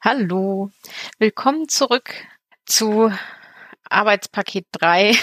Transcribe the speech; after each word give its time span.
Hallo. 0.00 0.70
Willkommen 1.18 1.68
zurück 1.68 2.14
zu 2.66 3.12
Arbeitspaket 3.88 4.66
3 4.72 5.14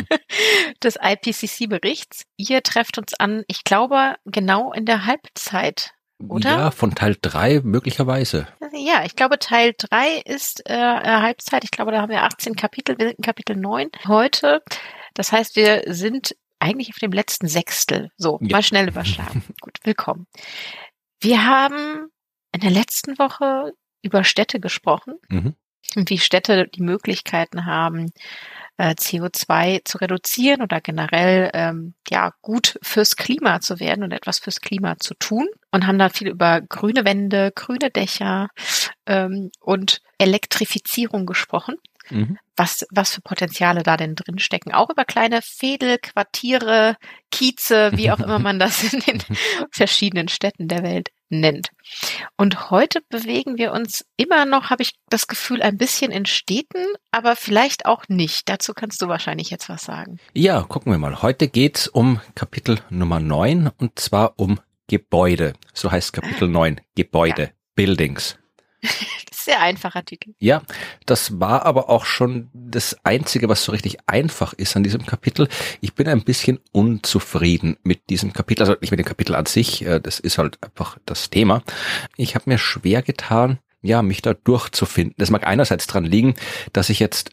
des 0.82 0.98
IPCC-Berichts. 1.00 2.24
Ihr 2.36 2.62
trefft 2.62 2.98
uns 2.98 3.14
an, 3.14 3.44
ich 3.46 3.64
glaube, 3.64 4.16
genau 4.24 4.72
in 4.72 4.86
der 4.86 5.06
Halbzeit 5.06 5.94
oder? 6.28 6.50
Ja, 6.50 6.70
von 6.70 6.94
Teil 6.94 7.16
3 7.20 7.60
möglicherweise. 7.64 8.46
Ja, 8.72 9.04
ich 9.04 9.16
glaube, 9.16 9.38
Teil 9.38 9.74
3 9.76 10.22
ist 10.24 10.62
äh, 10.68 10.74
Halbzeit. 10.74 11.64
Ich 11.64 11.70
glaube, 11.70 11.92
da 11.92 12.00
haben 12.00 12.10
wir 12.10 12.22
18 12.22 12.56
Kapitel, 12.56 12.98
wir 12.98 13.06
sind 13.08 13.18
in 13.18 13.24
Kapitel 13.24 13.56
9 13.56 13.90
heute. 14.06 14.62
Das 15.14 15.32
heißt, 15.32 15.56
wir 15.56 15.82
sind 15.86 16.36
eigentlich 16.58 16.90
auf 16.90 16.98
dem 16.98 17.12
letzten 17.12 17.48
Sechstel. 17.48 18.10
So, 18.16 18.38
ja. 18.40 18.56
mal 18.56 18.62
schnell 18.62 18.88
überschlagen. 18.88 19.42
Gut, 19.60 19.78
willkommen. 19.82 20.26
Wir 21.20 21.44
haben 21.44 22.08
in 22.52 22.60
der 22.60 22.70
letzten 22.70 23.18
Woche 23.18 23.72
über 24.02 24.24
Städte 24.24 24.60
gesprochen 24.60 25.14
mhm. 25.28 25.54
und 25.96 26.10
wie 26.10 26.18
Städte 26.18 26.68
die 26.68 26.82
Möglichkeiten 26.82 27.66
haben, 27.66 28.12
äh, 28.76 28.94
CO2 28.94 29.84
zu 29.84 29.98
reduzieren 29.98 30.62
oder 30.62 30.80
generell 30.80 31.50
ähm, 31.54 31.94
ja 32.10 32.32
gut 32.40 32.78
fürs 32.82 33.16
Klima 33.16 33.60
zu 33.60 33.80
werden 33.80 34.02
und 34.02 34.12
etwas 34.12 34.38
fürs 34.38 34.60
Klima 34.60 34.98
zu 34.98 35.14
tun 35.14 35.48
und 35.70 35.86
haben 35.86 35.98
da 35.98 36.08
viel 36.08 36.28
über 36.28 36.60
grüne 36.60 37.04
Wände, 37.04 37.52
grüne 37.54 37.90
Dächer 37.90 38.48
ähm, 39.06 39.50
und 39.60 40.00
Elektrifizierung 40.18 41.26
gesprochen. 41.26 41.76
Mhm. 42.10 42.38
Was, 42.56 42.84
was 42.90 43.14
für 43.14 43.22
Potenziale 43.22 43.82
da 43.82 43.96
denn 43.96 44.14
drin 44.14 44.38
stecken. 44.38 44.72
Auch 44.72 44.90
über 44.90 45.04
kleine 45.04 45.40
Fädel, 45.42 45.98
Quartiere, 45.98 46.96
Kieze, 47.30 47.92
wie 47.94 48.10
auch 48.10 48.20
immer 48.20 48.38
man 48.38 48.58
das 48.58 48.92
in 48.92 49.00
den 49.00 49.22
verschiedenen 49.70 50.28
Städten 50.28 50.68
der 50.68 50.82
Welt 50.82 51.08
nennt. 51.30 51.70
Und 52.36 52.70
heute 52.70 53.00
bewegen 53.08 53.56
wir 53.56 53.72
uns 53.72 54.04
immer 54.16 54.44
noch, 54.44 54.70
habe 54.70 54.82
ich 54.82 54.92
das 55.08 55.26
Gefühl, 55.26 55.62
ein 55.62 55.78
bisschen 55.78 56.12
in 56.12 56.26
Städten, 56.26 56.84
aber 57.10 57.36
vielleicht 57.36 57.86
auch 57.86 58.04
nicht. 58.08 58.48
Dazu 58.48 58.74
kannst 58.74 59.00
du 59.02 59.08
wahrscheinlich 59.08 59.50
jetzt 59.50 59.68
was 59.68 59.82
sagen. 59.82 60.18
Ja, 60.34 60.62
gucken 60.62 60.92
wir 60.92 60.98
mal. 60.98 61.22
Heute 61.22 61.48
geht's 61.48 61.88
um 61.88 62.20
Kapitel 62.34 62.78
Nummer 62.90 63.18
9 63.18 63.70
und 63.78 63.98
zwar 63.98 64.38
um 64.38 64.60
Gebäude. 64.88 65.54
So 65.72 65.90
heißt 65.90 66.12
Kapitel 66.12 66.48
9. 66.48 66.80
Gebäude. 66.94 67.42
Ja. 67.42 67.50
Buildings. 67.74 68.38
Sehr 69.44 69.60
einfacher 69.60 70.04
Titel. 70.04 70.34
Ja, 70.38 70.62
das 71.04 71.40
war 71.40 71.66
aber 71.66 71.88
auch 71.88 72.04
schon 72.04 72.48
das 72.52 72.96
Einzige, 73.04 73.48
was 73.48 73.64
so 73.64 73.72
richtig 73.72 73.98
einfach 74.06 74.52
ist 74.52 74.76
an 74.76 74.84
diesem 74.84 75.04
Kapitel. 75.04 75.48
Ich 75.80 75.94
bin 75.94 76.06
ein 76.08 76.22
bisschen 76.22 76.60
unzufrieden 76.70 77.76
mit 77.82 78.08
diesem 78.08 78.32
Kapitel, 78.32 78.62
also 78.62 78.76
nicht 78.80 78.92
mit 78.92 79.00
dem 79.00 79.06
Kapitel 79.06 79.34
an 79.34 79.46
sich, 79.46 79.84
äh, 79.84 80.00
das 80.00 80.20
ist 80.20 80.38
halt 80.38 80.62
einfach 80.62 80.98
das 81.06 81.30
Thema. 81.30 81.62
Ich 82.16 82.34
habe 82.36 82.48
mir 82.48 82.58
schwer 82.58 83.02
getan, 83.02 83.58
ja, 83.80 84.02
mich 84.02 84.22
da 84.22 84.34
durchzufinden. 84.34 85.14
Das 85.18 85.30
mag 85.30 85.44
einerseits 85.44 85.88
dran 85.88 86.04
liegen, 86.04 86.34
dass 86.72 86.88
ich 86.88 87.00
jetzt 87.00 87.30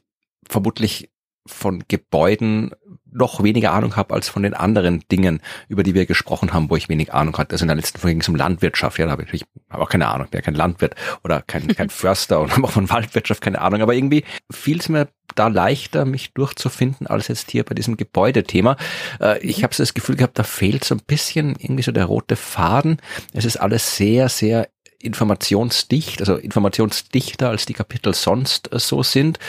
vermutlich 0.47 1.09
von 1.49 1.83
Gebäuden 1.87 2.71
noch 3.11 3.43
weniger 3.43 3.71
Ahnung 3.73 3.95
habe 3.95 4.13
als 4.13 4.29
von 4.29 4.43
den 4.43 4.53
anderen 4.53 5.03
Dingen, 5.11 5.41
über 5.67 5.83
die 5.83 5.93
wir 5.93 6.05
gesprochen 6.05 6.53
haben, 6.53 6.69
wo 6.69 6.75
ich 6.75 6.89
wenig 6.89 7.13
Ahnung 7.13 7.37
hatte. 7.37 7.53
Also 7.53 7.63
in 7.63 7.67
der 7.67 7.75
letzten 7.75 7.99
Folge 7.99 8.13
ging 8.13 8.21
es 8.21 8.29
um 8.29 8.35
Landwirtschaft, 8.35 8.99
ja, 8.99 9.05
da 9.05 9.11
habe 9.11 9.25
ich 9.31 9.45
hab 9.69 9.81
auch 9.81 9.89
keine 9.89 10.07
Ahnung, 10.07 10.27
bin 10.29 10.39
ja 10.39 10.41
kein 10.43 10.55
Landwirt 10.55 10.95
oder 11.23 11.41
kein, 11.41 11.67
kein 11.75 11.89
Förster 11.89 12.39
und 12.39 12.51
habe 12.51 12.63
auch 12.63 12.71
von 12.71 12.89
Waldwirtschaft 12.89 13.41
keine 13.41 13.61
Ahnung, 13.61 13.81
aber 13.81 13.93
irgendwie 13.93 14.23
fiel 14.51 14.79
es 14.79 14.89
mir 14.89 15.07
da 15.35 15.47
leichter, 15.47 16.05
mich 16.05 16.33
durchzufinden, 16.33 17.07
als 17.07 17.27
jetzt 17.27 17.51
hier 17.51 17.63
bei 17.63 17.75
diesem 17.75 17.97
Gebäudethema. 17.97 18.77
Äh, 19.19 19.39
ich 19.39 19.63
habe 19.63 19.73
so 19.73 19.83
das 19.83 19.93
Gefühl 19.93 20.15
gehabt, 20.15 20.39
da 20.39 20.43
fehlt 20.43 20.83
so 20.83 20.95
ein 20.95 21.01
bisschen 21.05 21.55
irgendwie 21.59 21.83
so 21.83 21.91
der 21.91 22.05
rote 22.05 22.35
Faden. 22.35 22.97
Es 23.33 23.45
ist 23.45 23.57
alles 23.57 23.95
sehr, 23.95 24.29
sehr 24.29 24.69
informationsdicht, 25.01 26.19
also 26.19 26.35
informationsdichter 26.35 27.49
als 27.49 27.65
die 27.65 27.73
Kapitel 27.73 28.13
sonst 28.13 28.71
äh, 28.73 28.79
so 28.79 29.03
sind. 29.03 29.39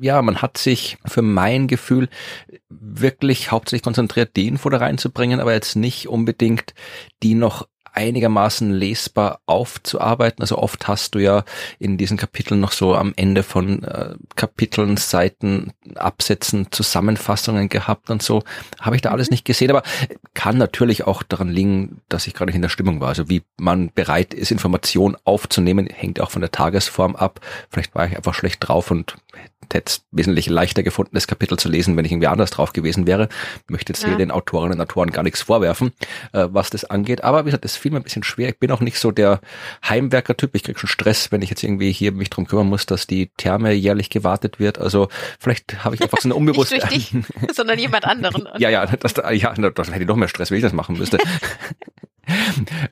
Ja, 0.00 0.20
man 0.22 0.42
hat 0.42 0.58
sich 0.58 0.98
für 1.04 1.22
mein 1.22 1.66
Gefühl 1.66 2.08
wirklich 2.68 3.50
hauptsächlich 3.50 3.82
konzentriert, 3.82 4.36
die 4.36 4.46
Info 4.46 4.68
da 4.68 4.78
reinzubringen, 4.78 5.40
aber 5.40 5.54
jetzt 5.54 5.76
nicht 5.76 6.08
unbedingt 6.08 6.74
die 7.22 7.34
noch 7.34 7.66
einigermaßen 7.98 8.72
lesbar 8.72 9.40
aufzuarbeiten. 9.46 10.40
Also 10.40 10.56
oft 10.56 10.86
hast 10.86 11.16
du 11.16 11.18
ja 11.18 11.44
in 11.80 11.98
diesen 11.98 12.16
Kapiteln 12.16 12.60
noch 12.60 12.70
so 12.70 12.94
am 12.94 13.12
Ende 13.16 13.42
von 13.42 13.82
äh, 13.82 14.14
Kapiteln, 14.36 14.96
Seiten, 14.96 15.72
Absätzen, 15.96 16.68
Zusammenfassungen 16.70 17.68
gehabt 17.68 18.08
und 18.10 18.22
so. 18.22 18.44
Habe 18.80 18.94
ich 18.94 19.02
da 19.02 19.10
alles 19.10 19.30
mhm. 19.30 19.34
nicht 19.34 19.44
gesehen, 19.44 19.70
aber 19.70 19.82
kann 20.34 20.56
natürlich 20.58 21.08
auch 21.08 21.24
daran 21.24 21.48
liegen, 21.48 22.00
dass 22.08 22.28
ich 22.28 22.34
gerade 22.34 22.50
nicht 22.50 22.56
in 22.56 22.62
der 22.62 22.68
Stimmung 22.68 23.00
war. 23.00 23.08
Also 23.08 23.28
wie 23.28 23.42
man 23.56 23.90
bereit 23.92 24.32
ist, 24.32 24.52
Informationen 24.52 25.16
aufzunehmen, 25.24 25.86
hängt 25.86 26.20
auch 26.20 26.30
von 26.30 26.40
der 26.40 26.52
Tagesform 26.52 27.16
ab. 27.16 27.40
Vielleicht 27.68 27.96
war 27.96 28.06
ich 28.06 28.16
einfach 28.16 28.34
schlecht 28.34 28.60
drauf 28.60 28.92
und 28.92 29.16
hätte 29.74 29.90
es 29.90 30.04
wesentlich 30.10 30.48
leichter 30.48 30.82
gefunden, 30.82 31.12
das 31.14 31.26
Kapitel 31.26 31.58
zu 31.58 31.68
lesen, 31.68 31.96
wenn 31.96 32.04
ich 32.04 32.12
irgendwie 32.12 32.26
anders 32.26 32.50
drauf 32.50 32.72
gewesen 32.72 33.06
wäre. 33.06 33.28
Ich 33.64 33.70
möchte 33.70 33.92
jetzt 33.92 34.02
ja. 34.02 34.08
hier 34.08 34.18
den 34.18 34.30
Autorinnen 34.30 34.78
und 34.78 34.80
Autoren 34.80 35.10
gar 35.10 35.22
nichts 35.22 35.42
vorwerfen, 35.42 35.92
äh, 36.32 36.46
was 36.50 36.70
das 36.70 36.84
angeht. 36.84 37.24
Aber 37.24 37.44
wie 37.44 37.46
gesagt, 37.46 37.64
das 37.64 37.76
fiel 37.76 37.92
mir 37.92 37.98
ein 37.98 38.02
bisschen 38.02 38.24
schwer. 38.24 38.48
Ich 38.48 38.58
bin 38.58 38.70
auch 38.70 38.80
nicht 38.80 38.98
so 38.98 39.10
der 39.10 39.40
Heimwerker-Typ. 39.88 40.54
Ich 40.54 40.62
krieg 40.62 40.78
schon 40.78 40.88
Stress, 40.88 41.32
wenn 41.32 41.42
ich 41.42 41.50
jetzt 41.50 41.62
irgendwie 41.62 41.92
hier 41.92 42.12
mich 42.12 42.30
drum 42.30 42.46
kümmern 42.46 42.68
muss, 42.68 42.86
dass 42.86 43.06
die 43.06 43.30
Therme 43.36 43.72
jährlich 43.72 44.10
gewartet 44.10 44.58
wird. 44.58 44.78
Also 44.78 45.08
vielleicht 45.38 45.84
habe 45.84 45.94
ich 45.94 46.02
einfach 46.02 46.18
so 46.20 46.28
eine 46.28 46.34
unbewusste... 46.34 46.74
nicht 46.90 47.12
durch 47.12 47.22
dich, 47.22 47.56
sondern 47.56 47.78
jemand 47.78 48.04
anderen. 48.04 48.48
ja, 48.58 48.70
ja, 48.70 48.86
das, 48.86 49.14
ja, 49.16 49.54
das 49.54 49.90
hätte 49.90 50.02
ich 50.02 50.08
noch 50.08 50.16
mehr 50.16 50.28
Stress, 50.28 50.50
wenn 50.50 50.58
ich 50.58 50.62
das 50.62 50.72
machen 50.72 50.96
müsste. 50.96 51.18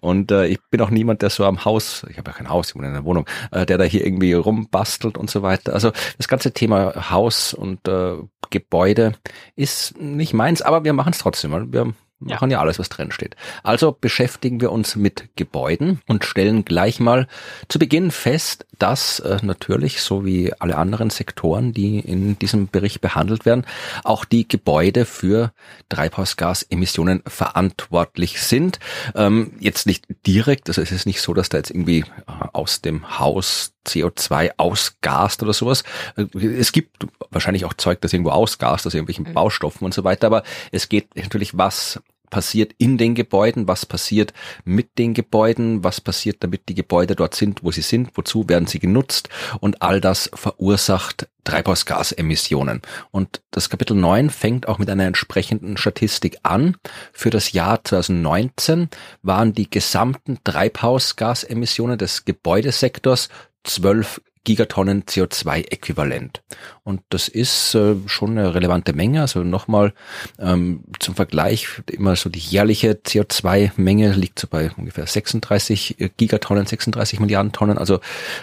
Und 0.01 0.31
äh, 0.31 0.47
ich 0.47 0.59
bin 0.71 0.81
auch 0.81 0.91
niemand, 0.91 1.23
der 1.23 1.31
so 1.31 1.45
am 1.45 1.65
Haus, 1.65 2.05
ich 2.09 2.19
habe 2.19 2.31
ja 2.31 2.37
kein 2.37 2.49
Haus, 2.49 2.71
ich 2.71 2.77
wohne 2.77 2.89
in 2.89 2.95
einer 2.95 3.05
Wohnung, 3.05 3.27
äh, 3.51 3.67
der 3.67 3.79
da 3.79 3.85
hier 3.85 4.05
irgendwie 4.05 4.33
rumbastelt 4.33 5.19
und 5.19 5.31
so 5.31 5.43
weiter. 5.43 5.73
Also 5.73 5.93
das 6.17 6.29
ganze 6.29 6.53
Thema 6.53 7.11
Haus 7.11 7.55
und 7.55 7.87
äh, 7.89 8.17
Gebäude 8.51 9.15
ist 9.57 9.99
nicht 9.99 10.33
meins, 10.33 10.63
aber 10.63 10.85
wir 10.85 10.93
machen 10.93 11.13
es 11.13 11.19
trotzdem. 11.19 11.73
Wir 11.73 11.95
wir 12.19 12.35
machen 12.35 12.51
ja. 12.51 12.61
alles, 12.61 12.79
was 12.79 12.89
drin 12.89 13.13
steht. 13.13 13.37
Also 13.63 13.97
beschäftigen 13.99 14.61
wir 14.61 14.73
uns 14.73 14.97
mit 14.97 15.29
Gebäuden 15.37 16.01
und 16.07 16.25
stellen 16.25 16.65
gleich 16.65 16.99
mal 16.99 17.27
zu 17.69 17.79
Beginn 17.79 18.11
fest, 18.11 18.67
dass 18.79 19.21
äh, 19.21 19.39
natürlich, 19.43 20.01
so 20.01 20.25
wie 20.25 20.53
alle 20.59 20.77
anderen 20.77 21.11
Sektoren, 21.11 21.73
die 21.73 21.99
in 21.99 22.39
diesem 22.39 22.69
Bericht 22.69 23.03
behandelt 23.03 23.45
werden, 23.45 23.67
auch 24.03 24.25
die 24.25 24.49
Gebäude 24.49 25.05
für 25.05 25.53
Treibhausgasemissionen 25.91 27.23
verantwortlich 27.27 28.41
sind. 28.41 28.79
Ähm, 29.15 29.53
jetzt 29.61 29.87
nicht 29.87 30.07
direkt, 30.27 30.69
also 30.69 30.81
es 30.81 30.93
ist 30.93 31.07
nicht 31.07 31.21
so, 31.21 31.35
dass 31.35 31.51
da 31.51 31.59
jetzt 31.59 31.71
irgendwie 31.71 32.01
äh, 32.01 32.05
aus 32.53 32.81
dem 32.81 33.19
Haus 33.19 33.75
CO2 33.87 34.53
ausgast 34.57 35.43
oder 35.43 35.53
sowas. 35.53 35.85
Äh, 36.17 36.25
es 36.39 36.73
gibt 36.73 37.07
wahrscheinlich 37.31 37.65
auch 37.65 37.75
Zeug, 37.75 38.01
das 38.01 38.13
irgendwo 38.13 38.31
ausgast, 38.31 38.87
aus 38.87 38.95
irgendwelchen 38.95 39.27
mhm. 39.29 39.35
Baustoffen 39.35 39.85
und 39.85 39.95
so 39.95 40.05
weiter, 40.05 40.27
aber 40.27 40.43
es 40.73 40.89
geht 40.89 41.15
natürlich, 41.17 41.57
was 41.57 42.01
passiert 42.31 42.75
in 42.79 42.99
den 42.99 43.15
Gebäuden, 43.15 43.69
was 43.69 43.87
passiert 43.87 44.33
mit 44.65 44.99
den 44.99 45.15
Gebäuden, 45.15 45.85
was 45.85 46.01
passiert, 46.01 46.37
damit 46.41 46.69
die 46.69 46.75
Gebäude 46.75 47.17
dort 47.17 47.35
sind, 47.35 47.63
wo 47.63 47.71
sie 47.71 47.83
sind, 47.83 48.11
wozu 48.15 48.49
werden 48.49 48.67
sie 48.67 48.79
genutzt 48.79 49.29
und 49.61 49.83
all 49.83 50.01
das 50.01 50.31
verursacht 50.35 51.29
Treibhausgasemissionen. 51.45 52.83
Und 53.11 53.41
das 53.53 53.71
Kapitel 53.71 53.97
9 53.97 54.31
fängt 54.31 54.69
auch 54.69 54.79
mit 54.79 54.91
einer 54.91 55.07
entsprechenden 55.07 55.77
Statistik 55.77 56.39
an. 56.43 56.77
Für 57.13 57.31
das 57.31 57.53
Jahr 57.53 57.83
2019 57.85 58.89
waren 59.23 59.53
die 59.53 59.71
gesamten 59.71 60.39
Treibhausgasemissionen 60.45 61.97
des 61.97 62.25
Gebäudesektors 62.25 63.29
12 63.65 64.21
Gigatonnen 64.47 65.03
CO2-Äquivalent. 65.03 66.41
Und 66.85 67.03
das 67.09 67.27
ist 67.27 67.75
äh, 67.75 67.97
schon 68.07 68.39
eine 68.39 68.55
relevante 68.55 68.93
Menge. 68.93 69.21
Also 69.21 69.43
nochmal 69.43 69.93
ähm, 70.39 70.85
zum 71.01 71.17
Vergleich, 71.17 71.67
immer 71.91 72.15
so 72.15 72.31
die 72.31 72.39
jährliche 72.39 72.93
CO2-Menge 72.93 74.13
liegt 74.13 74.39
so 74.39 74.47
bei 74.47 74.71
ungefähr 74.77 75.05
36 75.05 76.01
äh, 76.01 76.11
Gigatonnen, 76.17 76.65
36 76.65 77.19
Milliarden 77.19 77.51
Tonnen. 77.51 77.77
Also 77.77 77.97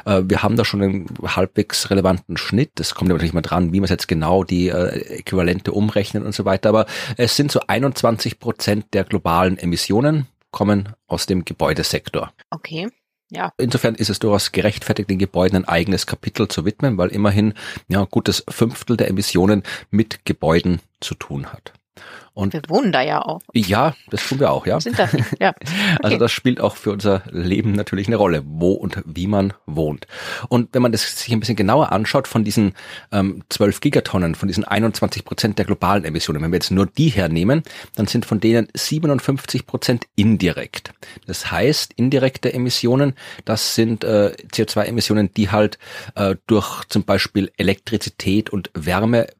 äh, 0.05 0.21
wir 0.25 0.43
haben 0.43 0.57
da 0.57 0.65
schon 0.65 0.81
einen 0.81 1.07
halbwegs 1.23 1.89
relevanten 1.89 2.35
Schnitt. 2.35 2.71
Das 2.75 2.95
kommt 2.95 3.09
natürlich 3.09 3.33
mal 3.33 3.41
dran, 3.41 3.71
wie 3.71 3.79
man 3.79 3.89
jetzt 3.89 4.09
genau 4.09 4.43
die 4.43 4.67
äh, 4.67 5.19
Äquivalente 5.19 5.71
umrechnet 5.71 6.25
und 6.25 6.35
so 6.35 6.43
weiter. 6.43 6.67
Aber 6.67 6.85
es 7.15 7.37
sind 7.37 7.49
so 7.49 7.61
21 7.65 8.39
Prozent 8.39 8.87
der 8.93 9.05
globalen 9.05 9.57
Emissionen 9.57 10.27
kommen 10.51 10.89
aus 11.07 11.27
dem 11.27 11.45
Gebäudesektor. 11.45 12.33
Okay. 12.49 12.89
Ja. 13.33 13.51
Insofern 13.57 13.95
ist 13.95 14.11
es 14.11 14.19
durchaus 14.19 14.51
gerechtfertigt, 14.51 15.09
den 15.09 15.17
Gebäuden 15.17 15.57
ein 15.57 15.67
eigenes 15.67 16.05
Kapitel 16.05 16.47
zu 16.47 16.65
widmen, 16.65 16.97
weil 16.99 17.09
immerhin 17.09 17.55
ja 17.87 18.05
gutes 18.05 18.43
Fünftel 18.47 18.95
der 18.95 19.07
Emissionen 19.07 19.63
mit 19.89 20.23
Gebäuden 20.23 20.81
zu 20.99 21.15
tun 21.15 21.47
hat. 21.47 21.73
Und 22.33 22.53
wir 22.53 22.61
wohnen 22.67 22.91
da 22.91 23.01
ja 23.01 23.21
auch. 23.21 23.41
Ja, 23.53 23.95
das 24.09 24.27
tun 24.27 24.39
wir 24.39 24.51
auch, 24.51 24.65
ja. 24.65 24.79
Sind 24.79 24.97
da, 24.97 25.07
ja. 25.39 25.53
Okay. 25.63 25.97
Also 26.01 26.17
das 26.17 26.31
spielt 26.31 26.59
auch 26.59 26.75
für 26.75 26.91
unser 26.91 27.21
Leben 27.29 27.73
natürlich 27.73 28.07
eine 28.07 28.15
Rolle, 28.15 28.41
wo 28.45 28.71
und 28.71 29.01
wie 29.05 29.27
man 29.27 29.53
wohnt. 29.65 30.07
Und 30.49 30.69
wenn 30.73 30.81
man 30.81 30.91
das 30.91 31.19
sich 31.19 31.31
ein 31.31 31.39
bisschen 31.39 31.55
genauer 31.55 31.91
anschaut, 31.91 32.27
von 32.27 32.43
diesen 32.43 32.73
ähm, 33.11 33.43
12 33.49 33.79
Gigatonnen, 33.79 34.35
von 34.35 34.47
diesen 34.47 34.63
21 34.63 35.23
Prozent 35.23 35.59
der 35.59 35.65
globalen 35.65 36.03
Emissionen, 36.03 36.41
wenn 36.41 36.51
wir 36.51 36.57
jetzt 36.57 36.71
nur 36.71 36.87
die 36.87 37.09
hernehmen, 37.09 37.63
dann 37.95 38.07
sind 38.07 38.25
von 38.25 38.39
denen 38.39 38.67
57 38.73 39.65
Prozent 39.65 40.05
indirekt. 40.15 40.93
Das 41.27 41.51
heißt, 41.51 41.93
indirekte 41.93 42.53
Emissionen, 42.53 43.13
das 43.45 43.75
sind 43.75 44.03
äh, 44.03 44.35
CO2-Emissionen, 44.51 45.33
die 45.33 45.51
halt 45.51 45.77
äh, 46.15 46.35
durch 46.47 46.85
zum 46.85 47.03
Beispiel 47.03 47.51
Elektrizität 47.57 48.49
und 48.49 48.71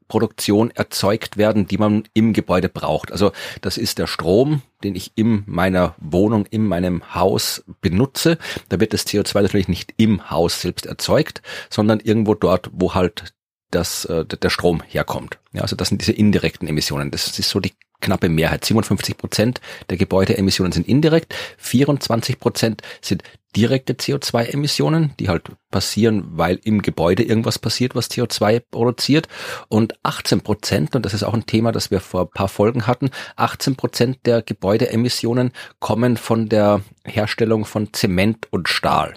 Wärmeproduktion 0.08 0.70
erzeugt 0.70 1.36
werden, 1.36 1.66
die 1.66 1.78
man 1.78 2.04
im 2.14 2.32
Gebäude 2.32 2.68
braucht 2.68 2.84
braucht. 2.84 3.12
Also 3.12 3.32
das 3.60 3.78
ist 3.78 3.98
der 3.98 4.06
Strom, 4.06 4.62
den 4.82 4.94
ich 4.94 5.12
in 5.14 5.42
meiner 5.46 5.94
Wohnung, 5.98 6.46
in 6.46 6.66
meinem 6.66 7.14
Haus 7.14 7.64
benutze. 7.80 8.38
Da 8.68 8.78
wird 8.80 8.92
das 8.92 9.06
CO2 9.06 9.42
natürlich 9.42 9.68
nicht 9.68 9.94
im 9.96 10.30
Haus 10.30 10.60
selbst 10.60 10.86
erzeugt, 10.86 11.42
sondern 11.70 12.00
irgendwo 12.00 12.34
dort, 12.34 12.70
wo 12.72 12.94
halt 12.94 13.34
das, 13.70 14.04
äh, 14.04 14.24
der 14.24 14.50
Strom 14.50 14.82
herkommt. 14.86 15.38
Ja, 15.52 15.62
also 15.62 15.74
das 15.74 15.88
sind 15.88 16.00
diese 16.00 16.12
indirekten 16.12 16.68
Emissionen. 16.68 17.10
Das 17.10 17.38
ist 17.38 17.48
so 17.48 17.58
die 17.58 17.72
knappe 18.04 18.28
Mehrheit. 18.28 18.64
57 18.64 19.16
Prozent 19.16 19.60
der 19.90 19.96
Gebäudeemissionen 19.96 20.72
sind 20.72 20.86
indirekt, 20.88 21.34
24 21.58 22.38
Prozent 22.38 22.82
sind 23.00 23.22
direkte 23.56 23.94
CO2-Emissionen, 23.94 25.12
die 25.18 25.28
halt 25.28 25.44
passieren, 25.70 26.24
weil 26.32 26.58
im 26.64 26.82
Gebäude 26.82 27.22
irgendwas 27.22 27.58
passiert, 27.58 27.94
was 27.94 28.10
CO2 28.10 28.60
produziert. 28.70 29.28
Und 29.68 29.94
18 30.02 30.40
Prozent, 30.40 30.96
und 30.96 31.04
das 31.04 31.14
ist 31.14 31.22
auch 31.22 31.34
ein 31.34 31.46
Thema, 31.46 31.72
das 31.72 31.90
wir 31.90 32.00
vor 32.00 32.22
ein 32.22 32.30
paar 32.30 32.48
Folgen 32.48 32.86
hatten, 32.86 33.10
18 33.36 33.76
Prozent 33.76 34.18
der 34.24 34.42
Gebäudeemissionen 34.42 35.52
kommen 35.78 36.16
von 36.16 36.48
der 36.48 36.82
Herstellung 37.04 37.64
von 37.64 37.92
Zement 37.92 38.48
und 38.50 38.68
Stahl. 38.68 39.14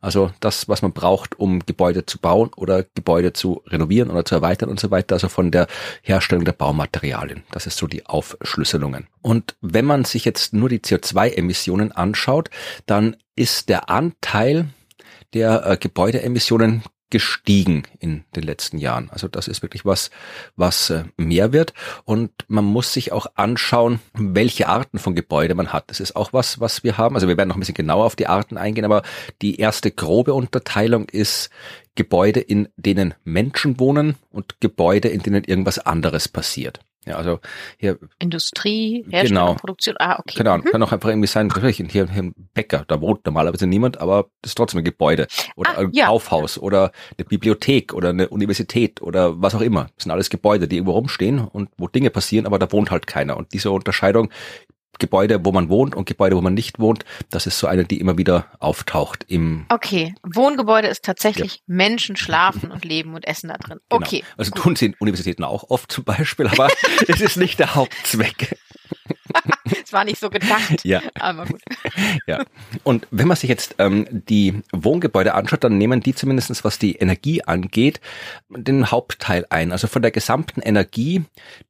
Also 0.00 0.30
das, 0.40 0.68
was 0.68 0.82
man 0.82 0.92
braucht, 0.92 1.38
um 1.38 1.64
Gebäude 1.66 2.06
zu 2.06 2.18
bauen 2.18 2.50
oder 2.56 2.84
Gebäude 2.94 3.32
zu 3.32 3.62
renovieren 3.66 4.10
oder 4.10 4.24
zu 4.24 4.36
erweitern 4.36 4.68
und 4.68 4.78
so 4.78 4.90
weiter. 4.90 5.14
Also 5.14 5.28
von 5.28 5.50
der 5.50 5.66
Herstellung 6.02 6.44
der 6.44 6.52
Baumaterialien. 6.52 7.42
Das 7.50 7.66
ist 7.66 7.78
so 7.78 7.86
die 7.86 8.06
Aufschlüsselungen. 8.06 9.08
Und 9.22 9.56
wenn 9.60 9.84
man 9.84 10.04
sich 10.04 10.24
jetzt 10.24 10.52
nur 10.52 10.68
die 10.68 10.80
CO2-Emissionen 10.80 11.92
anschaut, 11.92 12.50
dann 12.86 13.16
ist 13.34 13.68
der 13.68 13.90
Anteil 13.90 14.68
der 15.34 15.66
äh, 15.66 15.76
Gebäudeemissionen 15.76 16.82
gestiegen 17.10 17.84
in 18.00 18.24
den 18.36 18.42
letzten 18.42 18.78
Jahren. 18.78 19.08
Also 19.10 19.28
das 19.28 19.48
ist 19.48 19.62
wirklich 19.62 19.84
was, 19.84 20.10
was 20.56 20.90
äh, 20.90 21.04
mehr 21.16 21.52
wird. 21.52 21.72
Und 22.04 22.30
man 22.48 22.64
muss 22.64 22.92
sich 22.92 23.12
auch 23.12 23.26
anschauen, 23.34 24.00
welche 24.14 24.68
Arten 24.68 24.98
von 24.98 25.14
Gebäude 25.14 25.54
man 25.54 25.72
hat. 25.72 25.90
Das 25.90 26.00
ist 26.00 26.16
auch 26.16 26.32
was, 26.32 26.60
was 26.60 26.84
wir 26.84 26.98
haben. 26.98 27.14
Also 27.14 27.28
wir 27.28 27.36
werden 27.36 27.48
noch 27.48 27.56
ein 27.56 27.60
bisschen 27.60 27.74
genauer 27.74 28.04
auf 28.04 28.16
die 28.16 28.26
Arten 28.26 28.56
eingehen, 28.56 28.84
aber 28.84 29.02
die 29.40 29.58
erste 29.58 29.90
grobe 29.90 30.34
Unterteilung 30.34 31.08
ist 31.08 31.50
Gebäude, 31.94 32.40
in 32.40 32.68
denen 32.76 33.14
Menschen 33.24 33.80
wohnen 33.80 34.16
und 34.30 34.60
Gebäude, 34.60 35.08
in 35.08 35.20
denen 35.20 35.44
irgendwas 35.44 35.78
anderes 35.78 36.28
passiert. 36.28 36.80
Ja, 37.06 37.16
also 37.16 37.40
hier. 37.78 37.98
Industrie, 38.18 39.04
Herstellung, 39.08 39.46
genau, 39.46 39.54
Produktion. 39.54 39.96
Ah, 39.98 40.18
okay. 40.18 40.34
Genau, 40.36 40.58
mhm. 40.58 40.64
kann 40.64 40.82
auch 40.82 40.92
einfach 40.92 41.08
irgendwie 41.08 41.28
sein, 41.28 41.50
hier, 41.60 41.86
hier 41.88 42.08
ein 42.10 42.34
Bäcker, 42.54 42.84
da 42.86 43.00
wohnt 43.00 43.24
normalerweise 43.24 43.66
niemand, 43.66 44.00
aber 44.00 44.26
das 44.42 44.50
ist 44.50 44.54
trotzdem 44.56 44.80
ein 44.80 44.84
Gebäude. 44.84 45.26
Oder 45.56 45.70
ah, 45.70 45.80
ein 45.80 45.92
ja. 45.92 46.06
Kaufhaus 46.06 46.58
oder 46.58 46.92
eine 47.16 47.24
Bibliothek 47.24 47.94
oder 47.94 48.10
eine 48.10 48.28
Universität 48.28 49.00
oder 49.00 49.40
was 49.40 49.54
auch 49.54 49.60
immer. 49.60 49.84
Das 49.96 50.04
sind 50.04 50.12
alles 50.12 50.28
Gebäude, 50.28 50.68
die 50.68 50.76
irgendwo 50.76 50.92
rumstehen 50.92 51.38
und 51.38 51.70
wo 51.78 51.88
Dinge 51.88 52.10
passieren, 52.10 52.46
aber 52.46 52.58
da 52.58 52.70
wohnt 52.72 52.90
halt 52.90 53.06
keiner. 53.06 53.36
Und 53.36 53.52
diese 53.52 53.70
Unterscheidung 53.70 54.30
Gebäude, 54.98 55.44
wo 55.44 55.52
man 55.52 55.68
wohnt 55.68 55.94
und 55.94 56.06
Gebäude, 56.06 56.36
wo 56.36 56.40
man 56.40 56.54
nicht 56.54 56.78
wohnt. 56.78 57.04
Das 57.30 57.46
ist 57.46 57.58
so 57.58 57.66
eine, 57.66 57.84
die 57.84 58.00
immer 58.00 58.18
wieder 58.18 58.46
auftaucht 58.58 59.24
im. 59.28 59.66
Okay, 59.68 60.14
Wohngebäude 60.22 60.88
ist 60.88 61.04
tatsächlich 61.04 61.56
ja. 61.56 61.62
Menschen 61.66 62.16
schlafen 62.16 62.70
und 62.70 62.84
leben 62.84 63.14
und 63.14 63.26
essen 63.26 63.48
da 63.48 63.56
drin. 63.56 63.78
Genau. 63.88 64.02
Okay. 64.02 64.24
Also 64.36 64.50
gut. 64.50 64.62
tun 64.62 64.76
sie 64.76 64.86
in 64.86 64.94
Universitäten 64.98 65.44
auch 65.44 65.70
oft 65.70 65.92
zum 65.92 66.04
Beispiel, 66.04 66.46
aber 66.48 66.68
es 67.08 67.20
ist 67.20 67.36
nicht 67.36 67.58
der 67.58 67.74
Hauptzweck. 67.74 68.58
Es 69.82 69.92
war 69.92 70.04
nicht 70.04 70.20
so 70.20 70.30
gedacht. 70.30 70.84
Ja. 70.84 71.02
Aber 71.14 71.46
gut. 71.46 71.60
Ja. 72.26 72.44
Und 72.84 73.06
wenn 73.10 73.28
man 73.28 73.36
sich 73.36 73.48
jetzt 73.48 73.74
ähm, 73.78 74.06
die 74.10 74.62
Wohngebäude 74.72 75.34
anschaut, 75.34 75.64
dann 75.64 75.78
nehmen 75.78 76.00
die 76.00 76.14
zumindestens, 76.14 76.64
was 76.64 76.78
die 76.78 76.96
Energie 76.96 77.42
angeht, 77.42 78.00
den 78.48 78.90
Hauptteil 78.90 79.46
ein. 79.50 79.72
Also 79.72 79.86
von 79.86 80.02
der 80.02 80.10
gesamten 80.10 80.60
Energie, 80.60 81.24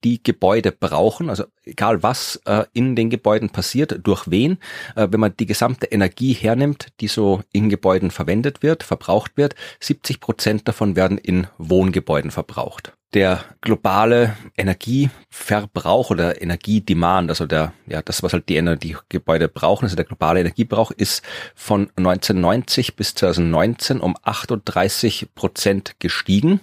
die 0.05 0.23
Gebäude 0.23 0.73
brauchen, 0.73 1.31
also 1.31 1.45
egal 1.65 2.03
was 2.03 2.41
äh, 2.45 2.65
in 2.73 2.97
den 2.97 3.11
Gebäuden 3.11 3.51
passiert, 3.51 4.01
durch 4.03 4.31
wen, 4.31 4.59
äh, 4.97 5.09
wenn 5.11 5.21
man 5.21 5.37
die 5.37 5.47
gesamte 5.47 5.87
Energie 5.87 6.33
hernimmt, 6.33 6.89
die 7.01 7.09
so 7.09 7.43
in 7.53 7.69
Gebäuden 7.69 8.11
verwendet 8.11 8.63
wird, 8.63 8.83
verbraucht 8.83 9.37
wird, 9.37 9.55
70 9.81 10.21
Prozent 10.21 10.69
davon 10.69 10.97
werden 10.97 11.19
in 11.19 11.47
Wohngebäuden 11.59 12.31
verbraucht 12.31 12.98
der 13.15 13.45
globale 13.63 14.37
Energieverbrauch 14.57 16.11
oder 16.11 16.43
Energiedemand, 16.43 17.31
also 17.31 17.47
der, 17.47 17.73
ja, 17.87 18.03
das, 18.03 18.23
was 18.23 18.33
halt 18.33 18.49
die 18.49 18.57
Energiegebäude 18.57 19.49
brauchen, 19.49 19.85
also 19.85 19.97
der 19.97 20.05
globale 20.05 20.41
Energiebrauch 20.41 20.91
ist 20.91 21.23
von 21.55 21.91
1990 21.97 22.97
bis 22.97 23.15
2019 23.15 24.01
um 24.01 24.17
38 24.23 25.29
Prozent 25.35 25.97
gestiegen. 26.01 26.61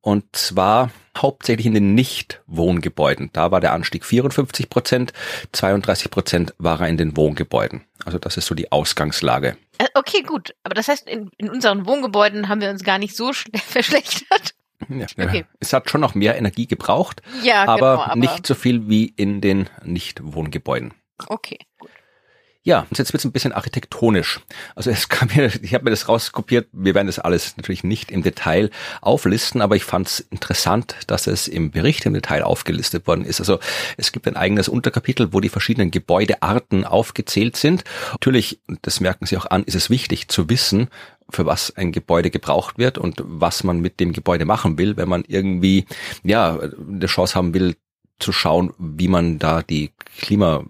Und 0.00 0.36
zwar 0.36 0.90
hauptsächlich 1.16 1.64
in 1.64 1.72
den 1.72 1.94
Nicht-Wohngebäuden. 1.94 3.30
Da 3.32 3.50
war 3.50 3.60
der 3.60 3.72
Anstieg 3.72 4.04
54 4.04 4.68
Prozent, 4.68 5.14
32 5.52 6.10
Prozent 6.10 6.54
war 6.58 6.80
er 6.80 6.88
in 6.88 6.98
den 6.98 7.16
Wohngebäuden. 7.16 7.84
Also 8.04 8.18
das 8.18 8.36
ist 8.36 8.46
so 8.46 8.54
die 8.54 8.70
Ausgangslage. 8.70 9.56
Äh, 9.78 9.86
okay, 9.94 10.22
gut. 10.22 10.54
Aber 10.62 10.74
das 10.74 10.88
heißt, 10.88 11.08
in, 11.08 11.30
in 11.38 11.48
unseren 11.48 11.86
Wohngebäuden 11.86 12.48
haben 12.48 12.60
wir 12.60 12.70
uns 12.70 12.84
gar 12.84 12.98
nicht 12.98 13.16
so 13.16 13.32
verschlechtert. 13.54 14.54
Ja, 14.88 15.06
okay. 15.18 15.44
Es 15.60 15.72
hat 15.72 15.90
schon 15.90 16.00
noch 16.00 16.14
mehr 16.14 16.36
Energie 16.36 16.66
gebraucht, 16.66 17.22
ja, 17.42 17.64
aber, 17.66 17.96
genau, 17.96 18.02
aber 18.02 18.16
nicht 18.16 18.46
so 18.46 18.54
viel 18.54 18.88
wie 18.88 19.06
in 19.06 19.40
den 19.40 19.68
Nicht-Wohngebäuden. 19.84 20.94
Okay, 21.28 21.58
gut. 21.78 21.90
Ja, 22.66 22.86
und 22.88 22.96
jetzt 22.96 23.12
wird's 23.12 23.26
ein 23.26 23.32
bisschen 23.32 23.52
architektonisch. 23.52 24.40
Also 24.74 24.90
es 24.90 25.10
kam 25.10 25.28
mir, 25.34 25.52
ich 25.62 25.74
habe 25.74 25.84
mir 25.84 25.90
das 25.90 26.08
rauskopiert, 26.08 26.66
wir 26.72 26.94
werden 26.94 27.08
das 27.08 27.18
alles 27.18 27.58
natürlich 27.58 27.84
nicht 27.84 28.10
im 28.10 28.22
Detail 28.22 28.70
auflisten, 29.02 29.60
aber 29.60 29.76
ich 29.76 29.84
fand 29.84 30.08
es 30.08 30.20
interessant, 30.20 30.96
dass 31.06 31.26
es 31.26 31.46
im 31.46 31.72
Bericht 31.72 32.06
im 32.06 32.14
Detail 32.14 32.42
aufgelistet 32.42 33.06
worden 33.06 33.26
ist. 33.26 33.38
Also 33.38 33.58
es 33.98 34.12
gibt 34.12 34.26
ein 34.26 34.36
eigenes 34.36 34.70
Unterkapitel, 34.70 35.34
wo 35.34 35.40
die 35.40 35.50
verschiedenen 35.50 35.90
Gebäudearten 35.90 36.86
aufgezählt 36.86 37.58
sind. 37.58 37.84
Natürlich, 38.12 38.60
das 38.80 38.98
merken 38.98 39.26
Sie 39.26 39.36
auch 39.36 39.46
an, 39.46 39.64
ist 39.64 39.74
es 39.74 39.90
wichtig 39.90 40.28
zu 40.28 40.48
wissen, 40.48 40.88
für 41.30 41.46
was 41.46 41.74
ein 41.76 41.92
Gebäude 41.92 42.30
gebraucht 42.30 42.78
wird 42.78 42.98
und 42.98 43.22
was 43.24 43.64
man 43.64 43.80
mit 43.80 44.00
dem 44.00 44.12
Gebäude 44.12 44.44
machen 44.44 44.78
will, 44.78 44.96
wenn 44.96 45.08
man 45.08 45.24
irgendwie 45.26 45.86
ja 46.22 46.58
eine 46.58 47.06
Chance 47.06 47.34
haben 47.34 47.54
will 47.54 47.76
zu 48.18 48.32
schauen, 48.32 48.72
wie 48.78 49.08
man 49.08 49.38
da 49.38 49.62
die 49.62 49.90
Klima 50.18 50.64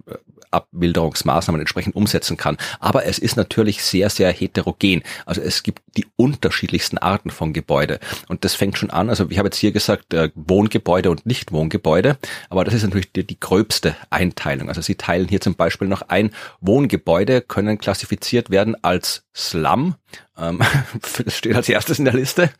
Abwilderungsmaßnahmen 0.55 1.61
entsprechend 1.61 1.97
umsetzen 1.97 2.37
kann. 2.37 2.57
Aber 2.81 3.05
es 3.07 3.19
ist 3.19 3.37
natürlich 3.37 3.83
sehr, 3.85 4.09
sehr 4.11 4.33
heterogen. 4.33 5.03
Also 5.27 5.41
es 5.41 5.63
gibt 5.63 5.83
die 5.97 6.07
unterschiedlichsten 6.17 6.99
Arten 6.99 7.31
von 7.31 7.53
Gebäude. 7.53 8.01
Und 8.29 8.45
das 8.45 8.55
fängt 8.55 8.79
schon 8.79 8.91
an, 8.91 9.11
also 9.11 9.27
ich 9.31 9.39
habe 9.39 9.49
jetzt 9.49 9.59
hier 9.59 9.73
gesagt, 9.73 10.15
äh, 10.15 10.31
Wohngebäude 10.35 11.11
und 11.11 11.27
Nicht-Wohngebäude, 11.27 12.19
aber 12.49 12.65
das 12.65 12.75
ist 12.75 12.85
natürlich 12.85 13.13
die, 13.13 13.27
die 13.27 13.39
gröbste 13.39 13.97
Einteilung. 14.11 14.69
Also 14.69 14.81
Sie 14.81 14.95
teilen 14.95 15.29
hier 15.29 15.41
zum 15.41 15.55
Beispiel 15.55 15.89
noch 15.89 16.03
ein, 16.09 16.31
Wohngebäude 16.61 17.41
können 17.43 17.79
klassifiziert 17.79 18.51
werden 18.51 18.77
als 18.83 19.25
Slum. 19.35 19.95
Ähm, 20.37 20.61
das 21.25 21.37
steht 21.37 21.57
als 21.57 21.69
erstes 21.69 21.99
in 21.99 22.05
der 22.05 22.15
Liste. 22.15 22.51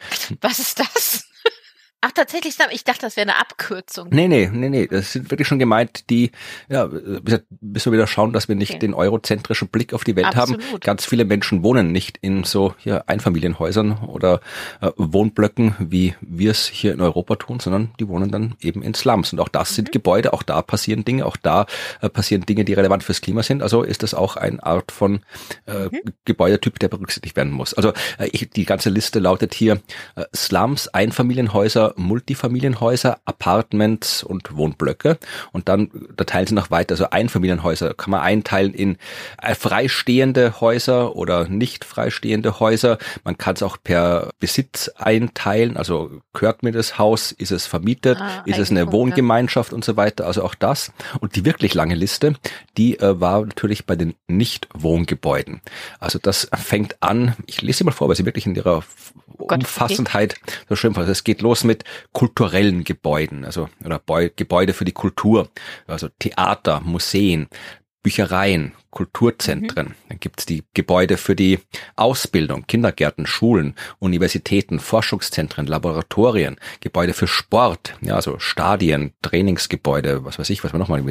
Was 0.41 0.59
ist 0.59 0.81
das? 0.81 1.34
Ach, 2.07 2.13
tatsächlich, 2.13 2.55
ich 2.73 2.85
dachte, 2.85 3.01
das 3.01 3.17
wäre 3.17 3.31
eine 3.31 3.41
Abkürzung. 3.41 4.09
Nee, 4.11 4.29
nee, 4.29 4.51
nee, 4.53 4.69
nee. 4.69 4.87
Das 4.87 5.13
sind 5.13 5.31
wirklich 5.31 5.49
schon 5.49 5.59
gemeint, 5.59 6.11
die, 6.11 6.33
ja, 6.69 6.87
müssen 6.87 7.87
wir 7.87 7.93
wieder 7.93 8.07
schauen, 8.07 8.35
dass 8.35 8.47
wir 8.47 8.57
nicht 8.57 8.73
okay. 8.73 8.81
den 8.81 8.93
eurozentrischen 8.93 9.69
Blick 9.69 9.95
auf 9.95 10.05
die 10.05 10.15
Welt 10.15 10.27
Absolut. 10.27 10.63
haben. 10.63 10.81
Ganz 10.81 11.07
viele 11.07 11.25
Menschen 11.25 11.63
wohnen 11.63 11.93
nicht 11.93 12.19
in 12.21 12.45
so 12.45 12.75
hier 12.77 13.09
Einfamilienhäusern 13.09 14.01
oder 14.07 14.43
äh, 14.83 14.91
Wohnblöcken, 14.97 15.77
wie 15.79 16.15
wir 16.21 16.51
es 16.51 16.67
hier 16.67 16.93
in 16.93 17.01
Europa 17.01 17.37
tun, 17.37 17.59
sondern 17.59 17.95
die 17.99 18.07
wohnen 18.07 18.31
dann 18.31 18.55
eben 18.61 18.83
in 18.83 18.93
Slums. 18.93 19.33
Und 19.33 19.41
auch 19.41 19.49
das 19.49 19.71
mhm. 19.71 19.75
sind 19.77 19.93
Gebäude, 19.93 20.35
auch 20.35 20.43
da 20.43 20.61
passieren 20.61 21.07
Dinge, 21.07 21.25
auch 21.25 21.39
da 21.39 21.65
äh, 22.03 22.11
passieren 22.11 22.45
Dinge, 22.45 22.67
die 22.67 22.75
relevant 22.75 23.03
fürs 23.03 23.23
Klima 23.23 23.43
sind. 23.43 23.63
Also 23.63 23.83
ist 23.83 24.03
das 24.03 24.13
auch 24.13 24.37
eine 24.37 24.63
Art 24.63 24.93
von 24.93 25.21
äh, 25.65 25.85
mhm. 25.85 26.01
Gebäudetyp, 26.27 26.79
der 26.81 26.89
berücksichtigt 26.89 27.35
werden 27.35 27.55
muss. 27.55 27.73
Also 27.73 27.95
äh, 28.19 28.29
ich, 28.31 28.51
die 28.51 28.67
ganze 28.67 28.91
Liste 28.91 29.21
lautet 29.21 29.55
hier 29.55 29.81
äh, 30.17 30.25
Slums, 30.35 30.89
Einfamilienhäuser, 30.89 31.94
Multifamilienhäuser, 31.97 33.19
Apartments 33.25 34.23
und 34.23 34.57
Wohnblöcke. 34.57 35.19
Und 35.53 35.69
dann, 35.69 35.91
da 36.17 36.25
teilen 36.25 36.47
sie 36.47 36.55
noch 36.55 36.71
weiter. 36.71 36.93
Also 36.93 37.11
Einfamilienhäuser 37.11 37.95
kann 37.95 38.11
man 38.11 38.21
einteilen 38.21 38.75
in 38.75 38.97
äh, 39.43 39.55
freistehende 39.55 40.61
Häuser 40.61 41.17
oder 41.17 41.49
nicht 41.49 41.85
freistehende 41.85 42.61
Häuser. 42.61 42.99
Man 43.25 43.39
kann 43.39 43.55
es 43.55 43.63
auch 43.63 43.77
per 43.83 44.31
Besitz 44.41 44.91
einteilen. 44.97 45.77
Also 45.77 46.21
gehört 46.33 46.63
mir 46.63 46.73
das 46.73 46.99
Haus? 46.99 47.33
Ist 47.33 47.53
es 47.53 47.67
vermietet? 47.67 48.19
Ah, 48.21 48.43
ist 48.47 48.59
es 48.59 48.71
eine 48.71 48.93
Wohngemeinschaft 48.93 49.73
und 49.73 49.85
so 49.85 49.97
weiter? 49.97 50.27
Also 50.27 50.43
auch 50.43 50.55
das. 50.55 50.93
Und 51.21 51.37
die 51.37 51.45
wirklich 51.45 51.75
lange 51.75 51.95
Liste, 51.95 52.35
die 52.77 52.99
äh, 52.99 53.21
war 53.21 53.45
natürlich 53.45 53.87
bei 53.87 53.97
den 53.97 54.15
Nicht-Wohngebäuden. 54.29 55.61
Also 55.99 56.19
das 56.19 56.49
fängt 56.55 57.03
an, 57.03 57.35
ich 57.47 57.63
lese 57.63 57.79
sie 57.79 57.85
mal 57.85 57.93
vor, 57.93 58.09
weil 58.09 58.17
sie 58.17 58.25
wirklich 58.25 58.47
in 58.47 58.55
ihrer 58.55 58.83
Gott, 59.47 59.61
Umfassendheit 59.61 60.37
okay. 60.43 60.57
so 60.69 60.77
schön 60.77 60.97
war. 60.97 61.07
Es 61.09 61.25
geht 61.25 61.43
los 61.43 61.65
mit 61.65 61.85
kulturellen 62.13 62.85
Gebäuden, 62.85 63.45
also 63.45 63.69
oder 63.85 64.01
Gebäude 64.37 64.73
für 64.73 64.85
die 64.85 64.93
Kultur, 64.93 65.49
also 65.87 66.09
Theater, 66.19 66.81
Museen, 66.81 67.49
Büchereien, 68.03 68.73
Kulturzentren. 68.95 69.89
Mhm. 69.89 69.95
Dann 70.09 70.21
gibt's 70.21 70.47
die 70.47 70.63
Gebäude 70.73 71.17
für 71.17 71.35
die 71.35 71.59
Ausbildung, 71.97 72.67
Kindergärten, 72.67 73.27
Schulen, 73.27 73.75
Universitäten, 73.99 74.79
Forschungszentren, 74.79 75.67
Laboratorien, 75.67 76.57
Gebäude 76.81 77.13
für 77.13 77.27
Sport, 77.27 77.97
ja, 78.01 78.15
also 78.15 78.39
Stadien, 78.39 79.13
Trainingsgebäude, 79.21 80.25
was 80.25 80.39
weiß 80.39 80.49
ich, 80.51 80.63
was 80.65 80.73
man 80.73 80.81
nochmal, 80.81 81.03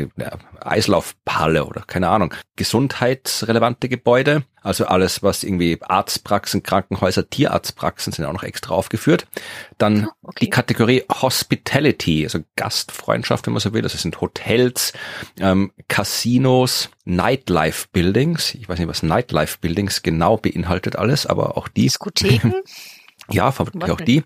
Eislaufhalle 0.62 1.66
oder 1.66 1.82
keine 1.82 2.08
Ahnung, 2.08 2.34
gesundheitsrelevante 2.56 3.90
Gebäude, 3.90 4.44
also 4.64 4.86
alles, 4.86 5.22
was 5.22 5.44
irgendwie 5.44 5.78
Arztpraxen, 5.82 6.64
Krankenhäuser, 6.64 7.30
Tierarztpraxen 7.30 8.14
sind 8.14 8.26
auch 8.26 8.34
noch 8.34 8.44
extra 8.44 8.74
aufgeführt. 8.74 9.28
Dann 9.78 10.06
ah, 10.06 10.16
okay. 10.24 10.38
die 10.42 10.50
Kategorie 10.50 11.04
Hospitality, 11.22 12.24
also 12.24 12.40
Gastfreundschaft, 12.56 13.46
wenn 13.46 13.54
man 13.54 13.60
so 13.60 13.74
will. 13.74 13.82
Das 13.82 14.02
sind 14.02 14.22
Hotels, 14.22 14.94
ähm, 15.40 15.74
Casinos, 15.90 16.90
Nightlife 17.06 17.88
Buildings. 17.92 18.56
Ich 18.56 18.70
weiß 18.70 18.80
nicht, 18.80 18.88
was 18.88 19.04
Nightlife 19.04 19.58
Buildings 19.60 20.04
genau 20.04 20.38
beinhaltet 20.38 20.96
alles, 20.96 21.26
aber 21.26 21.58
auch 21.58 21.68
die. 21.68 21.84
Diskotheken? 21.84 22.54
Ja, 23.32 23.54
vermutlich 23.54 23.90
auch 23.90 24.02
die. 24.02 24.24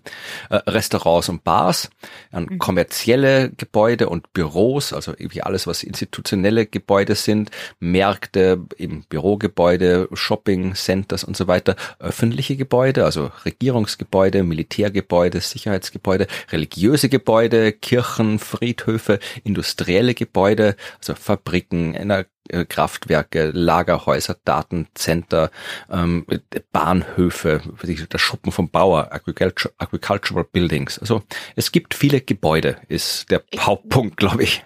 Äh, 0.50 0.56
Restaurants 0.66 1.28
und 1.28 1.44
Bars, 1.44 1.88
dann 2.32 2.46
mhm. 2.50 2.58
kommerzielle 2.58 3.50
Gebäude 3.50 4.08
und 4.08 4.32
Büros, 4.32 4.92
also 4.92 5.12
irgendwie 5.12 5.42
alles, 5.42 5.68
was 5.68 5.84
institutionelle 5.84 6.66
Gebäude 6.66 7.14
sind, 7.14 7.50
Märkte, 7.78 8.64
eben 8.76 9.04
Bürogebäude, 9.08 10.08
Shopping 10.14 10.74
Centers 10.74 11.22
und 11.22 11.36
so 11.36 11.46
weiter, 11.46 11.76
öffentliche 12.00 12.56
Gebäude, 12.56 13.04
also 13.04 13.30
Regierungsgebäude, 13.44 14.42
Militärgebäude, 14.42 15.40
Sicherheitsgebäude, 15.40 16.26
religiöse 16.50 17.08
Gebäude, 17.08 17.72
Kirchen, 17.72 18.40
Friedhöfe, 18.40 19.20
industrielle 19.44 20.14
Gebäude, 20.14 20.74
also 20.98 21.14
Fabriken, 21.14 21.94
äh, 21.94 22.24
Kraftwerke, 22.68 23.50
Lagerhäuser, 23.52 24.36
Datencenter, 24.44 25.50
ähm, 25.90 26.26
Bahnhöfe, 26.72 27.62
der 27.82 28.18
Schuppen 28.18 28.52
vom 28.52 28.70
Bauer, 28.70 29.10
Agricultural 29.12 30.44
Buildings. 30.44 30.98
Also 30.98 31.22
es 31.56 31.72
gibt 31.72 31.94
viele 31.94 32.20
Gebäude, 32.20 32.76
ist 32.88 33.30
der 33.30 33.42
Hauptpunkt, 33.58 34.16
glaube 34.16 34.42
ich. 34.42 34.64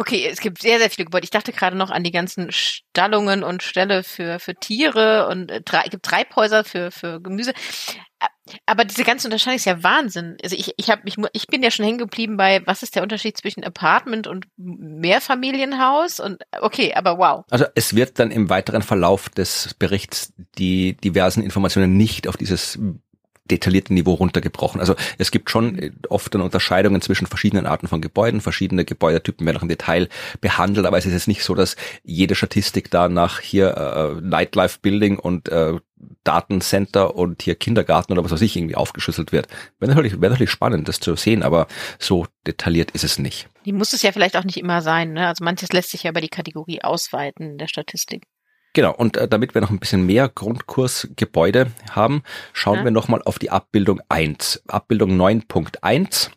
Okay, 0.00 0.26
es 0.32 0.40
gibt 0.40 0.62
sehr, 0.62 0.78
sehr 0.78 0.88
viele 0.88 1.04
Gebäude. 1.04 1.24
Ich 1.24 1.30
dachte 1.30 1.52
gerade 1.52 1.76
noch 1.76 1.90
an 1.90 2.02
die 2.02 2.10
ganzen 2.10 2.50
Stallungen 2.52 3.42
und 3.42 3.62
Ställe 3.62 4.02
für, 4.02 4.38
für 4.38 4.54
Tiere 4.54 5.28
und 5.28 5.50
äh, 5.50 5.60
drei, 5.60 5.82
gibt 5.88 6.06
Treibhäuser 6.06 6.64
für, 6.64 6.90
für 6.90 7.20
Gemüse. 7.20 7.52
Aber 8.64 8.86
diese 8.86 9.04
ganze 9.04 9.26
Unterscheidung 9.28 9.56
ist 9.56 9.66
ja 9.66 9.82
Wahnsinn. 9.82 10.38
Also 10.42 10.56
ich, 10.56 10.72
ich, 10.78 10.88
hab, 10.88 11.00
ich, 11.04 11.16
ich 11.34 11.48
bin 11.48 11.62
ja 11.62 11.70
schon 11.70 11.84
hängen 11.84 11.98
geblieben 11.98 12.38
bei, 12.38 12.62
was 12.66 12.82
ist 12.82 12.96
der 12.96 13.02
Unterschied 13.02 13.36
zwischen 13.36 13.62
Apartment 13.62 14.26
und 14.26 14.46
Mehrfamilienhaus? 14.56 16.18
Und 16.18 16.44
okay, 16.62 16.94
aber 16.94 17.18
wow. 17.18 17.44
Also 17.50 17.66
es 17.74 17.94
wird 17.94 18.18
dann 18.18 18.30
im 18.30 18.48
weiteren 18.48 18.80
Verlauf 18.80 19.28
des 19.28 19.74
Berichts 19.74 20.32
die 20.56 20.96
diversen 20.96 21.42
Informationen 21.42 21.98
nicht 21.98 22.26
auf 22.26 22.38
dieses 22.38 22.78
detaillierten 23.50 23.94
Niveau 23.94 24.14
runtergebrochen. 24.14 24.80
Also 24.80 24.94
es 25.18 25.30
gibt 25.30 25.50
schon 25.50 25.78
äh, 25.78 25.90
oft 26.08 26.34
dann 26.34 26.42
Unterscheidungen 26.42 27.00
zwischen 27.02 27.26
verschiedenen 27.26 27.66
Arten 27.66 27.88
von 27.88 28.00
Gebäuden, 28.00 28.40
verschiedene 28.40 28.84
Gebäudetypen 28.84 29.46
werden 29.46 29.58
auch 29.58 29.62
im 29.62 29.68
Detail 29.68 30.08
behandelt, 30.40 30.86
aber 30.86 30.98
es 30.98 31.06
ist 31.06 31.12
jetzt 31.12 31.28
nicht 31.28 31.44
so, 31.44 31.54
dass 31.54 31.76
jede 32.02 32.34
Statistik 32.34 32.90
da 32.90 33.08
nach 33.08 33.40
hier 33.40 33.76
äh, 33.76 34.20
Nightlife 34.20 34.78
Building 34.80 35.18
und 35.18 35.48
äh, 35.48 35.74
Datencenter 36.24 37.14
und 37.14 37.42
hier 37.42 37.54
Kindergarten 37.54 38.12
oder 38.12 38.24
was 38.24 38.30
weiß 38.30 38.40
ich 38.40 38.56
irgendwie 38.56 38.74
aufgeschlüsselt 38.76 39.32
wird. 39.32 39.48
Wäre 39.78 39.90
natürlich, 39.90 40.20
wäre 40.20 40.32
natürlich 40.32 40.50
spannend, 40.50 40.88
das 40.88 41.00
zu 41.00 41.14
sehen, 41.16 41.42
aber 41.42 41.66
so 41.98 42.26
detailliert 42.46 42.90
ist 42.92 43.04
es 43.04 43.18
nicht. 43.18 43.48
Die 43.64 43.72
muss 43.72 43.92
es 43.92 44.02
ja 44.02 44.12
vielleicht 44.12 44.36
auch 44.36 44.44
nicht 44.44 44.56
immer 44.56 44.80
sein. 44.80 45.12
Ne? 45.12 45.26
Also 45.26 45.44
manches 45.44 45.72
lässt 45.72 45.90
sich 45.90 46.04
ja 46.04 46.10
über 46.10 46.20
die 46.20 46.28
Kategorie 46.28 46.82
ausweiten 46.82 47.52
in 47.52 47.58
der 47.58 47.68
Statistik. 47.68 48.24
Genau, 48.72 48.94
und 48.94 49.16
äh, 49.16 49.26
damit 49.26 49.54
wir 49.54 49.60
noch 49.60 49.70
ein 49.70 49.80
bisschen 49.80 50.06
mehr 50.06 50.28
Grundkursgebäude 50.28 51.72
haben, 51.90 52.22
schauen 52.52 52.78
ja. 52.78 52.84
wir 52.84 52.90
nochmal 52.92 53.20
auf 53.24 53.38
die 53.38 53.50
Abbildung 53.50 54.00
1. 54.08 54.62
Abbildung 54.68 55.20
9.1, 55.20 56.30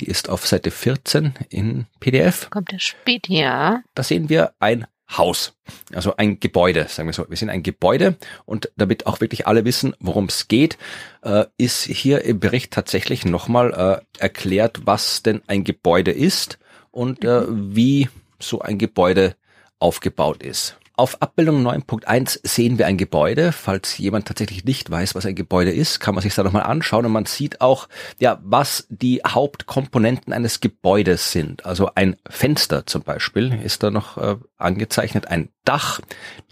die 0.00 0.06
ist 0.06 0.30
auf 0.30 0.46
Seite 0.46 0.70
14 0.70 1.34
in 1.50 1.86
PDF. 2.00 2.48
Kommt 2.48 2.72
der 2.72 2.78
spät, 2.78 3.28
ja. 3.28 3.82
Da 3.94 4.02
sehen 4.02 4.30
wir 4.30 4.54
ein 4.60 4.86
Haus, 5.10 5.52
also 5.92 6.16
ein 6.16 6.40
Gebäude, 6.40 6.86
sagen 6.88 7.08
wir 7.08 7.12
so. 7.12 7.26
Wir 7.28 7.36
sind 7.36 7.50
ein 7.50 7.62
Gebäude 7.62 8.16
und 8.46 8.70
damit 8.76 9.06
auch 9.06 9.20
wirklich 9.20 9.46
alle 9.46 9.66
wissen, 9.66 9.94
worum 10.00 10.24
es 10.26 10.48
geht, 10.48 10.78
äh, 11.22 11.44
ist 11.58 11.84
hier 11.84 12.24
im 12.24 12.40
Bericht 12.40 12.72
tatsächlich 12.72 13.26
nochmal 13.26 14.02
äh, 14.18 14.20
erklärt, 14.22 14.86
was 14.86 15.22
denn 15.22 15.42
ein 15.46 15.64
Gebäude 15.64 16.10
ist 16.10 16.58
und 16.90 17.24
äh, 17.24 17.42
mhm. 17.42 17.76
wie 17.76 18.08
so 18.40 18.60
ein 18.60 18.78
Gebäude 18.78 19.36
aufgebaut 19.78 20.42
ist. 20.42 20.78
Auf 20.96 21.20
Abbildung 21.20 21.66
9.1 21.66 22.38
sehen 22.44 22.78
wir 22.78 22.86
ein 22.86 22.96
Gebäude. 22.96 23.50
Falls 23.50 23.98
jemand 23.98 24.28
tatsächlich 24.28 24.64
nicht 24.64 24.88
weiß, 24.88 25.16
was 25.16 25.26
ein 25.26 25.34
Gebäude 25.34 25.72
ist, 25.72 25.98
kann 25.98 26.14
man 26.14 26.22
sich 26.22 26.36
da 26.36 26.44
nochmal 26.44 26.62
anschauen 26.62 27.04
und 27.04 27.10
man 27.10 27.26
sieht 27.26 27.60
auch, 27.60 27.88
ja, 28.20 28.38
was 28.44 28.86
die 28.90 29.20
Hauptkomponenten 29.26 30.32
eines 30.32 30.60
Gebäudes 30.60 31.32
sind. 31.32 31.66
Also 31.66 31.90
ein 31.96 32.14
Fenster 32.30 32.86
zum 32.86 33.02
Beispiel 33.02 33.60
ist 33.64 33.82
da 33.82 33.90
noch 33.90 34.18
äh, 34.18 34.36
angezeichnet, 34.56 35.26
ein 35.26 35.48
Dach, 35.64 36.00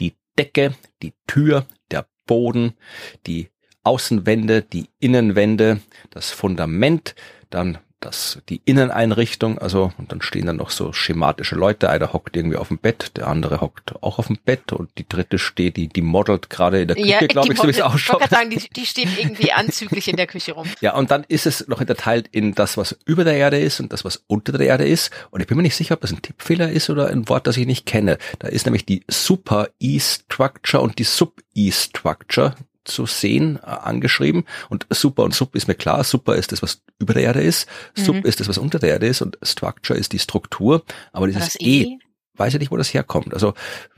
die 0.00 0.16
Decke, 0.36 0.74
die 1.02 1.14
Tür, 1.28 1.66
der 1.92 2.06
Boden, 2.26 2.74
die 3.28 3.48
Außenwände, 3.84 4.62
die 4.62 4.88
Innenwände, 4.98 5.80
das 6.10 6.32
Fundament, 6.32 7.14
dann 7.48 7.78
das, 8.04 8.38
die 8.48 8.60
Inneneinrichtung, 8.64 9.58
also, 9.58 9.92
und 9.96 10.12
dann 10.12 10.20
stehen 10.20 10.46
dann 10.46 10.56
noch 10.56 10.70
so 10.70 10.92
schematische 10.92 11.54
Leute, 11.54 11.88
einer 11.88 12.12
hockt 12.12 12.36
irgendwie 12.36 12.56
auf 12.56 12.68
dem 12.68 12.78
Bett, 12.78 13.12
der 13.16 13.28
andere 13.28 13.60
hockt 13.60 13.94
auch 14.02 14.18
auf 14.18 14.26
dem 14.26 14.38
Bett 14.44 14.72
und 14.72 14.90
die 14.98 15.08
dritte 15.08 15.38
steht, 15.38 15.76
die, 15.76 15.88
die 15.88 16.02
modelt 16.02 16.50
gerade 16.50 16.82
in 16.82 16.88
der 16.88 16.96
Küche, 16.96 17.08
ja, 17.08 17.26
glaube 17.26 17.52
ich, 17.52 17.58
so 17.58 17.66
wie 17.66 17.70
es 17.70 17.80
ausschaut. 17.80 18.22
Ich 18.22 18.30
sagen, 18.30 18.50
die, 18.50 18.68
die 18.68 18.86
steht 18.86 19.08
irgendwie 19.18 19.52
anzüglich 19.52 20.08
in 20.08 20.16
der 20.16 20.26
Küche 20.26 20.52
rum. 20.52 20.66
Ja, 20.80 20.94
und 20.94 21.10
dann 21.10 21.24
ist 21.28 21.46
es 21.46 21.66
noch 21.68 21.80
unterteilt 21.80 22.28
in 22.32 22.54
das, 22.54 22.76
was 22.76 22.98
über 23.04 23.24
der 23.24 23.34
Erde 23.34 23.58
ist 23.58 23.80
und 23.80 23.92
das, 23.92 24.04
was 24.04 24.22
unter 24.26 24.52
der 24.52 24.66
Erde 24.66 24.86
ist. 24.86 25.10
Und 25.30 25.40
ich 25.40 25.46
bin 25.46 25.56
mir 25.56 25.62
nicht 25.62 25.76
sicher, 25.76 25.94
ob 25.94 26.00
das 26.00 26.12
ein 26.12 26.22
Tippfehler 26.22 26.70
ist 26.70 26.90
oder 26.90 27.08
ein 27.08 27.28
Wort, 27.28 27.46
das 27.46 27.56
ich 27.56 27.66
nicht 27.66 27.86
kenne. 27.86 28.18
Da 28.38 28.48
ist 28.48 28.66
nämlich 28.66 28.84
die 28.84 29.04
Super 29.08 29.68
E-Structure 29.80 30.82
und 30.82 30.98
die 30.98 31.04
Sub-E-Structure 31.04 32.54
zu 32.84 33.06
sehen 33.06 33.58
äh, 33.62 33.66
angeschrieben. 33.66 34.44
Und 34.68 34.86
Super 34.90 35.24
und 35.24 35.34
Sub 35.34 35.54
ist 35.54 35.68
mir 35.68 35.74
klar. 35.74 36.04
Super 36.04 36.36
ist 36.36 36.52
das, 36.52 36.62
was 36.62 36.82
über 36.98 37.14
der 37.14 37.22
Erde 37.22 37.42
ist. 37.42 37.68
Sub 37.94 38.16
mhm. 38.16 38.22
ist 38.22 38.40
das, 38.40 38.48
was 38.48 38.58
unter 38.58 38.78
der 38.78 38.90
Erde 38.90 39.06
ist. 39.06 39.22
Und 39.22 39.38
Structure 39.42 39.98
ist 39.98 40.12
die 40.12 40.18
Struktur. 40.18 40.84
Aber 41.12 41.26
dieses 41.26 41.60
E, 41.60 41.82
e 41.82 41.98
weiß 42.36 42.54
ich 42.54 42.60
nicht, 42.60 42.70
wo 42.70 42.76
das 42.76 42.92
herkommt. 42.94 43.34
Also 43.34 43.54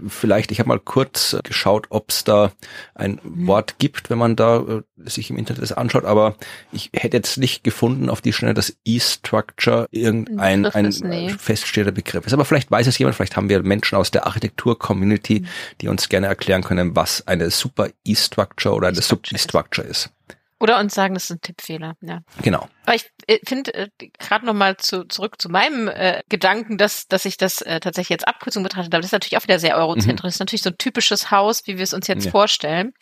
vielleicht, 0.06 0.50
ich 0.50 0.58
habe 0.58 0.68
mal 0.68 0.80
kurz 0.80 1.36
geschaut, 1.44 1.86
ob 1.90 2.10
es 2.10 2.24
da 2.24 2.52
ein 2.94 3.20
mhm. 3.22 3.46
Wort 3.46 3.78
gibt, 3.78 4.10
wenn 4.10 4.18
man 4.18 4.36
da 4.36 4.58
äh, 4.58 4.82
sich 4.96 5.30
im 5.30 5.36
Internet 5.36 5.62
das 5.62 5.72
anschaut, 5.72 6.04
aber 6.04 6.34
ich 6.72 6.90
hätte 6.94 7.16
jetzt 7.16 7.38
nicht 7.38 7.62
gefunden 7.62 8.10
auf 8.10 8.20
die 8.20 8.32
Schnelle, 8.32 8.54
dass 8.54 8.76
E-Structure 8.84 9.88
irgendein 9.90 10.66
ein 10.66 10.88
nee. 11.02 11.30
feststehender 11.30 11.92
Begriff 11.92 12.26
ist. 12.26 12.32
Aber 12.32 12.44
vielleicht 12.44 12.70
weiß 12.70 12.86
es 12.86 12.98
jemand, 12.98 13.16
vielleicht 13.16 13.36
haben 13.36 13.48
wir 13.48 13.62
Menschen 13.62 13.96
aus 13.96 14.10
der 14.10 14.26
Architektur-Community, 14.26 15.40
mhm. 15.40 15.46
die 15.80 15.88
uns 15.88 16.08
gerne 16.08 16.26
erklären 16.26 16.62
können, 16.62 16.96
was 16.96 17.26
eine 17.26 17.50
super 17.50 17.88
E-Structure 18.04 18.74
oder 18.74 18.88
eine 18.88 19.00
Sub-E-Structure 19.00 19.86
ist. 19.86 20.10
Oder 20.58 20.78
uns 20.80 20.94
sagen, 20.94 21.14
das 21.14 21.24
ist 21.24 21.30
ein 21.30 21.40
Tippfehler. 21.40 21.94
Ja. 22.00 22.20
Genau. 22.42 22.68
Aber 22.86 22.96
ich 22.96 23.10
äh, 23.26 23.38
finde 23.46 23.74
äh, 23.74 23.88
gerade 24.18 24.44
nochmal 24.44 24.76
zu, 24.76 25.04
zurück 25.04 25.40
zu 25.40 25.48
meinem 25.48 25.88
äh, 25.88 26.22
Gedanken, 26.28 26.76
dass, 26.76 27.08
dass 27.08 27.24
ich 27.24 27.36
das 27.36 27.62
äh, 27.62 27.80
tatsächlich 27.80 28.10
jetzt 28.10 28.28
Abkürzung 28.28 28.62
betrachtet 28.62 28.92
habe. 28.92 29.00
Das 29.00 29.06
ist 29.06 29.12
natürlich 29.12 29.36
auch 29.38 29.44
wieder 29.44 29.58
sehr 29.58 29.76
eurozentrisch. 29.76 30.22
Mhm. 30.22 30.28
Das 30.28 30.34
ist 30.34 30.40
natürlich 30.40 30.62
so 30.62 30.70
ein 30.70 30.78
typisches 30.78 31.30
Haus, 31.30 31.66
wie 31.66 31.76
wir 31.76 31.84
es 31.84 31.94
uns 31.94 32.06
jetzt 32.06 32.26
ja. 32.26 32.30
vorstellen. 32.30 32.92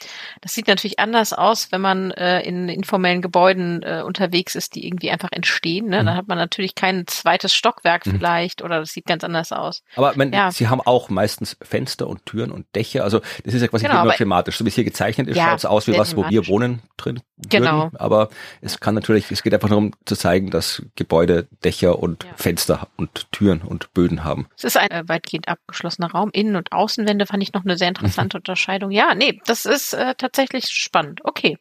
Das 0.40 0.54
sieht 0.54 0.68
natürlich 0.68 0.98
anders 0.98 1.32
aus, 1.32 1.72
wenn 1.72 1.80
man 1.80 2.12
äh, 2.12 2.40
in 2.42 2.68
informellen 2.68 3.22
Gebäuden 3.22 3.82
äh, 3.82 4.02
unterwegs 4.04 4.54
ist, 4.54 4.74
die 4.74 4.86
irgendwie 4.86 5.10
einfach 5.10 5.30
entstehen. 5.32 5.88
Ne? 5.88 6.02
Mhm. 6.02 6.06
Da 6.06 6.14
hat 6.14 6.28
man 6.28 6.38
natürlich 6.38 6.74
kein 6.74 7.06
zweites 7.06 7.54
Stockwerk 7.54 8.06
mhm. 8.06 8.16
vielleicht 8.16 8.62
oder 8.62 8.80
das 8.80 8.92
sieht 8.92 9.06
ganz 9.06 9.24
anders 9.24 9.50
aus. 9.50 9.82
Aber 9.96 10.12
man, 10.16 10.32
ja. 10.32 10.50
sie 10.52 10.68
haben 10.68 10.80
auch 10.80 11.08
meistens 11.08 11.56
Fenster 11.60 12.06
und 12.06 12.24
Türen 12.26 12.52
und 12.52 12.66
Dächer. 12.76 13.02
Also 13.02 13.20
das 13.44 13.54
ist 13.54 13.62
ja 13.62 13.68
quasi 13.68 13.86
genau, 13.86 14.04
nur 14.04 14.12
schematisch. 14.12 14.58
So 14.58 14.64
wie 14.64 14.68
es 14.68 14.74
hier 14.76 14.84
gezeichnet 14.84 15.28
ist, 15.28 15.36
ja, 15.36 15.50
schaut 15.50 15.58
es 15.58 15.64
aus 15.64 15.86
wie 15.88 15.98
was, 15.98 16.16
wo 16.16 16.28
wir 16.28 16.46
wohnen 16.46 16.82
drin. 16.96 17.20
genau. 17.48 17.84
würden. 17.84 17.96
Aber 17.96 18.28
es 18.60 18.78
kann 18.78 18.94
natürlich, 18.94 19.30
es 19.30 19.42
geht 19.42 19.52
einfach 19.52 19.71
darum 19.72 19.92
zu 20.04 20.16
zeigen, 20.16 20.50
dass 20.50 20.82
Gebäude 20.94 21.48
Dächer 21.64 21.98
und 21.98 22.24
ja. 22.24 22.30
Fenster 22.36 22.88
und 22.96 23.30
Türen 23.32 23.62
und 23.62 23.92
Böden 23.94 24.24
haben. 24.24 24.46
Es 24.56 24.64
ist 24.64 24.76
ein 24.76 24.90
äh, 24.90 25.08
weitgehend 25.08 25.48
abgeschlossener 25.48 26.10
Raum. 26.10 26.30
Innen- 26.32 26.56
und 26.56 26.72
Außenwände 26.72 27.26
fand 27.26 27.42
ich 27.42 27.52
noch 27.52 27.64
eine 27.64 27.76
sehr 27.76 27.88
interessante 27.88 28.36
mhm. 28.36 28.40
Unterscheidung. 28.40 28.90
Ja, 28.90 29.14
nee, 29.14 29.40
das 29.46 29.64
ist 29.64 29.94
äh, 29.94 30.14
tatsächlich 30.16 30.66
spannend. 30.66 31.20
Okay. 31.24 31.58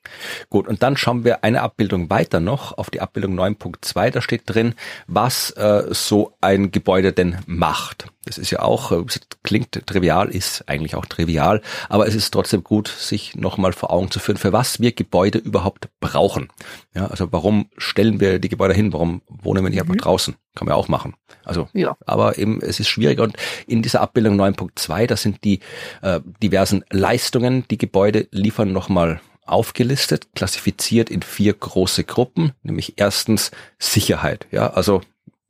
Gut, 0.50 0.68
und 0.68 0.84
dann 0.84 0.98
schauen 0.98 1.24
wir 1.24 1.44
eine 1.44 1.62
Abbildung 1.62 2.10
weiter 2.10 2.40
noch 2.40 2.78
auf 2.78 2.90
die 2.90 3.02
Abbildung 3.02 3.40
9.2. 3.40 4.12
Da 4.12 4.22
steht 4.22 4.44
drin, 4.46 4.76
was 5.08 5.52
äh, 5.52 5.86
so 5.92 6.34
ein 6.42 6.72
Gebäude 6.72 7.14
denn 7.14 7.40
macht. 7.46 8.08
Das 8.26 8.38
ist 8.38 8.52
ja 8.52 8.62
auch, 8.62 8.92
äh, 8.92 9.04
klingt 9.42 9.72
trivial, 9.88 10.30
ist 10.30 10.70
eigentlich 10.70 10.96
auch 10.96 11.06
trivial, 11.06 11.62
aber 11.90 12.08
es 12.08 12.14
ist 12.14 12.32
trotzdem 12.32 12.64
gut, 12.64 12.88
sich 12.88 13.36
nochmal 13.36 13.74
vor 13.74 13.92
Augen 13.92 14.12
zu 14.12 14.20
führen, 14.20 14.38
für 14.38 14.54
was 14.54 14.80
wir 14.80 14.92
Gebäude 14.92 15.40
überhaupt 15.40 15.90
brauchen. 16.00 16.50
Ja, 16.94 17.08
also 17.08 17.32
warum 17.32 17.70
stellen 17.78 18.20
wir 18.20 18.38
die 18.38 18.50
Gebäude 18.50 18.76
hin? 18.76 18.94
Warum 18.94 19.22
wohnen 19.28 19.64
wir 19.64 19.70
nicht 19.72 19.84
mhm. 19.84 19.92
einfach 19.92 20.04
draußen? 20.04 20.36
Kann 20.56 20.68
man 20.68 20.74
ja 20.74 20.80
auch 20.80 20.88
machen. 20.88 21.16
Also, 21.44 21.68
ja. 21.74 21.98
aber 22.06 22.38
eben, 22.38 22.62
es 22.62 22.80
ist 22.80 22.90
schwieriger 22.90 23.24
und 23.24 23.36
in 23.66 23.82
dieser 23.82 24.02
Abbildung 24.02 24.40
9.2, 24.40 25.08
das 25.08 25.24
sind 25.24 25.44
die 25.44 25.60
äh, 26.04 26.20
diversen 26.44 26.84
Leistungen, 26.92 27.66
die 27.72 27.80
Gebäude 27.80 28.28
liefern, 28.32 28.72
nochmal 28.72 29.20
aufgelistet, 29.46 30.28
klassifiziert 30.36 31.10
in 31.10 31.24
vier 31.24 31.54
große 31.54 32.04
Gruppen, 32.04 32.54
nämlich 32.62 32.94
erstens 32.98 33.52
Sicherheit. 33.80 34.48
Ja, 34.52 34.70
also 34.72 35.02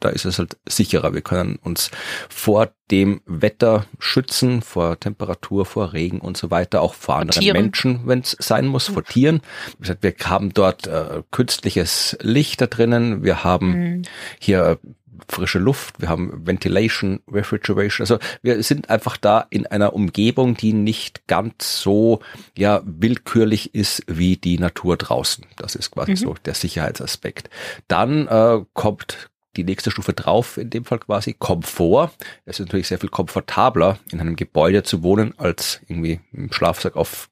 da 0.01 0.09
ist 0.09 0.25
es 0.25 0.39
halt 0.39 0.57
sicherer. 0.67 1.13
Wir 1.13 1.21
können 1.21 1.57
uns 1.57 1.91
vor 2.29 2.71
dem 2.91 3.21
Wetter 3.25 3.85
schützen, 3.99 4.61
vor 4.61 4.99
Temperatur, 4.99 5.65
vor 5.65 5.93
Regen 5.93 6.19
und 6.19 6.35
so 6.35 6.51
weiter, 6.51 6.81
auch 6.81 6.93
vor 6.93 7.15
anderen 7.15 7.41
Tieren. 7.41 7.57
Menschen, 7.57 8.01
wenn 8.05 8.19
es 8.19 8.35
sein 8.39 8.67
muss, 8.67 8.87
vor 8.87 9.03
Tieren. 9.03 9.41
Wir 9.79 10.13
haben 10.25 10.53
dort 10.53 10.87
äh, 10.87 11.23
künstliches 11.31 12.17
Licht 12.21 12.59
da 12.59 12.67
drinnen, 12.67 13.23
wir 13.23 13.43
haben 13.43 13.67
mhm. 13.67 14.01
hier 14.39 14.63
äh, 14.83 14.87
frische 15.31 15.59
Luft, 15.59 16.01
wir 16.01 16.09
haben 16.09 16.45
Ventilation, 16.45 17.21
Refrigeration. 17.31 18.03
Also 18.03 18.19
wir 18.41 18.61
sind 18.63 18.89
einfach 18.89 19.17
da 19.17 19.45
in 19.49 19.65
einer 19.65 19.93
Umgebung, 19.93 20.55
die 20.55 20.73
nicht 20.73 21.27
ganz 21.27 21.81
so 21.81 22.19
ja 22.57 22.81
willkürlich 22.85 23.73
ist 23.73 24.03
wie 24.07 24.37
die 24.37 24.59
Natur 24.59 24.97
draußen. 24.97 25.45
Das 25.57 25.75
ist 25.75 25.91
quasi 25.91 26.11
mhm. 26.11 26.17
so 26.17 26.35
der 26.45 26.53
Sicherheitsaspekt. 26.53 27.49
Dann 27.87 28.27
äh, 28.27 28.59
kommt 28.73 29.30
die 29.57 29.63
nächste 29.63 29.91
Stufe 29.91 30.13
drauf, 30.13 30.57
in 30.57 30.69
dem 30.69 30.85
Fall 30.85 30.99
quasi 30.99 31.33
Komfort. 31.33 32.11
Es 32.45 32.59
ist 32.59 32.67
natürlich 32.67 32.87
sehr 32.87 32.99
viel 32.99 33.09
komfortabler, 33.09 33.99
in 34.11 34.19
einem 34.19 34.35
Gebäude 34.35 34.83
zu 34.83 35.03
wohnen, 35.03 35.33
als 35.37 35.81
irgendwie 35.87 36.21
im 36.31 36.51
Schlafsack 36.51 36.95
auf 36.95 37.29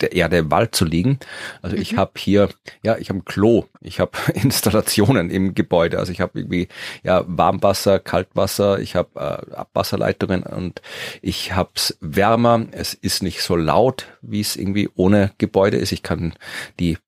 der 0.00 0.12
Erde 0.12 0.38
im 0.38 0.50
Wald 0.50 0.74
zu 0.74 0.84
liegen. 0.84 1.18
Also 1.62 1.76
mhm. 1.76 1.82
ich 1.82 1.96
habe 1.96 2.12
hier, 2.16 2.48
ja, 2.82 2.98
ich 2.98 3.08
habe 3.08 3.20
ein 3.20 3.24
Klo, 3.24 3.66
ich 3.80 4.00
habe 4.00 4.12
Installationen 4.34 5.30
im 5.30 5.54
Gebäude, 5.54 5.98
also 5.98 6.12
ich 6.12 6.20
habe 6.20 6.40
irgendwie 6.40 6.68
ja 7.02 7.24
Warmwasser, 7.26 8.00
Kaltwasser, 8.00 8.80
ich 8.80 8.96
habe 8.96 9.10
äh, 9.20 9.54
Abwasserleitungen 9.54 10.42
und 10.42 10.82
ich 11.22 11.54
habe 11.54 11.70
es 11.74 11.96
wärmer. 12.00 12.66
Es 12.72 12.94
ist 12.94 13.22
nicht 13.22 13.42
so 13.42 13.56
laut, 13.56 14.06
wie 14.20 14.40
es 14.40 14.56
irgendwie 14.56 14.90
ohne 14.94 15.32
Gebäude 15.38 15.76
ist. 15.76 15.92
Ich 15.92 16.02
kann 16.02 16.34
die 16.80 16.98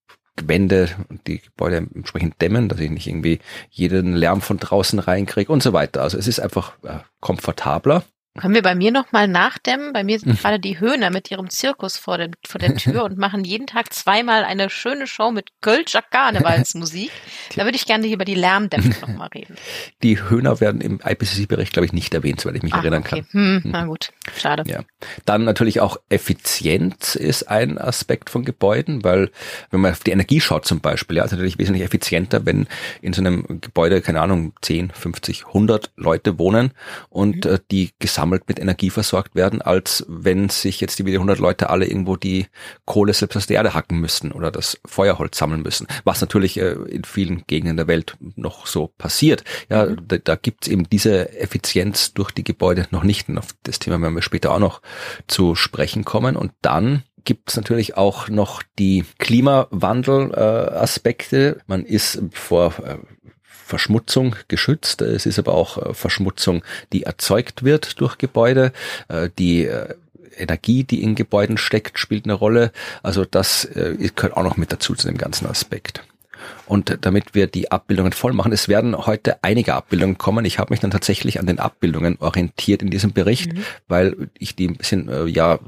Wände 0.44 0.90
und 1.08 1.26
die 1.26 1.40
Gebäude 1.40 1.78
entsprechend 1.94 2.40
dämmen, 2.40 2.68
dass 2.68 2.80
ich 2.80 2.90
nicht 2.90 3.06
irgendwie 3.06 3.40
jeden 3.70 4.14
Lärm 4.14 4.40
von 4.40 4.58
draußen 4.58 4.98
reinkriege 4.98 5.52
und 5.52 5.62
so 5.62 5.72
weiter. 5.72 6.02
Also 6.02 6.18
es 6.18 6.28
ist 6.28 6.40
einfach 6.40 6.72
äh, 6.84 6.98
komfortabler. 7.20 8.04
Können 8.36 8.54
wir 8.54 8.62
bei 8.62 8.74
mir 8.74 8.92
noch 8.92 9.12
mal 9.12 9.28
nachdämmen? 9.28 9.92
Bei 9.92 10.04
mir 10.04 10.18
sind 10.18 10.32
hm. 10.32 10.38
gerade 10.38 10.60
die 10.60 10.80
Höhner 10.80 11.10
mit 11.10 11.30
ihrem 11.30 11.50
Zirkus 11.50 11.96
vor, 11.96 12.18
dem, 12.18 12.32
vor 12.46 12.58
der 12.58 12.76
Tür 12.76 13.04
und 13.04 13.18
machen 13.18 13.44
jeden 13.44 13.66
Tag 13.66 13.92
zweimal 13.92 14.44
eine 14.44 14.70
schöne 14.70 15.06
Show 15.06 15.30
mit 15.30 15.50
Kölscher 15.60 16.02
Karnevalsmusik. 16.02 17.10
Da 17.54 17.64
würde 17.64 17.76
ich 17.76 17.86
gerne 17.86 18.06
über 18.06 18.24
die 18.24 18.34
Lärmdämmung 18.34 18.94
noch 19.00 19.08
mal 19.08 19.28
reden. 19.28 19.56
Die 20.02 20.20
Höhner 20.20 20.60
werden 20.60 20.80
im 20.80 21.00
IPCC-Bericht, 21.02 21.72
glaube 21.72 21.86
ich, 21.86 21.92
nicht 21.92 22.12
erwähnt, 22.12 22.44
weil 22.44 22.56
ich 22.56 22.62
mich 22.62 22.74
Ach, 22.74 22.80
erinnern 22.80 23.02
okay. 23.02 23.22
kann. 23.22 23.28
Hm, 23.30 23.64
hm. 23.64 23.70
Na 23.70 23.84
gut, 23.86 24.12
schade. 24.36 24.64
Ja. 24.66 24.80
Dann 25.24 25.44
natürlich 25.44 25.80
auch 25.80 25.96
Effizienz 26.10 27.14
ist 27.14 27.44
ein 27.44 27.78
Aspekt 27.78 28.28
von 28.30 28.44
Gebäuden, 28.44 29.04
weil 29.04 29.30
wenn 29.70 29.80
man 29.80 29.92
auf 29.92 30.00
die 30.00 30.10
Energie 30.10 30.40
schaut 30.40 30.66
zum 30.66 30.80
Beispiel, 30.80 31.16
ja, 31.16 31.24
ist 31.24 31.32
natürlich 31.32 31.58
wesentlich 31.58 31.84
effizienter, 31.84 32.44
wenn 32.44 32.66
in 33.00 33.12
so 33.12 33.22
einem 33.22 33.60
Gebäude, 33.60 34.02
keine 34.02 34.20
Ahnung, 34.20 34.52
10, 34.60 34.90
50, 34.90 35.46
100 35.46 35.92
Leute 35.96 36.38
wohnen 36.38 36.72
und 37.08 37.44
mhm. 37.44 37.52
äh, 37.52 37.58
die 37.70 37.92
gesamte 37.98 38.25
gesammelt 38.26 38.48
mit 38.48 38.58
Energie 38.58 38.90
versorgt 38.90 39.36
werden, 39.36 39.62
als 39.62 40.04
wenn 40.08 40.48
sich 40.48 40.80
jetzt 40.80 40.98
die 40.98 41.06
wieder 41.06 41.18
100 41.18 41.38
Leute 41.38 41.70
alle 41.70 41.86
irgendwo 41.86 42.16
die 42.16 42.46
Kohle 42.84 43.12
selbst 43.12 43.36
aus 43.36 43.46
der 43.46 43.58
Erde 43.58 43.74
hacken 43.74 44.00
müssten 44.00 44.32
oder 44.32 44.50
das 44.50 44.80
Feuerholz 44.84 45.38
sammeln 45.38 45.62
müssen, 45.62 45.86
was 46.04 46.20
natürlich 46.20 46.58
äh, 46.58 46.72
in 46.72 47.04
vielen 47.04 47.44
Gegenden 47.46 47.76
der 47.76 47.86
Welt 47.86 48.16
noch 48.34 48.66
so 48.66 48.88
passiert. 48.98 49.44
Ja, 49.68 49.86
mhm. 49.86 49.98
da, 50.08 50.18
da 50.18 50.34
gibt 50.34 50.66
es 50.66 50.72
eben 50.72 50.90
diese 50.90 51.38
Effizienz 51.38 52.14
durch 52.14 52.32
die 52.32 52.42
Gebäude 52.44 52.88
noch 52.90 53.04
nicht. 53.04 53.28
Und 53.28 53.38
auf 53.38 53.54
das 53.62 53.78
Thema 53.78 54.00
werden 54.00 54.14
wir 54.14 54.22
später 54.22 54.52
auch 54.52 54.58
noch 54.58 54.82
zu 55.28 55.54
sprechen 55.54 56.04
kommen. 56.04 56.34
Und 56.36 56.50
dann 56.62 57.04
gibt 57.24 57.50
es 57.50 57.56
natürlich 57.56 57.96
auch 57.96 58.28
noch 58.28 58.64
die 58.78 59.04
Klimawandel-Aspekte. 59.18 61.56
Äh, 61.56 61.60
Man 61.66 61.84
ist 61.84 62.22
vor 62.32 62.72
äh, 62.82 62.96
Verschmutzung 63.66 64.36
geschützt. 64.46 65.02
Es 65.02 65.26
ist 65.26 65.40
aber 65.40 65.54
auch 65.54 65.78
äh, 65.78 65.92
Verschmutzung, 65.92 66.62
die 66.92 67.02
erzeugt 67.02 67.64
wird 67.64 68.00
durch 68.00 68.16
Gebäude. 68.16 68.72
Äh, 69.08 69.30
die 69.38 69.66
äh, 69.66 69.94
Energie, 70.36 70.84
die 70.84 71.02
in 71.02 71.16
Gebäuden 71.16 71.58
steckt, 71.58 71.98
spielt 71.98 72.26
eine 72.26 72.34
Rolle. 72.34 72.70
Also 73.02 73.24
das 73.24 73.66
gehört 73.72 74.36
auch 74.36 74.42
noch 74.42 74.58
mit 74.58 74.70
dazu 74.70 74.94
zu 74.94 75.06
dem 75.06 75.16
ganzen 75.16 75.46
Aspekt. 75.46 76.02
Und 76.66 76.98
damit 77.02 77.34
wir 77.34 77.46
die 77.46 77.70
Abbildungen 77.70 78.12
voll 78.12 78.32
machen, 78.32 78.52
es 78.52 78.68
werden 78.68 78.96
heute 79.06 79.42
einige 79.42 79.74
Abbildungen 79.74 80.18
kommen. 80.18 80.44
Ich 80.44 80.58
habe 80.58 80.72
mich 80.72 80.80
dann 80.80 80.90
tatsächlich 80.90 81.38
an 81.38 81.46
den 81.46 81.58
Abbildungen 81.58 82.18
orientiert 82.20 82.82
in 82.82 82.90
diesem 82.90 83.12
Bericht, 83.12 83.52
mhm. 83.52 83.64
weil 83.88 84.30
ich 84.38 84.56
die 84.56 84.68
ein 84.68 84.76
bisschen 84.76 85.08
äh, 85.08 85.26
ja 85.26 85.58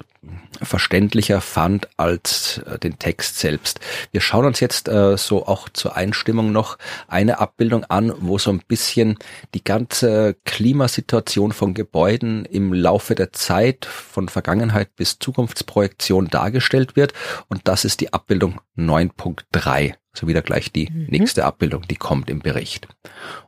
verständlicher 0.61 1.41
fand 1.41 1.89
als 1.97 2.59
äh, 2.59 2.79
den 2.79 2.99
Text 2.99 3.39
selbst. 3.39 3.81
Wir 4.11 4.21
schauen 4.21 4.45
uns 4.45 4.61
jetzt 4.61 4.89
äh, 4.89 5.17
so 5.17 5.47
auch 5.47 5.69
zur 5.69 5.97
Einstimmung 5.97 6.53
noch 6.53 6.79
eine 7.07 7.39
Abbildung 7.39 7.85
an, 7.85 8.13
wo 8.19 8.39
so 8.39 8.51
ein 8.51 8.63
bisschen 8.67 9.17
die 9.55 9.63
ganze 9.63 10.37
Klimasituation 10.45 11.53
von 11.53 11.75
Gebäuden 11.75 12.45
im 12.45 12.73
Laufe 12.73 13.15
der 13.15 13.33
Zeit 13.33 13.85
von 13.85 14.29
Vergangenheit 14.29 14.97
bis 14.97 15.19
Zukunftsprojektion 15.19 16.29
dargestellt 16.29 16.97
wird. 16.97 17.13
Und 17.49 17.63
das 17.65 17.85
ist 17.85 18.01
die 18.01 18.13
Abbildung 18.13 18.61
9.3 18.77 19.95
so 20.19 20.27
wieder 20.27 20.43
gleich 20.43 20.73
die 20.73 20.88
mhm. 20.90 21.07
nächste 21.09 21.44
Abbildung, 21.44 21.83
die 21.88 21.96
kommt 21.96 22.31
im 22.31 22.40
Bericht. 22.40 22.88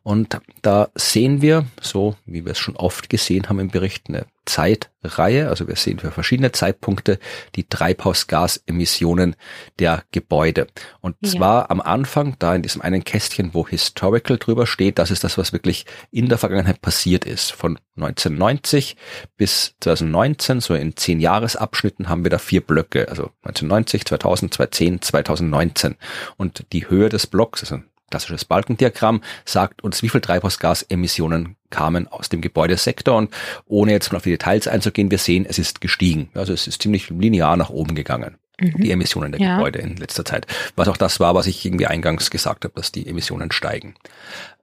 Und 0.03 0.41
da 0.63 0.89
sehen 0.95 1.43
wir, 1.43 1.67
so 1.81 2.17
wie 2.27 2.45
wir 2.45 2.53
es 2.53 2.59
schon 2.59 2.77
oft 2.77 3.11
gesehen 3.11 3.49
haben 3.49 3.59
im 3.59 3.69
Bericht, 3.69 4.09
eine 4.09 4.27
Zeitreihe. 4.51 5.49
Also 5.49 5.69
wir 5.69 5.77
sehen 5.77 6.01
für 6.01 6.11
verschiedene 6.11 6.51
Zeitpunkte 6.51 7.19
die 7.55 7.69
Treibhausgasemissionen 7.69 9.37
der 9.79 10.03
Gebäude. 10.11 10.67
Und 11.01 11.17
ja. 11.21 11.31
zwar 11.31 11.71
am 11.71 11.81
Anfang, 11.81 12.35
da 12.41 12.55
in 12.55 12.63
diesem 12.63 12.83
einen 12.83 13.05
Kästchen, 13.05 13.55
wo 13.55 13.67
Historical 13.67 14.39
drüber 14.39 14.67
steht, 14.67 14.99
das 14.99 15.13
ist 15.13 15.23
das, 15.23 15.39
was 15.39 15.53
wirklich 15.53 15.87
in 16.11 16.29
der 16.29 16.39
Vergangenheit 16.39 16.83
passiert 16.83 17.25
ist. 17.25 17.53
Von 17.53 17.79
1990 17.97 18.97
bis 19.37 19.77
2019, 19.81 20.61
so 20.61 20.75
in 20.75 20.97
zehn 20.97 21.21
Jahresabschnitten 21.21 22.09
haben 22.09 22.25
wir 22.25 22.31
da 22.31 22.39
vier 22.39 22.61
Blöcke. 22.61 23.09
Also 23.09 23.31
1990, 23.43 24.05
2000, 24.05 24.55
2010, 24.55 25.03
2019. 25.03 25.97
Und 26.37 26.67
die 26.73 26.91
Höhe 26.91 27.09
des 27.09 27.29
Blocks, 27.29 27.63
also 27.63 27.81
klassisches 28.11 28.45
Balkendiagramm, 28.45 29.23
sagt 29.45 29.83
uns, 29.83 30.03
wie 30.03 30.09
viel 30.09 30.21
Treibhausgasemissionen 30.21 31.57
kamen 31.71 32.09
aus 32.09 32.29
dem 32.29 32.41
Gebäudesektor. 32.41 33.17
Und 33.17 33.33
ohne 33.67 33.93
jetzt 33.93 34.13
mal 34.13 34.19
auf 34.19 34.25
die 34.25 34.31
Details 34.31 34.69
einzugehen, 34.69 35.11
wir 35.11 35.19
sehen, 35.19 35.47
es 35.49 35.59
ist 35.59 35.81
gestiegen. 35.81 36.29
Also 36.35 36.53
es 36.53 36.67
ist 36.67 36.83
ziemlich 36.83 37.09
linear 37.11 37.57
nach 37.57 37.71
oben 37.71 37.95
gegangen. 37.95 38.37
Mhm. 38.61 38.81
Die 38.81 38.91
Emissionen 38.91 39.33
der 39.33 39.41
ja. 39.41 39.57
Gebäude 39.57 39.81
in 39.81 39.97
letzter 39.97 40.25
Zeit. 40.25 40.47
Was 40.77 40.89
auch 40.89 40.97
das 40.97 41.21
war, 41.21 41.35
was 41.35 41.47
ich 41.47 41.65
irgendwie 41.65 41.87
eingangs 41.87 42.31
gesagt 42.31 42.65
habe, 42.65 42.75
dass 42.75 42.93
die 42.93 43.07
Emissionen 43.07 43.51
steigen. 43.53 43.95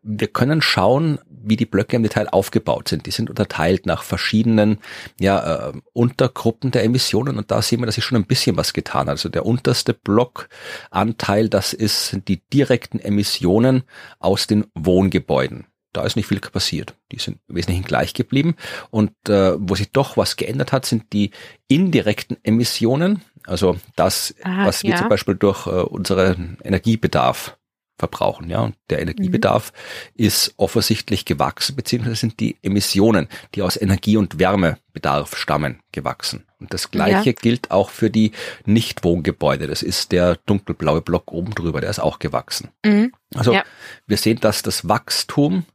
Wir 0.03 0.27
können 0.27 0.61
schauen, 0.61 1.19
wie 1.29 1.57
die 1.57 1.65
Blöcke 1.65 1.95
im 1.95 2.03
Detail 2.03 2.29
aufgebaut 2.29 2.87
sind. 2.87 3.05
Die 3.05 3.11
sind 3.11 3.29
unterteilt 3.29 3.85
nach 3.85 4.03
verschiedenen 4.03 4.79
ja, 5.19 5.69
äh, 5.69 5.73
Untergruppen 5.93 6.71
der 6.71 6.83
Emissionen 6.83 7.37
und 7.37 7.51
da 7.51 7.61
sehen 7.61 7.79
wir, 7.79 7.85
dass 7.85 7.95
sich 7.95 8.05
schon 8.05 8.17
ein 8.17 8.25
bisschen 8.25 8.57
was 8.57 8.73
getan 8.73 9.01
hat. 9.01 9.09
Also 9.09 9.29
der 9.29 9.45
unterste 9.45 9.93
Blockanteil, 9.93 11.49
das 11.49 11.73
ist 11.73 12.19
die 12.27 12.41
direkten 12.53 12.99
Emissionen 12.99 13.83
aus 14.19 14.47
den 14.47 14.65
Wohngebäuden. 14.73 15.66
Da 15.93 16.03
ist 16.03 16.15
nicht 16.15 16.27
viel 16.27 16.39
passiert. 16.39 16.95
Die 17.11 17.19
sind 17.19 17.39
wesentlich 17.47 17.85
gleich 17.85 18.13
geblieben. 18.13 18.55
Und 18.91 19.11
äh, 19.29 19.53
wo 19.57 19.75
sich 19.75 19.91
doch 19.91 20.17
was 20.17 20.35
geändert 20.35 20.71
hat, 20.71 20.85
sind 20.85 21.13
die 21.13 21.31
indirekten 21.67 22.37
Emissionen. 22.43 23.21
Also 23.45 23.77
das, 23.95 24.35
ah, 24.43 24.65
was 24.65 24.83
wir 24.83 24.91
ja. 24.91 24.97
zum 24.97 25.09
Beispiel 25.09 25.35
durch 25.35 25.65
äh, 25.67 25.69
unseren 25.69 26.57
Energiebedarf 26.63 27.57
verbrauchen. 27.97 28.49
Ja, 28.49 28.61
und 28.61 28.75
der 28.89 29.01
Energiebedarf 29.01 29.73
mhm. 30.15 30.25
ist 30.25 30.53
offensichtlich 30.57 31.25
gewachsen, 31.25 31.75
beziehungsweise 31.75 32.15
sind 32.15 32.39
die 32.39 32.57
Emissionen, 32.61 33.27
die 33.55 33.63
aus 33.63 33.79
Energie- 33.79 34.17
und 34.17 34.39
Wärmebedarf 34.39 35.35
stammen, 35.35 35.79
gewachsen. 35.91 36.45
Und 36.59 36.73
das 36.73 36.91
Gleiche 36.91 37.31
ja. 37.31 37.35
gilt 37.39 37.71
auch 37.71 37.89
für 37.89 38.09
die 38.09 38.31
Nichtwohngebäude. 38.65 39.67
Das 39.67 39.83
ist 39.83 40.11
der 40.11 40.37
dunkelblaue 40.45 41.01
Block 41.01 41.31
oben 41.31 41.53
drüber, 41.53 41.81
der 41.81 41.89
ist 41.89 41.99
auch 41.99 42.19
gewachsen. 42.19 42.69
Mhm. 42.85 43.13
Also 43.35 43.53
ja. 43.53 43.63
wir 44.05 44.17
sehen, 44.17 44.39
dass 44.39 44.61
das 44.61 44.87
Wachstum 44.87 45.65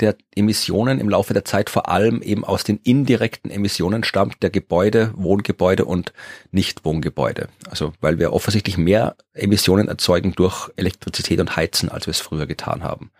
der 0.00 0.16
Emissionen 0.34 1.00
im 1.00 1.08
Laufe 1.08 1.34
der 1.34 1.44
Zeit 1.44 1.70
vor 1.70 1.88
allem 1.88 2.22
eben 2.22 2.44
aus 2.44 2.64
den 2.64 2.78
indirekten 2.82 3.50
Emissionen 3.50 4.04
stammt, 4.04 4.42
der 4.42 4.50
Gebäude, 4.50 5.12
Wohngebäude 5.14 5.84
und 5.84 6.12
Nichtwohngebäude. 6.50 7.48
Also 7.68 7.92
weil 8.00 8.18
wir 8.18 8.32
offensichtlich 8.32 8.78
mehr 8.78 9.16
Emissionen 9.34 9.88
erzeugen 9.88 10.32
durch 10.32 10.70
Elektrizität 10.76 11.40
und 11.40 11.56
Heizen, 11.56 11.88
als 11.88 12.06
wir 12.06 12.12
es 12.12 12.20
früher 12.20 12.46
getan 12.46 12.82
haben. 12.82 13.10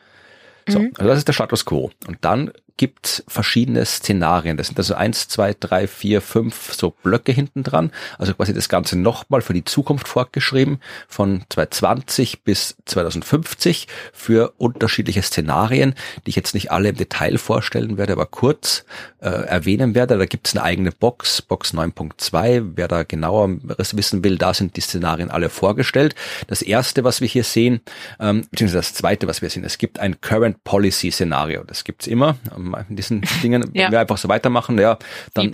So, 0.68 0.78
mhm. 0.78 0.92
also 0.96 1.08
das 1.08 1.18
ist 1.18 1.28
der 1.28 1.32
Status 1.32 1.64
quo. 1.64 1.90
Und 2.06 2.18
dann 2.22 2.50
gibt 2.76 3.24
verschiedene 3.28 3.84
Szenarien. 3.84 4.56
Das 4.56 4.68
sind 4.68 4.78
also 4.78 4.94
eins, 4.94 5.28
zwei, 5.28 5.54
drei, 5.58 5.86
vier, 5.86 6.20
fünf 6.20 6.72
so 6.72 6.90
Blöcke 6.90 7.32
hinten 7.32 7.62
dran. 7.62 7.90
Also 8.18 8.34
quasi 8.34 8.54
das 8.54 8.68
Ganze 8.68 8.98
nochmal 8.98 9.42
für 9.42 9.54
die 9.54 9.64
Zukunft 9.64 10.08
fortgeschrieben 10.08 10.80
von 11.08 11.42
2020 11.48 12.42
bis 12.42 12.76
2050 12.86 13.88
für 14.12 14.54
unterschiedliche 14.58 15.22
Szenarien, 15.22 15.94
die 16.26 16.30
ich 16.30 16.36
jetzt 16.36 16.54
nicht 16.54 16.70
alle 16.70 16.90
im 16.90 16.96
Detail 16.96 17.38
vorstellen 17.38 17.98
werde, 17.98 18.12
aber 18.14 18.26
kurz 18.26 18.84
äh, 19.20 19.28
erwähnen 19.28 19.94
werde. 19.94 20.18
Da 20.18 20.26
gibt 20.26 20.48
es 20.48 20.56
eine 20.56 20.64
eigene 20.64 20.92
Box, 20.92 21.42
Box 21.42 21.74
9.2. 21.74 22.72
Wer 22.74 22.88
da 22.88 23.02
genaueres 23.02 23.96
wissen 23.96 24.24
will, 24.24 24.38
da 24.38 24.54
sind 24.54 24.76
die 24.76 24.80
Szenarien 24.80 25.30
alle 25.30 25.48
vorgestellt. 25.48 26.14
Das 26.46 26.62
erste, 26.62 27.04
was 27.04 27.20
wir 27.20 27.28
hier 27.28 27.44
sehen, 27.44 27.80
ähm, 28.18 28.46
beziehungsweise 28.50 28.78
das 28.78 28.94
zweite, 28.94 29.26
was 29.26 29.42
wir 29.42 29.50
sehen, 29.50 29.64
es 29.64 29.78
gibt 29.78 29.98
ein 29.98 30.20
Current 30.20 30.64
Policy 30.64 31.10
Szenario. 31.10 31.64
Das 31.64 31.84
gibt's 31.84 32.06
immer. 32.06 32.36
Ähm, 32.56 32.69
in 32.88 32.96
diesen 32.96 33.22
Dingen, 33.42 33.70
ja. 33.72 33.84
wenn 33.84 33.92
wir 33.92 34.00
einfach 34.00 34.18
so 34.18 34.28
weitermachen, 34.28 34.78
ja, 34.78 34.98
dann 35.34 35.52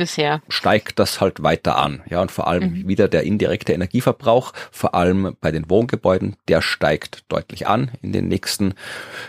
steigt 0.48 0.98
das 0.98 1.20
halt 1.20 1.42
weiter 1.42 1.78
an. 1.78 2.02
Ja, 2.08 2.22
und 2.22 2.30
vor 2.30 2.46
allem 2.46 2.72
mhm. 2.72 2.88
wieder 2.88 3.08
der 3.08 3.24
indirekte 3.24 3.72
Energieverbrauch, 3.72 4.52
vor 4.70 4.94
allem 4.94 5.36
bei 5.40 5.50
den 5.50 5.68
Wohngebäuden, 5.68 6.36
der 6.48 6.62
steigt 6.62 7.24
deutlich 7.28 7.66
an 7.66 7.90
in 8.02 8.12
den 8.12 8.28
nächsten 8.28 8.74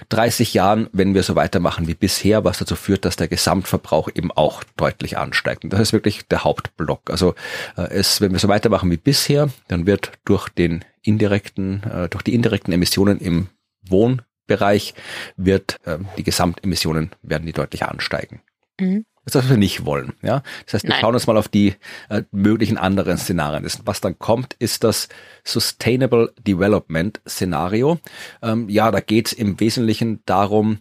30 0.10 0.54
Jahren, 0.54 0.90
wenn 0.92 1.14
wir 1.14 1.24
so 1.24 1.36
weitermachen 1.36 1.88
wie 1.88 1.96
bisher, 1.96 2.44
was 2.44 2.60
dazu 2.60 2.76
führt, 2.76 3.06
dass 3.06 3.16
der 3.16 3.28
Gesamtverbrauch 3.28 4.10
eben 4.14 4.32
auch 4.32 4.64
deutlich 4.76 5.18
ansteigt. 5.18 5.64
Und 5.64 5.74
das 5.74 5.80
ist 5.80 5.94
wirklich 5.94 6.28
der 6.28 6.44
Hauptblock. 6.44 7.10
Also 7.10 7.36
äh, 7.76 7.84
es, 7.90 8.22
wenn 8.22 8.32
wir 8.32 8.40
so 8.40 8.48
weitermachen 8.48 8.92
wie 8.92 8.98
bisher, 8.98 9.50
dann 9.68 9.86
wird 9.86 10.12
durch 10.26 10.50
den 10.50 10.84
indirekten, 11.02 11.84
äh, 11.84 12.10
durch 12.10 12.24
die 12.24 12.34
indirekten 12.34 12.74
Emissionen 12.74 13.20
im 13.20 13.48
Wohn 13.82 14.22
Bereich 14.48 14.94
wird 15.36 15.80
äh, 15.86 15.98
die 16.18 16.24
Gesamtemissionen 16.24 17.12
werden 17.22 17.46
die 17.46 17.54
deutlich 17.54 17.84
ansteigen. 17.84 18.42
Mhm. 18.80 19.06
Das 19.26 19.36
ist 19.36 19.36
das, 19.36 19.44
was 19.44 19.50
wir 19.52 19.58
nicht 19.58 19.86
wollen. 19.86 20.14
Ja, 20.22 20.42
das 20.66 20.76
heißt, 20.76 20.84
wir 20.86 20.92
Nein. 20.92 21.02
schauen 21.02 21.14
uns 21.14 21.28
mal 21.28 21.36
auf 21.36 21.50
die 21.50 21.76
äh, 22.10 22.24
möglichen 22.32 22.78
anderen 22.78 23.18
Szenarien. 23.18 23.64
Das, 23.64 23.82
was 23.86 24.00
dann 24.00 24.18
kommt, 24.18 24.54
ist 24.60 24.86
das 24.86 25.10
Sustainable 25.44 26.34
Development 26.40 27.20
Szenario. 27.28 28.00
Ähm, 28.42 28.70
ja, 28.70 28.90
da 28.90 29.02
geht 29.02 29.28
es 29.28 29.34
im 29.34 29.60
Wesentlichen 29.60 30.22
darum, 30.26 30.80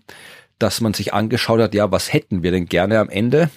dass 0.61 0.81
man 0.81 0.94
sich 0.94 1.12
angeschaut 1.12 1.61
hat, 1.61 1.74
ja, 1.74 1.90
was 1.90 2.12
hätten 2.12 2.44
wir 2.44 2.52
denn 2.52 2.66
gerne 2.66 3.00
am 3.00 3.09
Ende? 3.09 3.50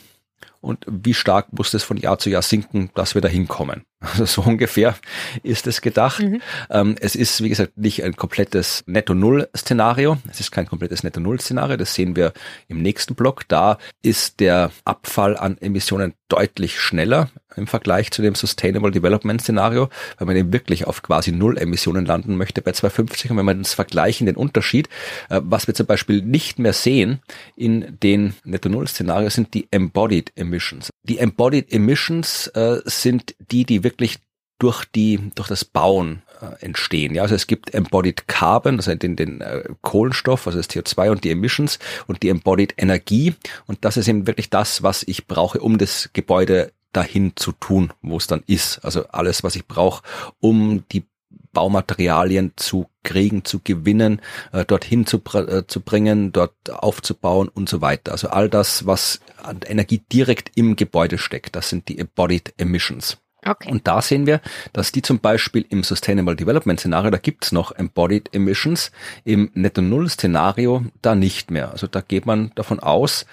Und 0.61 0.85
wie 0.87 1.13
stark 1.13 1.53
muss 1.53 1.71
das 1.71 1.83
von 1.83 1.97
Jahr 1.97 2.19
zu 2.19 2.29
Jahr 2.29 2.41
sinken, 2.41 2.89
dass 2.95 3.15
wir 3.15 3.21
da 3.21 3.27
hinkommen. 3.27 3.83
Also 4.01 4.25
so 4.25 4.41
ungefähr 4.43 4.95
ist 5.43 5.67
es 5.67 5.81
gedacht. 5.81 6.21
Mhm. 6.21 6.41
Ähm, 6.69 6.95
es 7.01 7.15
ist, 7.15 7.43
wie 7.43 7.49
gesagt, 7.49 7.77
nicht 7.77 8.01
ein 8.03 8.15
komplettes 8.15 8.83
Netto-Null-Szenario. 8.85 10.17
Es 10.31 10.39
ist 10.39 10.51
kein 10.51 10.67
komplettes 10.67 11.03
Netto-Null-Szenario. 11.03 11.75
Das 11.75 11.95
sehen 11.95 12.15
wir 12.15 12.31
im 12.69 12.81
nächsten 12.81 13.15
Block. 13.15 13.45
Da 13.49 13.77
ist 14.01 14.39
der 14.39 14.71
Abfall 14.85 15.35
an 15.35 15.57
Emissionen 15.59 16.13
deutlich 16.29 16.79
schneller 16.79 17.29
im 17.55 17.67
Vergleich 17.67 18.11
zu 18.11 18.21
dem 18.21 18.35
Sustainable 18.35 18.91
Development 18.91 19.41
Szenario, 19.41 19.89
weil 20.17 20.27
man 20.27 20.35
eben 20.37 20.53
wirklich 20.53 20.85
auf 20.85 21.01
quasi 21.01 21.31
Null 21.31 21.57
Emissionen 21.57 22.05
landen 22.05 22.37
möchte 22.37 22.61
bei 22.61 22.71
250. 22.71 23.31
Und 23.31 23.37
wenn 23.37 23.45
man 23.45 23.57
das 23.59 23.73
vergleichen, 23.73 24.27
den 24.27 24.35
Unterschied, 24.35 24.87
äh, 25.29 25.41
was 25.43 25.67
wir 25.67 25.73
zum 25.73 25.87
Beispiel 25.87 26.21
nicht 26.21 26.59
mehr 26.59 26.73
sehen 26.73 27.19
in 27.55 27.97
den 28.01 28.35
Netto-Null-Szenarios 28.45 29.33
sind 29.33 29.53
die 29.53 29.67
Embodied 29.71 30.31
Emissions. 30.49 30.89
Die 31.03 31.19
Embodied 31.19 31.71
Emissions 31.71 32.47
äh, 32.47 32.81
sind 32.85 33.35
die, 33.51 33.65
die 33.65 33.83
wirklich 33.83 34.17
durch 34.57 34.83
die 34.85 35.31
durch 35.35 35.47
das 35.47 35.63
Bauen 35.63 36.21
äh, 36.41 36.63
entstehen. 36.63 37.15
Ja, 37.15 37.21
also 37.23 37.35
es 37.35 37.47
gibt 37.47 37.73
Embodied 37.73 38.27
Carbon, 38.27 38.75
also 38.77 38.93
den, 38.93 39.15
den 39.15 39.41
äh, 39.41 39.63
Kohlenstoff, 39.81 40.47
also 40.47 40.59
das 40.59 40.69
CO2 40.69 41.12
und 41.12 41.23
die 41.23 41.31
Emissions 41.31 41.79
und 42.07 42.23
die 42.23 42.29
Embodied 42.29 42.73
Energie 42.77 43.35
und 43.67 43.85
das 43.85 43.97
ist 43.97 44.07
eben 44.07 44.27
wirklich 44.27 44.49
das, 44.49 44.83
was 44.83 45.03
ich 45.03 45.27
brauche, 45.27 45.59
um 45.59 45.77
das 45.77 46.09
Gebäude 46.13 46.73
dahin 46.91 47.33
zu 47.35 47.51
tun, 47.53 47.93
wo 48.01 48.17
es 48.17 48.27
dann 48.27 48.43
ist. 48.47 48.79
Also 48.79 49.07
alles, 49.07 49.43
was 49.43 49.55
ich 49.55 49.67
brauche, 49.67 50.03
um 50.39 50.83
die 50.91 51.05
Baumaterialien 51.53 52.53
zu 52.55 52.88
kriegen, 53.03 53.45
zu 53.45 53.59
gewinnen, 53.63 54.21
äh, 54.51 54.65
dorthin 54.65 55.05
zu, 55.05 55.21
äh, 55.33 55.65
zu 55.67 55.81
bringen, 55.81 56.31
dort 56.31 56.53
aufzubauen 56.69 57.49
und 57.49 57.69
so 57.69 57.81
weiter. 57.81 58.12
Also 58.12 58.29
all 58.29 58.49
das, 58.49 58.85
was 58.85 59.19
an 59.41 59.62
Energie 59.65 60.01
direkt 60.12 60.51
im 60.55 60.75
Gebäude 60.75 61.17
steckt, 61.17 61.55
das 61.55 61.69
sind 61.69 61.88
die 61.88 61.99
Embodied 61.99 62.53
Emissions. 62.57 63.17
Okay. 63.45 63.71
Und 63.71 63.88
da 63.88 64.01
sehen 64.01 64.25
wir, 64.25 64.41
dass 64.73 64.91
die 64.91 65.01
zum 65.01 65.19
Beispiel 65.19 65.65
im 65.69 65.83
Sustainable 65.83 66.35
Development 66.35 66.79
Szenario, 66.79 67.09
da 67.09 67.17
gibt's 67.17 67.51
noch 67.53 67.71
Embodied 67.71 68.33
Emissions, 68.33 68.91
im 69.23 69.49
Netto-Null-Szenario 69.53 70.85
da 71.01 71.15
nicht 71.15 71.49
mehr. 71.49 71.71
Also 71.71 71.88
da 71.88 72.01
geht 72.01 72.25
man 72.25 72.51
davon 72.55 72.81
aus, 72.81 73.25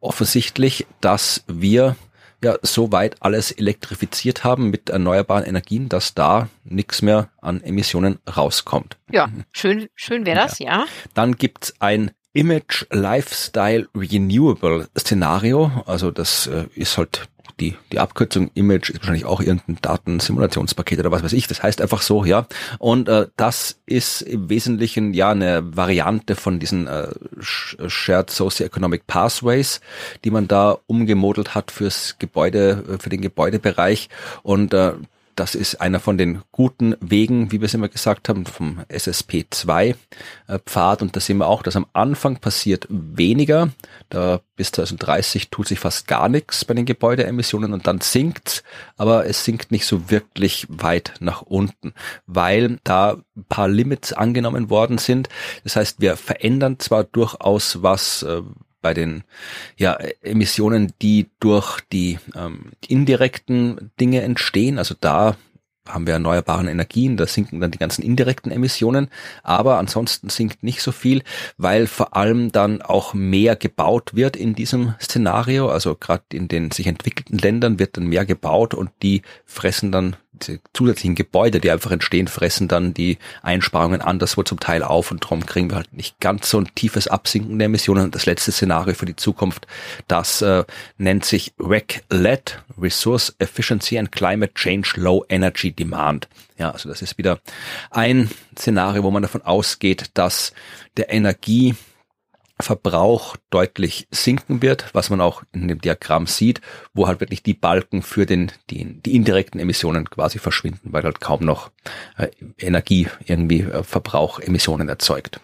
offensichtlich, 0.00 0.86
dass 1.00 1.42
wir 1.46 1.96
ja 2.46 2.58
soweit 2.62 3.16
alles 3.20 3.50
elektrifiziert 3.50 4.44
haben 4.44 4.70
mit 4.70 4.90
erneuerbaren 4.90 5.44
Energien, 5.44 5.88
dass 5.88 6.14
da 6.14 6.48
nichts 6.64 7.02
mehr 7.02 7.28
an 7.40 7.62
Emissionen 7.62 8.18
rauskommt. 8.34 8.96
Ja, 9.10 9.28
schön, 9.52 9.88
schön 9.94 10.24
wäre 10.24 10.36
das, 10.36 10.58
ja. 10.58 10.66
ja. 10.66 10.84
Dann 11.14 11.36
gibt's 11.36 11.74
ein 11.80 12.12
Image 12.32 12.84
Lifestyle 12.90 13.88
Renewable 13.94 14.88
Szenario. 14.96 15.72
Also 15.86 16.10
das 16.10 16.46
äh, 16.46 16.66
ist 16.74 16.98
halt 16.98 17.28
die, 17.60 17.76
die 17.90 17.98
Abkürzung 17.98 18.50
Image 18.54 18.90
ist 18.90 19.00
wahrscheinlich 19.00 19.24
auch 19.24 19.40
irgendein 19.40 19.78
Datensimulationspaket 19.80 20.98
oder 20.98 21.10
was 21.10 21.22
weiß 21.22 21.32
ich. 21.32 21.46
Das 21.46 21.62
heißt 21.62 21.80
einfach 21.80 22.02
so, 22.02 22.24
ja. 22.24 22.46
Und 22.78 23.08
äh, 23.08 23.28
das 23.36 23.78
ist 23.86 24.22
im 24.22 24.50
Wesentlichen 24.50 25.14
ja 25.14 25.30
eine 25.30 25.76
Variante 25.76 26.36
von 26.36 26.58
diesen 26.58 26.86
äh, 26.86 27.08
Shared 27.40 28.30
Socioeconomic 28.30 29.06
Pathways, 29.06 29.80
die 30.24 30.30
man 30.30 30.48
da 30.48 30.78
umgemodelt 30.86 31.54
hat 31.54 31.70
fürs 31.70 32.16
Gebäude, 32.18 32.84
äh, 32.88 32.98
für 32.98 33.08
den 33.08 33.22
Gebäudebereich. 33.22 34.10
Und 34.42 34.74
äh, 34.74 34.92
das 35.36 35.54
ist 35.54 35.80
einer 35.80 36.00
von 36.00 36.18
den 36.18 36.42
guten 36.50 36.96
Wegen, 37.00 37.52
wie 37.52 37.60
wir 37.60 37.66
es 37.66 37.74
immer 37.74 37.88
gesagt 37.88 38.28
haben, 38.28 38.44
vom 38.46 38.80
SSP2-Pfad. 38.88 41.00
Äh, 41.00 41.04
und 41.04 41.14
da 41.14 41.20
sehen 41.20 41.38
wir 41.38 41.46
auch, 41.46 41.62
dass 41.62 41.76
am 41.76 41.86
Anfang 41.92 42.38
passiert 42.38 42.88
weniger. 42.88 43.68
Da 44.08 44.40
bis 44.56 44.72
2030 44.72 45.50
tut 45.50 45.68
sich 45.68 45.78
fast 45.78 46.08
gar 46.08 46.28
nichts 46.28 46.64
bei 46.64 46.74
den 46.74 46.86
Gebäudeemissionen 46.86 47.72
und 47.72 47.86
dann 47.86 48.00
sinkt 48.00 48.64
aber 48.96 49.26
es 49.26 49.44
sinkt 49.44 49.70
nicht 49.70 49.86
so 49.86 50.10
wirklich 50.10 50.66
weit 50.68 51.14
nach 51.20 51.42
unten, 51.42 51.92
weil 52.26 52.78
da 52.84 53.18
ein 53.36 53.44
paar 53.48 53.68
Limits 53.68 54.12
angenommen 54.12 54.70
worden 54.70 54.98
sind. 54.98 55.28
Das 55.64 55.76
heißt, 55.76 56.00
wir 56.00 56.16
verändern 56.16 56.78
zwar 56.78 57.04
durchaus 57.04 57.82
was, 57.82 58.22
äh, 58.22 58.42
bei 58.86 58.94
den 58.94 59.24
ja, 59.76 59.98
Emissionen, 60.22 60.92
die 61.02 61.26
durch 61.40 61.80
die 61.92 62.20
ähm, 62.36 62.70
indirekten 62.86 63.90
Dinge 63.98 64.22
entstehen. 64.22 64.78
Also 64.78 64.94
da 65.00 65.36
haben 65.88 66.06
wir 66.06 66.14
erneuerbaren 66.14 66.68
Energien, 66.68 67.16
da 67.16 67.26
sinken 67.26 67.58
dann 67.58 67.72
die 67.72 67.78
ganzen 67.78 68.02
indirekten 68.02 68.52
Emissionen, 68.52 69.08
aber 69.42 69.78
ansonsten 69.78 70.28
sinkt 70.28 70.62
nicht 70.62 70.82
so 70.82 70.92
viel, 70.92 71.24
weil 71.56 71.88
vor 71.88 72.16
allem 72.16 72.52
dann 72.52 72.80
auch 72.80 73.12
mehr 73.12 73.56
gebaut 73.56 74.14
wird 74.14 74.36
in 74.36 74.54
diesem 74.54 74.94
Szenario. 75.02 75.68
Also 75.68 75.96
gerade 75.96 76.22
in 76.32 76.46
den 76.46 76.70
sich 76.70 76.86
entwickelten 76.86 77.38
Ländern 77.38 77.80
wird 77.80 77.96
dann 77.96 78.06
mehr 78.06 78.24
gebaut 78.24 78.72
und 78.72 78.90
die 79.02 79.22
fressen 79.44 79.90
dann 79.90 80.14
zusätzlichen 80.72 81.14
Gebäude, 81.14 81.60
die 81.60 81.70
einfach 81.70 81.90
entstehen, 81.90 82.28
fressen 82.28 82.68
dann 82.68 82.94
die 82.94 83.18
Einsparungen 83.42 84.00
anderswo 84.00 84.42
zum 84.42 84.60
Teil 84.60 84.82
auf 84.82 85.10
und 85.10 85.24
darum 85.24 85.44
kriegen 85.46 85.70
wir 85.70 85.76
halt 85.76 85.92
nicht 85.92 86.20
ganz 86.20 86.50
so 86.50 86.60
ein 86.60 86.68
tiefes 86.74 87.08
Absinken 87.08 87.58
der 87.58 87.66
Emissionen. 87.66 88.10
Das 88.10 88.26
letzte 88.26 88.52
Szenario 88.52 88.94
für 88.94 89.06
die 89.06 89.16
Zukunft, 89.16 89.66
das 90.08 90.42
äh, 90.42 90.64
nennt 90.98 91.24
sich 91.24 91.54
REC-LED, 91.58 92.62
Resource 92.80 93.34
Efficiency 93.38 93.98
and 93.98 94.12
Climate 94.12 94.54
Change 94.54 94.94
Low 94.96 95.24
Energy 95.28 95.72
Demand. 95.72 96.28
Ja, 96.58 96.70
also 96.70 96.88
das 96.88 97.02
ist 97.02 97.18
wieder 97.18 97.40
ein 97.90 98.30
Szenario, 98.58 99.02
wo 99.02 99.10
man 99.10 99.22
davon 99.22 99.42
ausgeht, 99.42 100.10
dass 100.14 100.52
der 100.96 101.12
Energie 101.12 101.74
Verbrauch 102.58 103.36
deutlich 103.50 104.08
sinken 104.10 104.62
wird, 104.62 104.86
was 104.94 105.10
man 105.10 105.20
auch 105.20 105.42
in 105.52 105.68
dem 105.68 105.80
Diagramm 105.80 106.26
sieht, 106.26 106.60
wo 106.94 107.06
halt 107.06 107.20
wirklich 107.20 107.42
die 107.42 107.54
Balken 107.54 108.02
für 108.02 108.24
den, 108.24 108.50
die, 108.70 109.00
die 109.02 109.14
indirekten 109.14 109.60
Emissionen 109.60 110.08
quasi 110.08 110.38
verschwinden, 110.38 110.92
weil 110.92 111.04
halt 111.04 111.20
kaum 111.20 111.44
noch 111.44 111.70
äh, 112.16 112.28
Energie 112.58 113.08
irgendwie 113.26 113.60
äh, 113.60 113.82
Verbrauch 113.82 114.40
Emissionen 114.40 114.88
erzeugt. 114.88 115.40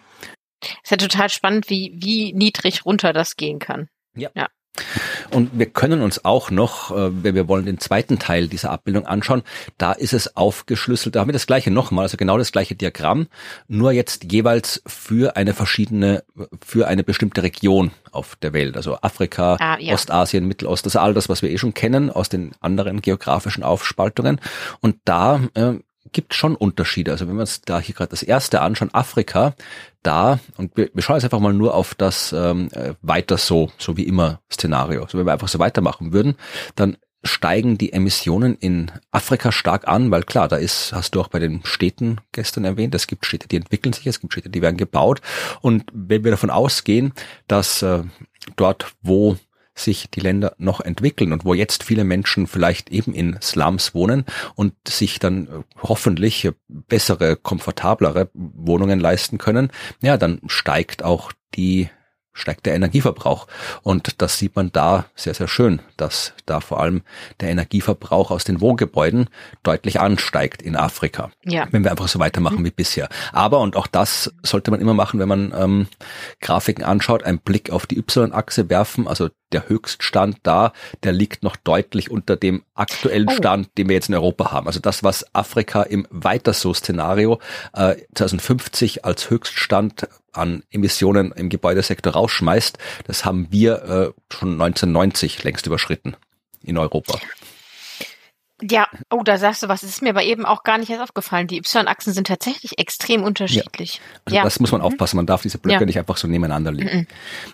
Ist 0.81 0.91
ja 0.91 0.97
total 0.97 1.29
spannend, 1.29 1.69
wie, 1.69 1.93
wie 2.01 2.33
niedrig 2.33 2.85
runter 2.85 3.13
das 3.13 3.35
gehen 3.35 3.59
kann. 3.59 3.89
Ja. 4.15 4.29
ja. 4.35 4.47
Und 5.29 5.51
wir 5.53 5.67
können 5.67 6.01
uns 6.01 6.25
auch 6.25 6.49
noch, 6.49 6.91
äh, 6.91 7.23
wenn 7.23 7.35
wir 7.35 7.47
wollen, 7.47 7.65
den 7.65 7.79
zweiten 7.79 8.17
Teil 8.17 8.47
dieser 8.47 8.71
Abbildung 8.71 9.05
anschauen. 9.05 9.43
Da 9.77 9.91
ist 9.91 10.13
es 10.13 10.35
aufgeschlüsselt. 10.35 11.15
Da 11.15 11.19
haben 11.19 11.27
wir 11.27 11.33
das 11.33 11.47
gleiche 11.47 11.69
nochmal, 11.69 12.03
also 12.03 12.17
genau 12.17 12.37
das 12.37 12.51
gleiche 12.51 12.75
Diagramm, 12.75 13.27
nur 13.67 13.91
jetzt 13.91 14.31
jeweils 14.31 14.81
für 14.87 15.35
eine 15.35 15.53
verschiedene, 15.53 16.23
für 16.65 16.87
eine 16.87 17.03
bestimmte 17.03 17.43
Region 17.43 17.91
auf 18.11 18.35
der 18.37 18.53
Welt. 18.53 18.75
Also 18.75 18.97
Afrika, 19.01 19.57
ah, 19.59 19.77
ja. 19.79 19.93
Ostasien, 19.93 20.47
Mittelost, 20.47 20.85
also 20.85 20.99
all 20.99 21.13
das, 21.13 21.29
was 21.29 21.41
wir 21.41 21.51
eh 21.51 21.57
schon 21.57 21.73
kennen 21.73 22.09
aus 22.09 22.29
den 22.29 22.51
anderen 22.59 23.01
geografischen 23.01 23.63
Aufspaltungen. 23.63 24.39
Und 24.81 24.97
da 25.05 25.41
äh, 25.53 25.73
gibt 26.13 26.33
schon 26.33 26.55
Unterschiede. 26.55 27.11
Also 27.11 27.27
wenn 27.27 27.35
wir 27.35 27.41
uns 27.41 27.61
da 27.61 27.79
hier 27.79 27.95
gerade 27.95 28.09
das 28.09 28.23
erste 28.23 28.61
anschauen, 28.61 28.93
Afrika, 28.93 29.55
da, 30.03 30.39
und 30.57 30.75
wir, 30.77 30.89
wir 30.93 31.01
schauen 31.01 31.17
jetzt 31.17 31.23
einfach 31.25 31.39
mal 31.39 31.53
nur 31.53 31.73
auf 31.73 31.95
das 31.95 32.33
ähm, 32.33 32.69
äh, 32.71 32.93
weiter 33.01 33.37
so, 33.37 33.71
so 33.77 33.97
wie 33.97 34.03
immer 34.03 34.41
Szenario. 34.51 35.03
Also 35.03 35.17
wenn 35.17 35.25
wir 35.25 35.33
einfach 35.33 35.47
so 35.47 35.59
weitermachen 35.59 36.13
würden, 36.13 36.35
dann 36.75 36.97
steigen 37.23 37.77
die 37.77 37.93
Emissionen 37.93 38.55
in 38.55 38.91
Afrika 39.11 39.51
stark 39.51 39.87
an, 39.87 40.11
weil 40.11 40.23
klar, 40.23 40.49
da 40.49 40.57
ist, 40.57 40.91
hast 40.93 41.15
du 41.15 41.21
auch 41.21 41.29
bei 41.29 41.39
den 41.39 41.61
Städten 41.63 42.17
gestern 42.33 42.65
erwähnt, 42.65 42.93
es 42.95 43.07
gibt 43.07 43.25
Städte, 43.25 43.47
die 43.47 43.55
entwickeln 43.55 43.93
sich, 43.93 44.05
es 44.07 44.19
gibt 44.19 44.33
Städte, 44.33 44.49
die 44.49 44.61
werden 44.61 44.77
gebaut. 44.77 45.21
Und 45.61 45.85
wenn 45.93 46.25
wir 46.25 46.31
davon 46.31 46.49
ausgehen, 46.49 47.13
dass 47.47 47.81
äh, 47.81 48.03
dort, 48.57 48.93
wo 49.01 49.37
sich 49.75 50.09
die 50.09 50.19
Länder 50.19 50.53
noch 50.57 50.81
entwickeln 50.81 51.33
und 51.33 51.45
wo 51.45 51.53
jetzt 51.53 51.83
viele 51.83 52.03
Menschen 52.03 52.47
vielleicht 52.47 52.89
eben 52.89 53.13
in 53.13 53.37
Slums 53.41 53.93
wohnen 53.93 54.25
und 54.55 54.73
sich 54.87 55.19
dann 55.19 55.47
äh, 55.47 55.49
hoffentlich 55.81 56.49
bessere, 56.67 57.35
komfortablere 57.35 58.29
Wohnungen 58.33 58.99
leisten 58.99 59.37
können, 59.37 59.71
ja, 60.01 60.17
dann 60.17 60.39
steigt 60.47 61.03
auch 61.03 61.31
die 61.55 61.89
steigt 62.33 62.65
der 62.65 62.73
Energieverbrauch. 62.73 63.47
Und 63.83 64.21
das 64.21 64.37
sieht 64.39 64.55
man 64.55 64.71
da 64.71 65.05
sehr, 65.15 65.33
sehr 65.33 65.47
schön, 65.47 65.81
dass 65.97 66.33
da 66.45 66.59
vor 66.59 66.79
allem 66.79 67.03
der 67.39 67.49
Energieverbrauch 67.49 68.31
aus 68.31 68.43
den 68.43 68.59
Wohngebäuden 68.59 69.29
deutlich 69.61 69.99
ansteigt 69.99 70.61
in 70.61 70.75
Afrika. 70.75 71.31
Ja. 71.45 71.67
Wenn 71.71 71.83
wir 71.83 71.91
einfach 71.91 72.07
so 72.07 72.19
weitermachen 72.19 72.59
mhm. 72.59 72.65
wie 72.65 72.71
bisher. 72.71 73.07
Aber, 73.31 73.59
und 73.59 73.75
auch 73.75 73.87
das 73.87 74.33
sollte 74.41 74.71
man 74.71 74.81
immer 74.81 74.95
machen, 74.95 75.19
wenn 75.19 75.29
man 75.29 75.53
ähm, 75.55 75.87
Grafiken 76.41 76.83
anschaut, 76.83 77.23
einen 77.23 77.39
Blick 77.39 77.69
auf 77.69 77.85
die 77.85 77.99
Y-Achse 77.99 78.69
werfen, 78.69 79.07
also 79.07 79.29
der 79.53 79.69
Höchststand 79.69 80.37
da, 80.43 80.73
der 81.03 81.11
liegt 81.11 81.43
noch 81.43 81.55
deutlich 81.55 82.11
unter 82.11 82.35
dem 82.35 82.63
aktuellen 82.73 83.27
oh. 83.29 83.35
Stand, 83.35 83.77
den 83.77 83.87
wir 83.87 83.95
jetzt 83.95 84.09
in 84.09 84.15
Europa 84.15 84.51
haben. 84.51 84.67
Also 84.67 84.79
das, 84.79 85.03
was 85.03 85.33
Afrika 85.33 85.83
im 85.83 86.07
weiter 86.09 86.53
so 86.53 86.73
Szenario 86.73 87.39
äh, 87.73 87.95
2050 88.15 89.05
als 89.05 89.29
Höchststand 89.29 90.07
an 90.31 90.63
Emissionen 90.71 91.31
im 91.31 91.49
Gebäudesektor 91.49 92.13
rausschmeißt, 92.13 92.77
das 93.05 93.25
haben 93.25 93.47
wir 93.51 93.83
äh, 93.83 94.33
schon 94.33 94.53
1990 94.53 95.43
längst 95.43 95.67
überschritten 95.67 96.15
in 96.63 96.77
Europa. 96.77 97.19
Ja, 98.69 98.87
oh, 99.09 99.23
da 99.23 99.37
sagst 99.37 99.63
du 99.63 99.67
was. 99.67 99.83
Es 99.83 99.89
ist 99.89 100.01
mir 100.01 100.11
aber 100.11 100.23
eben 100.23 100.45
auch 100.45 100.63
gar 100.63 100.77
nicht 100.77 100.89
erst 100.89 101.01
aufgefallen. 101.01 101.47
Die 101.47 101.57
Y-Achsen 101.57 102.13
sind 102.13 102.27
tatsächlich 102.27 102.79
extrem 102.79 103.23
unterschiedlich. 103.23 103.95
Ja. 103.95 104.01
Also 104.25 104.35
ja. 104.37 104.43
Das 104.43 104.59
muss 104.59 104.71
man 104.71 104.81
aufpassen. 104.81 105.17
Man 105.17 105.25
darf 105.25 105.41
diese 105.41 105.57
Blöcke 105.57 105.81
ja. 105.81 105.85
nicht 105.85 105.99
einfach 105.99 106.17
so 106.17 106.27
nebeneinander 106.27 106.71
legen. 106.71 106.99
Mhm. 106.99 107.07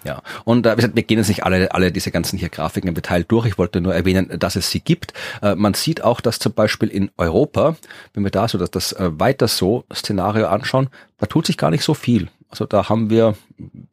Ja. 0.03 0.21
Und 0.43 0.65
äh, 0.65 0.77
wir 0.77 1.03
gehen 1.03 1.17
jetzt 1.17 1.29
nicht 1.29 1.43
alle, 1.43 1.73
alle 1.73 1.91
diese 1.91 2.11
ganzen 2.11 2.37
hier 2.37 2.49
Grafiken 2.49 2.87
im 2.87 2.95
Detail 2.95 3.23
durch. 3.23 3.47
Ich 3.47 3.57
wollte 3.57 3.81
nur 3.81 3.95
erwähnen, 3.95 4.37
dass 4.37 4.55
es 4.55 4.69
sie 4.69 4.81
gibt. 4.81 5.13
Äh, 5.41 5.55
man 5.55 5.73
sieht 5.73 6.03
auch, 6.03 6.21
dass 6.21 6.39
zum 6.39 6.53
Beispiel 6.53 6.89
in 6.89 7.09
Europa, 7.17 7.75
wenn 8.13 8.23
wir 8.23 8.31
da 8.31 8.47
so 8.47 8.57
dass 8.57 8.71
das 8.71 8.93
äh, 8.93 9.09
weiter 9.19 9.47
so 9.47 9.85
Szenario 9.93 10.47
anschauen, 10.47 10.89
da 11.17 11.25
tut 11.25 11.47
sich 11.47 11.57
gar 11.57 11.71
nicht 11.71 11.83
so 11.83 11.93
viel. 11.93 12.29
Also 12.49 12.65
da 12.65 12.89
haben 12.89 13.09
wir 13.09 13.35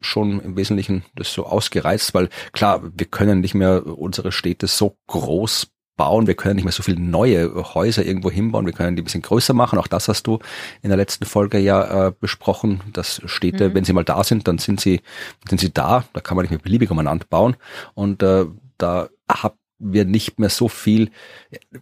schon 0.01 0.39
im 0.41 0.57
Wesentlichen 0.57 1.03
das 1.15 1.31
so 1.31 1.45
ausgereizt, 1.45 2.13
weil 2.13 2.29
klar, 2.53 2.81
wir 2.83 3.05
können 3.05 3.39
nicht 3.39 3.53
mehr 3.53 3.85
unsere 3.85 4.31
Städte 4.31 4.67
so 4.67 4.97
groß 5.07 5.67
bauen, 5.97 6.27
wir 6.27 6.35
können 6.35 6.55
nicht 6.55 6.63
mehr 6.63 6.71
so 6.71 6.83
viele 6.83 7.01
neue 7.01 7.53
Häuser 7.73 8.05
irgendwo 8.05 8.31
hinbauen, 8.31 8.65
wir 8.65 8.73
können 8.73 8.95
die 8.95 9.01
ein 9.01 9.05
bisschen 9.05 9.23
größer 9.23 9.53
machen. 9.53 9.79
Auch 9.79 9.87
das 9.87 10.07
hast 10.07 10.27
du 10.27 10.39
in 10.81 10.89
der 10.89 10.97
letzten 10.97 11.25
Folge 11.25 11.57
ja 11.57 12.07
äh, 12.07 12.13
besprochen, 12.17 12.81
dass 12.93 13.21
Städte, 13.25 13.69
mhm. 13.69 13.73
wenn 13.73 13.83
sie 13.83 13.93
mal 13.93 14.05
da 14.05 14.23
sind, 14.23 14.47
dann 14.47 14.59
sind 14.59 14.79
sie, 14.79 15.01
sind 15.49 15.59
sie 15.59 15.73
da, 15.73 16.05
da 16.13 16.21
kann 16.21 16.37
man 16.37 16.43
nicht 16.43 16.51
mehr 16.51 16.59
beliebig 16.59 16.91
umeinander 16.91 17.25
bauen. 17.29 17.57
Und 17.95 18.23
äh, 18.23 18.45
da 18.77 19.09
haben 19.29 19.57
wir 19.79 20.05
nicht 20.05 20.39
mehr 20.39 20.49
so 20.49 20.67
viel, 20.67 21.11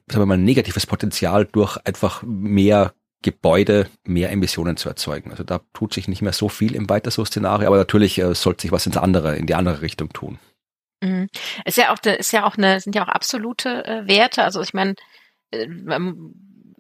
sagen 0.08 0.22
wir 0.22 0.26
mal, 0.26 0.38
negatives 0.38 0.86
Potenzial 0.86 1.46
durch 1.46 1.78
einfach 1.86 2.24
mehr 2.24 2.94
Gebäude 3.22 3.88
mehr 4.04 4.32
Emissionen 4.32 4.78
zu 4.78 4.88
erzeugen. 4.88 5.32
Also 5.32 5.44
da 5.44 5.62
tut 5.74 5.94
sich 5.94 6.08
nicht 6.08 6.22
mehr 6.22 6.34
so 6.34 6.48
viel 6.48 6.76
im 6.76 6.90
Weiter-so-Szenario, 6.90 7.68
aber 7.68 7.78
natürlich 7.78 8.20
äh, 8.20 8.36
sollte 8.36 8.62
sich 8.62 8.72
was 8.72 8.86
ins 8.86 8.98
andere, 8.98 9.36
in 9.36 9.48
die 9.48 9.56
andere 9.56 9.82
Richtung 9.82 10.10
tun. 10.14 10.38
Mhm. 11.02 11.28
Ist 11.66 11.78
ja 11.78 11.94
auch, 11.94 12.00
ist 12.04 12.32
ja 12.32 12.46
auch 12.46 12.58
eine, 12.58 12.80
sind 12.80 12.96
ja 12.96 13.04
auch 13.04 13.10
absolute 13.10 13.86
äh, 13.86 14.08
Werte. 14.08 14.44
Also 14.44 14.62
ich 14.62 14.74
meine, 14.74 14.96
äh, 15.52 15.68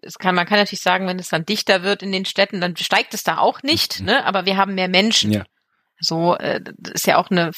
es 0.01 0.19
kann, 0.19 0.35
man 0.35 0.45
kann 0.45 0.59
natürlich 0.59 0.81
sagen, 0.81 1.07
wenn 1.07 1.19
es 1.19 1.29
dann 1.29 1.45
dichter 1.45 1.83
wird 1.83 2.03
in 2.03 2.11
den 2.11 2.25
Städten, 2.25 2.61
dann 2.61 2.77
steigt 2.77 3.13
es 3.13 3.23
da 3.23 3.39
auch 3.39 3.63
nicht, 3.63 3.99
mhm. 3.99 4.05
ne? 4.07 4.25
Aber 4.25 4.45
wir 4.45 4.57
haben 4.57 4.75
mehr 4.75 4.87
Menschen. 4.87 5.31
Ja. 5.31 5.43
So 5.99 6.35
äh, 6.35 6.61
ist 6.93 7.07
ja 7.07 7.17
auch 7.17 7.31
eine, 7.31 7.51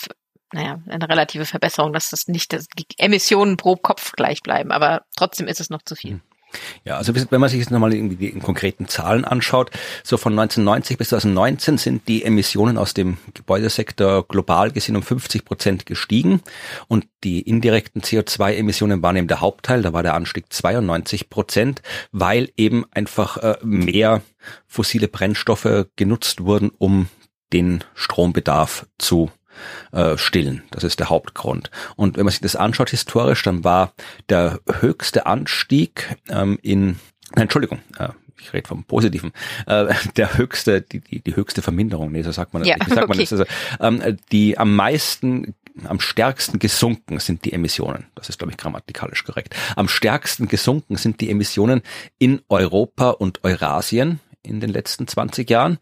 naja, 0.53 0.79
eine 0.87 1.09
relative 1.09 1.45
Verbesserung, 1.45 1.91
dass 1.91 2.09
das 2.09 2.27
nicht, 2.27 2.53
dass 2.53 2.67
die 2.67 2.85
Emissionen 2.97 3.57
pro 3.57 3.75
Kopf 3.75 4.13
gleich 4.13 4.41
bleiben, 4.41 4.71
aber 4.71 5.01
trotzdem 5.15 5.47
ist 5.47 5.59
es 5.59 5.69
noch 5.69 5.81
zu 5.81 5.95
viel. 5.95 6.15
Mhm. 6.15 6.21
Ja, 6.83 6.97
also 6.97 7.13
wenn 7.15 7.41
man 7.41 7.49
sich 7.49 7.59
jetzt 7.59 7.71
nochmal 7.71 7.93
irgendwie 7.93 8.31
die 8.31 8.39
konkreten 8.39 8.87
Zahlen 8.87 9.25
anschaut, 9.25 9.71
so 10.03 10.17
von 10.17 10.33
1990 10.33 10.97
bis 10.97 11.09
2019 11.09 11.77
sind 11.77 12.07
die 12.07 12.23
Emissionen 12.23 12.77
aus 12.77 12.93
dem 12.93 13.17
Gebäudesektor 13.33 14.27
global 14.27 14.71
gesehen 14.71 14.95
um 14.95 15.03
50 15.03 15.45
Prozent 15.45 15.85
gestiegen. 15.85 16.41
Und 16.87 17.07
die 17.23 17.41
indirekten 17.41 18.01
CO2-Emissionen 18.01 19.01
waren 19.01 19.17
eben 19.17 19.27
der 19.27 19.41
Hauptteil, 19.41 19.81
da 19.81 19.93
war 19.93 20.03
der 20.03 20.13
Anstieg 20.13 20.51
92 20.51 21.29
Prozent, 21.29 21.81
weil 22.11 22.49
eben 22.57 22.85
einfach 22.91 23.37
äh, 23.37 23.57
mehr 23.63 24.21
fossile 24.65 25.07
Brennstoffe 25.07 25.87
genutzt 25.95 26.43
wurden, 26.43 26.71
um 26.77 27.07
den 27.53 27.83
Strombedarf 27.95 28.87
zu 28.97 29.31
äh, 29.91 30.17
stillen. 30.17 30.63
Das 30.71 30.83
ist 30.83 30.99
der 30.99 31.09
Hauptgrund. 31.09 31.71
Und 31.95 32.17
wenn 32.17 32.25
man 32.25 32.31
sich 32.31 32.41
das 32.41 32.55
anschaut 32.55 32.89
historisch, 32.89 33.43
dann 33.43 33.63
war 33.63 33.93
der 34.29 34.59
höchste 34.79 35.25
Anstieg 35.25 36.15
ähm, 36.29 36.59
in, 36.61 36.99
nein, 37.35 37.43
Entschuldigung, 37.43 37.79
äh, 37.97 38.09
ich 38.39 38.53
rede 38.53 38.67
vom 38.67 38.83
Positiven, 38.83 39.31
äh, 39.65 39.93
der 40.15 40.37
höchste, 40.37 40.81
die, 40.81 40.99
die, 40.99 41.21
die 41.21 41.35
höchste 41.35 41.61
Verminderung, 41.61 42.11
nee, 42.11 42.21
so 42.21 42.31
sagt 42.31 42.53
man, 42.53 42.63
ja, 42.63 42.75
wie 42.75 42.89
sagt 42.89 43.03
okay. 43.03 43.07
man 43.07 43.17
das? 43.17 43.31
Also, 43.31 43.45
ähm, 43.79 44.17
die 44.31 44.57
am 44.57 44.75
meisten 44.75 45.55
am 45.83 45.99
stärksten 45.99 46.59
gesunken 46.59 47.19
sind 47.19 47.45
die 47.45 47.53
Emissionen. 47.53 48.05
Das 48.15 48.29
ist, 48.29 48.39
glaube 48.39 48.51
ich, 48.51 48.57
grammatikalisch 48.57 49.23
korrekt. 49.23 49.55
Am 49.75 49.87
stärksten 49.87 50.47
gesunken 50.47 50.97
sind 50.97 51.21
die 51.21 51.29
Emissionen 51.29 51.81
in 52.17 52.41
Europa 52.49 53.11
und 53.11 53.43
Eurasien 53.43 54.19
in 54.47 54.59
den 54.59 54.69
letzten 54.69 55.07
20 55.07 55.49
Jahren. 55.49 55.77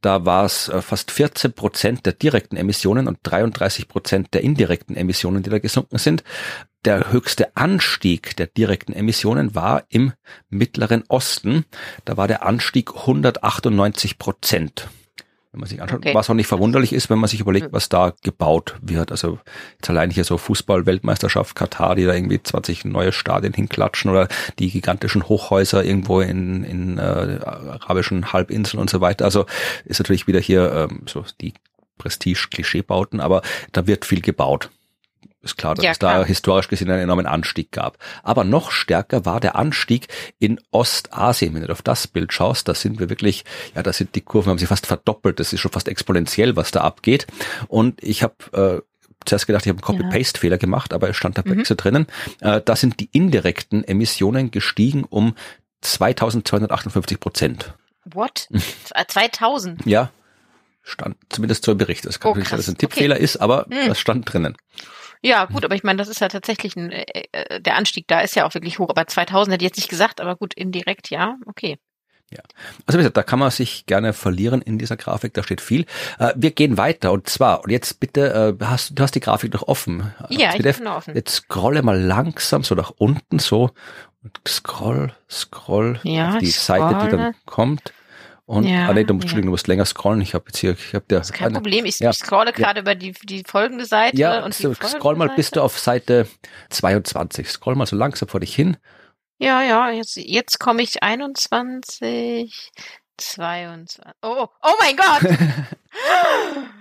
Da 0.00 0.24
war 0.24 0.44
es 0.44 0.68
äh, 0.68 0.82
fast 0.82 1.10
14 1.10 1.52
Prozent 1.52 2.06
der 2.06 2.12
direkten 2.12 2.56
Emissionen 2.56 3.08
und 3.08 3.18
33 3.22 3.88
Prozent 3.88 4.34
der 4.34 4.42
indirekten 4.42 4.96
Emissionen, 4.96 5.42
die 5.42 5.50
da 5.50 5.58
gesunken 5.58 5.98
sind. 5.98 6.24
Der 6.84 7.12
höchste 7.12 7.56
Anstieg 7.56 8.36
der 8.36 8.46
direkten 8.46 8.92
Emissionen 8.92 9.54
war 9.54 9.84
im 9.88 10.12
Mittleren 10.48 11.04
Osten. 11.08 11.64
Da 12.04 12.16
war 12.16 12.28
der 12.28 12.46
Anstieg 12.46 12.94
198 12.94 14.18
Prozent 14.18 14.88
wenn 15.52 15.60
man 15.60 15.68
sich 15.68 15.82
anschaut, 15.82 15.98
okay. 15.98 16.14
was 16.14 16.30
auch 16.30 16.34
nicht 16.34 16.46
verwunderlich 16.46 16.92
ist, 16.92 17.10
wenn 17.10 17.18
man 17.18 17.28
sich 17.28 17.40
überlegt, 17.40 17.72
was 17.72 17.88
da 17.88 18.12
gebaut 18.22 18.76
wird. 18.82 19.10
Also 19.10 19.40
jetzt 19.74 19.90
allein 19.90 20.10
hier 20.10 20.22
so 20.22 20.38
Fußball-Weltmeisterschaft 20.38 21.56
Katar, 21.56 21.96
die 21.96 22.04
da 22.04 22.14
irgendwie 22.14 22.40
20 22.40 22.84
neue 22.84 23.10
Stadien 23.10 23.52
hinklatschen 23.52 24.10
oder 24.12 24.28
die 24.60 24.70
gigantischen 24.70 25.28
Hochhäuser 25.28 25.84
irgendwo 25.84 26.20
in, 26.20 26.62
in 26.62 26.98
äh, 26.98 27.00
arabischen 27.00 28.32
Halbinseln 28.32 28.80
und 28.80 28.90
so 28.90 29.00
weiter. 29.00 29.24
Also 29.24 29.46
ist 29.84 29.98
natürlich 29.98 30.28
wieder 30.28 30.40
hier 30.40 30.88
ähm, 30.90 31.02
so 31.06 31.24
die 31.40 31.54
Prestige-Klischeebauten, 31.98 33.20
aber 33.20 33.42
da 33.72 33.88
wird 33.88 34.04
viel 34.04 34.20
gebaut. 34.20 34.70
Ist 35.42 35.56
klar, 35.56 35.74
dass 35.74 35.84
ja, 35.84 35.92
es 35.92 35.98
da 35.98 36.22
historisch 36.24 36.68
gesehen 36.68 36.90
einen 36.90 37.00
enormen 37.00 37.26
Anstieg 37.26 37.72
gab. 37.72 37.96
Aber 38.22 38.44
noch 38.44 38.70
stärker 38.70 39.24
war 39.24 39.40
der 39.40 39.56
Anstieg 39.56 40.08
in 40.38 40.60
Ostasien. 40.70 41.54
Wenn 41.54 41.62
du 41.62 41.72
auf 41.72 41.80
das 41.80 42.06
Bild 42.06 42.32
schaust, 42.32 42.68
da 42.68 42.74
sind 42.74 43.00
wir 43.00 43.08
wirklich, 43.08 43.44
ja, 43.74 43.82
da 43.82 43.92
sind 43.94 44.14
die 44.14 44.20
Kurven, 44.20 44.50
haben 44.50 44.58
sich 44.58 44.68
fast 44.68 44.86
verdoppelt. 44.86 45.40
Das 45.40 45.54
ist 45.54 45.60
schon 45.60 45.72
fast 45.72 45.88
exponentiell, 45.88 46.56
was 46.56 46.72
da 46.72 46.82
abgeht. 46.82 47.26
Und 47.68 48.02
ich 48.02 48.22
habe 48.22 48.34
äh, 48.52 48.82
zuerst 49.24 49.46
gedacht, 49.46 49.64
ich 49.64 49.70
habe 49.72 49.82
einen 49.82 49.98
Copy-Paste-Fehler 49.98 50.58
gemacht, 50.58 50.92
aber 50.92 51.08
es 51.08 51.16
stand 51.16 51.38
da 51.38 51.42
mhm. 51.44 51.64
so 51.64 51.74
drinnen. 51.74 52.06
Äh, 52.40 52.60
da 52.62 52.76
sind 52.76 53.00
die 53.00 53.08
indirekten 53.12 53.82
Emissionen 53.82 54.50
gestiegen 54.50 55.04
um 55.04 55.34
2258 55.80 57.18
Prozent. 57.18 57.74
What? 58.04 58.48
2000? 59.08 59.86
Ja. 59.86 60.10
stand 60.82 61.16
zumindest 61.28 61.64
so 61.64 61.72
im 61.72 61.78
Bericht. 61.78 62.06
Das 62.06 62.20
kann 62.20 62.32
Oh, 62.32 62.34
sein, 62.34 62.42
dass 62.42 62.50
krass. 62.50 62.68
ein 62.68 62.78
Tippfehler 62.78 63.16
ist, 63.18 63.36
aber 63.38 63.66
Hm. 63.70 63.88
das 63.88 63.98
stand 64.00 64.30
drinnen. 64.32 64.56
Ja, 65.22 65.44
gut, 65.44 65.64
aber 65.64 65.74
ich 65.74 65.82
meine, 65.82 65.98
das 65.98 66.08
ist 66.08 66.20
ja 66.20 66.28
tatsächlich 66.28 66.76
ein, 66.76 66.90
äh, 66.90 67.04
äh, 67.32 67.60
der 67.60 67.76
Anstieg 67.76 68.08
da 68.08 68.20
ist 68.20 68.36
ja 68.36 68.46
auch 68.46 68.54
wirklich 68.54 68.78
hoch. 68.78 68.88
Aber 68.88 69.06
2000 69.06 69.54
hätte 69.54 69.64
ich 69.64 69.70
jetzt 69.70 69.76
nicht 69.76 69.90
gesagt, 69.90 70.20
aber 70.20 70.36
gut, 70.36 70.54
indirekt 70.54 71.10
ja, 71.10 71.36
okay. 71.46 71.78
Also 72.86 72.98
wie 72.98 73.02
gesagt, 73.02 73.16
da 73.16 73.22
kann 73.22 73.38
man 73.38 73.50
sich 73.50 73.86
gerne 73.86 74.12
verlieren 74.12 74.62
in 74.62 74.78
dieser 74.78 74.96
Grafik, 74.96 75.34
da 75.34 75.42
steht 75.42 75.60
viel. 75.60 75.86
Äh, 76.18 76.32
wir 76.36 76.52
gehen 76.52 76.76
weiter 76.76 77.12
und 77.12 77.28
zwar, 77.28 77.64
und 77.64 77.70
jetzt 77.70 78.00
bitte, 78.00 78.56
äh, 78.60 78.64
hast, 78.64 78.98
du 78.98 79.02
hast 79.02 79.14
die 79.14 79.20
Grafik 79.20 79.52
noch 79.52 79.66
offen. 79.66 80.12
äh, 80.28 80.34
Ja, 80.34 80.54
ich 80.54 80.62
bin 80.62 80.86
offen. 80.86 81.14
Jetzt 81.14 81.34
scrolle 81.34 81.82
mal 81.82 82.00
langsam 82.00 82.62
so 82.62 82.74
nach 82.74 82.92
unten 82.96 83.38
so 83.38 83.70
und 84.22 84.40
scroll, 84.46 85.12
scroll 85.28 85.98
Ja, 86.04 86.30
auf 86.30 86.38
die 86.38 86.46
ich 86.48 86.60
Seite, 86.60 86.98
die 87.04 87.10
dann 87.10 87.34
kommt. 87.46 87.92
Und 88.50 88.64
Ja, 88.64 88.88
ah, 88.88 88.92
nee, 88.94 89.04
du, 89.04 89.14
ja. 89.14 89.20
Entschuldigung, 89.20 89.46
du 89.46 89.50
musst 89.52 89.68
länger 89.68 89.84
scrollen. 89.84 90.20
Ich 90.20 90.34
habe 90.34 90.46
jetzt 90.48 90.58
hier, 90.58 90.72
ich 90.72 90.92
habe 90.92 91.04
Das 91.06 91.30
ist 91.30 91.34
kein 91.34 91.50
eine- 91.50 91.60
Problem. 91.60 91.84
Ich, 91.84 92.00
ja, 92.00 92.10
ich 92.10 92.16
scrolle 92.16 92.46
ja. 92.50 92.56
gerade 92.56 92.80
über 92.80 92.96
die, 92.96 93.12
die 93.22 93.44
folgende 93.46 93.84
Seite 93.86 94.16
Ja, 94.16 94.44
und 94.44 94.52
so, 94.54 94.74
scroll 94.74 95.14
mal, 95.14 95.26
Seite. 95.28 95.36
bist 95.36 95.54
du 95.54 95.60
auf 95.62 95.78
Seite 95.78 96.26
22. 96.70 97.48
Scroll 97.48 97.76
mal 97.76 97.86
so 97.86 97.94
langsam 97.94 98.28
vor 98.28 98.40
dich 98.40 98.52
hin. 98.52 98.76
Ja, 99.38 99.62
ja, 99.62 99.90
jetzt, 99.90 100.16
jetzt 100.16 100.58
komme 100.58 100.82
ich 100.82 101.00
21, 101.00 102.72
22. 103.18 104.02
Oh, 104.22 104.48
oh 104.62 104.72
mein 104.80 104.96
Gott! 104.96 105.30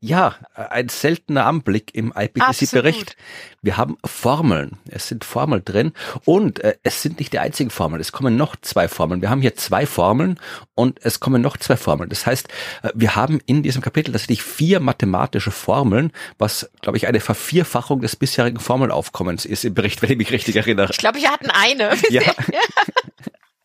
Ja, 0.00 0.36
ein 0.54 0.88
seltener 0.88 1.46
Anblick 1.46 1.92
im 1.92 2.12
IPCC-Bericht. 2.16 3.16
Wir 3.62 3.76
haben 3.76 3.98
Formeln. 4.04 4.78
Es 4.88 5.08
sind 5.08 5.24
Formeln 5.24 5.64
drin 5.64 5.92
und 6.24 6.60
äh, 6.60 6.76
es 6.84 7.02
sind 7.02 7.18
nicht 7.18 7.32
die 7.32 7.40
einzigen 7.40 7.70
Formeln. 7.70 8.00
Es 8.00 8.12
kommen 8.12 8.36
noch 8.36 8.54
zwei 8.60 8.86
Formeln. 8.86 9.22
Wir 9.22 9.30
haben 9.30 9.40
hier 9.40 9.56
zwei 9.56 9.86
Formeln 9.86 10.38
und 10.76 11.00
es 11.02 11.18
kommen 11.18 11.42
noch 11.42 11.56
zwei 11.56 11.76
Formeln. 11.76 12.10
Das 12.10 12.26
heißt, 12.26 12.48
äh, 12.84 12.90
wir 12.94 13.16
haben 13.16 13.40
in 13.46 13.64
diesem 13.64 13.82
Kapitel 13.82 14.12
tatsächlich 14.12 14.44
vier 14.44 14.78
mathematische 14.78 15.50
Formeln, 15.50 16.12
was, 16.38 16.70
glaube 16.80 16.96
ich, 16.96 17.08
eine 17.08 17.18
Vervierfachung 17.18 18.00
des 18.00 18.14
bisherigen 18.14 18.60
Formelaufkommens 18.60 19.44
ist 19.44 19.64
im 19.64 19.74
Bericht, 19.74 20.00
wenn 20.02 20.12
ich 20.12 20.18
mich 20.18 20.30
richtig 20.30 20.54
erinnere. 20.54 20.92
Ich 20.92 20.98
glaube, 20.98 21.18
wir 21.18 21.30
hatten 21.30 21.50
eine. 21.50 21.88
Ja. 22.10 22.22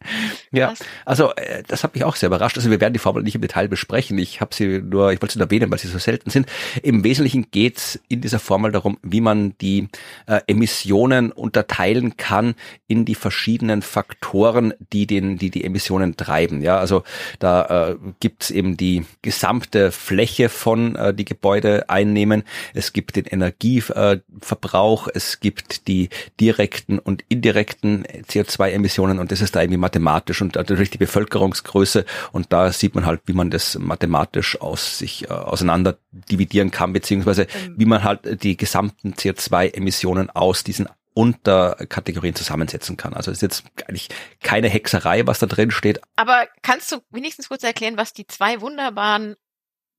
Ja, 0.53 0.75
also 1.03 1.33
äh, 1.35 1.63
das 1.67 1.83
hat 1.83 1.95
mich 1.95 2.03
auch 2.03 2.15
sehr 2.15 2.27
überrascht. 2.27 2.57
Also 2.57 2.69
wir 2.69 2.79
werden 2.79 2.93
die 2.93 2.99
Formel 2.99 3.23
nicht 3.23 3.33
im 3.33 3.41
Detail 3.41 3.67
besprechen. 3.67 4.19
Ich 4.19 4.39
habe 4.39 4.53
sie 4.53 4.83
nur, 4.83 5.11
ich 5.11 5.19
wollte 5.19 5.33
sie 5.33 5.39
nur 5.39 5.47
erwähnen, 5.47 5.71
weil 5.71 5.79
sie 5.79 5.87
so 5.87 5.97
selten 5.97 6.29
sind. 6.29 6.47
Im 6.83 7.03
Wesentlichen 7.03 7.49
geht's 7.49 7.99
in 8.07 8.21
dieser 8.21 8.37
Formel 8.37 8.71
darum, 8.71 8.99
wie 9.01 9.19
man 9.19 9.57
die 9.57 9.87
äh, 10.27 10.41
Emissionen 10.45 11.31
unterteilen 11.31 12.17
kann 12.17 12.53
in 12.87 13.03
die 13.03 13.15
verschiedenen 13.15 13.81
Faktoren, 13.81 14.75
die 14.93 15.07
den, 15.07 15.39
die 15.39 15.49
die 15.49 15.63
Emissionen 15.63 16.17
treiben. 16.17 16.61
Ja, 16.61 16.77
also 16.77 17.01
da 17.39 17.89
äh, 17.89 17.95
gibt's 18.19 18.51
eben 18.51 18.77
die 18.77 19.05
gesamte 19.23 19.91
Fläche 19.91 20.49
von 20.49 20.95
äh, 20.95 21.15
die 21.15 21.25
Gebäude 21.25 21.89
einnehmen. 21.89 22.43
Es 22.75 22.93
gibt 22.93 23.15
den 23.15 23.25
Energieverbrauch, 23.25 25.07
es 25.11 25.39
gibt 25.39 25.87
die 25.87 26.09
direkten 26.39 26.99
und 26.99 27.23
indirekten 27.27 28.05
CO2-Emissionen 28.29 29.17
und 29.17 29.31
das 29.31 29.41
ist 29.41 29.55
da 29.55 29.61
irgendwie 29.61 29.77
mathematisch 29.77 30.42
und 30.43 30.55
natürlich 30.55 30.89
die 30.89 30.97
Bevölkerungsgröße 30.97 32.05
und 32.31 32.53
da 32.53 32.71
sieht 32.71 32.93
man 32.93 33.05
halt, 33.05 33.21
wie 33.25 33.33
man 33.33 33.49
das 33.49 33.77
mathematisch 33.79 34.61
aus 34.61 34.99
sich 34.99 35.25
äh, 35.25 35.33
auseinander 35.33 35.97
dividieren 36.11 36.69
kann, 36.71 36.93
beziehungsweise 36.93 37.47
Ähm. 37.65 37.75
wie 37.77 37.85
man 37.85 38.03
halt 38.03 38.43
die 38.43 38.57
gesamten 38.57 39.13
CO2-Emissionen 39.13 40.29
aus 40.29 40.63
diesen 40.63 40.87
Unterkategorien 41.13 42.35
zusammensetzen 42.35 42.97
kann. 42.97 43.13
Also 43.13 43.31
es 43.31 43.37
ist 43.37 43.41
jetzt 43.41 43.63
eigentlich 43.87 44.09
keine 44.41 44.67
Hexerei, 44.67 45.27
was 45.27 45.39
da 45.39 45.45
drin 45.45 45.71
steht. 45.71 46.01
Aber 46.15 46.47
kannst 46.63 46.91
du 46.91 47.01
wenigstens 47.11 47.49
kurz 47.49 47.63
erklären, 47.63 47.97
was 47.97 48.13
die 48.13 48.25
zwei 48.25 48.61
wunderbaren, 48.61 49.35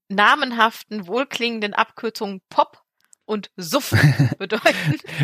namenhaften, 0.08 1.06
wohlklingenden 1.06 1.72
Abkürzungen 1.72 2.40
POP 2.50 2.83
und 3.26 3.50
SUF 3.56 3.94
bedeuten? 4.38 4.64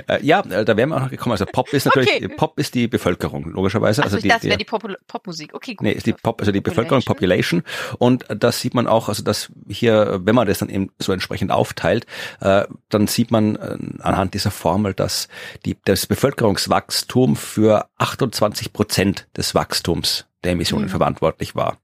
Äh, 0.08 0.24
ja, 0.24 0.40
äh, 0.40 0.64
da 0.64 0.76
wären 0.76 0.88
wir 0.90 0.96
auch 0.96 1.00
noch 1.02 1.10
gekommen. 1.10 1.32
Also 1.32 1.46
Pop 1.46 1.72
ist 1.72 1.84
natürlich, 1.86 2.10
Okay. 2.14 2.28
Pop 2.28 2.58
ist 2.58 2.74
die 2.74 2.88
Bevölkerung, 2.88 3.44
logischerweise. 3.52 4.02
Also 4.02 4.16
also 4.16 4.26
ich 4.26 4.30
dachte, 4.32 4.42
das 4.42 4.48
wäre 4.50 4.58
die 4.58 4.64
Pop 4.64 4.80
Popmusik. 5.06 5.54
Okay, 5.54 5.74
gut. 5.74 5.84
Nee, 5.84 5.92
ist 5.92 6.06
die 6.06 6.12
Pop, 6.12 6.40
also 6.40 6.52
die 6.52 6.60
Bevölkerung, 6.60 7.02
Population. 7.02 7.62
Und 7.98 8.24
das 8.28 8.60
sieht 8.60 8.74
man 8.74 8.86
auch, 8.86 9.08
also 9.08 9.22
dass 9.22 9.50
hier, 9.68 10.20
wenn 10.24 10.34
man 10.34 10.46
das 10.46 10.58
dann 10.58 10.68
eben 10.68 10.90
so 10.98 11.12
entsprechend 11.12 11.50
aufteilt, 11.50 12.06
äh, 12.40 12.64
dann 12.88 13.06
sieht 13.06 13.30
man 13.30 13.56
äh, 13.56 13.76
anhand 14.02 14.34
dieser 14.34 14.50
Formel, 14.50 14.94
dass 14.94 15.28
die, 15.64 15.76
das 15.84 16.06
Bevölkerungswachstum 16.06 17.36
für 17.36 17.86
28 17.98 18.72
Prozent 18.72 19.26
des 19.36 19.54
Wachstums 19.54 20.26
der 20.44 20.52
Emissionen 20.52 20.86
Mhm. 20.86 20.90
verantwortlich 20.90 21.54
war. 21.54 21.78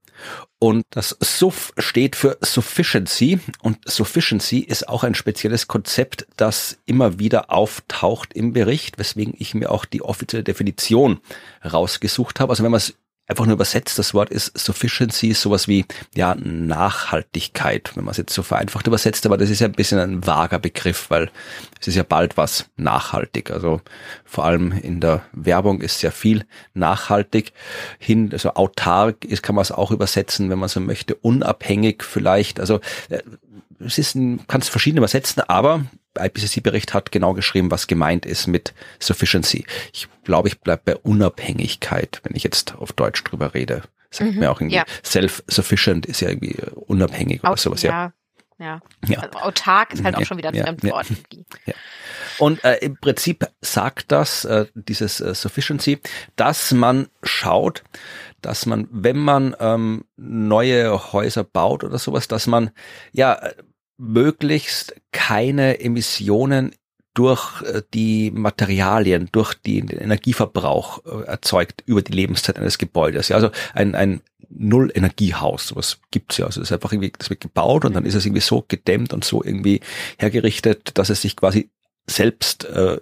Und 0.58 0.84
das 0.90 1.16
SUF 1.20 1.72
steht 1.76 2.16
für 2.16 2.38
Sufficiency 2.40 3.40
und 3.60 3.78
Sufficiency 3.84 4.60
ist 4.60 4.88
auch 4.88 5.04
ein 5.04 5.14
spezielles 5.14 5.68
Konzept, 5.68 6.26
das 6.36 6.78
immer 6.86 7.18
wieder 7.18 7.50
auftaucht 7.50 8.32
im 8.32 8.52
Bericht, 8.52 8.98
weswegen 8.98 9.34
ich 9.36 9.54
mir 9.54 9.70
auch 9.70 9.84
die 9.84 10.02
offizielle 10.02 10.44
Definition 10.44 11.20
rausgesucht 11.64 12.40
habe. 12.40 12.50
Also 12.50 12.64
wenn 12.64 12.70
man 12.70 12.78
es 12.78 12.94
einfach 13.28 13.46
nur 13.46 13.54
übersetzt, 13.54 13.98
das 13.98 14.14
Wort 14.14 14.30
ist 14.30 14.56
Sufficiency, 14.56 15.34
sowas 15.34 15.66
wie 15.66 15.84
ja 16.14 16.34
Nachhaltigkeit, 16.36 17.90
wenn 17.94 18.04
man 18.04 18.12
es 18.12 18.18
jetzt 18.18 18.34
so 18.34 18.42
vereinfacht 18.42 18.86
übersetzt, 18.86 19.26
aber 19.26 19.36
das 19.36 19.50
ist 19.50 19.60
ja 19.60 19.66
ein 19.66 19.72
bisschen 19.72 19.98
ein 19.98 20.26
vager 20.26 20.58
Begriff, 20.58 21.10
weil 21.10 21.30
es 21.80 21.88
ist 21.88 21.96
ja 21.96 22.04
bald 22.04 22.36
was 22.36 22.66
nachhaltig. 22.76 23.50
Also 23.50 23.80
vor 24.24 24.44
allem 24.44 24.72
in 24.72 25.00
der 25.00 25.22
Werbung 25.32 25.80
ist 25.80 26.00
sehr 26.00 26.12
viel 26.12 26.44
nachhaltig 26.74 27.52
hin, 27.98 28.30
also 28.32 28.54
autark 28.54 29.24
ist, 29.24 29.42
kann 29.42 29.54
man 29.54 29.62
es 29.62 29.72
auch 29.72 29.90
übersetzen, 29.90 30.48
wenn 30.50 30.58
man 30.58 30.68
so 30.68 30.80
möchte, 30.80 31.14
unabhängig 31.16 32.04
vielleicht. 32.04 32.60
Also 32.60 32.80
äh, 33.08 33.22
es 33.80 33.98
ist, 33.98 34.14
ein- 34.14 34.46
kann 34.46 34.60
es 34.60 34.68
verschieden 34.68 34.98
übersetzen, 34.98 35.42
aber 35.48 35.84
IPCC-Bericht 36.18 36.94
hat 36.94 37.12
genau 37.12 37.34
geschrieben, 37.34 37.70
was 37.70 37.86
gemeint 37.86 38.24
ist 38.26 38.46
mit 38.46 38.72
Sufficiency. 38.98 39.66
Ich 39.92 40.08
glaube, 40.24 40.48
ich 40.48 40.60
bleibe 40.60 40.82
bei 40.84 40.96
Unabhängigkeit, 40.96 42.20
wenn 42.24 42.34
ich 42.36 42.42
jetzt 42.42 42.74
auf 42.76 42.92
Deutsch 42.92 43.22
drüber 43.24 43.54
rede. 43.54 43.82
Sagt 44.10 44.32
Mhm, 44.32 44.38
mir 44.40 44.50
auch 44.50 44.60
irgendwie, 44.60 44.76
ja. 44.76 44.84
self-sufficient 45.04 46.06
ist 46.06 46.20
ja 46.20 46.28
irgendwie 46.28 46.52
äh, 46.54 46.70
unabhängig 46.74 47.40
oder 47.42 47.52
Aut- 47.52 47.58
sowas. 47.60 47.82
Ja. 47.82 48.12
ja, 48.58 48.64
ja. 48.66 48.80
Ja. 49.08 49.18
Also 49.20 49.38
autark 49.40 49.92
ist 49.92 50.04
halt 50.04 50.14
auch 50.14 50.20
Ja, 50.20 50.26
schon 50.26 50.38
wieder 50.38 50.48
ein 50.50 50.54
ja, 50.54 50.64
Fremdwort. 50.64 51.06
Und 52.38 52.62
äh, 52.64 52.76
im 52.78 52.96
Prinzip 52.98 53.46
sagt 53.60 54.12
das, 54.12 54.44
äh, 54.44 54.66
dieses 54.74 55.20
äh, 55.20 55.34
Sufficiency, 55.34 56.00
dass 56.36 56.72
man 56.72 57.08
schaut, 57.22 57.82
dass 58.42 58.66
man, 58.66 58.88
wenn 58.90 59.16
man 59.18 59.56
ähm, 59.58 60.04
neue 60.16 61.12
Häuser 61.12 61.44
baut 61.44 61.82
oder 61.84 61.98
sowas, 61.98 62.28
dass 62.28 62.46
man 62.46 62.70
ja 63.12 63.34
äh, 63.34 63.54
möglichst 63.98 64.94
keine 65.12 65.80
Emissionen 65.80 66.72
durch 67.16 67.62
äh, 67.62 67.82
die 67.94 68.30
Materialien, 68.30 69.28
durch 69.32 69.54
den 69.54 69.88
Energieverbrauch 69.88 71.04
äh, 71.04 71.24
erzeugt 71.24 71.82
über 71.86 72.02
die 72.02 72.12
Lebenszeit 72.12 72.58
eines 72.58 72.78
Gebäudes. 72.78 73.28
Ja, 73.28 73.36
also 73.36 73.50
ein, 73.72 73.94
ein 73.94 74.20
Null-Energiehaus, 74.50 75.68
sowas 75.68 75.98
gibt's 76.10 76.36
ja. 76.36 76.46
Also 76.46 76.60
das 76.60 76.68
ist 76.68 76.72
einfach 76.74 76.92
irgendwie, 76.92 77.12
das 77.16 77.30
wird 77.30 77.40
gebaut 77.40 77.84
und 77.84 77.94
dann 77.94 78.04
ist 78.04 78.14
es 78.14 78.26
irgendwie 78.26 78.42
so 78.42 78.64
gedämmt 78.68 79.12
und 79.12 79.24
so 79.24 79.42
irgendwie 79.42 79.80
hergerichtet, 80.18 80.90
dass 80.94 81.10
es 81.10 81.22
sich 81.22 81.36
quasi 81.36 81.70
selbst 82.06 82.64
äh, 82.66 82.98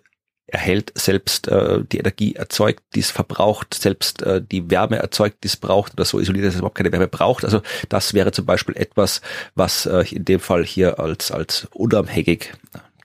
erhält, 0.47 0.93
selbst 0.95 1.49
äh, 1.49 1.81
die 1.91 1.99
Energie 1.99 2.35
erzeugt, 2.35 2.83
die 2.95 3.01
es 3.01 3.11
verbraucht, 3.11 3.75
selbst 3.75 4.23
äh, 4.23 4.43
die 4.43 4.71
Wärme 4.71 4.97
erzeugt, 4.97 5.39
die 5.43 5.49
es 5.49 5.57
braucht 5.57 5.95
oder 5.95 6.05
so 6.05 6.21
isoliert, 6.21 6.47
dass 6.47 6.55
es 6.55 6.61
überhaupt 6.61 6.77
keine 6.77 6.93
Wärme 6.93 7.09
braucht. 7.09 7.45
Also 7.45 7.63
das 7.89 8.15
wäre 8.15 8.33
zum 8.33 8.47
Beispiel 8.47 8.77
etwas, 8.77 9.21
was 9.55 9.87
äh, 9.87 10.05
in 10.11 10.25
dem 10.25 10.41
Fall 10.41 10.65
hier 10.65 11.01
als, 11.01 11.31
als 11.31 11.67
unabhängig 11.73 12.53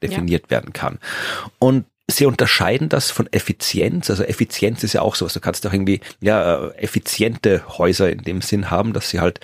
definiert 0.02 0.50
werden 0.50 0.74
kann. 0.74 1.00
Und 1.60 1.86
Sie 2.12 2.26
unterscheiden 2.26 2.90
das 2.90 3.12
von 3.12 3.32
Effizienz. 3.32 4.10
Also 4.10 4.24
Effizienz 4.24 4.84
ist 4.84 4.94
ja 4.94 5.02
auch 5.02 5.14
sowas. 5.14 5.34
Du 5.34 5.40
kannst 5.40 5.66
auch 5.68 5.74
irgendwie 5.74 6.02
ja 6.22 6.70
äh, 6.70 6.76
effiziente 6.78 7.62
Häuser 7.78 8.12
in 8.12 8.24
dem 8.24 8.42
Sinn 8.42 8.72
haben, 8.72 8.94
dass 8.94 9.12
sie 9.12 9.20
halt 9.20 9.40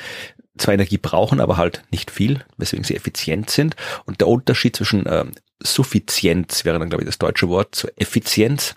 zwar 0.58 0.74
Energie 0.74 0.98
brauchen, 0.98 1.40
aber 1.40 1.58
halt 1.58 1.84
nicht 1.92 2.12
viel, 2.12 2.46
weswegen 2.58 2.84
sie 2.84 2.96
effizient 2.96 3.50
sind. 3.50 3.76
Und 4.06 4.22
der 4.22 4.28
Unterschied 4.28 4.76
zwischen 4.76 5.06
ähm, 5.08 5.32
Suffizienz 5.62 6.66
wäre 6.66 6.80
dann, 6.80 6.90
glaube 6.90 7.04
ich, 7.04 7.08
das 7.08 7.18
deutsche 7.18 7.48
Wort 7.48 7.76
zur 7.76 7.92
Effizienz, 7.98 8.76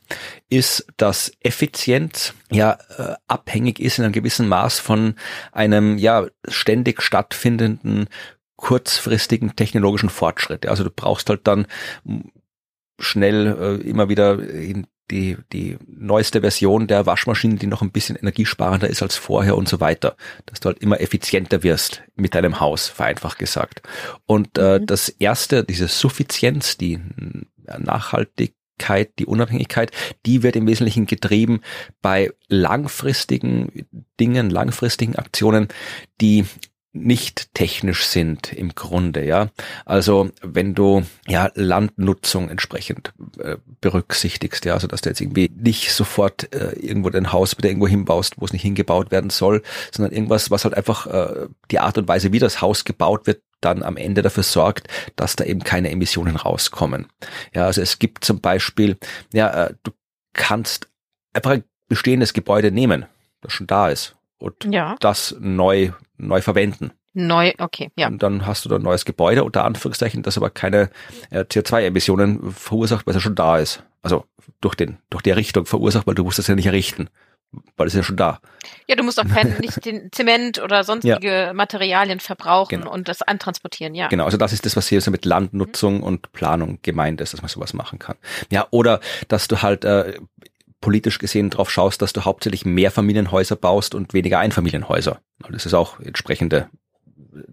ist, 0.49 0.87
dass 0.97 1.33
Effizienz 1.41 2.35
ja 2.51 2.79
äh, 2.97 3.14
abhängig 3.27 3.81
ist 3.81 3.99
in 3.99 4.05
einem 4.05 4.12
gewissen 4.12 4.49
Maß 4.49 4.79
von 4.79 5.14
einem 5.53 5.99
ja 5.99 6.27
ständig 6.47 7.03
stattfindenden 7.03 8.09
kurzfristigen 8.57 9.55
technologischen 9.57 10.09
Fortschritt. 10.09 10.67
Also 10.67 10.85
du 10.85 10.91
brauchst 10.91 11.29
halt 11.31 11.47
dann 11.47 11.67
schnell 12.99 13.81
äh, 13.83 13.88
immer 13.88 14.09
wieder 14.09 14.41
in 14.41 14.87
die, 15.11 15.37
die 15.53 15.77
neueste 15.87 16.40
Version 16.40 16.87
der 16.87 17.07
Waschmaschine, 17.07 17.57
die 17.57 17.66
noch 17.66 17.83
ein 17.83 17.90
bisschen 17.90 18.16
energiesparender 18.16 18.88
ist 18.88 19.03
als 19.03 19.16
vorher 19.16 19.57
und 19.57 19.68
so 19.68 19.81
weiter. 19.81 20.16
Dass 20.47 20.61
du 20.61 20.68
halt 20.68 20.79
immer 20.79 21.01
effizienter 21.01 21.62
wirst 21.62 22.03
mit 22.14 22.35
deinem 22.35 22.61
Haus, 22.61 22.88
vereinfacht 22.88 23.38
gesagt. 23.38 23.83
Und 24.27 24.59
äh, 24.59 24.79
Mhm. 24.79 24.87
das 24.87 25.09
erste, 25.09 25.64
diese 25.64 25.88
Suffizienz, 25.88 26.77
die 26.77 26.94
äh, 26.94 27.79
Nachhaltigkeit, 27.79 29.11
die 29.18 29.27
Unabhängigkeit, 29.27 29.91
die 30.24 30.43
wird 30.43 30.57
im 30.57 30.66
Wesentlichen 30.66 31.07
getrieben 31.07 31.61
bei 32.01 32.30
langfristigen 32.49 33.87
Dingen, 34.20 34.51
langfristigen 34.51 35.16
Aktionen, 35.16 35.68
die 36.20 36.45
nicht 36.93 37.55
technisch 37.55 38.07
sind 38.07 38.53
im 38.53 38.74
Grunde, 38.74 39.24
ja. 39.24 39.49
Also 39.84 40.30
wenn 40.43 40.74
du 40.74 41.05
ja 41.26 41.51
Landnutzung 41.55 42.49
entsprechend 42.49 43.12
äh, 43.39 43.57
berücksichtigst, 43.80 44.64
ja, 44.64 44.74
also 44.74 44.86
dass 44.86 45.03
du 45.03 45.11
jetzt 45.11 45.20
irgendwie 45.20 45.51
nicht 45.55 45.93
sofort 45.93 46.53
äh, 46.55 46.72
irgendwo 46.78 47.11
dein 47.11 47.32
Haus 47.32 47.59
wieder 47.59 47.68
irgendwo 47.68 47.89
hinbaust, 47.89 48.34
wo 48.39 48.47
es 48.47 48.53
nicht 48.53 48.62
hingebaut 48.62 49.11
werden 49.11 49.30
soll, 49.30 49.62
sondern 49.93 50.12
irgendwas, 50.12 50.51
was 50.51 50.64
halt 50.64 50.74
einfach 50.74 51.07
äh, 51.07 51.49
die 51.70 51.78
Art 51.78 51.99
und 51.99 52.09
Weise, 52.09 52.32
wie 52.32 52.39
das 52.39 52.62
Haus 52.62 52.84
gebaut 52.84 53.26
wird, 53.26 53.43
dann 53.61 53.82
am 53.82 53.97
Ende 53.97 54.22
dafür 54.22 54.45
sorgt, 54.45 54.89
dass 55.16 55.36
da 55.36 55.45
eben 55.45 55.61
keine 55.61 55.91
Emissionen 55.91 56.36
rauskommen. 56.36 57.07
Ja, 57.55 57.66
also 57.66 57.82
es 57.82 57.99
gibt 57.99 58.24
zum 58.24 58.41
Beispiel, 58.41 58.97
ja, 59.32 59.66
äh, 59.66 59.74
du 59.82 59.93
kannst 60.32 60.89
einfach 61.34 61.51
ein 61.51 61.64
bestehendes 61.89 62.32
Gebäude 62.32 62.70
nehmen, 62.70 63.07
das 63.41 63.53
schon 63.53 63.66
da 63.66 63.89
ist 63.89 64.18
und 64.39 64.64
ja. 64.64 64.97
das 65.01 65.36
neu 65.41 65.93
neu 66.18 66.41
verwenden. 66.41 66.93
Neu, 67.14 67.53
okay, 67.59 67.91
ja. 67.97 68.07
Und 68.07 68.22
dann 68.22 68.47
hast 68.47 68.64
du 68.64 68.68
da 68.68 68.76
ein 68.76 68.82
neues 68.82 69.05
Gebäude, 69.05 69.43
unter 69.43 69.64
Anführungszeichen, 69.64 70.22
das 70.22 70.36
aber 70.36 70.51
keine 70.51 70.91
äh, 71.30 71.41
CO2-Emissionen 71.41 72.53
verursacht, 72.53 73.07
weil 73.07 73.12
es 73.12 73.16
ja 73.16 73.20
schon 73.22 73.34
da 73.34 73.59
ist. 73.59 73.82
Also 74.03 74.24
durch 74.61 74.74
den, 74.74 74.99
durch 75.11 75.22
die 75.22 75.30
Errichtung 75.30 75.66
verursacht, 75.66 76.07
weil 76.07 76.14
du 76.14 76.24
musst 76.24 76.39
das 76.39 76.47
ja 76.47 76.55
nicht 76.55 76.66
errichten. 76.66 77.09
Weil 77.78 77.86
es 77.86 77.95
ja 77.95 78.03
schon 78.03 78.18
da. 78.18 78.41
Ja, 78.89 78.95
du 78.95 79.03
musst 79.03 79.18
auch 79.18 79.26
keinen, 79.26 79.59
nicht 79.59 79.82
den 79.86 80.09
Zement 80.12 80.62
oder 80.62 80.84
sonstige 80.84 81.30
ja. 81.30 81.53
Materialien 81.55 82.20
verbrauchen 82.20 82.80
genau. 82.80 82.93
und 82.93 83.09
das 83.09 83.22
antransportieren, 83.22 83.95
ja. 83.95 84.09
Genau, 84.09 84.26
also 84.26 84.36
das 84.36 84.53
ist 84.53 84.66
das, 84.66 84.76
was 84.76 84.86
hier 84.86 85.01
so 85.01 85.11
mit 85.11 85.24
Landnutzung 85.24 85.99
mhm. 85.99 86.03
und 86.03 86.32
Planung 86.32 86.78
gemeint 86.82 87.22
ist, 87.22 87.32
dass 87.32 87.41
man 87.41 87.49
sowas 87.49 87.72
machen 87.72 87.99
kann. 87.99 88.16
Ja, 88.51 88.66
oder 88.70 89.01
dass 89.28 89.49
du 89.49 89.62
halt 89.62 89.86
äh, 89.86 90.20
politisch 90.81 91.18
gesehen 91.18 91.51
drauf 91.51 91.70
schaust, 91.70 92.03
dass 92.03 92.12
du 92.12 92.24
hauptsächlich 92.24 92.64
mehr 92.64 92.91
Familienhäuser 92.91 93.57
baust 93.57 93.95
und 93.95 94.14
weniger 94.14 94.39
Einfamilienhäuser. 94.39 95.20
Das 95.51 95.66
ist 95.66 95.74
auch 95.74 96.01
entsprechende 96.01 96.68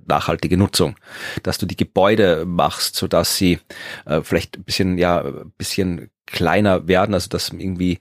nachhaltige 0.07 0.57
Nutzung, 0.57 0.95
dass 1.43 1.57
du 1.57 1.65
die 1.65 1.77
Gebäude 1.77 2.45
machst, 2.45 2.95
so 2.95 3.07
dass 3.07 3.35
sie 3.35 3.59
äh, 4.05 4.21
vielleicht 4.21 4.57
ein 4.57 4.63
bisschen 4.63 4.97
ja 4.97 5.21
ein 5.21 5.51
bisschen 5.57 6.09
kleiner 6.25 6.87
werden, 6.87 7.13
also 7.13 7.29
dass 7.29 7.49
irgendwie 7.49 7.99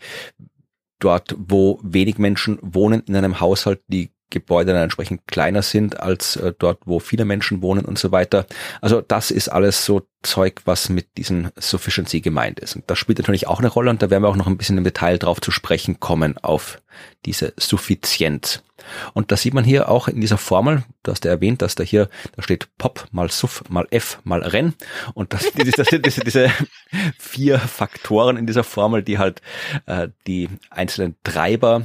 dort, 0.98 1.34
wo 1.38 1.80
wenig 1.82 2.18
Menschen 2.18 2.58
wohnen 2.62 3.02
in 3.06 3.16
einem 3.16 3.40
Haushalt, 3.40 3.82
die 3.88 4.13
Gebäude 4.34 4.72
dann 4.72 4.82
entsprechend 4.82 5.26
kleiner 5.26 5.62
sind 5.62 6.00
als 6.00 6.36
äh, 6.36 6.52
dort, 6.58 6.80
wo 6.84 6.98
viele 6.98 7.24
Menschen 7.24 7.62
wohnen 7.62 7.84
und 7.84 7.98
so 7.98 8.12
weiter. 8.12 8.46
Also 8.80 9.00
das 9.00 9.30
ist 9.30 9.48
alles 9.48 9.84
so 9.84 10.02
Zeug, 10.22 10.62
was 10.64 10.88
mit 10.88 11.16
diesem 11.16 11.50
Sufficiency 11.56 12.20
gemeint 12.20 12.58
ist. 12.58 12.74
Und 12.76 12.84
das 12.90 12.98
spielt 12.98 13.18
natürlich 13.18 13.46
auch 13.46 13.60
eine 13.60 13.68
Rolle 13.68 13.90
und 13.90 14.02
da 14.02 14.10
werden 14.10 14.24
wir 14.24 14.28
auch 14.28 14.36
noch 14.36 14.48
ein 14.48 14.58
bisschen 14.58 14.76
im 14.76 14.84
Detail 14.84 15.18
drauf 15.18 15.40
zu 15.40 15.50
sprechen 15.50 16.00
kommen 16.00 16.36
auf 16.38 16.82
diese 17.24 17.52
Suffizienz. 17.56 18.62
Und 19.12 19.30
da 19.30 19.36
sieht 19.36 19.54
man 19.54 19.64
hier 19.64 19.88
auch 19.88 20.08
in 20.08 20.20
dieser 20.20 20.36
Formel, 20.36 20.82
du 21.04 21.12
hast 21.12 21.24
ja 21.24 21.30
erwähnt, 21.30 21.62
dass 21.62 21.74
da 21.74 21.84
hier, 21.84 22.08
da 22.36 22.42
steht 22.42 22.68
Pop 22.76 23.06
mal 23.12 23.30
Suff 23.30 23.62
mal 23.68 23.86
F 23.90 24.18
mal 24.24 24.42
Renn. 24.42 24.74
Und 25.14 25.32
das, 25.32 25.50
das 25.76 25.86
sind 25.86 26.04
diese, 26.04 26.20
diese 26.20 26.50
vier 27.18 27.58
Faktoren 27.58 28.36
in 28.36 28.46
dieser 28.46 28.64
Formel, 28.64 29.02
die 29.02 29.18
halt 29.18 29.40
äh, 29.86 30.08
die 30.26 30.48
einzelnen 30.70 31.16
Treiber 31.22 31.82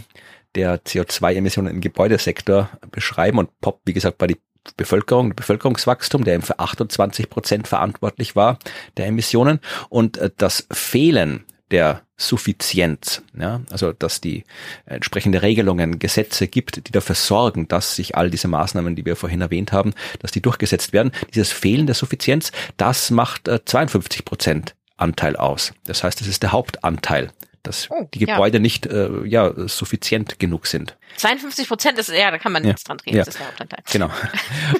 der 0.56 0.84
CO2-Emissionen 0.84 1.72
im 1.72 1.82
Gebäudesektor 1.82 2.70
beschreiben. 2.92 3.38
Und 3.38 3.60
Pop, 3.62 3.82
wie 3.86 3.94
gesagt, 3.94 4.20
war 4.20 4.28
die 4.28 4.38
Bevölkerung, 4.78 5.36
Bevölkerungswachstum, 5.36 6.24
der 6.24 6.36
eben 6.36 6.44
für 6.44 6.60
28 6.60 7.30
Prozent 7.30 7.68
verantwortlich 7.68 8.36
war 8.36 8.60
der 8.98 9.08
Emissionen. 9.08 9.60
Und 9.90 10.18
äh, 10.18 10.30
das 10.36 10.68
Fehlen 10.72 11.46
der 11.72 12.02
Suffizienz, 12.18 13.22
ja, 13.38 13.62
also 13.70 13.94
dass 13.94 14.22
die 14.22 14.44
entsprechende 14.86 15.42
Regelungen, 15.42 16.00
Gesetze 16.00 16.48
gibt, 16.48 16.88
die 16.88 16.92
dafür 16.92 17.16
sorgen, 17.16 17.68
dass 17.68 17.96
sich 17.96 18.18
all 18.18 18.30
diese 18.30 18.48
Maßnahmen, 18.48 18.96
die 18.96 19.06
wir 19.06 19.16
vorhin 19.16 19.42
erwähnt 19.42 19.72
haben, 19.72 19.94
dass 20.20 20.32
die 20.32 20.42
durchgesetzt 20.42 20.94
werden. 20.94 21.12
Dieses 21.34 21.52
Fehlen 21.52 21.86
der 21.86 21.96
Suffizienz, 21.96 22.52
das 22.78 23.12
macht 23.12 23.48
äh, 23.48 23.64
52 23.64 24.26
Prozent 24.26 24.76
Anteil 24.98 25.38
aus. 25.38 25.74
Das 25.86 26.04
heißt, 26.04 26.20
es 26.22 26.28
ist 26.28 26.44
der 26.44 26.52
Hauptanteil 26.52 27.32
dass 27.64 27.90
oh, 27.90 28.08
die 28.14 28.20
Gebäude 28.20 28.58
ja. 28.58 28.62
nicht 28.62 28.86
äh, 28.86 29.10
ja 29.26 29.54
suffizient 29.68 30.40
genug 30.40 30.68
sind. 30.68 30.98
52 31.18 31.68
Prozent 31.68 31.98
ist 31.98 32.10
ja, 32.10 32.32
da 32.32 32.38
kann 32.38 32.52
man 32.52 32.64
ja. 32.64 32.70
nichts 32.70 32.84
dran 32.84 32.98
drehen. 32.98 33.16
Ja. 33.16 33.24
Das 33.24 33.36
ist 33.36 33.40
der 33.40 33.48
Hauptanteil. 33.48 33.84
Genau. 33.92 34.10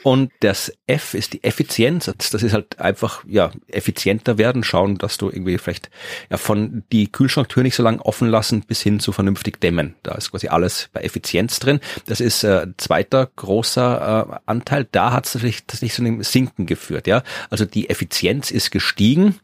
Und 0.04 0.32
das 0.40 0.72
F 0.88 1.14
ist 1.14 1.34
die 1.34 1.44
Effizienz. 1.44 2.12
Das 2.18 2.44
ist 2.44 2.54
halt 2.54 2.80
einfach 2.80 3.24
ja 3.28 3.52
effizienter 3.68 4.38
werden. 4.38 4.64
Schauen, 4.64 4.98
dass 4.98 5.18
du 5.18 5.30
irgendwie 5.30 5.58
vielleicht 5.58 5.90
ja 6.30 6.38
von 6.38 6.84
die 6.92 7.12
Kühlschranktür 7.12 7.64
nicht 7.64 7.76
so 7.76 7.84
lange 7.84 8.02
offen 8.06 8.30
lassen 8.30 8.62
bis 8.62 8.82
hin 8.82 9.00
zu 9.00 9.12
vernünftig 9.12 9.60
dämmen. 9.60 9.96
Da 10.04 10.16
ist 10.16 10.32
quasi 10.32 10.48
alles 10.48 10.90
bei 10.94 11.02
Effizienz 11.02 11.60
drin. 11.60 11.80
Das 12.06 12.22
ist 12.22 12.44
äh, 12.44 12.68
zweiter 12.78 13.30
großer 13.36 14.30
äh, 14.32 14.40
Anteil. 14.46 14.88
Da 14.92 15.12
hat 15.12 15.26
es 15.26 15.36
natürlich 15.36 15.66
das 15.66 15.82
nicht 15.82 15.94
so 15.94 16.04
einem 16.04 16.24
Sinken 16.24 16.66
geführt. 16.66 17.08
Ja, 17.08 17.24
also 17.50 17.66
die 17.66 17.90
Effizienz 17.90 18.52
ist 18.52 18.72
gestiegen 18.72 19.40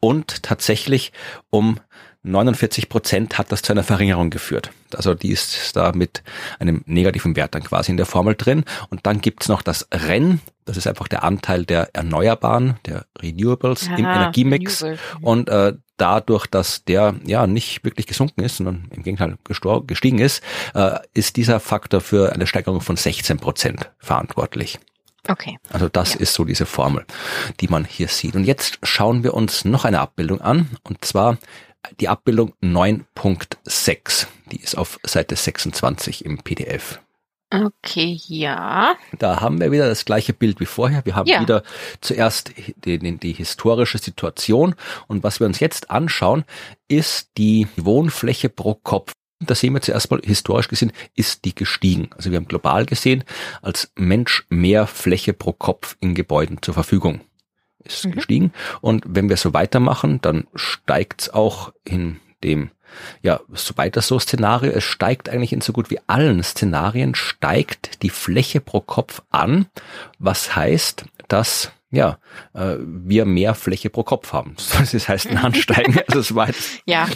und 0.00 0.42
tatsächlich 0.42 1.12
um 1.50 1.78
49 2.22 2.88
Prozent 2.88 3.38
hat 3.38 3.50
das 3.50 3.62
zu 3.62 3.72
einer 3.72 3.82
Verringerung 3.82 4.30
geführt. 4.30 4.70
Also 4.94 5.14
die 5.14 5.30
ist 5.30 5.74
da 5.74 5.92
mit 5.92 6.22
einem 6.58 6.82
negativen 6.86 7.34
Wert 7.34 7.54
dann 7.54 7.62
quasi 7.62 7.90
in 7.90 7.96
der 7.96 8.06
Formel 8.06 8.34
drin. 8.34 8.64
Und 8.90 9.06
dann 9.06 9.20
gibt's 9.20 9.48
noch 9.48 9.62
das 9.62 9.88
REN, 9.92 10.40
das 10.66 10.76
ist 10.76 10.86
einfach 10.86 11.08
der 11.08 11.24
Anteil 11.24 11.64
der 11.64 11.90
Erneuerbaren, 11.94 12.76
der 12.84 13.06
Renewables 13.20 13.88
Aha, 13.88 13.96
im 13.96 14.04
Energiemix. 14.04 14.82
Renewable. 14.82 15.00
Und 15.22 15.48
äh, 15.48 15.72
dadurch, 15.96 16.46
dass 16.46 16.84
der 16.84 17.14
ja 17.24 17.46
nicht 17.46 17.84
wirklich 17.84 18.06
gesunken 18.06 18.42
ist, 18.42 18.56
sondern 18.56 18.88
im 18.90 19.02
Gegenteil 19.02 19.38
gestiegen 19.86 20.18
ist, 20.18 20.42
äh, 20.74 20.98
ist 21.14 21.36
dieser 21.36 21.58
Faktor 21.58 22.00
für 22.00 22.32
eine 22.32 22.46
Steigerung 22.46 22.80
von 22.82 22.96
16 22.96 23.38
Prozent 23.38 23.90
verantwortlich. 23.98 24.78
Okay. 25.28 25.58
Also 25.70 25.88
das 25.88 26.14
ja. 26.14 26.20
ist 26.20 26.34
so 26.34 26.44
diese 26.44 26.66
Formel, 26.66 27.04
die 27.60 27.68
man 27.68 27.84
hier 27.84 28.08
sieht. 28.08 28.34
Und 28.36 28.44
jetzt 28.44 28.78
schauen 28.82 29.22
wir 29.22 29.34
uns 29.34 29.64
noch 29.64 29.84
eine 29.84 30.00
Abbildung 30.00 30.40
an, 30.40 30.70
und 30.82 31.04
zwar 31.04 31.38
die 32.00 32.08
Abbildung 32.08 32.54
9.6. 32.62 34.26
Die 34.52 34.60
ist 34.60 34.76
auf 34.76 34.98
Seite 35.04 35.36
26 35.36 36.24
im 36.24 36.38
PDF. 36.38 37.00
Okay, 37.52 38.20
ja. 38.28 38.94
Da 39.18 39.40
haben 39.40 39.60
wir 39.60 39.72
wieder 39.72 39.88
das 39.88 40.04
gleiche 40.04 40.32
Bild 40.32 40.60
wie 40.60 40.66
vorher. 40.66 41.04
Wir 41.04 41.16
haben 41.16 41.26
ja. 41.26 41.40
wieder 41.40 41.64
zuerst 42.00 42.52
die, 42.84 42.98
die, 42.98 43.18
die, 43.18 43.32
historische 43.32 43.98
Situation 43.98 44.76
und 45.08 45.24
was 45.24 45.40
wir 45.40 45.48
uns 45.48 45.58
jetzt 45.58 45.90
anschauen, 45.90 46.44
ist 46.86 47.30
die 47.38 47.66
Wohnfläche 47.76 48.50
pro 48.50 48.74
Kopf. 48.74 49.12
Da 49.40 49.56
sehen 49.56 49.72
wir 49.72 49.80
zuerst 49.80 50.12
mal 50.12 50.20
historisch 50.22 50.68
gesehen, 50.68 50.92
ist 51.16 51.44
die 51.44 51.54
gestiegen. 51.54 52.10
Also 52.16 52.30
wir 52.30 52.36
haben 52.36 52.46
global 52.46 52.86
gesehen 52.86 53.24
als 53.62 53.90
Mensch 53.96 54.46
mehr 54.48 54.86
Fläche 54.86 55.32
pro 55.32 55.52
Kopf 55.52 55.96
in 55.98 56.14
Gebäuden 56.14 56.58
zur 56.62 56.74
Verfügung 56.74 57.20
ist 57.84 58.04
mhm. 58.04 58.12
gestiegen. 58.12 58.52
Und 58.80 59.04
wenn 59.06 59.28
wir 59.28 59.36
so 59.36 59.52
weitermachen, 59.52 60.20
dann 60.20 60.46
steigt 60.54 61.22
es 61.22 61.34
auch 61.34 61.72
in 61.84 62.20
dem, 62.42 62.70
ja, 63.22 63.40
so 63.52 63.76
weiter 63.76 64.02
so 64.02 64.18
Szenario, 64.18 64.72
es 64.72 64.84
steigt 64.84 65.28
eigentlich 65.28 65.52
in 65.52 65.60
so 65.60 65.72
gut 65.72 65.90
wie 65.90 66.00
allen 66.06 66.42
Szenarien, 66.42 67.14
steigt 67.14 68.02
die 68.02 68.10
Fläche 68.10 68.60
pro 68.60 68.80
Kopf 68.80 69.22
an, 69.30 69.66
was 70.18 70.56
heißt, 70.56 71.04
dass 71.28 71.72
ja, 71.92 72.18
äh, 72.54 72.76
wir 72.78 73.24
mehr 73.24 73.54
Fläche 73.54 73.90
pro 73.90 74.04
Kopf 74.04 74.32
haben. 74.32 74.54
Das 74.90 75.08
heißt 75.08 75.28
ein 75.28 75.38
Ansteigen. 75.38 75.98
Also 76.08 76.20
es, 76.20 76.34
war 76.34 76.46
jetzt, 76.48 76.80
ja. 76.84 77.06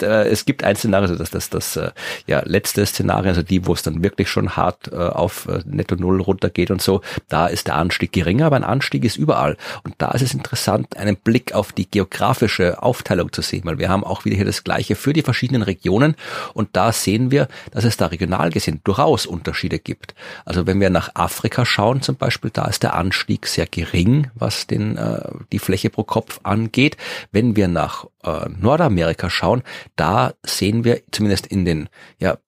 Äh, 0.00 0.28
es 0.28 0.44
gibt 0.44 0.62
ein 0.62 0.76
Szenario, 0.76 1.08
also 1.08 1.16
das 1.16 1.30
das, 1.30 1.50
das 1.50 1.76
äh, 1.76 1.90
ja, 2.26 2.42
letzte 2.44 2.84
Szenario, 2.84 3.30
also 3.30 3.42
die, 3.42 3.66
wo 3.66 3.72
es 3.72 3.82
dann 3.82 4.02
wirklich 4.02 4.28
schon 4.28 4.56
hart 4.56 4.92
äh, 4.92 4.96
auf 4.96 5.46
äh, 5.46 5.60
Netto 5.64 5.96
Null 5.96 6.20
runtergeht 6.20 6.70
und 6.70 6.82
so, 6.82 7.00
da 7.28 7.46
ist 7.46 7.66
der 7.66 7.76
Anstieg 7.76 8.12
geringer, 8.12 8.46
aber 8.46 8.56
ein 8.56 8.64
Anstieg 8.64 9.04
ist 9.04 9.16
überall. 9.16 9.56
Und 9.84 9.94
da 9.98 10.10
ist 10.12 10.22
es 10.22 10.34
interessant, 10.34 10.96
einen 10.96 11.16
Blick 11.16 11.54
auf 11.54 11.72
die 11.72 11.90
geografische 11.90 12.82
Aufteilung 12.82 13.32
zu 13.32 13.42
sehen, 13.42 13.62
weil 13.64 13.78
wir 13.78 13.88
haben 13.88 14.04
auch 14.04 14.24
wieder 14.24 14.36
hier 14.36 14.44
das 14.44 14.64
Gleiche 14.64 14.96
für 14.96 15.12
die 15.12 15.22
verschiedenen 15.22 15.62
Regionen 15.62 16.16
und 16.54 16.70
da 16.72 16.92
sehen 16.92 17.30
wir, 17.30 17.48
dass 17.70 17.84
es 17.84 17.96
da 17.96 18.06
regional 18.06 18.50
gesehen 18.50 18.80
durchaus 18.84 19.26
Unterschiede 19.26 19.78
gibt. 19.78 20.14
Also 20.44 20.66
wenn 20.66 20.80
wir 20.80 20.90
nach 20.90 21.14
Afrika 21.14 21.64
schauen 21.64 22.02
zum 22.02 22.16
Beispiel, 22.16 22.50
da 22.50 22.66
ist 22.66 22.82
der 22.82 22.94
Anstieg 22.94 23.46
sehr 23.46 23.66
gering 23.66 24.23
was 24.34 24.66
den, 24.66 24.96
äh, 24.96 25.30
die 25.52 25.58
Fläche 25.58 25.90
pro 25.90 26.04
Kopf 26.04 26.40
angeht. 26.42 26.96
Wenn 27.32 27.56
wir 27.56 27.68
nach 27.68 28.06
äh, 28.22 28.48
Nordamerika 28.48 29.30
schauen, 29.30 29.62
da 29.96 30.34
sehen 30.44 30.84
wir 30.84 31.02
zumindest 31.10 31.46
in 31.46 31.64
den 31.64 31.88
ja, 32.18 32.38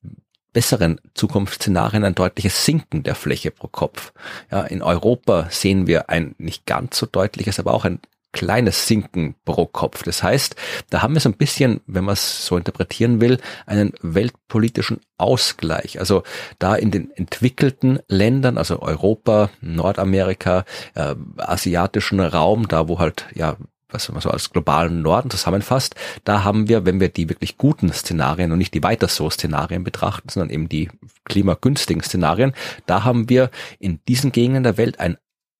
besseren 0.53 1.01
Zukunftsszenarien 1.15 2.05
ein 2.05 2.15
deutliches 2.15 2.65
Sinken 2.65 3.03
der 3.03 3.15
Fläche 3.15 3.51
pro 3.51 3.69
Kopf. 3.69 4.13
Ja, 4.51 4.63
in 4.63 4.83
Europa 4.83 5.49
sehen 5.51 5.87
wir 5.87 6.09
ein 6.09 6.35
nicht 6.39 6.65
ganz 6.65 6.97
so 6.97 7.05
deutliches, 7.05 7.59
aber 7.61 7.75
auch 7.75 7.85
ein 7.85 8.01
kleines 8.37 8.87
Sinken 8.87 9.35
pro 9.47 9.65
Kopf. 9.65 10.03
Das 10.03 10.23
heißt, 10.23 10.55
da 10.91 11.03
haben 11.03 11.15
wir 11.15 11.21
so 11.21 11.31
ein 11.31 11.37
bisschen, 11.37 11.81
wenn 11.87 12.05
man 12.05 12.13
es 12.13 12.47
so 12.47 12.59
interpretieren 12.59 13.21
will, 13.21 13.39
einen 13.65 13.95
weltpolitischen 14.03 15.01
Ausgleich. 15.17 15.99
Also 15.99 16.23
da 16.59 16.77
in 16.77 16.91
den 16.91 17.11
entwickelten 17.13 17.99
Ländern, 18.09 18.59
also 18.59 18.83
Europa, 18.83 19.49
Nordamerika, 19.63 20.65
äh, 20.95 21.15
asiatischen 21.39 22.21
Raum, 22.21 22.69
da 22.69 22.89
wo 22.89 22.99
halt 22.99 23.25
ja 23.35 23.57
was 23.89 24.11
man 24.11 24.21
so 24.21 24.31
als 24.31 24.51
globalen 24.51 25.01
Norden 25.01 25.31
zusammenfasst, 25.31 25.95
da 26.25 26.43
haben 26.43 26.69
wir, 26.69 26.85
wenn 26.85 26.99
wir 27.01 27.09
die 27.09 27.29
wirklich 27.29 27.57
guten 27.57 27.93
Szenarien 27.93 28.51
und 28.51 28.59
nicht 28.59 28.75
die 28.75 28.83
weiter 28.83 29.07
so 29.07 29.31
Szenarien 29.31 29.85
betrachten, 29.85 30.29
sondern 30.29 30.51
eben 30.51 30.69
die 30.69 30.91
klimagünstigen 31.25 32.03
Szenarien, 32.03 32.53
da 32.87 33.05
haben 33.05 33.29
wir 33.29 33.49
in 33.79 34.01
diesen 34.09 34.33
Gegenden 34.33 34.65
der 34.65 34.77
Welt 34.77 34.99
ein 34.99 35.17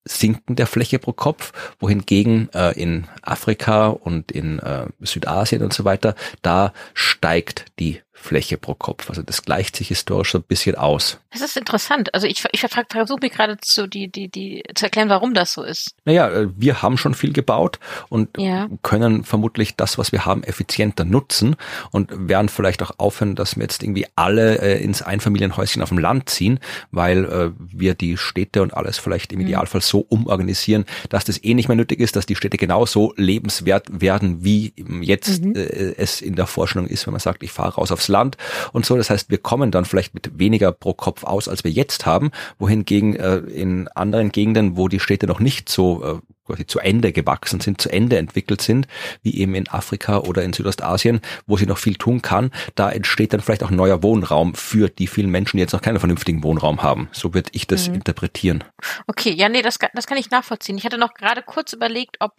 Sinken 0.07 0.57
der 0.57 0.67
Fläche 0.67 0.99
pro 0.99 1.13
Kopf, 1.13 1.53
wohingegen 1.79 2.49
äh, 2.55 2.73
in 2.81 3.07
Afrika 3.23 3.89
und 3.89 4.33
in 4.33 4.59
äh, 4.61 4.87
Südasien 5.01 5.63
und 5.63 5.73
so 5.73 5.85
weiter, 5.85 6.15
da 6.43 6.73
steigt 6.95 7.67
die 7.79 8.01
Fläche 8.27 8.59
pro 8.59 8.75
Kopf. 8.75 9.09
Also 9.09 9.23
das 9.23 9.43
gleicht 9.43 9.77
sich 9.77 9.89
historisch 9.89 10.33
so 10.33 10.39
ein 10.39 10.43
bisschen 10.43 10.75
aus. 10.75 11.19
Das 11.31 11.43
ist 11.43 11.57
interessant. 11.57 12.13
Also 12.13 12.27
ich, 12.27 12.45
ich 12.51 12.61
versuche 12.61 13.19
mir 13.21 13.31
gerade 13.31 13.59
zu, 13.59 13.87
die, 13.87 14.09
die, 14.09 14.29
die, 14.29 14.65
zu 14.75 14.87
erklären, 14.87 15.09
warum 15.09 15.33
das 15.33 15.53
so 15.53 15.63
ist. 15.63 15.95
Naja, 16.05 16.29
äh, 16.29 16.49
wir 16.57 16.83
haben 16.83 16.99
schon 16.99 17.15
viel 17.15 17.33
gebaut 17.33 17.79
und 18.09 18.29
ja. 18.37 18.69
können 18.83 19.25
vermutlich 19.25 19.77
das, 19.77 19.97
was 19.97 20.13
wir 20.13 20.27
haben, 20.27 20.43
effizienter 20.43 21.05
nutzen 21.05 21.57
und 21.93 22.11
werden 22.29 22.49
vielleicht 22.49 22.83
auch 22.83 22.93
aufhören, 22.99 23.37
dass 23.37 23.57
wir 23.57 23.63
jetzt 23.63 23.83
irgendwie 23.83 24.07
alle 24.17 24.61
äh, 24.61 24.83
ins 24.83 25.03
Einfamilienhäuschen 25.03 25.83
auf 25.83 25.91
dem 25.91 25.99
Land 25.99 26.29
ziehen, 26.29 26.59
weil 26.91 27.25
äh, 27.25 27.51
wir 27.59 27.95
die 27.95 28.17
Städte 28.17 28.63
und 28.63 28.75
alles 28.75 28.99
vielleicht 28.99 29.33
im 29.33 29.39
mhm. 29.39 29.47
Idealfall 29.47 29.83
so 29.83 30.01
umorganisieren, 30.01 30.85
dass 31.11 31.25
das 31.25 31.43
eh 31.45 31.55
nicht 31.55 31.69
mehr 31.69 31.77
nötig 31.77 32.01
ist, 32.01 32.17
dass 32.17 32.27
die 32.27 32.37
Städte 32.37 32.57
genauso 32.57 33.15
lebenswert 33.17 34.01
werden, 34.01 34.43
wie 34.45 34.73
jetzt 35.01 35.45
mhm. 35.45 35.55
äh, 35.55 35.95
es 35.97 36.21
in 36.21 36.35
der 36.35 36.47
Vorstellung 36.47 36.89
ist, 36.89 37.07
wenn 37.07 37.13
man 37.13 37.21
sagt, 37.21 37.43
ich 37.43 37.53
fahre 37.53 37.75
raus 37.75 37.93
aufs 37.93 38.09
Land 38.09 38.16
Land 38.17 38.37
und 38.73 38.87
so. 38.87 38.97
Das 38.97 39.11
heißt, 39.11 39.31
wir 39.31 39.39
kommen 39.39 39.71
dann 39.71 39.85
vielleicht 39.85 40.15
mit 40.15 40.39
weniger 40.39 40.73
pro 40.73 40.95
Kopf 40.95 41.25
aus, 41.25 41.49
als 41.49 41.65
wir 41.65 41.71
jetzt 41.71 42.07
haben, 42.07 42.31
wohingegen 42.59 43.17
äh, 43.17 43.37
in 43.37 43.89
anderen 43.89 44.33
Gegenden, 44.33 44.77
wo 44.77 44.89
die 44.89 45.01
Städte 45.01 45.27
noch 45.27 45.41
nicht 45.41 45.69
so 45.69 46.03
äh, 46.03 46.19
quasi 46.47 46.67
zu 46.67 46.79
Ende 46.79 47.13
gewachsen 47.13 47.61
sind, 47.61 47.81
zu 47.81 47.91
Ende 47.91 48.17
entwickelt 48.17 48.63
sind, 48.63 48.87
wie 49.23 49.37
eben 49.37 49.55
in 49.55 49.69
Afrika 49.69 50.19
oder 50.19 50.43
in 50.45 50.53
Südostasien, 50.53 51.21
wo 51.47 51.57
sie 51.57 51.67
noch 51.67 51.79
viel 51.79 51.97
tun 51.97 52.23
kann, 52.23 52.51
da 52.75 52.91
entsteht 52.91 53.33
dann 53.33 53.41
vielleicht 53.41 53.65
auch 53.65 53.71
neuer 53.71 54.03
Wohnraum 54.03 54.55
für 54.55 54.89
die 54.89 55.09
vielen 55.09 55.31
Menschen, 55.31 55.57
die 55.57 55.63
jetzt 55.63 55.73
noch 55.73 55.83
keinen 55.83 55.99
vernünftigen 55.99 56.43
Wohnraum 56.43 56.83
haben. 56.83 57.09
So 57.13 57.35
würde 57.35 57.51
ich 57.53 57.67
das 57.67 57.89
mhm. 57.89 57.97
interpretieren. 57.97 58.65
Okay, 59.07 59.33
ja, 59.33 59.49
nee, 59.49 59.63
das, 59.63 59.79
das 59.93 60.07
kann 60.07 60.19
ich 60.19 60.31
nachvollziehen. 60.31 60.79
Ich 60.79 60.85
hatte 60.85 60.99
noch 60.99 61.15
gerade 61.15 61.43
kurz 61.43 61.73
überlegt, 61.73 62.17
ob 62.21 62.33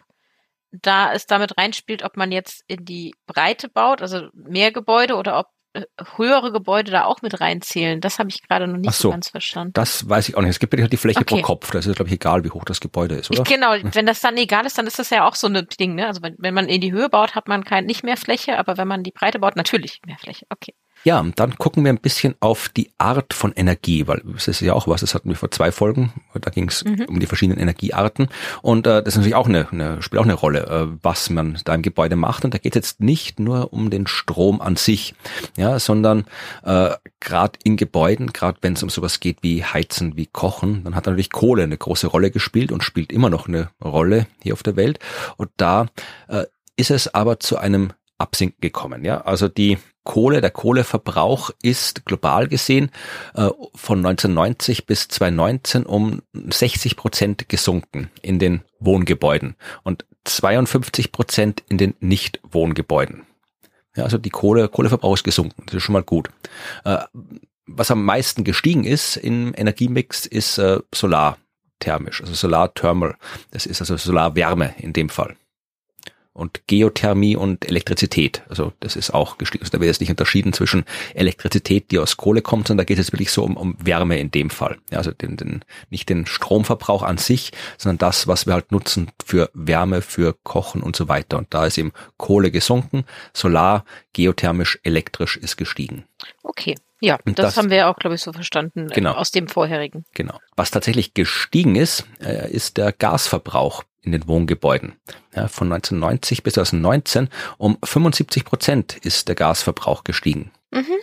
da 0.70 1.12
es 1.12 1.26
damit 1.26 1.56
reinspielt, 1.56 2.02
ob 2.02 2.16
man 2.16 2.32
jetzt 2.32 2.62
in 2.66 2.84
die 2.84 3.14
Breite 3.26 3.68
baut, 3.68 4.02
also 4.02 4.28
mehr 4.32 4.72
Gebäude 4.72 5.16
oder 5.16 5.38
ob 5.38 5.46
höhere 6.16 6.52
Gebäude 6.52 6.90
da 6.90 7.04
auch 7.04 7.22
mit 7.22 7.40
reinzählen. 7.40 8.00
Das 8.00 8.18
habe 8.18 8.30
ich 8.30 8.42
gerade 8.42 8.66
noch 8.66 8.78
nicht 8.78 8.94
so, 8.94 9.04
so, 9.04 9.10
ganz 9.10 9.28
verstanden. 9.30 9.72
Das 9.74 10.08
weiß 10.08 10.28
ich 10.28 10.36
auch 10.36 10.40
nicht. 10.40 10.50
Es 10.50 10.58
gibt 10.58 10.78
ja 10.78 10.86
die 10.86 10.96
Fläche 10.96 11.20
okay. 11.20 11.36
pro 11.36 11.42
Kopf. 11.42 11.70
Das 11.70 11.86
ist, 11.86 11.96
glaube 11.96 12.08
ich, 12.08 12.14
egal, 12.14 12.44
wie 12.44 12.50
hoch 12.50 12.64
das 12.64 12.80
Gebäude 12.80 13.16
ist, 13.16 13.30
oder? 13.30 13.42
Ich, 13.42 13.48
genau, 13.48 13.74
wenn 13.92 14.06
das 14.06 14.20
dann 14.20 14.36
egal 14.36 14.66
ist, 14.66 14.78
dann 14.78 14.86
ist 14.86 14.98
das 14.98 15.10
ja 15.10 15.26
auch 15.26 15.34
so 15.34 15.46
ein 15.46 15.66
Ding. 15.78 15.94
Ne? 15.94 16.06
Also 16.06 16.22
wenn, 16.22 16.36
wenn 16.38 16.54
man 16.54 16.66
in 16.66 16.80
die 16.80 16.92
Höhe 16.92 17.08
baut, 17.08 17.34
hat 17.34 17.48
man 17.48 17.64
kein, 17.64 17.86
nicht 17.86 18.04
mehr 18.04 18.16
Fläche, 18.16 18.58
aber 18.58 18.76
wenn 18.76 18.88
man 18.88 19.02
die 19.02 19.12
Breite 19.12 19.38
baut, 19.38 19.56
natürlich 19.56 20.00
mehr 20.06 20.18
Fläche. 20.18 20.46
Okay. 20.50 20.74
Ja, 21.04 21.24
dann 21.36 21.56
gucken 21.56 21.84
wir 21.84 21.92
ein 21.92 22.00
bisschen 22.00 22.34
auf 22.40 22.68
die 22.68 22.90
Art 22.98 23.32
von 23.32 23.52
Energie, 23.52 24.06
weil 24.06 24.20
das 24.24 24.48
ist 24.48 24.60
ja 24.60 24.72
auch 24.74 24.88
was, 24.88 25.00
das 25.00 25.14
hatten 25.14 25.28
wir 25.28 25.36
vor 25.36 25.50
zwei 25.50 25.70
Folgen, 25.70 26.12
da 26.34 26.50
ging 26.50 26.68
es 26.68 26.84
mhm. 26.84 27.06
um 27.08 27.20
die 27.20 27.26
verschiedenen 27.26 27.60
Energiearten 27.60 28.28
und 28.62 28.86
äh, 28.86 29.02
das 29.02 29.14
ist 29.14 29.16
natürlich 29.18 29.36
auch 29.36 29.48
eine, 29.48 29.68
eine 29.70 30.02
spielt 30.02 30.20
auch 30.20 30.24
eine 30.24 30.34
Rolle, 30.34 30.66
äh, 30.66 30.98
was 31.02 31.30
man 31.30 31.58
da 31.64 31.74
im 31.74 31.82
Gebäude 31.82 32.16
macht 32.16 32.44
und 32.44 32.52
da 32.52 32.58
geht 32.58 32.74
es 32.74 32.76
jetzt 32.76 33.00
nicht 33.00 33.38
nur 33.38 33.72
um 33.72 33.90
den 33.90 34.06
Strom 34.06 34.60
an 34.60 34.76
sich, 34.76 35.14
ja, 35.56 35.78
sondern 35.78 36.24
äh, 36.64 36.90
gerade 37.20 37.58
in 37.62 37.76
Gebäuden, 37.76 38.32
gerade 38.32 38.58
wenn 38.62 38.72
es 38.72 38.82
um 38.82 38.90
sowas 38.90 39.20
geht 39.20 39.38
wie 39.42 39.64
Heizen, 39.64 40.16
wie 40.16 40.26
Kochen, 40.26 40.82
dann 40.84 40.96
hat 40.96 41.06
natürlich 41.06 41.30
Kohle 41.30 41.62
eine 41.62 41.78
große 41.78 42.08
Rolle 42.08 42.30
gespielt 42.30 42.72
und 42.72 42.82
spielt 42.82 43.12
immer 43.12 43.30
noch 43.30 43.46
eine 43.46 43.70
Rolle 43.82 44.26
hier 44.42 44.52
auf 44.52 44.64
der 44.64 44.76
Welt 44.76 44.98
und 45.36 45.50
da 45.56 45.86
äh, 46.26 46.44
ist 46.76 46.90
es 46.90 47.14
aber 47.14 47.40
zu 47.40 47.56
einem 47.56 47.92
Absinken 48.18 48.60
gekommen. 48.60 49.04
Ja, 49.04 49.20
also 49.22 49.48
die 49.48 49.78
Kohle, 50.08 50.40
der 50.40 50.50
Kohleverbrauch 50.50 51.50
ist 51.62 52.06
global 52.06 52.48
gesehen 52.48 52.90
äh, 53.34 53.50
von 53.74 53.98
1990 53.98 54.86
bis 54.86 55.06
2019 55.08 55.84
um 55.84 56.22
60 56.32 56.96
Prozent 56.96 57.48
gesunken 57.50 58.10
in 58.22 58.38
den 58.38 58.62
Wohngebäuden 58.80 59.54
und 59.84 60.06
52 60.24 61.12
Prozent 61.12 61.62
in 61.68 61.76
den 61.76 61.94
Nicht-Wohngebäuden. 62.00 63.26
Ja, 63.96 64.04
also 64.04 64.16
die 64.16 64.30
Kohle, 64.30 64.68
Kohleverbrauch 64.68 65.14
ist 65.14 65.24
gesunken. 65.24 65.64
Das 65.66 65.74
ist 65.74 65.82
schon 65.82 65.92
mal 65.92 66.02
gut. 66.02 66.30
Äh, 66.84 67.00
was 67.66 67.90
am 67.90 68.02
meisten 68.02 68.44
gestiegen 68.44 68.84
ist 68.84 69.18
im 69.18 69.52
Energiemix 69.54 70.24
ist 70.24 70.56
äh, 70.56 70.78
Solarthermisch, 70.94 72.22
also 72.22 72.32
Solarthermal. 72.32 73.16
Das 73.50 73.66
ist 73.66 73.82
also 73.82 73.98
Solarwärme 73.98 74.74
in 74.78 74.94
dem 74.94 75.10
Fall 75.10 75.36
und 76.38 76.66
Geothermie 76.66 77.36
und 77.36 77.66
Elektrizität. 77.66 78.42
Also 78.48 78.72
das 78.80 78.96
ist 78.96 79.12
auch 79.12 79.38
gestiegen. 79.38 79.64
Also 79.64 79.72
da 79.72 79.80
wird 79.80 79.88
jetzt 79.88 80.00
nicht 80.00 80.10
unterschieden 80.10 80.52
zwischen 80.52 80.84
Elektrizität, 81.14 81.90
die 81.90 81.98
aus 81.98 82.16
Kohle 82.16 82.42
kommt, 82.42 82.68
sondern 82.68 82.86
da 82.86 82.88
geht 82.88 82.98
es 82.98 83.12
wirklich 83.12 83.32
so 83.32 83.44
um, 83.44 83.56
um 83.56 83.76
Wärme 83.78 84.18
in 84.18 84.30
dem 84.30 84.50
Fall. 84.50 84.78
Ja, 84.90 84.98
also 84.98 85.10
den, 85.10 85.36
den, 85.36 85.64
nicht 85.90 86.08
den 86.08 86.26
Stromverbrauch 86.26 87.02
an 87.02 87.18
sich, 87.18 87.52
sondern 87.76 87.98
das, 87.98 88.28
was 88.28 88.46
wir 88.46 88.54
halt 88.54 88.72
nutzen 88.72 89.10
für 89.24 89.50
Wärme, 89.52 90.00
für 90.00 90.34
Kochen 90.44 90.82
und 90.82 90.96
so 90.96 91.08
weiter. 91.08 91.38
Und 91.38 91.52
da 91.52 91.66
ist 91.66 91.76
eben 91.76 91.92
Kohle 92.16 92.50
gesunken, 92.50 93.04
Solar, 93.32 93.84
geothermisch, 94.12 94.78
elektrisch 94.82 95.36
ist 95.36 95.56
gestiegen. 95.56 96.04
Okay. 96.42 96.76
Ja, 97.00 97.18
das, 97.24 97.34
das, 97.34 97.56
haben 97.56 97.70
wir 97.70 97.88
auch, 97.88 97.96
glaube 97.96 98.16
ich, 98.16 98.22
so 98.22 98.32
verstanden 98.32 98.90
äh, 98.90 98.94
genau. 98.94 99.12
aus 99.12 99.30
dem 99.30 99.46
vorherigen. 99.46 100.04
Genau. 100.14 100.40
Was 100.56 100.72
tatsächlich 100.72 101.14
gestiegen 101.14 101.76
ist, 101.76 102.04
äh, 102.20 102.50
ist 102.50 102.76
der 102.76 102.92
Gasverbrauch 102.92 103.84
in 104.02 104.12
den 104.12 104.26
Wohngebäuden. 104.26 104.94
Ja, 105.34 105.48
von 105.48 105.72
1990 105.72 106.42
bis 106.42 106.54
2019 106.54 107.28
um 107.58 107.78
75 107.82 108.44
Prozent 108.44 108.96
ist 108.96 109.28
der 109.28 109.34
Gasverbrauch 109.34 110.04
gestiegen. 110.04 110.50
Mhm. 110.70 110.96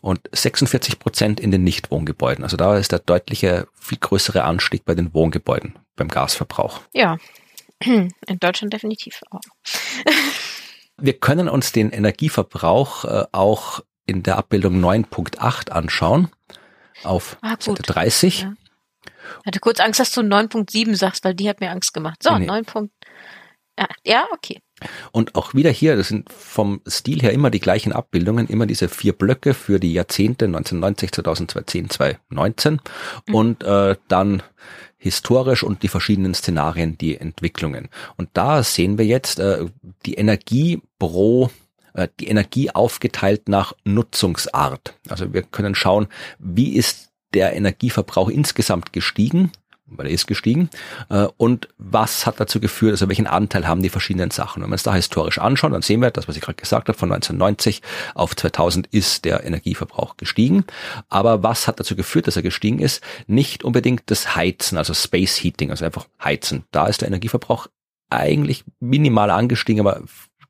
Und 0.00 0.20
46 0.32 0.98
Prozent 0.98 1.40
in 1.40 1.50
den 1.50 1.64
Nichtwohngebäuden. 1.64 2.44
Also 2.44 2.56
da 2.56 2.76
ist 2.76 2.92
der 2.92 2.98
deutliche, 2.98 3.66
viel 3.74 3.98
größere 3.98 4.44
Anstieg 4.44 4.84
bei 4.84 4.94
den 4.94 5.14
Wohngebäuden 5.14 5.78
beim 5.96 6.08
Gasverbrauch. 6.08 6.80
Ja, 6.92 7.16
in 7.80 8.10
Deutschland 8.40 8.72
definitiv 8.72 9.20
auch. 9.30 9.40
Wir 10.96 11.14
können 11.14 11.48
uns 11.48 11.72
den 11.72 11.90
Energieverbrauch 11.90 13.04
äh, 13.04 13.24
auch 13.32 13.80
in 14.06 14.22
der 14.22 14.36
Abbildung 14.38 14.80
9.8 14.84 15.70
anschauen. 15.70 16.30
Auf 17.02 17.36
ah, 17.42 17.56
Seite 17.58 17.82
30. 17.82 18.42
Ja. 18.42 18.54
Ich 19.40 19.46
hatte 19.46 19.60
kurz 19.60 19.80
Angst, 19.80 20.00
dass 20.00 20.12
du 20.12 20.20
9.7 20.20 20.94
sagst, 20.96 21.24
weil 21.24 21.34
die 21.34 21.48
hat 21.48 21.60
mir 21.60 21.70
Angst 21.70 21.94
gemacht. 21.94 22.22
So, 22.22 22.36
nee. 22.36 22.46
9. 22.46 22.64
Ja, 23.78 23.88
ja, 24.06 24.26
okay. 24.32 24.60
Und 25.12 25.34
auch 25.34 25.54
wieder 25.54 25.70
hier, 25.70 25.96
das 25.96 26.08
sind 26.08 26.30
vom 26.30 26.80
Stil 26.86 27.22
her 27.22 27.32
immer 27.32 27.50
die 27.50 27.60
gleichen 27.60 27.92
Abbildungen, 27.92 28.46
immer 28.46 28.66
diese 28.66 28.88
vier 28.88 29.12
Blöcke 29.12 29.54
für 29.54 29.80
die 29.80 29.92
Jahrzehnte 29.92 30.44
1990, 30.44 31.12
2010, 31.12 31.90
2019 31.90 32.80
mhm. 33.26 33.34
und 33.34 33.64
äh, 33.64 33.96
dann 34.08 34.42
historisch 34.96 35.62
und 35.62 35.82
die 35.82 35.88
verschiedenen 35.88 36.34
Szenarien, 36.34 36.96
die 36.98 37.16
Entwicklungen. 37.18 37.88
Und 38.16 38.30
da 38.34 38.62
sehen 38.62 38.96
wir 38.96 39.06
jetzt 39.06 39.38
äh, 39.38 39.66
die 40.06 40.14
Energie 40.14 40.80
pro 40.98 41.50
äh, 41.94 42.08
die 42.20 42.28
Energie 42.28 42.70
aufgeteilt 42.70 43.48
nach 43.48 43.72
Nutzungsart. 43.84 44.98
Also 45.08 45.32
wir 45.32 45.42
können 45.42 45.74
schauen, 45.74 46.08
wie 46.38 46.74
ist 46.74 47.10
der 47.34 47.54
Energieverbrauch 47.54 48.28
insgesamt 48.28 48.92
gestiegen, 48.92 49.52
weil 49.86 50.06
er 50.06 50.12
ist 50.12 50.26
gestiegen. 50.26 50.70
Äh, 51.10 51.26
und 51.36 51.68
was 51.78 52.26
hat 52.26 52.40
dazu 52.40 52.60
geführt, 52.60 52.92
also 52.92 53.08
welchen 53.08 53.26
Anteil 53.26 53.66
haben 53.66 53.82
die 53.82 53.90
verschiedenen 53.90 54.30
Sachen? 54.30 54.62
Wenn 54.62 54.70
wir 54.70 54.74
uns 54.74 54.82
da 54.82 54.94
historisch 54.94 55.38
anschauen, 55.38 55.72
dann 55.72 55.82
sehen 55.82 56.00
wir, 56.00 56.10
das, 56.10 56.28
was 56.28 56.36
ich 56.36 56.42
gerade 56.42 56.56
gesagt 56.56 56.88
habe, 56.88 56.98
von 56.98 57.12
1990 57.12 57.82
auf 58.14 58.34
2000 58.34 58.86
ist 58.88 59.24
der 59.24 59.44
Energieverbrauch 59.44 60.16
gestiegen. 60.16 60.64
Aber 61.08 61.42
was 61.42 61.66
hat 61.66 61.80
dazu 61.80 61.96
geführt, 61.96 62.26
dass 62.26 62.36
er 62.36 62.42
gestiegen 62.42 62.78
ist? 62.78 63.02
Nicht 63.26 63.64
unbedingt 63.64 64.02
das 64.06 64.36
Heizen, 64.36 64.78
also 64.78 64.94
Space 64.94 65.36
Heating, 65.42 65.70
also 65.70 65.84
einfach 65.84 66.06
Heizen. 66.22 66.64
Da 66.70 66.86
ist 66.86 67.02
der 67.02 67.08
Energieverbrauch 67.08 67.68
eigentlich 68.10 68.64
minimal 68.80 69.30
angestiegen, 69.30 69.80
aber 69.80 70.02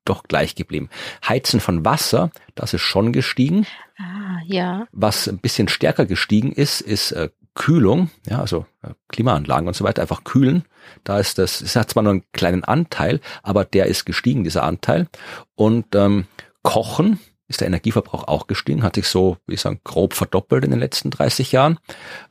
doch 0.05 0.24
gleich 0.24 0.55
geblieben. 0.55 0.91
Heizen 1.26 1.61
von 1.61 1.85
Wasser, 1.85 2.30
das 2.55 2.74
ist 2.74 2.82
schon 2.82 3.12
gestiegen. 3.12 3.66
Ah, 3.97 4.24
ja. 4.47 4.87
Was 4.93 5.29
ein 5.29 5.39
bisschen 5.39 5.69
stärker 5.69 6.07
gestiegen 6.07 6.53
ist, 6.53 6.81
ist 6.81 7.13
äh, 7.13 7.31
Kühlung, 7.55 8.11
ja, 8.29 8.41
also 8.41 8.67
äh, 8.83 8.91
Klimaanlagen 9.09 9.69
und 9.69 9.75
so 9.75 9.85
weiter, 9.85 10.03
einfach 10.03 10.25
kühlen. 10.25 10.65
Da 11.05 11.19
ist 11.19 11.39
das, 11.39 11.61
es 11.61 11.77
hat 11.77 11.91
zwar 11.91 12.03
nur 12.03 12.13
einen 12.13 12.25
kleinen 12.33 12.65
Anteil, 12.65 13.21
aber 13.43 13.65
der 13.65 13.87
ist 13.87 14.05
gestiegen, 14.05 14.45
dieser 14.45 14.65
Anteil. 14.65 15.09
Und 15.55 15.95
ähm, 15.95 16.27
Kochen, 16.63 17.21
ist 17.55 17.61
der 17.61 17.69
Energieverbrauch 17.69 18.25
auch 18.27 18.47
gestiegen, 18.47 18.83
hat 18.83 18.97
sich 18.97 19.07
so, 19.07 19.37
wie 19.47 19.55
ich 19.55 19.61
sagen, 19.61 19.81
grob 19.85 20.15
verdoppelt 20.15 20.65
in 20.65 20.71
den 20.71 20.81
letzten 20.81 21.11
30 21.11 21.53
Jahren. 21.53 21.79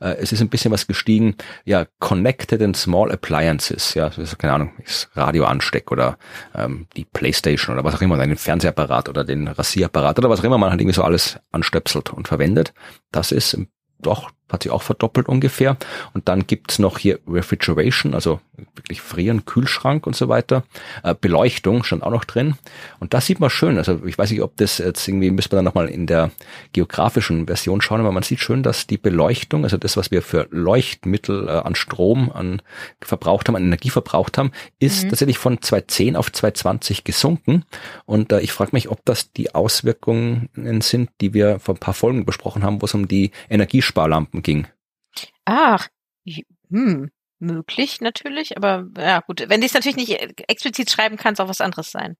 Äh, 0.00 0.16
es 0.16 0.32
ist 0.32 0.40
ein 0.40 0.50
bisschen 0.50 0.70
was 0.70 0.86
gestiegen, 0.86 1.36
ja, 1.64 1.86
Connected 1.98 2.60
and 2.62 2.76
Small 2.76 3.10
Appliances, 3.10 3.94
ja, 3.94 4.10
also, 4.16 4.36
keine 4.36 4.52
Ahnung, 4.52 4.72
das 4.84 5.08
Radio 5.14 5.44
ansteckt 5.44 5.90
oder 5.90 6.18
ähm, 6.54 6.86
die 6.96 7.06
Playstation 7.06 7.74
oder 7.74 7.84
was 7.84 7.94
auch 7.94 8.02
immer, 8.02 8.18
den 8.18 8.36
Fernsehapparat 8.36 9.08
oder 9.08 9.24
den 9.24 9.48
Rasierapparat 9.48 10.18
oder 10.18 10.28
was 10.28 10.40
auch 10.40 10.44
immer 10.44 10.58
man 10.58 10.70
halt 10.70 10.80
irgendwie 10.80 10.94
so 10.94 11.02
alles 11.02 11.38
anstöpselt 11.52 12.10
und 12.10 12.28
verwendet. 12.28 12.74
Das 13.10 13.32
ist 13.32 13.58
doch, 14.00 14.30
hat 14.54 14.62
sich 14.62 14.72
auch 14.72 14.82
verdoppelt 14.82 15.28
ungefähr. 15.28 15.76
Und 16.12 16.28
dann 16.28 16.46
gibt's 16.46 16.78
noch 16.78 16.98
hier 16.98 17.18
Refrigeration, 17.28 18.14
also 18.14 18.40
wirklich 18.76 19.00
frieren, 19.00 19.44
Kühlschrank 19.44 20.06
und 20.06 20.14
so 20.14 20.28
weiter. 20.28 20.64
Äh, 21.02 21.14
Beleuchtung 21.20 21.84
stand 21.84 22.02
auch 22.02 22.10
noch 22.10 22.24
drin. 22.24 22.54
Und 23.00 23.14
das 23.14 23.26
sieht 23.26 23.40
man 23.40 23.50
schön. 23.50 23.78
Also 23.78 24.04
ich 24.06 24.16
weiß 24.16 24.30
nicht, 24.30 24.42
ob 24.42 24.56
das 24.56 24.78
jetzt 24.78 25.06
irgendwie, 25.08 25.30
müssen 25.30 25.52
wir 25.52 25.56
dann 25.56 25.64
nochmal 25.64 25.88
in 25.88 26.06
der 26.06 26.30
geografischen 26.72 27.46
Version 27.46 27.80
schauen, 27.80 28.00
aber 28.00 28.12
man 28.12 28.22
sieht 28.22 28.40
schön, 28.40 28.62
dass 28.62 28.86
die 28.86 28.98
Beleuchtung, 28.98 29.64
also 29.64 29.76
das, 29.76 29.96
was 29.96 30.10
wir 30.10 30.22
für 30.22 30.46
Leuchtmittel 30.50 31.48
äh, 31.48 31.50
an 31.50 31.74
Strom, 31.74 32.30
an 32.32 32.62
verbraucht 33.00 33.48
haben, 33.48 33.56
an 33.56 33.64
Energie 33.64 33.90
verbraucht 33.90 34.38
haben, 34.38 34.52
ist 34.78 35.04
mhm. 35.04 35.10
tatsächlich 35.10 35.38
von 35.38 35.60
2010 35.60 36.16
auf 36.16 36.30
2020 36.30 37.04
gesunken. 37.04 37.64
Und 38.06 38.32
äh, 38.32 38.40
ich 38.40 38.52
frage 38.52 38.70
mich, 38.72 38.88
ob 38.88 39.04
das 39.04 39.32
die 39.32 39.54
Auswirkungen 39.54 40.48
sind, 40.80 41.10
die 41.20 41.34
wir 41.34 41.58
vor 41.58 41.74
ein 41.74 41.80
paar 41.80 41.94
Folgen 41.94 42.24
besprochen 42.24 42.62
haben, 42.62 42.80
wo 42.80 42.86
es 42.86 42.94
um 42.94 43.08
die 43.08 43.30
Energiesparlampen 43.50 44.42
ging. 44.44 44.68
Ach, 45.44 45.88
hm, 46.70 47.10
möglich 47.38 48.00
natürlich, 48.00 48.56
aber 48.56 48.86
ja 48.96 49.20
gut, 49.20 49.44
wenn 49.48 49.60
die 49.60 49.66
es 49.66 49.74
natürlich 49.74 49.96
nicht 49.96 50.12
explizit 50.48 50.90
schreiben, 50.90 51.16
kann 51.16 51.34
es 51.34 51.40
auch 51.40 51.48
was 51.48 51.60
anderes 51.60 51.90
sein. 51.90 52.16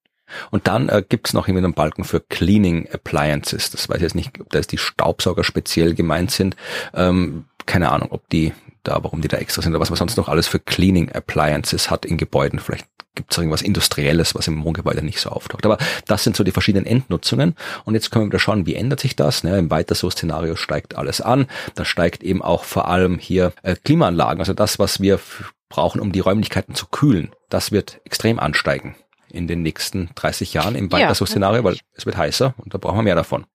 Und 0.50 0.66
dann 0.66 0.88
äh, 0.88 1.02
gibt 1.06 1.28
es 1.28 1.34
noch 1.34 1.48
irgendwie 1.48 1.64
einen 1.64 1.74
Balken 1.74 2.04
für 2.04 2.20
Cleaning 2.20 2.88
Appliances. 2.90 3.70
Das 3.70 3.88
weiß 3.88 3.96
ich 3.96 4.02
jetzt 4.02 4.14
nicht, 4.14 4.40
ob 4.40 4.50
da 4.50 4.58
ist 4.58 4.72
die 4.72 4.78
Staubsauger 4.78 5.44
speziell 5.44 5.94
gemeint 5.94 6.30
sind. 6.30 6.56
Ähm, 6.94 7.44
keine 7.66 7.90
Ahnung, 7.92 8.10
ob 8.10 8.28
die 8.30 8.52
da, 8.84 9.02
warum 9.02 9.20
die 9.20 9.28
da 9.28 9.38
extra 9.38 9.62
sind 9.62 9.72
oder 9.72 9.80
was 9.80 9.90
man 9.90 9.96
sonst 9.96 10.16
noch 10.16 10.28
alles 10.28 10.46
für 10.46 10.58
Cleaning 10.58 11.12
Appliances 11.12 11.90
hat 11.90 12.04
in 12.04 12.16
Gebäuden. 12.16 12.58
Vielleicht 12.58 12.86
gibt 13.14 13.32
es 13.32 13.38
irgendwas 13.38 13.62
Industrielles, 13.62 14.34
was 14.34 14.48
im 14.48 14.62
Wohngebäude 14.64 15.02
nicht 15.02 15.20
so 15.20 15.30
auftaucht. 15.30 15.64
Aber 15.64 15.78
das 16.06 16.24
sind 16.24 16.36
so 16.36 16.44
die 16.44 16.50
verschiedenen 16.50 16.86
Endnutzungen. 16.86 17.54
Und 17.84 17.94
jetzt 17.94 18.10
können 18.10 18.24
wir 18.24 18.28
wieder 18.28 18.38
schauen, 18.38 18.66
wie 18.66 18.74
ändert 18.74 19.00
sich 19.00 19.16
das. 19.16 19.44
Ne? 19.44 19.58
Im 19.58 19.70
weiter 19.70 19.94
so 19.94 20.10
Szenario 20.10 20.56
steigt 20.56 20.96
alles 20.96 21.20
an. 21.20 21.46
Da 21.74 21.84
steigt 21.84 22.22
eben 22.22 22.42
auch 22.42 22.64
vor 22.64 22.88
allem 22.88 23.18
hier 23.18 23.52
äh, 23.62 23.76
Klimaanlagen, 23.76 24.40
also 24.40 24.52
das, 24.52 24.78
was 24.78 25.00
wir 25.00 25.20
brauchen, 25.68 26.00
um 26.00 26.12
die 26.12 26.20
Räumlichkeiten 26.20 26.74
zu 26.74 26.86
kühlen. 26.86 27.30
Das 27.48 27.72
wird 27.72 28.00
extrem 28.04 28.38
ansteigen 28.38 28.96
in 29.28 29.48
den 29.48 29.62
nächsten 29.62 30.10
30 30.14 30.54
Jahren 30.54 30.76
im 30.76 30.92
weiter 30.92 31.14
so 31.14 31.26
Szenario, 31.26 31.64
weil 31.64 31.76
es 31.92 32.06
wird 32.06 32.16
heißer 32.16 32.54
und 32.58 32.72
da 32.72 32.78
brauchen 32.78 32.98
wir 32.98 33.02
mehr 33.02 33.16
davon. 33.16 33.46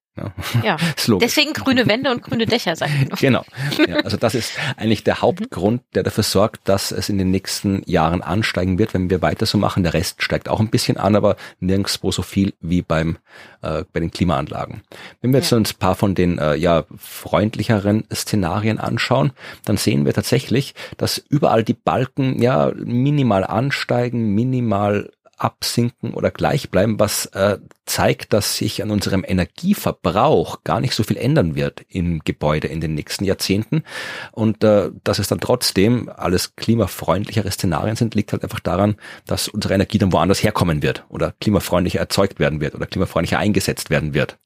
Ja, 0.64 0.78
deswegen 1.22 1.54
grüne 1.54 1.88
Wände 1.88 2.12
und 2.12 2.22
grüne 2.24 2.46
Dächer, 2.46 2.76
wir 2.80 3.10
noch. 3.10 3.20
Genau. 3.20 3.46
Ja, 3.88 3.96
also 4.04 4.18
das 4.18 4.36
ist 4.36 4.54
eigentlich 4.78 5.04
der 5.04 5.22
Hauptgrund, 5.22 5.82
der 5.96 6.04
dafür 6.04 6.24
sorgt, 6.24 6.68
dass 6.68 6.92
es 6.92 7.10
in 7.10 7.18
den 7.18 7.32
nächsten 7.32 7.84
Jahren 7.86 8.22
ansteigen 8.22 8.80
wird, 8.80 8.94
wenn 8.94 9.10
wir 9.10 9.22
weiter 9.22 9.46
so 9.46 9.58
machen. 9.58 9.84
Der 9.84 9.94
Rest 9.94 10.22
steigt 10.24 10.50
auch 10.50 10.60
ein 10.60 10.70
bisschen 10.70 10.98
an, 10.98 11.16
aber 11.16 11.38
nirgendwo 11.60 12.12
so 12.12 12.22
viel 12.22 12.54
wie 12.60 12.82
beim 12.82 13.18
äh, 13.62 13.84
bei 13.94 14.00
den 14.00 14.12
Klimaanlagen. 14.12 14.82
Wenn 15.22 15.32
wir 15.32 15.40
jetzt 15.40 15.52
ja. 15.52 15.58
uns 15.58 15.74
ein 15.74 15.80
paar 15.80 15.96
von 15.96 16.16
den 16.16 16.38
äh, 16.38 16.56
ja 16.56 16.86
freundlicheren 16.98 18.04
Szenarien 18.14 18.80
anschauen, 18.80 19.32
dann 19.66 19.78
sehen 19.78 20.06
wir 20.06 20.14
tatsächlich, 20.14 20.76
dass 20.98 21.18
überall 21.18 21.64
die 21.64 21.74
Balken 21.74 22.42
ja 22.42 22.72
minimal 22.76 23.44
ansteigen, 23.44 24.34
minimal 24.34 25.12
absinken 25.40 26.14
oder 26.14 26.32
gleich 26.32 26.70
bleiben, 26.70 27.00
was 27.00 27.28
äh, 27.28 27.58
zeigt, 27.86 28.34
dass 28.34 28.58
sich 28.58 28.84
an 28.84 28.92
unserem 28.92 29.24
Energieverbrauch 29.28 30.64
gar 30.64 30.80
nicht 30.82 30.94
so 30.94 31.04
viel 31.04 31.18
ändern 31.18 31.56
wird 31.56 31.86
im 31.90 32.20
Gebäude 32.20 32.68
in 32.68 32.82
den 32.82 32.94
nächsten 32.94 33.26
Jahrzehnten. 33.26 33.84
Und 34.32 34.64
äh, 34.64 34.92
dass 35.04 35.20
es 35.20 35.28
dann 35.28 35.40
trotzdem 35.40 36.10
alles 36.16 36.56
klimafreundlichere 36.56 37.52
Szenarien 37.52 37.96
sind, 37.96 38.16
liegt 38.16 38.32
halt 38.32 38.44
einfach 38.44 38.60
daran, 38.60 38.96
dass 39.26 39.48
unsere 39.48 39.74
Energie 39.74 39.98
dann 39.98 40.14
woanders 40.14 40.44
herkommen 40.44 40.84
wird 40.84 41.06
oder 41.10 41.34
klimafreundlicher 41.40 42.00
erzeugt 42.00 42.40
werden 42.40 42.62
wird 42.62 42.76
oder 42.76 42.86
klimafreundlicher 42.86 43.40
eingesetzt 43.40 43.90
werden 43.90 44.14
wird. 44.14 44.38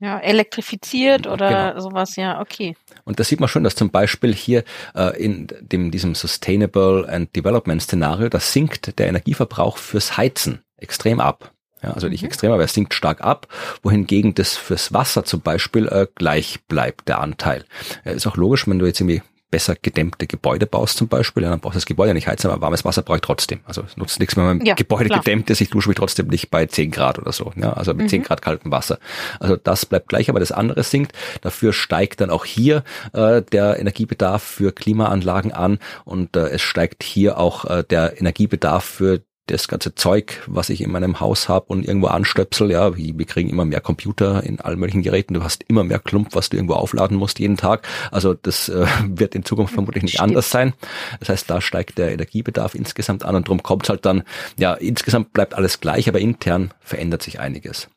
Ja, 0.00 0.20
elektrifiziert 0.20 1.26
oder 1.26 1.72
genau. 1.72 1.80
sowas, 1.80 2.14
ja, 2.14 2.40
okay. 2.40 2.76
Und 3.04 3.18
da 3.18 3.24
sieht 3.24 3.40
man 3.40 3.48
schon, 3.48 3.64
dass 3.64 3.74
zum 3.74 3.90
Beispiel 3.90 4.32
hier 4.32 4.62
äh, 4.94 5.20
in 5.20 5.48
dem, 5.60 5.90
diesem 5.90 6.14
Sustainable 6.14 7.08
and 7.08 7.34
Development 7.34 7.82
Szenario, 7.82 8.28
da 8.28 8.38
sinkt 8.38 8.96
der 8.98 9.08
Energieverbrauch 9.08 9.76
fürs 9.76 10.16
Heizen 10.16 10.62
extrem 10.76 11.18
ab. 11.18 11.52
Ja, 11.82 11.92
also 11.92 12.08
nicht 12.08 12.22
mhm. 12.22 12.28
extrem, 12.28 12.52
aber 12.52 12.62
er 12.62 12.68
sinkt 12.68 12.94
stark 12.94 13.22
ab, 13.22 13.48
wohingegen 13.82 14.34
das 14.34 14.56
fürs 14.56 14.92
Wasser 14.92 15.24
zum 15.24 15.40
Beispiel 15.40 15.88
äh, 15.88 16.06
gleich 16.14 16.60
bleibt, 16.66 17.08
der 17.08 17.20
Anteil. 17.20 17.64
Äh, 18.04 18.14
ist 18.14 18.26
auch 18.26 18.36
logisch, 18.36 18.68
wenn 18.68 18.78
du 18.78 18.86
jetzt 18.86 19.00
irgendwie 19.00 19.22
besser 19.50 19.76
gedämmte 19.80 20.26
Gebäude 20.26 20.66
baust 20.66 20.98
zum 20.98 21.08
Beispiel, 21.08 21.42
dann 21.42 21.60
brauchst 21.60 21.76
du 21.76 21.78
das 21.78 21.86
Gebäude 21.86 22.14
nicht 22.14 22.26
heizen, 22.26 22.50
aber 22.50 22.60
warmes 22.60 22.84
Wasser 22.84 23.02
brauche 23.02 23.16
ich 23.16 23.22
trotzdem. 23.22 23.60
Also 23.64 23.82
es 23.82 23.96
nutzt 23.96 24.20
nichts, 24.20 24.36
wenn 24.36 24.44
mein 24.44 24.64
ja, 24.64 24.74
Gebäude 24.74 25.06
klar. 25.06 25.20
gedämmt 25.20 25.48
ist, 25.50 25.60
ich 25.60 25.70
dusche 25.70 25.88
mich 25.88 25.96
trotzdem 25.96 26.28
nicht 26.28 26.50
bei 26.50 26.66
10 26.66 26.90
Grad 26.90 27.18
oder 27.18 27.32
so, 27.32 27.52
ja, 27.56 27.72
also 27.72 27.94
mit 27.94 28.04
mhm. 28.04 28.10
10 28.10 28.22
Grad 28.24 28.42
kaltem 28.42 28.70
Wasser. 28.70 28.98
Also 29.40 29.56
das 29.56 29.86
bleibt 29.86 30.08
gleich, 30.08 30.28
aber 30.28 30.40
das 30.40 30.52
andere 30.52 30.82
sinkt. 30.82 31.12
Dafür 31.40 31.72
steigt 31.72 32.20
dann 32.20 32.30
auch 32.30 32.44
hier 32.44 32.84
äh, 33.12 33.42
der 33.42 33.78
Energiebedarf 33.78 34.42
für 34.42 34.72
Klimaanlagen 34.72 35.52
an 35.52 35.78
und 36.04 36.36
äh, 36.36 36.48
es 36.48 36.62
steigt 36.62 37.02
hier 37.02 37.38
auch 37.38 37.64
äh, 37.64 37.84
der 37.84 38.18
Energiebedarf 38.20 38.84
für 38.84 39.22
das 39.50 39.68
ganze 39.68 39.94
Zeug, 39.94 40.42
was 40.46 40.70
ich 40.70 40.80
in 40.80 40.90
meinem 40.90 41.20
Haus 41.20 41.48
habe 41.48 41.66
und 41.68 41.86
irgendwo 41.86 42.08
anstöpsel, 42.08 42.70
ja, 42.70 42.96
wir 42.96 43.26
kriegen 43.26 43.48
immer 43.48 43.64
mehr 43.64 43.80
Computer 43.80 44.42
in 44.44 44.60
allen 44.60 44.78
möglichen 44.78 45.02
Geräten, 45.02 45.34
du 45.34 45.42
hast 45.42 45.64
immer 45.68 45.84
mehr 45.84 45.98
Klump, 45.98 46.34
was 46.34 46.48
du 46.48 46.56
irgendwo 46.56 46.74
aufladen 46.74 47.16
musst 47.16 47.38
jeden 47.38 47.56
Tag. 47.56 47.86
Also 48.10 48.34
das 48.34 48.68
äh, 48.68 48.86
wird 49.06 49.34
in 49.34 49.44
Zukunft 49.44 49.74
vermutlich 49.74 50.02
nicht 50.02 50.14
Stimmt. 50.14 50.30
anders 50.30 50.50
sein. 50.50 50.74
Das 51.20 51.28
heißt, 51.30 51.50
da 51.50 51.60
steigt 51.60 51.98
der 51.98 52.12
Energiebedarf 52.12 52.74
insgesamt 52.74 53.24
an 53.24 53.36
und 53.36 53.48
drum 53.48 53.62
kommt 53.62 53.88
halt 53.88 54.04
dann, 54.04 54.22
ja, 54.56 54.74
insgesamt 54.74 55.32
bleibt 55.32 55.54
alles 55.54 55.80
gleich, 55.80 56.08
aber 56.08 56.20
intern 56.20 56.72
verändert 56.80 57.22
sich 57.22 57.40
einiges. 57.40 57.88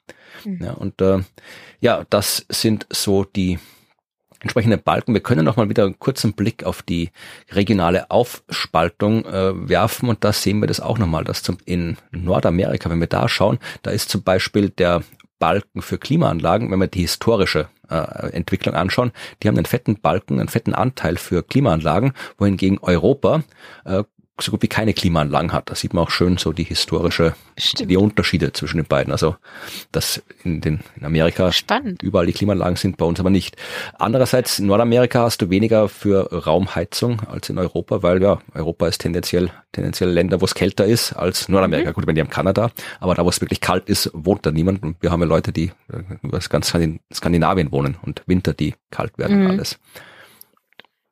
Mhm. 0.45 0.59
Ja, 0.63 0.71
und 0.73 1.01
äh, 1.01 1.19
ja, 1.79 2.05
das 2.09 2.45
sind 2.49 2.87
so 2.89 3.23
die 3.23 3.59
entsprechende 4.41 4.77
Balken. 4.77 5.13
Wir 5.13 5.21
können 5.21 5.45
noch 5.45 5.57
mal 5.57 5.69
wieder 5.69 5.85
einen 5.85 5.99
kurzen 5.99 6.33
Blick 6.33 6.63
auf 6.63 6.81
die 6.81 7.11
regionale 7.51 8.09
Aufspaltung 8.09 9.25
äh, 9.25 9.69
werfen 9.69 10.09
und 10.09 10.23
da 10.23 10.33
sehen 10.33 10.59
wir 10.59 10.67
das 10.67 10.79
auch 10.79 10.97
nochmal, 10.97 11.23
dass 11.23 11.43
zum, 11.43 11.57
in 11.65 11.97
Nordamerika, 12.11 12.89
wenn 12.89 12.99
wir 12.99 13.07
da 13.07 13.29
schauen, 13.29 13.59
da 13.83 13.91
ist 13.91 14.09
zum 14.09 14.23
Beispiel 14.23 14.69
der 14.69 15.03
Balken 15.39 15.81
für 15.81 15.97
Klimaanlagen, 15.97 16.71
wenn 16.71 16.79
wir 16.79 16.87
die 16.87 17.01
historische 17.01 17.67
äh, 17.89 18.29
Entwicklung 18.31 18.75
anschauen, 18.75 19.11
die 19.41 19.47
haben 19.47 19.57
einen 19.57 19.65
fetten 19.65 19.99
Balken, 19.99 20.39
einen 20.39 20.49
fetten 20.49 20.73
Anteil 20.73 21.17
für 21.17 21.43
Klimaanlagen, 21.43 22.13
wohingegen 22.37 22.79
Europa 22.79 23.43
äh, 23.85 24.03
so 24.39 24.51
gut 24.51 24.61
wie 24.63 24.67
keine 24.67 24.93
Klimaanlagen 24.93 25.51
hat. 25.51 25.69
Da 25.69 25.75
sieht 25.75 25.93
man 25.93 26.05
auch 26.05 26.09
schön 26.09 26.37
so 26.37 26.51
die 26.51 26.63
historische, 26.63 27.35
Stimmt. 27.57 27.91
die 27.91 27.97
Unterschiede 27.97 28.53
zwischen 28.53 28.77
den 28.77 28.85
beiden. 28.85 29.11
Also, 29.11 29.35
dass 29.91 30.23
in 30.43 30.61
den, 30.61 30.79
in 30.95 31.05
Amerika 31.05 31.51
Spannend. 31.51 32.01
überall 32.01 32.25
die 32.25 32.33
Klimaanlagen 32.33 32.75
sind, 32.75 32.97
bei 32.97 33.05
uns 33.05 33.19
aber 33.19 33.29
nicht. 33.29 33.57
Andererseits, 33.99 34.59
in 34.59 34.67
Nordamerika 34.67 35.21
hast 35.23 35.41
du 35.41 35.49
weniger 35.49 35.89
für 35.89 36.31
Raumheizung 36.45 37.21
als 37.27 37.49
in 37.49 37.57
Europa, 37.57 38.03
weil 38.03 38.21
ja, 38.21 38.39
Europa 38.53 38.87
ist 38.87 38.99
tendenziell, 38.99 39.51
tendenziell 39.71 40.09
Länder, 40.09 40.41
wo 40.41 40.45
es 40.45 40.55
kälter 40.55 40.85
ist 40.85 41.13
als 41.13 41.49
Nordamerika. 41.49 41.89
Mhm. 41.89 41.93
Gut, 41.93 42.07
wenn 42.07 42.15
die 42.15 42.21
haben 42.21 42.29
Kanada, 42.29 42.71
aber 42.99 43.15
da, 43.15 43.25
wo 43.25 43.29
es 43.29 43.41
wirklich 43.41 43.61
kalt 43.61 43.89
ist, 43.89 44.09
wohnt 44.13 44.45
da 44.45 44.51
niemand. 44.51 44.81
Und 44.83 44.97
wir 45.01 45.11
haben 45.11 45.21
ja 45.21 45.27
Leute, 45.27 45.51
die 45.51 45.71
über 46.21 46.39
ganz 46.39 46.73
Skandinavien 47.13 47.71
wohnen 47.71 47.97
und 48.01 48.23
Winter, 48.25 48.53
die 48.53 48.75
kalt 48.89 49.17
werden, 49.17 49.43
mhm. 49.43 49.51
alles. 49.51 49.77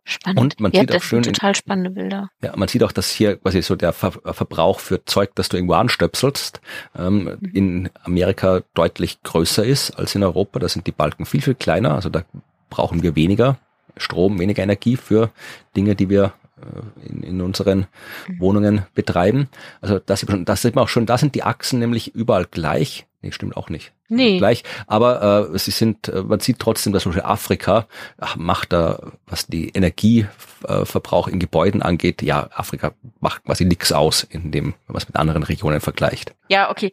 Spannend. 0.09 0.39
Und 0.39 0.59
man 0.59 0.71
ja, 0.71 0.81
sieht 0.81 0.95
auch 0.95 1.03
schön 1.03 1.21
total 1.21 1.53
spannende 1.53 1.91
Bilder. 1.91 2.31
Ja, 2.41 2.55
man 2.55 2.67
sieht 2.67 2.83
auch, 2.83 2.91
dass 2.91 3.11
hier 3.11 3.37
quasi 3.37 3.61
so 3.61 3.75
der 3.75 3.93
Ver 3.93 4.11
Verbrauch 4.11 4.79
für 4.79 5.05
Zeug, 5.05 5.35
das 5.35 5.49
du 5.49 5.57
irgendwo 5.57 5.75
anstöpselst, 5.75 6.61
ähm, 6.97 7.37
mhm. 7.39 7.51
in 7.53 7.89
Amerika 8.03 8.61
deutlich 8.73 9.21
größer 9.21 9.63
ist 9.63 9.91
als 9.91 10.15
in 10.15 10.23
Europa. 10.23 10.57
Da 10.57 10.67
sind 10.67 10.87
die 10.87 10.91
Balken 10.91 11.27
viel, 11.27 11.41
viel 11.41 11.53
kleiner. 11.53 11.93
Also 11.93 12.09
da 12.09 12.23
brauchen 12.71 13.03
wir 13.03 13.15
weniger 13.15 13.59
Strom, 13.97 14.39
weniger 14.39 14.63
Energie 14.63 14.97
für 14.97 15.29
Dinge, 15.75 15.95
die 15.95 16.09
wir 16.09 16.33
äh, 16.57 17.07
in, 17.07 17.21
in 17.21 17.41
unseren 17.41 17.85
mhm. 18.27 18.39
Wohnungen 18.39 18.85
betreiben. 18.95 19.47
Also 19.79 19.99
das, 19.99 20.25
das 20.25 20.61
sieht 20.63 20.73
man 20.73 20.85
auch 20.85 20.89
schon, 20.89 21.05
da 21.05 21.19
sind 21.19 21.35
die 21.35 21.43
Achsen 21.43 21.77
nämlich 21.77 22.15
überall 22.15 22.45
gleich. 22.49 23.05
Nee, 23.21 23.31
stimmt 23.31 23.57
auch 23.57 23.69
nicht. 23.69 23.91
Nee. 24.07 24.37
Gleich. 24.37 24.63
Aber 24.87 25.49
äh, 25.53 25.59
sie 25.59 25.71
sind, 25.71 26.07
äh, 26.07 26.23
man 26.23 26.39
sieht 26.39 26.59
trotzdem, 26.59 26.93
dass 26.93 27.03
zum 27.03 27.11
Beispiel 27.11 27.29
Afrika 27.29 27.85
ach, 28.17 28.37
macht 28.37 28.71
da, 28.71 29.11
was 29.27 29.47
die 29.47 29.67
Energieverbrauch 29.69 31.27
in 31.27 31.39
Gebäuden 31.39 31.81
angeht, 31.81 32.21
ja, 32.21 32.47
Afrika 32.53 32.93
macht 33.19 33.43
quasi 33.43 33.65
nichts 33.65 33.91
aus, 33.91 34.23
in 34.23 34.51
dem, 34.51 34.67
wenn 34.67 34.93
man 34.93 34.97
es 34.97 35.07
mit 35.07 35.17
anderen 35.17 35.43
Regionen 35.43 35.81
vergleicht. 35.81 36.33
Ja, 36.47 36.71
okay. 36.71 36.91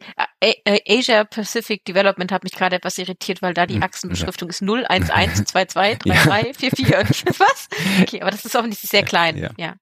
Asia 0.85 1.23
Pacific 1.23 1.85
Development 1.85 2.33
hat 2.33 2.43
mich 2.43 2.53
gerade 2.53 2.75
etwas 2.75 2.97
irritiert, 2.97 3.41
weil 3.41 3.53
da 3.53 3.65
die 3.65 3.75
hm, 3.75 3.83
Achsenbeschriftung 3.83 4.49
ja. 4.49 4.51
ist 4.51 4.63
011223344. 4.63 7.27
Was? 7.39 7.69
Okay, 8.01 8.21
aber 8.21 8.31
das 8.31 8.43
ist 8.43 8.55
offensichtlich 8.55 8.91
sehr 8.91 9.03
klein. 9.03 9.37
Ja. 9.37 9.51
ja. 9.57 9.75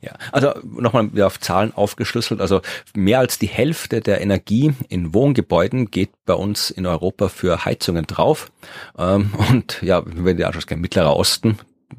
Ja, 0.00 0.12
also 0.32 0.52
nochmal 0.62 1.10
auf 1.22 1.40
Zahlen 1.40 1.72
aufgeschlüsselt. 1.74 2.40
Also 2.40 2.60
mehr 2.94 3.18
als 3.18 3.38
die 3.38 3.48
Hälfte 3.48 4.00
der 4.00 4.20
Energie 4.20 4.74
in 4.88 5.14
Wohngebäuden 5.14 5.90
geht 5.90 6.10
bei 6.24 6.34
uns 6.34 6.70
in 6.70 6.86
Europa 6.86 7.28
für 7.28 7.64
Heizungen 7.64 8.06
drauf. 8.06 8.50
Ähm, 8.98 9.32
und 9.50 9.82
ja, 9.82 10.02
wenn 10.04 10.36
du 10.36 10.46
anschaust, 10.46 10.70
Mittlerer 10.70 11.16
Osten, 11.16 11.58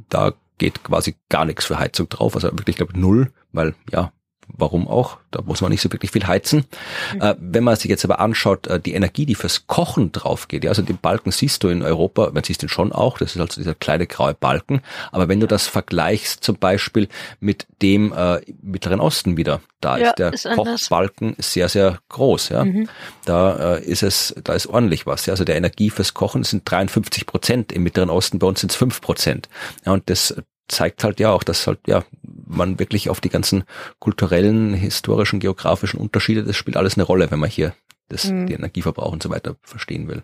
da 0.09 0.33
geht 0.57 0.83
quasi 0.83 1.15
gar 1.29 1.45
nichts 1.45 1.65
für 1.65 1.79
Heizung 1.79 2.09
drauf. 2.09 2.35
Also 2.35 2.49
wirklich, 2.51 2.77
glaube 2.77 2.99
null, 2.99 3.31
weil 3.51 3.75
ja, 3.91 4.11
Warum 4.49 4.87
auch? 4.87 5.17
Da 5.31 5.41
muss 5.41 5.61
man 5.61 5.71
nicht 5.71 5.81
so 5.81 5.91
wirklich 5.91 6.11
viel 6.11 6.25
heizen. 6.25 6.65
Mhm. 7.13 7.21
Äh, 7.21 7.35
wenn 7.39 7.63
man 7.63 7.75
sich 7.75 7.89
jetzt 7.89 8.05
aber 8.05 8.19
anschaut, 8.19 8.67
äh, 8.67 8.79
die 8.79 8.93
Energie, 8.93 9.25
die 9.25 9.35
fürs 9.35 9.67
Kochen 9.67 10.11
drauf 10.11 10.47
geht, 10.47 10.63
ja, 10.63 10.69
also 10.69 10.81
den 10.81 10.97
Balken 10.97 11.31
siehst 11.31 11.63
du 11.63 11.69
in 11.69 11.83
Europa, 11.83 12.31
man 12.33 12.43
siehst 12.43 12.61
den 12.61 12.69
schon 12.69 12.91
auch, 12.91 13.17
das 13.17 13.35
ist 13.35 13.41
also 13.41 13.61
dieser 13.61 13.75
kleine 13.75 14.07
graue 14.07 14.33
Balken. 14.33 14.81
Aber 15.11 15.27
wenn 15.27 15.39
du 15.39 15.47
das 15.47 15.67
vergleichst 15.67 16.43
zum 16.43 16.57
Beispiel 16.57 17.07
mit 17.39 17.67
dem 17.81 18.13
äh, 18.13 18.39
Mittleren 18.61 18.99
Osten 18.99 19.37
wieder, 19.37 19.61
da 19.81 19.97
ja, 19.97 20.09
ist 20.09 20.19
der 20.19 20.33
ist 20.33 20.49
Kochbalken 20.55 21.35
sehr, 21.37 21.69
sehr 21.69 21.99
groß. 22.09 22.49
Ja, 22.49 22.65
mhm. 22.65 22.89
da 23.25 23.75
äh, 23.75 23.83
ist 23.83 24.03
es, 24.03 24.33
da 24.43 24.53
ist 24.53 24.67
ordentlich 24.67 25.05
was. 25.05 25.25
Ja, 25.25 25.33
also 25.33 25.43
der 25.43 25.55
Energie 25.55 25.89
fürs 25.89 26.13
Kochen 26.13 26.43
sind 26.43 26.69
53 26.69 27.25
Prozent 27.25 27.71
im 27.71 27.83
Mittleren 27.83 28.09
Osten, 28.09 28.39
bei 28.39 28.47
uns 28.47 28.61
sind 28.61 28.71
es 28.71 28.77
fünf 28.77 29.01
Prozent. 29.01 29.49
Ja, 29.85 29.91
und 29.91 30.09
das 30.09 30.35
zeigt 30.67 31.03
halt 31.03 31.19
ja 31.19 31.31
auch, 31.31 31.43
dass 31.43 31.67
halt 31.67 31.79
ja 31.87 32.03
man 32.47 32.79
wirklich 32.79 33.09
auf 33.09 33.21
die 33.21 33.29
ganzen 33.29 33.63
kulturellen, 33.99 34.73
historischen, 34.73 35.39
geografischen 35.39 35.99
Unterschiede, 35.99 36.43
das 36.43 36.55
spielt 36.55 36.77
alles 36.77 36.95
eine 36.95 37.03
Rolle, 37.03 37.31
wenn 37.31 37.39
man 37.39 37.49
hier 37.49 37.73
das, 38.09 38.25
mhm. 38.25 38.47
die 38.47 38.53
Energieverbrauch 38.53 39.11
und 39.11 39.23
so 39.23 39.29
weiter 39.29 39.55
verstehen 39.61 40.07
will. 40.07 40.23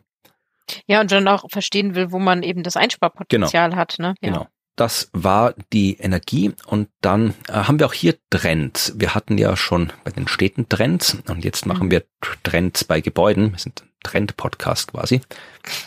Ja, 0.88 1.02
und 1.02 1.12
dann 1.12 1.28
auch 1.28 1.46
verstehen 1.52 1.96
will, 1.96 2.12
wo 2.12 2.20
man 2.20 2.44
eben 2.44 2.64
das 2.64 2.78
Einsparpotenzial 2.78 3.70
genau. 3.70 3.80
hat. 3.80 3.96
Ne? 4.00 4.16
Ja. 4.22 4.30
Genau. 4.30 4.48
Das 4.76 5.10
war 5.14 5.54
die 5.72 5.98
Energie 5.98 6.52
und 6.66 6.90
dann 7.02 7.36
äh, 7.48 7.54
haben 7.54 7.78
wir 7.78 7.86
auch 7.86 7.94
hier 7.94 8.16
Trends. 8.32 8.94
Wir 8.96 9.14
hatten 9.14 9.38
ja 9.38 9.56
schon 9.56 9.94
bei 10.04 10.10
den 10.10 10.28
Städten 10.28 10.68
Trends 10.68 11.18
und 11.28 11.46
jetzt 11.46 11.68
machen 11.68 11.88
mhm. 11.88 11.92
wir 11.92 12.04
Trends 12.42 12.84
bei 12.84 13.00
Gebäuden. 13.00 13.52
Wir 13.52 13.60
sind 13.60 13.84
Trend-Podcast 14.04 14.92
quasi. 14.92 15.22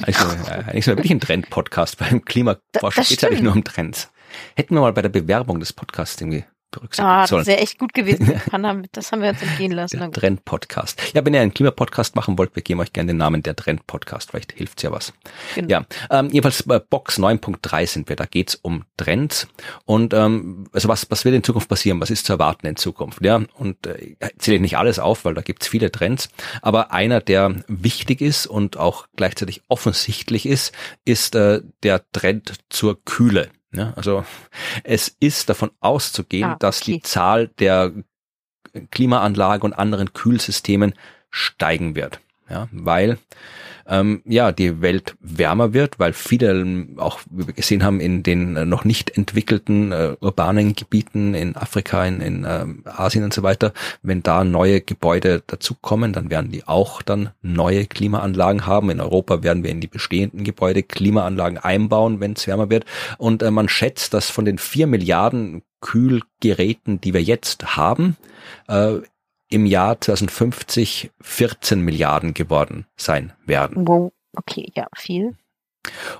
Eigentlich, 0.03 0.17
äh, 0.49 0.53
eigentlich 0.53 0.85
sind 0.85 0.93
wir 0.93 0.99
wirklich 0.99 1.13
ein 1.13 1.21
Trend-Podcast. 1.21 1.99
Beim 1.99 2.25
Klimaforschung 2.25 3.05
geht 3.05 3.19
es 3.19 3.25
eigentlich 3.25 3.43
nur 3.43 3.55
um 3.55 3.65
Trends. 3.65 4.09
Hätten 4.55 4.75
wir 4.75 4.81
mal 4.81 4.93
bei 4.93 5.03
der 5.03 5.09
Bewerbung 5.09 5.61
des 5.61 5.73
Podcasts 5.73 6.21
irgendwie 6.21 6.45
berücksichtigen 6.77 7.09
ah, 7.09 7.27
sollen. 7.27 7.41
Das 7.41 7.47
wäre 7.47 7.61
echt 7.61 7.79
gut 7.79 7.95
gewesen. 7.95 8.27
das 8.93 9.13
haben 9.13 9.23
wir 9.23 9.29
jetzt 9.29 9.43
entgehen 9.43 9.73
lassen. 9.73 9.99
Der 9.99 10.11
Trend-Podcast. 10.11 11.01
Ja, 11.15 11.25
wenn 11.25 11.35
ihr 11.35 11.41
einen 11.41 11.55
Klimapodcast 11.55 12.17
machen 12.17 12.39
wollt, 12.39 12.55
wir 12.55 12.63
geben 12.63 12.81
euch 12.81 12.93
gerne 12.93 13.09
den 13.09 13.17
Namen 13.17 13.43
der 13.43 13.57
Trend-Podcast. 13.57 14.31
Vielleicht 14.31 14.53
hilft's 14.53 14.83
ja 14.83 14.91
was. 14.91 15.13
Genau. 15.55 15.69
Ja, 15.69 15.87
ähm, 16.11 16.29
jedenfalls 16.31 16.63
bei 16.65 16.79
Box 16.79 17.19
9.3 17.19 17.87
sind 17.87 18.09
wir. 18.09 18.17
Da 18.17 18.27
geht's 18.27 18.55
um 18.55 18.85
Trends. 18.97 19.49
Und 19.85 20.13
ähm, 20.13 20.69
also 20.73 20.89
was, 20.89 21.11
was 21.11 21.25
wird 21.25 21.35
in 21.35 21.43
Zukunft 21.43 21.69
passieren? 21.69 22.01
Was 22.01 22.11
ist 22.11 22.27
zu 22.27 22.35
erwarten 22.35 22.67
in 22.67 22.77
Zukunft? 22.77 23.25
Ja, 23.25 23.41
und 23.55 23.87
äh, 23.87 24.17
zähle 24.39 24.57
ich 24.57 24.63
nicht 24.63 24.79
alles 24.79 24.99
auf, 24.99 25.25
weil 25.25 25.35
da 25.35 25.43
gibt's 25.43 25.69
viele 25.69 25.91
Trends. 25.91 26.29
Aber 26.63 26.93
einer, 26.93 27.21
der 27.21 27.57
wichtig 27.69 28.21
ist 28.21 28.47
und 28.47 28.77
auch 28.77 29.07
gleichzeitig 29.17 29.63
offensichtlich 29.69 30.47
ist, 30.47 30.73
ist 31.05 31.35
äh, 31.35 31.63
der 31.83 32.03
Trend 32.13 32.55
zur 32.69 33.03
Kühle. 33.05 33.51
Ja, 33.73 33.93
also 33.97 34.25
es 34.85 35.15
ist 35.21 35.49
davon 35.49 35.71
auszugehen, 35.81 36.45
ah, 36.45 36.53
okay. 36.53 36.59
dass 36.61 36.81
die 36.81 37.01
Zahl 37.01 37.49
der 37.59 37.93
Klimaanlage 38.91 39.65
und 39.65 39.73
anderen 39.73 40.13
Kühlsystemen 40.13 40.95
steigen 41.31 41.95
wird. 41.95 42.21
Ja, 42.49 42.69
weil 42.71 43.19
ähm, 43.89 44.23
ja 44.25 44.53
die 44.53 44.81
Welt 44.81 45.17
wärmer 45.21 45.73
wird, 45.73 45.99
weil 45.99 46.13
viele 46.13 46.87
auch 46.97 47.21
wie 47.31 47.47
wir 47.47 47.55
gesehen 47.55 47.85
haben 47.85 48.01
in 48.01 48.23
den 48.23 48.57
äh, 48.57 48.65
noch 48.65 48.85
nicht 48.85 49.17
entwickelten 49.17 49.93
äh, 49.93 50.17
urbanen 50.21 50.75
Gebieten 50.75 51.35
in 51.35 51.57
Afrika, 51.57 52.05
in, 52.05 52.21
in 52.21 52.45
äh, 52.45 52.67
Asien 52.85 53.25
und 53.25 53.35
so 53.35 53.43
weiter, 53.43 53.73
wenn 54.03 54.23
da 54.23 54.45
neue 54.45 54.81
Gebäude 54.81 55.43
dazukommen, 55.47 56.13
dann 56.13 56.31
werden 56.31 56.51
die 56.51 56.67
auch 56.67 57.03
dann 57.03 57.31
neue 57.43 57.87
Klimaanlagen 57.87 58.67
haben. 58.67 58.91
In 58.91 59.01
Europa 59.01 59.43
werden 59.43 59.63
wir 59.63 59.71
in 59.71 59.81
die 59.81 59.87
bestehenden 59.87 60.45
Gebäude 60.45 60.83
Klimaanlagen 60.83 61.59
einbauen, 61.59 62.21
wenn 62.21 62.33
es 62.33 62.47
wärmer 62.47 62.71
wird. 62.71 62.85
Und 63.19 63.43
äh, 63.43 63.51
man 63.51 63.69
schätzt, 63.69 64.15
dass 64.15 64.31
von 64.31 64.45
den 64.45 64.59
vier 64.59 64.87
Milliarden 64.87 65.63
Kühlgeräten, 65.81 67.01
die 67.01 67.15
wir 67.15 67.23
jetzt 67.23 67.77
haben, 67.77 68.17
äh, 68.69 68.97
im 69.49 69.67
Jahr 69.67 70.01
2050 70.01 71.11
14 71.21 71.81
Milliarden 71.81 72.35
geworden 72.35 72.87
sein 72.97 73.33
werden. 73.45 73.87
Wow, 73.87 74.13
okay, 74.37 74.71
ja, 74.75 74.87
viel. 74.97 75.37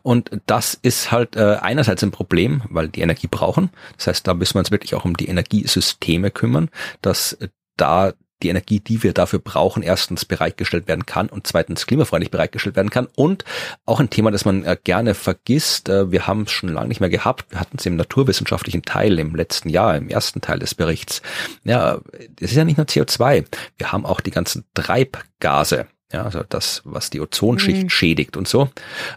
Und 0.03 0.31
das 0.47 0.75
ist 0.75 1.11
halt 1.11 1.35
äh, 1.35 1.57
einerseits 1.61 2.03
ein 2.05 2.13
Problem, 2.13 2.63
weil 2.71 2.89
die 2.89 3.01
Energie 3.01 3.27
brauchen. 3.27 3.71
Das 3.97 4.07
heißt, 4.07 4.27
da 4.27 4.35
müssen 4.35 4.55
wir 4.55 4.61
uns 4.61 4.71
wirklich 4.71 4.95
auch 4.95 5.05
um 5.05 5.17
die 5.17 5.29
Energiesysteme 5.29 6.31
kümmern, 6.31 6.71
dass 7.03 7.37
da 7.77 8.13
die 8.43 8.49
Energie, 8.49 8.81
die 8.81 9.03
wir 9.03 9.13
dafür 9.13 9.39
brauchen, 9.39 9.83
erstens 9.83 10.25
bereitgestellt 10.25 10.89
werden 10.89 11.07
kann 11.07 11.29
und 11.29 11.47
zweitens 11.47 11.87
klimafreundlich 11.87 12.31
bereitgestellt 12.31 12.77
werden 12.77 12.91
kann. 12.91 13.09
Und 13.15 13.45
auch 13.87 14.01
ein 14.01 14.11
Thema, 14.11 14.31
das 14.31 14.45
man 14.45 14.65
äh, 14.65 14.77
gerne 14.83 15.15
vergisst, 15.15 15.89
äh, 15.89 16.11
wir 16.11 16.27
haben 16.27 16.43
es 16.43 16.53
schon 16.53 16.69
lange 16.69 16.89
nicht 16.89 17.01
mehr 17.01 17.11
gehabt, 17.11 17.47
wir 17.51 17.61
hatten 17.61 17.79
es 17.79 17.87
im 17.87 17.97
naturwissenschaftlichen 17.97 18.83
Teil 18.83 19.19
im 19.19 19.35
letzten 19.35 19.69
Jahr, 19.69 19.97
im 19.97 20.09
ersten 20.09 20.41
Teil 20.41 20.59
des 20.59 20.75
Berichts. 20.75 21.23
Ja, 21.65 22.01
es 22.41 22.51
ist 22.51 22.57
ja 22.57 22.65
nicht 22.65 22.77
nur 22.77 22.87
CO2, 22.87 23.47
wir 23.79 23.93
haben 23.93 24.05
auch 24.05 24.21
die 24.21 24.31
ganzen 24.31 24.65
Treibgase. 24.75 25.87
Ja, 26.13 26.23
also 26.23 26.45
das, 26.49 26.83
was 26.85 27.11
die 27.11 27.21
Ozonschicht 27.21 27.83
mhm. 27.83 27.91
schädigt 27.91 28.37
und 28.37 28.47
so. 28.47 28.71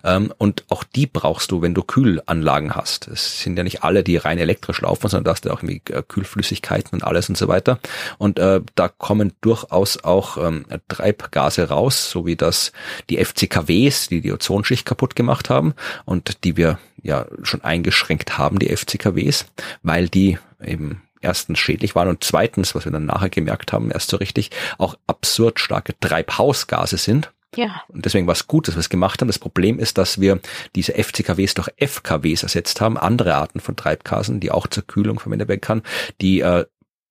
Ähm, 0.04 0.34
und 0.40 0.64
auch 0.70 0.84
die 0.84 1.06
brauchst 1.06 1.52
du, 1.52 1.62
wenn 1.62 1.76
du 1.76 1.84
Kühlanlagen 1.84 2.76
hast. 2.76 3.08
Es 3.08 3.42
sind 3.42 3.56
ja 3.58 3.64
nicht 3.64 3.84
alle, 3.84 4.04
die 4.04 4.18
rein 4.18 4.40
elektrisch 4.40 4.82
laufen, 4.82 5.08
sondern 5.08 5.26
da 5.26 5.32
hast 5.32 5.46
du 5.46 5.52
auch 5.52 5.62
irgendwie 5.62 5.84
äh, 5.94 6.02
Kühlflüssigkeiten 6.02 6.94
und 6.94 7.04
alles 7.04 7.30
und 7.30 7.38
so 7.38 7.48
weiter. 7.48 7.80
Und 8.18 8.40
äh, 8.40 8.62
da 8.74 8.88
kommen 8.88 9.34
durchaus 9.42 10.04
auch 10.04 10.38
ähm, 10.38 10.66
Treibgase 10.88 11.70
raus, 11.70 12.10
so 12.10 12.26
wie 12.26 12.36
das 12.36 12.72
die 13.12 13.24
FCKWs, 13.24 14.08
die 14.08 14.22
die 14.22 14.34
Ozonschicht 14.34 14.88
kaputt 14.88 15.16
gemacht 15.16 15.52
haben 15.52 15.76
und 16.06 16.44
die 16.44 16.58
wir 16.58 16.80
ja 17.04 17.28
schon 17.44 17.64
eingeschränkt 17.64 18.40
haben, 18.40 18.58
die 18.58 18.76
FCKWs, 18.76 19.46
weil 19.84 20.10
die 20.10 20.40
eben 20.60 21.04
erstens 21.22 21.60
schädlich 21.60 21.96
waren 21.96 22.08
und 22.08 22.24
zweitens, 22.24 22.76
was 22.76 22.86
wir 22.86 22.92
dann 22.92 23.06
nachher 23.06 23.30
gemerkt 23.30 23.74
haben, 23.74 23.92
erst 23.92 24.10
so 24.10 24.18
richtig, 24.18 24.52
auch 24.78 24.96
absurd 25.08 25.60
starke 25.60 25.98
Treibhausgase 26.00 26.98
sind. 26.98 27.32
Ja. 27.56 27.82
Und 27.88 28.06
deswegen 28.06 28.28
war 28.28 28.34
es 28.34 28.48
gut, 28.48 28.68
dass 28.68 28.76
wir 28.76 28.80
es 28.80 28.90
gemacht 28.90 29.22
haben. 29.22 29.28
Das 29.28 29.40
Problem 29.40 29.80
ist, 29.80 29.98
dass 29.98 30.22
wir 30.22 30.40
diese 30.76 30.94
FCKWs 30.94 31.56
durch 31.56 31.70
FKWs 31.78 32.44
ersetzt 32.44 32.80
haben, 32.80 32.98
andere 32.98 33.36
Arten 33.36 33.60
von 33.60 33.76
Treibgasen, 33.76 34.40
die 34.40 34.52
auch 34.52 34.68
zur 34.68 34.86
Kühlung 34.86 35.20
verwendet 35.20 35.48
werden 35.48 35.62
kann, 35.62 35.82
die 36.22 36.42
äh, 36.42 36.66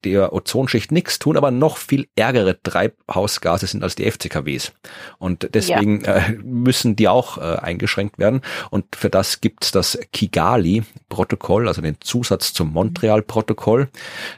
der 0.05 0.32
Ozonschicht 0.32 0.92
nichts 0.92 1.18
tun, 1.18 1.36
aber 1.36 1.51
noch 1.51 1.76
viel 1.76 2.09
ärgere 2.14 2.61
Treibhausgase 2.62 3.66
sind 3.66 3.82
als 3.82 3.96
die 3.96 4.11
FCKWs. 4.11 4.72
Und 5.18 5.51
deswegen 5.55 6.03
ja. 6.03 6.16
äh, 6.16 6.32
müssen 6.42 6.96
die 6.96 7.09
auch 7.09 7.38
äh, 7.38 7.57
eingeschränkt 7.57 8.18
werden. 8.18 8.42
Und 8.70 8.96
für 8.96 9.11
das 9.11 9.40
gibt's 9.40 9.72
das 9.72 9.99
Kigali-Protokoll, 10.12 11.68
also 11.68 11.82
den 11.82 12.01
Zusatz 12.01 12.53
zum 12.53 12.72
Montreal-Protokoll, 12.72 13.88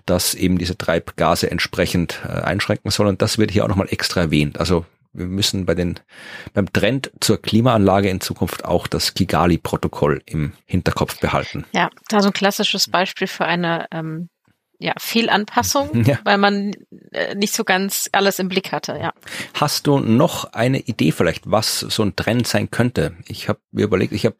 das 0.07 0.35
eben 0.35 0.59
diese 0.59 0.79
Treibgase 0.79 1.51
entsprechend 1.51 2.21
äh, 2.25 2.41
einschränken 2.41 2.91
soll. 2.91 3.07
Und 3.07 3.21
das 3.21 3.39
wird 3.39 3.51
hier 3.51 3.65
auch 3.65 3.69
nochmal 3.69 3.89
extra 3.91 4.23
erwähnt. 4.23 4.59
Also 4.59 4.87
wir 5.13 5.27
müssen 5.27 5.67
bei 5.67 5.75
den, 5.75 5.99
beim 6.55 6.73
Trend 6.73 7.11
zur 7.21 7.43
Klimaanlage 7.43 8.09
in 8.09 8.21
Zukunft 8.21 8.65
auch 8.65 8.87
das 8.87 9.15
Kigali-Protokoll 9.15 10.23
im 10.25 10.53
Hinterkopf 10.67 11.19
behalten. 11.19 11.65
Ja, 11.73 11.91
da 12.09 12.21
so 12.21 12.29
ein 12.29 12.33
klassisches 12.33 12.89
Beispiel 12.89 13.27
für 13.27 13.45
eine 13.45 13.87
ähm, 13.91 14.29
ja, 14.81 14.95
Fehlanpassung, 14.99 16.05
ja. 16.05 16.19
weil 16.25 16.39
man 16.39 16.73
äh, 17.13 17.35
nicht 17.35 17.55
so 17.55 17.65
ganz 17.65 18.09
alles 18.13 18.39
im 18.39 18.49
Blick 18.49 18.73
hatte, 18.73 18.99
ja. 19.01 19.13
Hast 19.55 19.87
du 19.87 19.99
noch 19.99 20.53
eine 20.53 20.81
Idee 20.81 21.13
vielleicht, 21.13 21.51
was 21.51 21.81
so 21.81 22.03
ein 22.03 22.17
Trend 22.17 22.47
sein 22.47 22.71
könnte? 22.71 23.15
Ich 23.27 23.49
habe 23.49 23.61
mir 23.73 23.85
überlegt, 23.85 24.13
ich 24.13 24.25
habe 24.25 24.37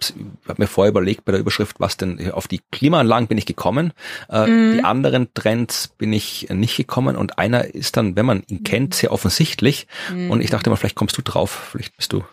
hab 0.49 0.59
mir 0.59 0.67
vorher 0.67 0.91
überlegt 0.91 1.27
bei 1.27 1.33
der 1.33 1.41
Überschrift, 1.41 1.77
was 1.79 1.99
denn 1.99 2.33
auf 2.33 2.49
die 2.49 2.63
Klimaanlagen 2.73 3.29
bin 3.29 3.37
ich 3.37 3.47
gekommen. 3.47 3.93
Äh, 4.31 4.47
mhm. 4.47 4.73
Die 4.75 4.85
anderen 4.85 5.33
Trends 5.35 5.89
bin 5.89 6.13
ich 6.13 6.49
nicht 6.49 6.77
gekommen 6.77 7.17
und 7.17 7.39
einer 7.39 7.67
ist 7.75 7.99
dann, 7.99 8.17
wenn 8.17 8.25
man 8.27 8.43
ihn 8.47 8.65
kennt, 8.65 8.95
sehr 8.95 9.13
offensichtlich. 9.13 9.87
Mhm. 10.13 10.31
Und 10.31 10.41
ich 10.41 10.49
dachte 10.49 10.71
mal, 10.71 10.77
vielleicht 10.77 10.97
kommst 10.97 11.19
du 11.19 11.23
drauf, 11.23 11.69
vielleicht 11.73 11.97
bist 11.99 12.15
du. 12.15 12.25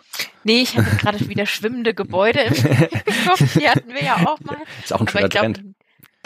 Nee, 0.44 0.62
ich 0.62 0.78
habe 0.78 0.88
gerade 0.96 1.28
wieder 1.28 1.44
schwimmende 1.46 1.92
Gebäude 1.92 2.40
im 2.40 2.54
Kopf. 2.54 3.54
Die 3.58 3.68
hatten 3.68 3.92
wir 3.92 4.02
ja 4.02 4.16
auch 4.26 4.40
mal. 4.40 4.56
Ist 4.82 4.94
auch 4.94 5.00
ein 5.02 5.08
schöner 5.08 5.28
Trend. 5.28 5.62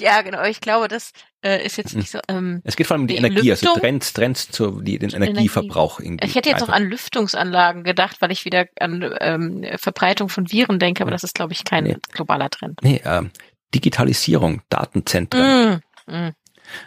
Ja, 0.03 0.23
genau. 0.23 0.43
Ich 0.45 0.61
glaube, 0.61 0.89
das 0.89 1.13
äh, 1.43 1.65
ist 1.65 1.77
jetzt 1.77 1.95
nicht 1.95 2.11
so. 2.11 2.19
Ähm, 2.29 2.61
es 2.65 2.77
geht 2.77 2.89
vor 2.89 2.95
allem 2.95 3.03
um 3.03 3.07
die, 3.07 3.15
die 3.15 3.19
Energie, 3.19 3.51
Lüftung, 3.51 3.69
also 3.71 3.81
Trends, 3.81 4.13
Trends 4.13 4.51
zu 4.51 4.81
die, 4.81 4.99
den 4.99 5.11
Energieverbrauch. 5.11 6.01
Energie. 6.01 6.27
Ich 6.27 6.35
hätte 6.35 6.49
jetzt 6.49 6.63
einfach. 6.63 6.69
noch 6.69 6.75
an 6.75 6.89
Lüftungsanlagen 6.89 7.85
gedacht, 7.85 8.17
weil 8.21 8.33
ich 8.33 8.45
wieder 8.45 8.67
an 8.81 9.15
ähm, 9.21 9.65
Verbreitung 9.77 10.29
von 10.29 10.51
Viren 10.51 10.81
denke, 10.81 11.03
aber 11.03 11.13
das 11.13 11.23
ist, 11.23 11.35
glaube 11.35 11.53
ich, 11.53 11.65
kein 11.65 11.85
nee. 11.85 11.97
globaler 12.11 12.51
Trend. 12.51 12.81
Nee, 12.83 13.01
äh, 13.05 13.23
Digitalisierung, 13.75 14.63
Datenzentren. 14.69 15.81
Mm, 16.07 16.13
mm. 16.13 16.33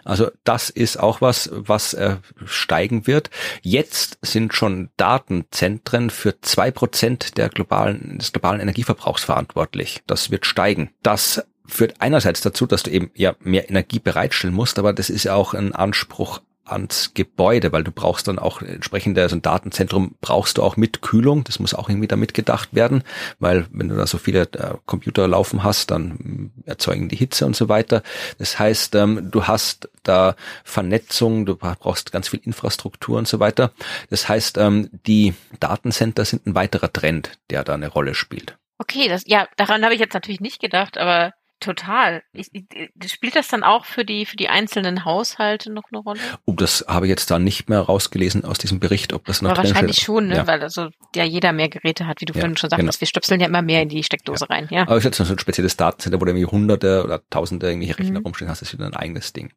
Also 0.03 0.32
das 0.43 0.70
ist 0.70 0.97
auch 0.97 1.22
was, 1.22 1.49
was 1.51 1.93
äh, 1.93 2.18
steigen 2.45 3.07
wird. 3.07 3.30
Jetzt 3.61 4.18
sind 4.22 4.53
schon 4.53 4.89
Datenzentren 4.97 6.09
für 6.09 6.41
zwei 6.41 6.72
Prozent 6.72 7.38
der 7.38 7.49
globalen, 7.49 8.18
des 8.18 8.32
globalen 8.32 8.61
Energieverbrauchs 8.61 9.24
verantwortlich. 9.24 10.01
Das 10.07 10.32
wird 10.32 10.45
steigen. 10.45 10.91
Das 11.03 11.45
führt 11.68 11.95
einerseits 11.99 12.41
dazu, 12.41 12.66
dass 12.66 12.84
du 12.84 12.91
eben 12.91 13.11
ja 13.16 13.36
mehr 13.39 13.70
Energie 13.70 13.99
bereitstellen 13.99 14.55
musst, 14.55 14.80
aber 14.80 14.93
das 14.93 15.09
ist 15.09 15.24
ja 15.24 15.36
auch 15.36 15.53
ein 15.53 15.74
Anspruch 15.74 16.41
ans 16.66 17.11
Gebäude, 17.13 17.72
weil 17.72 17.84
du 17.84 17.91
brauchst 17.91 18.28
dann 18.28 18.39
auch 18.39 18.61
entsprechend, 18.61 19.18
also 19.20 19.36
ein 19.36 19.41
Datenzentrum 19.41 20.16
brauchst 20.20 20.57
du 20.57 20.63
auch 20.63 20.78
mit 20.78 21.01
Kühlung, 21.01 21.43
das 21.43 21.59
muss 21.59 21.76
auch 21.76 21.89
irgendwie 21.89 22.07
damit 22.07 22.34
gedacht 22.34 22.74
werden, 22.74 23.03
weil 23.39 23.68
wenn 23.72 23.89
du 23.89 23.95
da 23.95 24.07
so 24.07 24.18
viele 24.18 24.41
äh, 24.41 24.74
Computer 24.86 25.28
laufen 25.28 25.63
hast, 25.63 25.91
dann 25.91 26.51
erzeugen 26.66 27.07
die 27.07 27.16
Hitze 27.16 27.45
und 27.45 27.55
so 27.55 27.70
weiter. 27.70 28.01
Das 28.39 28.57
heißt, 28.57 28.95
ähm, 28.95 29.30
du 29.30 29.45
hast 29.45 29.89
da 30.03 30.36
Vernetzung, 30.63 31.45
du 31.45 31.55
brauchst 31.55 32.11
ganz 32.11 32.30
viel 32.30 32.41
Infrastruktur 32.43 33.18
und 33.20 33.28
so 33.28 33.39
weiter. 33.39 33.72
Das 34.09 34.28
heißt, 34.28 34.57
ähm, 34.57 34.89
die 35.05 35.34
Datencenter 35.59 36.26
sind 36.26 36.47
ein 36.47 36.55
weiterer 36.55 36.91
Trend, 36.91 37.38
der 37.51 37.63
da 37.63 37.76
eine 37.76 37.89
Rolle 37.89 38.16
spielt. 38.16 38.57
Okay, 38.78 39.07
das, 39.07 39.24
ja, 39.26 39.47
daran 39.55 39.84
habe 39.84 39.93
ich 39.93 39.99
jetzt 39.99 40.13
natürlich 40.13 40.41
nicht 40.41 40.59
gedacht, 40.59 40.97
aber 40.97 41.34
Total. 41.62 42.22
Ich, 42.34 42.49
ich, 42.51 42.66
spielt 43.12 43.36
das 43.36 43.47
dann 43.47 43.64
auch 43.64 43.86
für 43.86 44.03
die 44.03 44.26
für 44.26 44.36
die 44.36 44.49
einzelnen 44.49 45.06
Haushalte 45.06 45.72
noch 45.72 45.84
eine 45.91 45.99
Rolle? 45.99 46.20
Oh, 46.45 46.53
das 46.53 46.86
habe 46.88 47.06
ich 47.06 47.10
jetzt 47.10 47.32
da 47.32 47.39
nicht 47.39 47.70
mehr 47.70 47.80
rausgelesen 47.80 48.43
aus 48.43 48.58
diesem 48.58 48.80
Bericht, 48.80 49.14
ob 49.14 49.26
das 49.26 49.41
noch 49.41 49.51
Aber 49.51 49.64
wahrscheinlich 49.64 49.95
steht. 49.95 50.06
schon, 50.06 50.28
ne? 50.28 50.36
Ja. 50.36 50.47
weil 50.47 50.62
also 50.62 50.89
ja 51.16 51.24
jeder 51.24 51.53
mehr 51.53 51.70
Geräte 51.70 52.08
hat, 52.08 52.20
wie 52.20 52.26
du 52.26 52.34
ja, 52.34 52.41
vorhin 52.41 52.58
schon 52.58 52.70
sagtest. 52.70 52.99
Genau. 52.99 53.01
Wir 53.01 53.08
stöpseln 53.08 53.39
ja 53.39 53.47
immer 53.47 53.62
mehr 53.62 53.82
in 53.82 53.89
die 53.89 54.03
Steckdose 54.03 54.45
ja. 54.49 54.56
rein. 54.56 54.68
Ja. 54.70 54.82
Aber 54.84 54.97
ist 54.97 55.06
jetzt 55.06 55.18
so 55.18 55.24
ein 55.24 55.39
spezielles 55.39 55.78
Datencenter, 55.78 56.20
wo 56.20 56.26
du 56.26 56.32
irgendwie 56.32 56.45
Hunderte 56.45 57.03
oder 57.03 57.22
Tausende 57.30 57.68
irgendwelche 57.68 57.97
Rechner 57.99 58.20
mhm. 58.20 58.26
rumstehen 58.26 58.49
hast, 58.49 58.62
das 58.62 58.70
ist 58.70 58.78
wieder 58.78 58.88
ein 58.88 58.95
eigenes 58.95 59.32
Ding. 59.32 59.53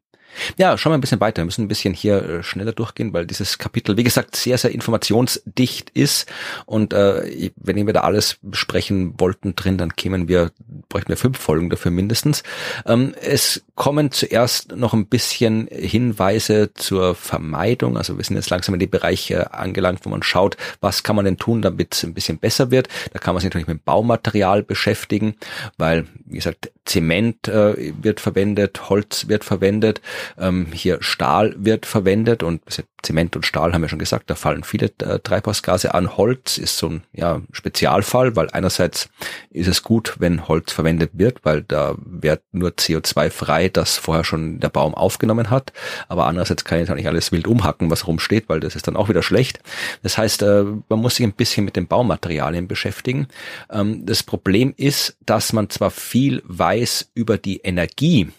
Ja, 0.57 0.77
schauen 0.77 0.91
wir 0.91 0.97
ein 0.97 1.01
bisschen 1.01 1.19
weiter. 1.19 1.41
Wir 1.41 1.45
müssen 1.45 1.65
ein 1.65 1.67
bisschen 1.67 1.93
hier 1.93 2.23
äh, 2.23 2.43
schneller 2.43 2.71
durchgehen, 2.71 3.13
weil 3.13 3.25
dieses 3.25 3.57
Kapitel, 3.57 3.97
wie 3.97 4.03
gesagt, 4.03 4.35
sehr, 4.35 4.57
sehr 4.57 4.71
informationsdicht 4.71 5.89
ist. 5.91 6.31
Und 6.65 6.93
äh, 6.93 7.51
wenn 7.55 7.85
wir 7.85 7.93
da 7.93 8.01
alles 8.01 8.37
besprechen 8.41 9.19
wollten 9.19 9.55
drin, 9.55 9.77
dann 9.77 9.95
kämen 9.95 10.27
wir, 10.27 10.51
bräuchten 10.89 11.09
wir 11.09 11.17
fünf 11.17 11.37
Folgen 11.37 11.69
dafür 11.69 11.91
mindestens. 11.91 12.43
Ähm, 12.85 13.13
es 13.21 13.63
kommen 13.75 14.11
zuerst 14.11 14.75
noch 14.75 14.93
ein 14.93 15.07
bisschen 15.07 15.67
Hinweise 15.71 16.73
zur 16.73 17.15
Vermeidung. 17.15 17.97
Also 17.97 18.17
wir 18.17 18.23
sind 18.23 18.35
jetzt 18.35 18.49
langsam 18.49 18.75
in 18.75 18.79
die 18.79 18.87
Bereiche 18.87 19.53
angelangt, 19.53 20.05
wo 20.05 20.09
man 20.09 20.23
schaut, 20.23 20.57
was 20.81 21.03
kann 21.03 21.15
man 21.15 21.25
denn 21.25 21.37
tun, 21.37 21.61
damit 21.61 21.93
es 21.93 22.03
ein 22.03 22.13
bisschen 22.13 22.37
besser 22.39 22.71
wird. 22.71 22.87
Da 23.13 23.19
kann 23.19 23.33
man 23.33 23.41
sich 23.41 23.49
natürlich 23.49 23.67
mit 23.67 23.85
Baumaterial 23.85 24.63
beschäftigen, 24.63 25.35
weil, 25.77 26.07
wie 26.25 26.35
gesagt, 26.35 26.71
Zement 26.85 27.47
äh, 27.47 27.93
wird 28.01 28.19
verwendet, 28.19 28.89
Holz 28.89 29.27
wird 29.27 29.43
verwendet. 29.43 30.01
Ähm, 30.37 30.67
hier 30.71 30.97
Stahl 31.01 31.55
wird 31.57 31.85
verwendet 31.85 32.43
und 32.43 32.61
Zement 33.01 33.35
und 33.35 33.45
Stahl 33.45 33.73
haben 33.73 33.81
wir 33.81 33.89
schon 33.89 33.99
gesagt, 33.99 34.29
da 34.29 34.35
fallen 34.35 34.63
viele 34.63 34.91
äh, 35.01 35.19
Treibhausgase 35.19 35.93
an. 35.93 36.17
Holz 36.17 36.57
ist 36.57 36.77
so 36.77 36.89
ein 36.89 37.03
ja, 37.13 37.41
Spezialfall, 37.51 38.35
weil 38.35 38.49
einerseits 38.51 39.09
ist 39.51 39.67
es 39.67 39.83
gut, 39.83 40.15
wenn 40.19 40.47
Holz 40.47 40.71
verwendet 40.71 41.11
wird, 41.13 41.39
weil 41.43 41.63
da 41.63 41.95
wird 41.99 42.41
nur 42.51 42.71
CO2 42.71 43.29
frei, 43.29 43.69
das 43.69 43.97
vorher 43.97 44.23
schon 44.23 44.59
der 44.59 44.69
Baum 44.69 44.93
aufgenommen 44.93 45.49
hat. 45.49 45.71
Aber 46.07 46.25
andererseits 46.25 46.65
kann 46.65 46.81
ich 46.81 46.89
nicht 46.89 47.07
alles 47.07 47.31
wild 47.31 47.47
umhacken, 47.47 47.89
was 47.89 48.07
rumsteht, 48.07 48.49
weil 48.49 48.59
das 48.59 48.75
ist 48.75 48.87
dann 48.87 48.97
auch 48.97 49.09
wieder 49.09 49.23
schlecht. 49.23 49.59
Das 50.03 50.17
heißt, 50.17 50.41
äh, 50.41 50.65
man 50.89 50.99
muss 50.99 51.15
sich 51.15 51.25
ein 51.25 51.33
bisschen 51.33 51.65
mit 51.65 51.75
den 51.75 51.87
Baumaterialien 51.87 52.67
beschäftigen. 52.67 53.27
Ähm, 53.71 54.05
das 54.05 54.23
Problem 54.23 54.73
ist, 54.75 55.17
dass 55.25 55.53
man 55.53 55.69
zwar 55.69 55.91
viel 55.91 56.41
weiß 56.45 57.11
über 57.13 57.37
die 57.37 57.57
Energie, 57.57 58.29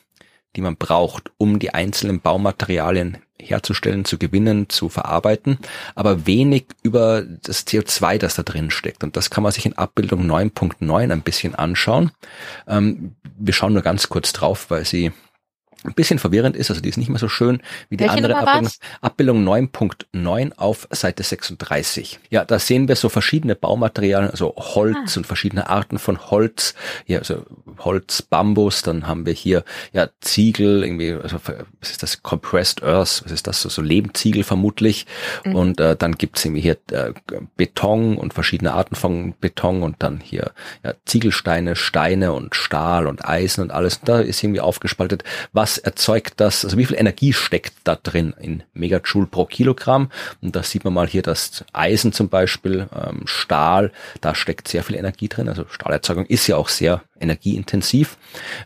die 0.57 0.61
man 0.61 0.77
braucht, 0.77 1.31
um 1.39 1.59
die 1.59 1.75
einzelnen 1.75 2.21
Baumaterialien 2.21 3.19
herzustellen, 3.41 4.05
zu 4.05 4.19
gewinnen, 4.19 4.69
zu 4.69 4.89
verarbeiten, 4.89 5.59
aber 5.95 6.27
wenig 6.27 6.67
über 6.83 7.23
das 7.23 7.67
CO2, 7.67 8.19
das 8.19 8.35
da 8.35 8.43
drin 8.43 8.71
steckt. 8.71 9.03
Und 9.03 9.17
das 9.17 9.31
kann 9.31 9.43
man 9.43 9.53
sich 9.53 9.67
in 9.67 9.79
Abbildung 9.79 10.27
9.9 10.31 11.11
ein 11.11 11.23
bisschen 11.23 11.55
anschauen. 11.55 12.11
Ähm, 12.67 13.15
wir 13.39 13.55
schauen 13.55 13.73
nur 13.73 13.83
ganz 13.83 14.09
kurz 14.09 14.33
drauf, 14.33 14.67
weil 14.69 14.85
sie 14.85 15.13
ein 15.85 15.95
bisschen 15.95 16.19
verwirrend 16.19 16.57
ist, 16.57 16.71
also 16.71 16.83
die 16.83 16.89
ist 16.89 16.99
nicht 16.99 17.09
mehr 17.09 17.19
so 17.19 17.29
schön 17.29 17.63
wie 17.89 17.97
die 17.97 18.05
Welche 18.05 18.17
andere 18.17 18.37
Abbildung. 18.37 18.73
Abbildung 19.01 19.49
9.9 19.49 20.53
auf 20.57 20.87
Seite 20.91 21.23
36. 21.23 22.21
Ja, 22.31 22.45
da 22.45 22.59
sehen 22.59 22.89
wir 22.89 22.97
so 22.97 23.09
verschiedene 23.09 23.55
Baumaterialien, 23.55 24.31
also 24.31 24.55
Holz 24.57 25.17
ah. 25.17 25.19
und 25.19 25.27
verschiedene 25.27 25.69
Arten 25.69 25.99
von 25.99 26.31
Holz. 26.31 26.75
Ja, 27.07 27.19
also 27.19 27.45
Holz, 27.79 28.23
Bambus, 28.23 28.83
dann 28.83 29.07
haben 29.07 29.27
wir 29.27 29.33
hier 29.33 29.65
ja 29.93 30.09
Ziegel, 30.21 30.85
irgendwie, 30.85 31.13
also 31.13 31.39
was 31.81 31.91
ist 31.91 32.03
das? 32.03 32.23
Compressed 32.23 32.83
Earth, 32.83 33.23
was 33.25 33.33
ist 33.33 33.47
das? 33.47 33.63
So, 33.63 33.69
so 33.69 33.83
Lehmziegel 33.83 34.45
vermutlich. 34.45 35.07
Mhm. 35.45 35.55
Und 35.55 35.81
äh, 35.81 35.97
dann 35.97 36.17
gibt's 36.17 36.45
irgendwie 36.45 36.63
hier 36.63 36.77
äh, 36.93 37.13
Beton 37.57 38.17
und 38.17 38.35
verschiedene 38.35 38.75
Arten 38.75 38.95
von 38.95 39.35
Beton 39.41 39.83
und 39.83 39.97
dann 40.01 40.21
hier 40.21 40.53
ja, 40.85 40.95
Ziegelsteine, 41.07 41.77
Steine 41.77 42.33
und 42.33 42.55
Stahl 42.55 43.07
und 43.07 43.25
Eisen 43.25 43.63
und 43.63 43.71
alles. 43.71 44.01
da 44.01 44.21
ist 44.21 44.43
irgendwie 44.43 44.61
aufgespaltet, 44.61 45.25
was 45.53 45.70
was 45.71 45.79
erzeugt 45.79 46.35
das, 46.39 46.65
also 46.65 46.77
wie 46.77 46.85
viel 46.85 46.97
Energie 46.97 47.33
steckt 47.33 47.75
da 47.85 47.95
drin 47.95 48.35
in 48.41 48.63
Megajoule 48.73 49.27
pro 49.27 49.45
Kilogramm. 49.45 50.11
Und 50.41 50.57
da 50.57 50.63
sieht 50.63 50.85
man 50.85 50.95
mal 50.95 51.07
hier 51.07 51.23
das 51.23 51.65
Eisen 51.73 52.13
zum 52.13 52.29
Beispiel, 52.29 52.89
ähm, 52.95 53.23
Stahl, 53.27 53.93
da 54.21 54.35
steckt 54.35 54.69
sehr 54.69 54.83
viel 54.83 54.97
Energie 54.97 55.29
drin. 55.29 55.49
Also 55.49 55.65
Stahlerzeugung 55.69 56.27
ist 56.27 56.47
ja 56.47 56.57
auch 56.57 56.69
sehr 56.69 57.03
energieintensiv. 57.21 58.17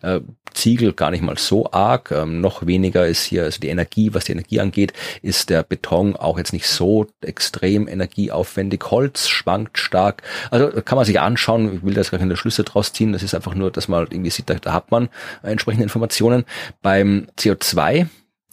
Äh, 0.02 0.20
Ziegel 0.54 0.92
gar 0.92 1.10
nicht 1.10 1.22
mal 1.22 1.38
so 1.38 1.70
arg. 1.72 2.10
Ähm, 2.10 2.40
noch 2.40 2.66
weniger 2.66 3.06
ist 3.06 3.24
hier, 3.24 3.44
also 3.44 3.60
die 3.60 3.68
Energie, 3.68 4.14
was 4.14 4.24
die 4.24 4.32
Energie 4.32 4.60
angeht, 4.60 4.92
ist 5.22 5.50
der 5.50 5.62
Beton 5.62 6.16
auch 6.16 6.38
jetzt 6.38 6.52
nicht 6.52 6.66
so 6.66 7.06
extrem 7.20 7.88
energieaufwendig. 7.88 8.82
Holz 8.90 9.28
schwankt 9.28 9.78
stark. 9.78 10.22
Also 10.50 10.70
kann 10.82 10.96
man 10.96 11.04
sich 11.04 11.20
anschauen. 11.20 11.76
Ich 11.76 11.82
will 11.82 11.94
da 11.94 12.00
jetzt 12.00 12.10
gar 12.10 12.20
keine 12.20 12.36
Schlüsse 12.36 12.64
draus 12.64 12.92
ziehen. 12.92 13.12
Das 13.12 13.22
ist 13.22 13.34
einfach 13.34 13.54
nur, 13.54 13.70
dass 13.70 13.88
man 13.88 14.06
irgendwie 14.10 14.30
sieht, 14.30 14.48
da, 14.48 14.54
da 14.54 14.72
hat 14.72 14.90
man 14.90 15.08
entsprechende 15.42 15.84
Informationen. 15.84 16.44
Beim 16.82 17.26
CO2 17.38 18.06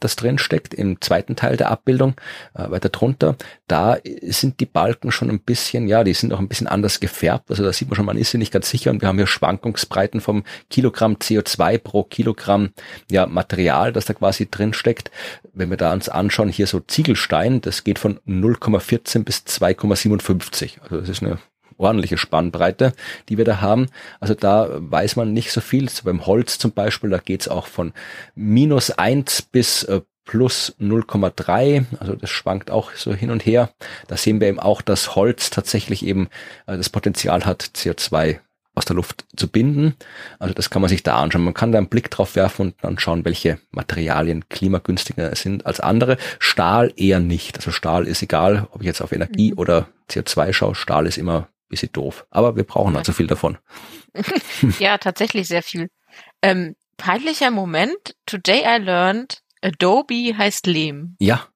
das 0.03 0.15
drin 0.15 0.37
steckt 0.37 0.73
im 0.73 0.99
zweiten 0.99 1.35
Teil 1.35 1.57
der 1.57 1.71
Abbildung, 1.71 2.15
äh, 2.53 2.69
weiter 2.69 2.89
drunter, 2.89 3.35
da 3.67 3.97
sind 4.23 4.59
die 4.59 4.65
Balken 4.65 5.11
schon 5.11 5.29
ein 5.29 5.39
bisschen, 5.39 5.87
ja, 5.87 6.03
die 6.03 6.13
sind 6.13 6.33
auch 6.33 6.39
ein 6.39 6.47
bisschen 6.47 6.67
anders 6.67 6.99
gefärbt. 6.99 7.49
Also 7.49 7.63
da 7.63 7.71
sieht 7.71 7.87
man 7.87 7.95
schon, 7.95 8.05
man 8.05 8.17
ist 8.17 8.31
sich 8.31 8.39
nicht 8.39 8.51
ganz 8.51 8.69
sicher 8.69 8.91
und 8.91 9.01
wir 9.01 9.07
haben 9.07 9.17
hier 9.17 9.27
Schwankungsbreiten 9.27 10.19
vom 10.19 10.43
Kilogramm 10.69 11.15
CO2 11.15 11.77
pro 11.77 12.03
Kilogramm 12.03 12.71
ja, 13.09 13.25
Material, 13.27 13.93
das 13.93 14.05
da 14.05 14.13
quasi 14.13 14.49
drin 14.49 14.73
steckt. 14.73 15.11
Wenn 15.53 15.69
wir 15.69 15.77
da 15.77 15.93
uns 15.93 16.09
anschauen, 16.09 16.49
hier 16.49 16.67
so 16.67 16.79
Ziegelstein, 16.79 17.61
das 17.61 17.83
geht 17.83 17.99
von 17.99 18.19
0,14 18.27 19.23
bis 19.23 19.37
2,57. 19.47 20.81
Also 20.81 20.99
das 20.99 21.09
ist 21.09 21.23
eine 21.23 21.37
ordentliche 21.81 22.17
Spannbreite, 22.17 22.93
die 23.29 23.37
wir 23.37 23.45
da 23.45 23.61
haben. 23.61 23.87
Also 24.19 24.33
da 24.33 24.69
weiß 24.71 25.15
man 25.15 25.33
nicht 25.33 25.51
so 25.51 25.61
viel. 25.61 25.89
So 25.89 26.03
beim 26.03 26.25
Holz 26.25 26.57
zum 26.57 26.71
Beispiel, 26.71 27.09
da 27.09 27.17
geht's 27.17 27.47
auch 27.47 27.67
von 27.67 27.93
minus 28.35 28.91
eins 28.91 29.41
bis 29.41 29.83
äh, 29.83 30.01
plus 30.25 30.75
0,3, 30.79 31.85
also 31.99 32.15
das 32.15 32.29
schwankt 32.29 32.71
auch 32.71 32.91
so 32.93 33.13
hin 33.13 33.31
und 33.31 33.45
her. 33.45 33.71
Da 34.07 34.17
sehen 34.17 34.39
wir 34.39 34.47
eben 34.47 34.59
auch, 34.59 34.81
dass 34.81 35.15
Holz 35.15 35.49
tatsächlich 35.49 36.05
eben 36.05 36.27
äh, 36.67 36.77
das 36.77 36.89
Potenzial 36.89 37.45
hat, 37.45 37.63
CO2 37.75 38.39
aus 38.73 38.85
der 38.85 38.95
Luft 38.95 39.25
zu 39.35 39.49
binden. 39.49 39.95
Also 40.39 40.53
das 40.53 40.69
kann 40.69 40.81
man 40.81 40.89
sich 40.89 41.03
da 41.03 41.17
anschauen. 41.17 41.43
Man 41.43 41.53
kann 41.53 41.71
da 41.71 41.77
einen 41.77 41.89
Blick 41.89 42.09
drauf 42.09 42.35
werfen 42.35 42.67
und 42.67 42.75
dann 42.81 42.99
schauen, 42.99 43.25
welche 43.25 43.59
Materialien 43.71 44.47
klimagünstiger 44.47 45.35
sind 45.35 45.65
als 45.65 45.81
andere. 45.81 46.17
Stahl 46.39 46.93
eher 46.95 47.19
nicht. 47.19 47.57
Also 47.57 47.71
Stahl 47.71 48.07
ist 48.07 48.21
egal, 48.21 48.67
ob 48.71 48.81
ich 48.81 48.87
jetzt 48.87 49.01
auf 49.01 49.11
Energie 49.11 49.51
mhm. 49.51 49.57
oder 49.57 49.87
CO2 50.09 50.53
schaue. 50.53 50.75
Stahl 50.75 51.05
ist 51.05 51.17
immer 51.17 51.49
bisschen 51.71 51.91
doof. 51.91 52.25
Aber 52.29 52.55
wir 52.55 52.63
brauchen 52.63 52.95
halt 52.95 53.05
so 53.05 53.13
viel 53.13 53.27
davon. 53.27 53.57
ja, 54.79 54.97
tatsächlich 54.97 55.47
sehr 55.47 55.63
viel. 55.63 55.89
Ähm, 56.41 56.75
peinlicher 56.97 57.51
Moment. 57.51 58.15
Today 58.25 58.63
I 58.65 58.77
learned 58.77 59.41
Adobe 59.61 60.37
heißt 60.37 60.67
Lehm. 60.67 61.15
Ja. 61.19 61.47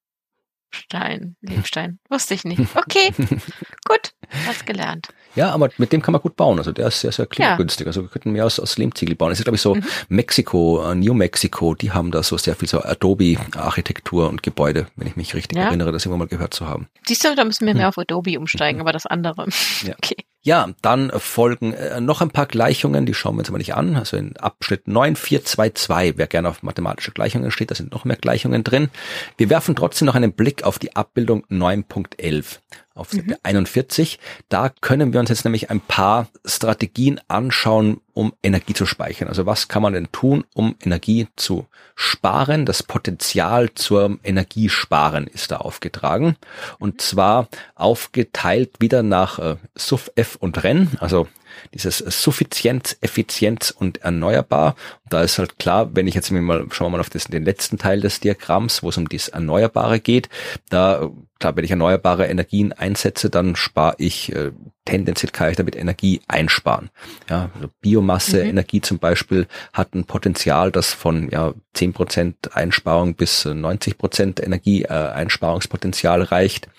Stein, 0.72 1.36
Lehmstein. 1.42 2.00
Wusste 2.10 2.34
ich 2.34 2.44
nicht. 2.44 2.62
Okay, 2.76 3.14
gut, 3.88 4.14
hast 4.46 4.66
gelernt. 4.66 5.10
Ja, 5.36 5.52
aber 5.52 5.70
mit 5.78 5.92
dem 5.92 6.02
kann 6.02 6.12
man 6.14 6.22
gut 6.22 6.36
bauen. 6.36 6.58
Also 6.58 6.72
der 6.72 6.88
ist 6.88 7.02
sehr, 7.02 7.12
sehr 7.12 7.26
klimagünstig. 7.26 7.86
Ja. 7.86 7.90
Also 7.90 8.02
wir 8.04 8.10
könnten 8.10 8.32
mehr 8.32 8.46
aus, 8.46 8.60
aus 8.60 8.78
Lehmziegel 8.78 9.16
bauen. 9.16 9.32
Es 9.32 9.40
ist, 9.40 9.46
glaube 9.46 9.56
ich, 9.56 9.62
so 9.62 9.76
mhm. 9.76 9.84
Mexiko, 10.10 10.92
äh, 10.92 10.96
New 10.96 11.14
Mexico, 11.14 11.76
die 11.76 11.92
haben 11.92 12.12
da 12.12 12.24
so 12.24 12.38
sehr 12.38 12.56
viel 12.56 12.68
so 12.68 12.82
Adobe-Architektur 12.82 14.30
und 14.30 14.44
Gebäude, 14.44 14.88
wenn 14.96 15.08
ich 15.08 15.16
mich 15.16 15.36
richtig 15.36 15.58
ja. 15.58 15.66
erinnere, 15.66 15.92
das 15.92 16.06
immer 16.06 16.18
mal 16.18 16.28
gehört 16.28 16.54
zu 16.54 16.68
haben. 16.68 16.88
Siehst 17.06 17.24
du, 17.24 17.36
da 17.36 17.44
müssen 17.44 17.66
wir 17.68 17.74
mehr 17.74 17.84
hm. 17.84 17.90
auf 17.90 17.98
Adobe 17.98 18.38
umsteigen, 18.40 18.82
aber 18.82 18.92
das 18.92 19.06
andere. 19.06 19.48
Ja. 19.84 19.96
Okay. 20.06 20.26
Ja, 20.46 20.70
dann 20.84 21.12
folgen 21.18 21.74
äh, 21.74 22.00
noch 22.00 22.22
ein 22.22 22.30
paar 22.30 22.46
Gleichungen, 22.46 23.08
die 23.08 23.16
schauen 23.16 23.34
wir 23.34 23.40
uns 23.40 23.50
aber 23.50 23.58
nicht 23.58 23.74
an. 23.74 23.96
Also 23.96 24.16
in 24.16 24.38
Abschnitt 24.38 24.88
9422, 24.88 26.20
wer 26.20 26.28
gerne 26.28 26.50
auf 26.50 26.62
mathematische 26.62 27.12
Gleichungen 27.12 27.50
steht, 27.50 27.72
da 27.72 27.76
sind 27.76 27.92
noch 27.92 28.06
mehr 28.06 28.16
Gleichungen 28.16 28.64
drin. 28.64 28.90
Wir 29.38 29.50
werfen 29.50 29.76
trotzdem 29.76 30.06
noch 30.06 30.14
einen 30.14 30.34
Blick 30.34 30.64
auf 30.64 30.78
die 30.78 30.96
Abbildung 30.96 31.44
9.11 31.50 32.60
auf 32.96 33.12
Seite 33.12 33.32
mhm. 33.32 33.38
41. 33.44 34.20
Da 34.50 34.70
können 34.70 35.14
wir 35.14 35.20
uns 35.20 35.30
jetzt 35.30 35.44
nämlich 35.44 35.70
ein 35.70 35.82
paar 35.82 36.30
Strategien 36.46 37.22
anschauen, 37.28 38.02
um 38.14 38.34
Energie 38.42 38.74
zu 38.74 38.86
speichern. 38.86 39.28
Also 39.28 39.46
was 39.46 39.68
kann 39.68 39.84
man 39.84 39.94
denn 39.94 40.12
tun, 40.12 40.46
um 40.54 40.76
Energie 40.82 41.28
zu 41.36 41.68
sparen? 41.96 42.66
Das 42.66 42.82
Potenzial 42.82 43.74
zum 43.76 44.20
Energiesparen 44.24 45.28
ist 45.28 45.52
da 45.52 45.58
aufgetragen. 45.58 46.38
Und 46.80 47.02
zwar 47.02 47.50
aufgeteilt 47.76 48.72
wieder 48.80 49.04
nach 49.04 49.40
äh, 49.40 49.58
SUF, 49.76 50.10
F 50.16 50.38
und 50.40 50.64
REN, 50.64 50.92
also 51.00 51.28
dieses 51.74 52.00
Suffizienz, 52.00 52.98
Effizienz 53.02 53.72
und 53.72 53.98
erneuerbar. 53.98 54.76
da 55.10 55.22
ist 55.22 55.38
halt 55.38 55.60
klar, 55.60 55.96
wenn 55.96 56.08
ich 56.08 56.16
jetzt 56.16 56.32
mal, 56.32 56.66
schauen 56.72 56.88
wir 56.88 56.98
mal 56.98 57.02
auf 57.02 57.10
das, 57.10 57.26
den 57.26 57.46
letzten 57.46 57.78
Teil 57.78 58.02
des 58.02 58.20
Diagramms, 58.20 58.84
wo 58.84 58.90
es 58.90 58.98
um 58.98 59.08
das 59.10 59.28
Erneuerbare 59.30 60.00
geht, 60.00 60.30
da 60.70 61.12
klar, 61.40 61.56
wenn 61.56 61.66
ich 61.66 61.72
erneuerbare 61.72 62.28
Energien 62.28 62.74
einsetze, 62.74 63.30
dann 63.30 63.56
spare 63.56 63.96
ich 63.98 64.34
äh, 64.34 64.52
tendenziell 64.86 65.32
kann 65.32 65.50
ich 65.50 65.58
damit 65.58 65.76
Energie 65.76 66.22
einsparen. 66.28 66.90
Ja, 67.30 67.50
also 67.56 67.70
Biomasse, 67.82 68.44
mhm. 68.44 68.50
Energie 68.52 68.82
zum 68.82 69.00
Beispiel 69.00 69.48
hat 69.74 69.94
ein 69.96 70.06
Potenzial, 70.06 70.72
das 70.72 70.94
von 70.94 71.30
ja, 71.32 71.54
10% 71.76 72.52
Einsparung 72.54 73.16
bis 73.16 73.46
90% 73.46 74.42
Energieeinsparungspotenzial 74.42 76.22
äh, 76.22 76.26
reicht. 76.26 76.70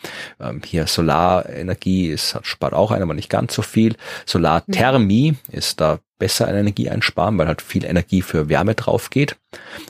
Ähm, 0.40 0.62
hier 0.64 0.86
Solarenergie 0.86 2.09
ist, 2.09 2.34
hat, 2.34 2.46
spart 2.46 2.72
auch 2.72 2.92
ein, 2.92 3.02
aber 3.02 3.14
nicht 3.14 3.30
ganz 3.30 3.54
so 3.54 3.62
viel. 3.62 3.96
Solarthermie 4.24 5.32
mhm. 5.32 5.38
ist 5.50 5.80
da 5.80 5.98
besser 6.18 6.48
an 6.48 6.54
Energie 6.54 6.88
einsparen, 6.88 7.36
weil 7.38 7.46
halt 7.46 7.62
viel 7.62 7.84
Energie 7.84 8.22
für 8.22 8.48
Wärme 8.48 8.74
drauf 8.74 9.10
geht, 9.10 9.36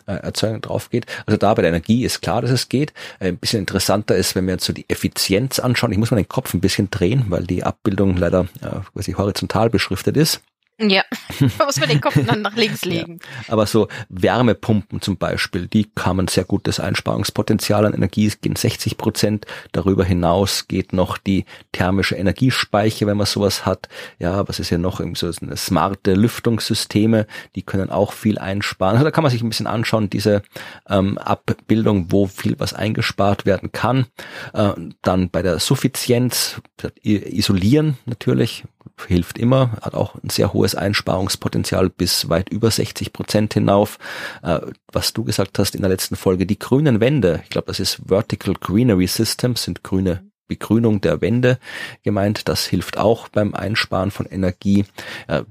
äh, 0.07 0.13
Erzeugung 0.13 0.61
drauf 0.61 0.91
geht. 0.91 1.07
Also 1.27 1.37
da 1.37 1.55
bei 1.55 1.63
der 1.63 1.71
Energie 1.71 2.05
ist 2.05 2.21
klar, 2.23 2.43
dass 2.43 2.51
es 2.51 2.69
geht. 2.69 2.93
Äh, 3.19 3.29
ein 3.29 3.39
bisschen 3.39 3.61
interessanter 3.61 4.17
ist, 4.17 4.35
wenn 4.35 4.47
wir 4.47 4.55
uns 4.55 4.65
so 4.65 4.73
die 4.73 4.89
Effizienz 4.89 5.59
anschauen. 5.59 5.93
Ich 5.93 5.99
muss 5.99 6.11
mal 6.11 6.17
den 6.17 6.29
Kopf 6.29 6.55
ein 6.55 6.61
bisschen 6.61 6.91
drehen, 6.91 7.27
weil 7.29 7.45
die 7.45 7.65
Abbildung 7.65 8.17
leider 8.17 8.47
äh, 8.63 8.81
quasi 8.93 9.13
horizontal 9.13 9.71
beschriftet 9.71 10.17
ist. 10.17 10.41
Ja, 10.79 11.05
man 11.41 11.51
muss 11.67 11.81
man 11.81 11.89
den 11.89 12.03
Kopf 12.03 12.19
dann 12.27 12.43
nach 12.43 12.55
links 12.55 12.85
legen. 12.85 13.19
Ja, 13.47 13.55
aber 13.55 13.65
so 13.65 13.89
Wärmepumpen 14.11 15.01
zum 15.01 15.17
Beispiel, 15.17 15.69
die 15.69 15.91
haben 15.99 16.29
sehr 16.29 16.45
gutes 16.45 16.81
Einsparungspotenzial 16.81 17.87
an 17.87 17.95
Energie, 17.95 18.27
es 18.27 18.43
gehen 18.43 18.57
60 18.57 18.99
Prozent. 18.99 19.47
Darüber 19.73 20.05
hinaus 20.05 20.69
geht 20.69 20.93
noch 20.93 21.17
die 21.17 21.47
thermische 21.73 22.17
Energiespeicher, 22.17 23.07
wenn 23.07 23.17
man 23.17 23.27
sowas 23.27 23.65
hat. 23.65 23.89
Ja, 24.19 24.47
was 24.47 24.61
ist 24.61 24.69
ja 24.69 24.77
noch 24.77 25.01
so 25.15 25.31
eine 25.41 25.57
smarte 25.57 26.13
Lüftungssysteme, 26.13 27.27
die 27.55 27.63
können 27.63 27.89
auch 27.89 28.13
viel 28.13 28.39
einsparen. 28.39 28.97
Also 28.97 29.05
da 29.05 29.11
kann 29.11 29.23
man 29.23 29.31
sich 29.31 29.43
ein 29.43 29.49
bisschen 29.49 29.67
anschauen, 29.67 30.11
diese 30.11 30.43
ähm, 30.91 31.17
Abbildung, 31.17 32.13
wo 32.13 32.27
viel 32.27 32.59
was 32.59 32.75
eingespart 32.75 33.47
werden 33.47 33.73
kann. 33.73 34.07
Äh, 34.53 34.73
dann 35.01 35.31
bei 35.31 35.41
der 35.41 35.59
Suffizienz, 35.59 36.61
isolieren 37.03 37.97
natürlich, 38.05 38.65
hilft 39.07 39.39
immer, 39.39 39.73
hat 39.83 39.95
auch 39.95 40.15
ein 40.15 40.31
sehr 40.31 40.53
hohes 40.53 40.75
Einsparungspotenzial 40.75 41.91
bis 41.91 42.29
weit 42.29 42.49
über 42.49 42.71
60 42.71 43.13
Prozent 43.13 43.55
hinauf. 43.55 43.99
Äh, 44.43 44.61
was 44.93 45.13
du 45.13 45.25
gesagt 45.25 45.59
hast 45.59 45.75
in 45.75 45.83
der 45.83 45.91
letzten 45.91 46.17
Folge, 46.17 46.47
die 46.47 46.59
grünen 46.59 47.01
Wände, 47.01 47.41
ich 47.45 47.51
glaube, 47.51 47.67
das 47.67 47.81
ist 47.81 48.01
Vertical 48.07 48.55
Greenery 48.55 49.07
Systems, 49.07 49.65
sind 49.65 49.83
grüne 49.83 50.25
Begrünung 50.49 51.01
der 51.01 51.21
Wände 51.21 51.59
gemeint. 52.03 52.49
Das 52.49 52.67
hilft 52.67 52.99
auch 52.99 53.29
beim 53.29 53.55
Einsparen 53.55 54.11
von 54.11 54.27
Energie. 54.27 54.85
Äh, 55.27 55.43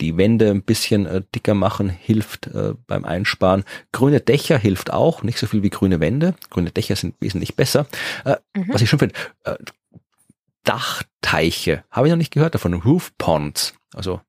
die 0.00 0.16
Wände 0.16 0.50
ein 0.50 0.62
bisschen 0.62 1.06
äh, 1.06 1.22
dicker 1.34 1.54
machen 1.54 1.88
hilft 1.88 2.50
beim 2.86 3.04
Einsparen. 3.04 3.64
Grüne 3.92 4.20
Dächer 4.20 4.58
hilft 4.58 4.92
auch, 4.92 5.22
nicht 5.22 5.38
so 5.38 5.46
viel 5.46 5.62
wie 5.62 5.70
grüne 5.70 6.00
Wände. 6.00 6.34
Grüne 6.50 6.72
Dächer 6.72 6.96
sind 6.96 7.14
wesentlich 7.20 7.54
besser. 7.54 7.86
Mhm. 8.54 8.68
Was 8.68 8.82
ich 8.82 8.90
schon 8.90 8.98
finde, 8.98 9.14
Dachteiche. 10.64 11.84
Habe 11.90 12.08
ich 12.08 12.10
noch 12.10 12.18
nicht 12.18 12.32
gehört 12.32 12.54
davon. 12.54 12.74
Roof 12.74 13.12
Ponds. 13.18 13.74
Also 13.94 14.20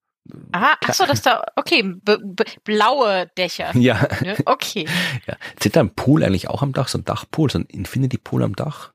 Aha, 0.51 0.75
ach 0.83 0.93
so, 0.93 1.05
dass 1.05 1.21
da, 1.21 1.43
okay, 1.55 1.83
blaue 2.63 3.27
Dächer. 3.37 3.75
Ja. 3.77 4.07
Ne? 4.21 4.35
Okay. 4.45 4.87
ja. 5.27 5.35
Sind 5.61 5.75
da 5.75 5.81
ein 5.81 5.93
Pool 5.93 6.23
eigentlich 6.23 6.49
auch 6.49 6.63
am 6.63 6.73
Dach, 6.73 6.87
so 6.87 6.97
ein 6.97 7.05
Dachpool, 7.05 7.51
so 7.51 7.59
ein 7.59 7.65
Infinity 7.65 8.17
Pool 8.17 8.43
am 8.43 8.55
Dach? 8.55 8.91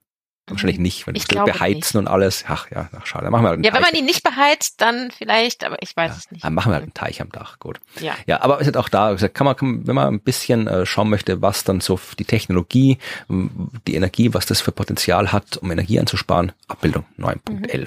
Wahrscheinlich 0.50 0.78
nicht, 0.78 1.06
wenn 1.06 1.14
ich 1.14 1.22
es 1.22 1.28
beheizen 1.28 1.74
nicht. 1.74 1.94
und 1.96 2.08
alles. 2.08 2.44
Ach 2.48 2.70
ja, 2.70 2.88
ach, 2.98 3.06
schade. 3.06 3.30
Machen 3.30 3.42
wir 3.44 3.48
halt 3.48 3.56
einen 3.56 3.64
Ja, 3.64 3.70
Teich. 3.70 3.80
wenn 3.80 3.86
man 3.88 3.94
ihn 3.94 4.04
nicht 4.04 4.22
beheizt, 4.22 4.80
dann 4.80 5.10
vielleicht, 5.10 5.64
aber 5.64 5.76
ich 5.82 5.96
weiß 5.96 6.10
ja, 6.12 6.16
es 6.18 6.30
nicht. 6.30 6.44
Dann 6.44 6.54
machen 6.54 6.70
wir 6.70 6.74
halt 6.74 6.82
einen 6.84 6.94
Teich 6.94 7.20
am 7.20 7.30
Dach, 7.30 7.58
gut. 7.58 7.80
Ja. 8.00 8.14
Ja, 8.26 8.42
aber 8.42 8.60
es 8.60 8.66
ist 8.66 8.76
auch 8.76 8.88
da, 8.88 9.14
kann 9.16 9.44
man, 9.44 9.56
kann, 9.56 9.86
wenn 9.86 9.94
man 9.94 10.08
ein 10.14 10.20
bisschen 10.20 10.66
äh, 10.66 10.84
schauen 10.86 11.08
möchte, 11.10 11.40
was 11.42 11.64
dann 11.64 11.80
so 11.80 11.98
die 12.18 12.24
Technologie, 12.24 12.98
die 13.28 13.94
Energie, 13.94 14.34
was 14.34 14.46
das 14.46 14.60
für 14.60 14.72
Potenzial 14.72 15.32
hat, 15.32 15.56
um 15.58 15.70
Energie 15.70 15.98
anzusparen, 16.00 16.52
Abbildung 16.68 17.04
9.11. 17.18 17.38
Mhm. 17.50 17.86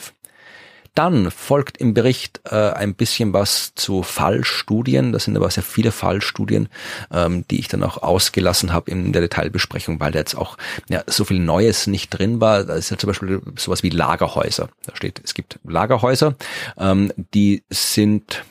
Dann 0.96 1.32
folgt 1.32 1.78
im 1.78 1.94
Bericht 1.94 2.42
äh, 2.46 2.72
ein 2.72 2.94
bisschen 2.94 3.34
was 3.34 3.74
zu 3.76 4.04
Fallstudien. 4.04 5.12
Das 5.12 5.24
sind 5.26 5.36
aber 5.36 5.50
sehr 5.50 5.64
viele 5.64 5.92
Fallstudien, 5.92 6.70
ähm, 7.12 7.46
die 7.50 7.60
ich 7.60 7.68
dann 7.68 7.84
auch 7.84 8.04
ausgelassen 8.04 8.74
habe 8.74 8.92
in 8.92 9.12
der 9.12 9.22
Detailbesprechung, 9.22 10.00
weil 10.00 10.12
da 10.12 10.20
jetzt 10.20 10.36
auch 10.36 10.58
ja, 10.90 11.04
so 11.08 11.26
viel 11.26 11.40
Neues 11.40 11.88
nicht 11.88 12.10
drin 12.10 12.42
war. 12.42 12.64
Da 12.64 12.76
ist 12.76 12.92
ja 12.92 12.98
zum 12.98 13.08
Beispiel 13.08 13.42
sowas 13.58 13.84
wie 13.84 13.90
Lagerhäuser. 13.90 14.70
Da 14.86 14.96
steht, 14.96 15.22
es 15.24 15.34
gibt 15.34 15.60
Lagerhäuser, 15.64 16.36
ähm, 16.78 17.12
die 17.34 17.64
sind 17.70 18.44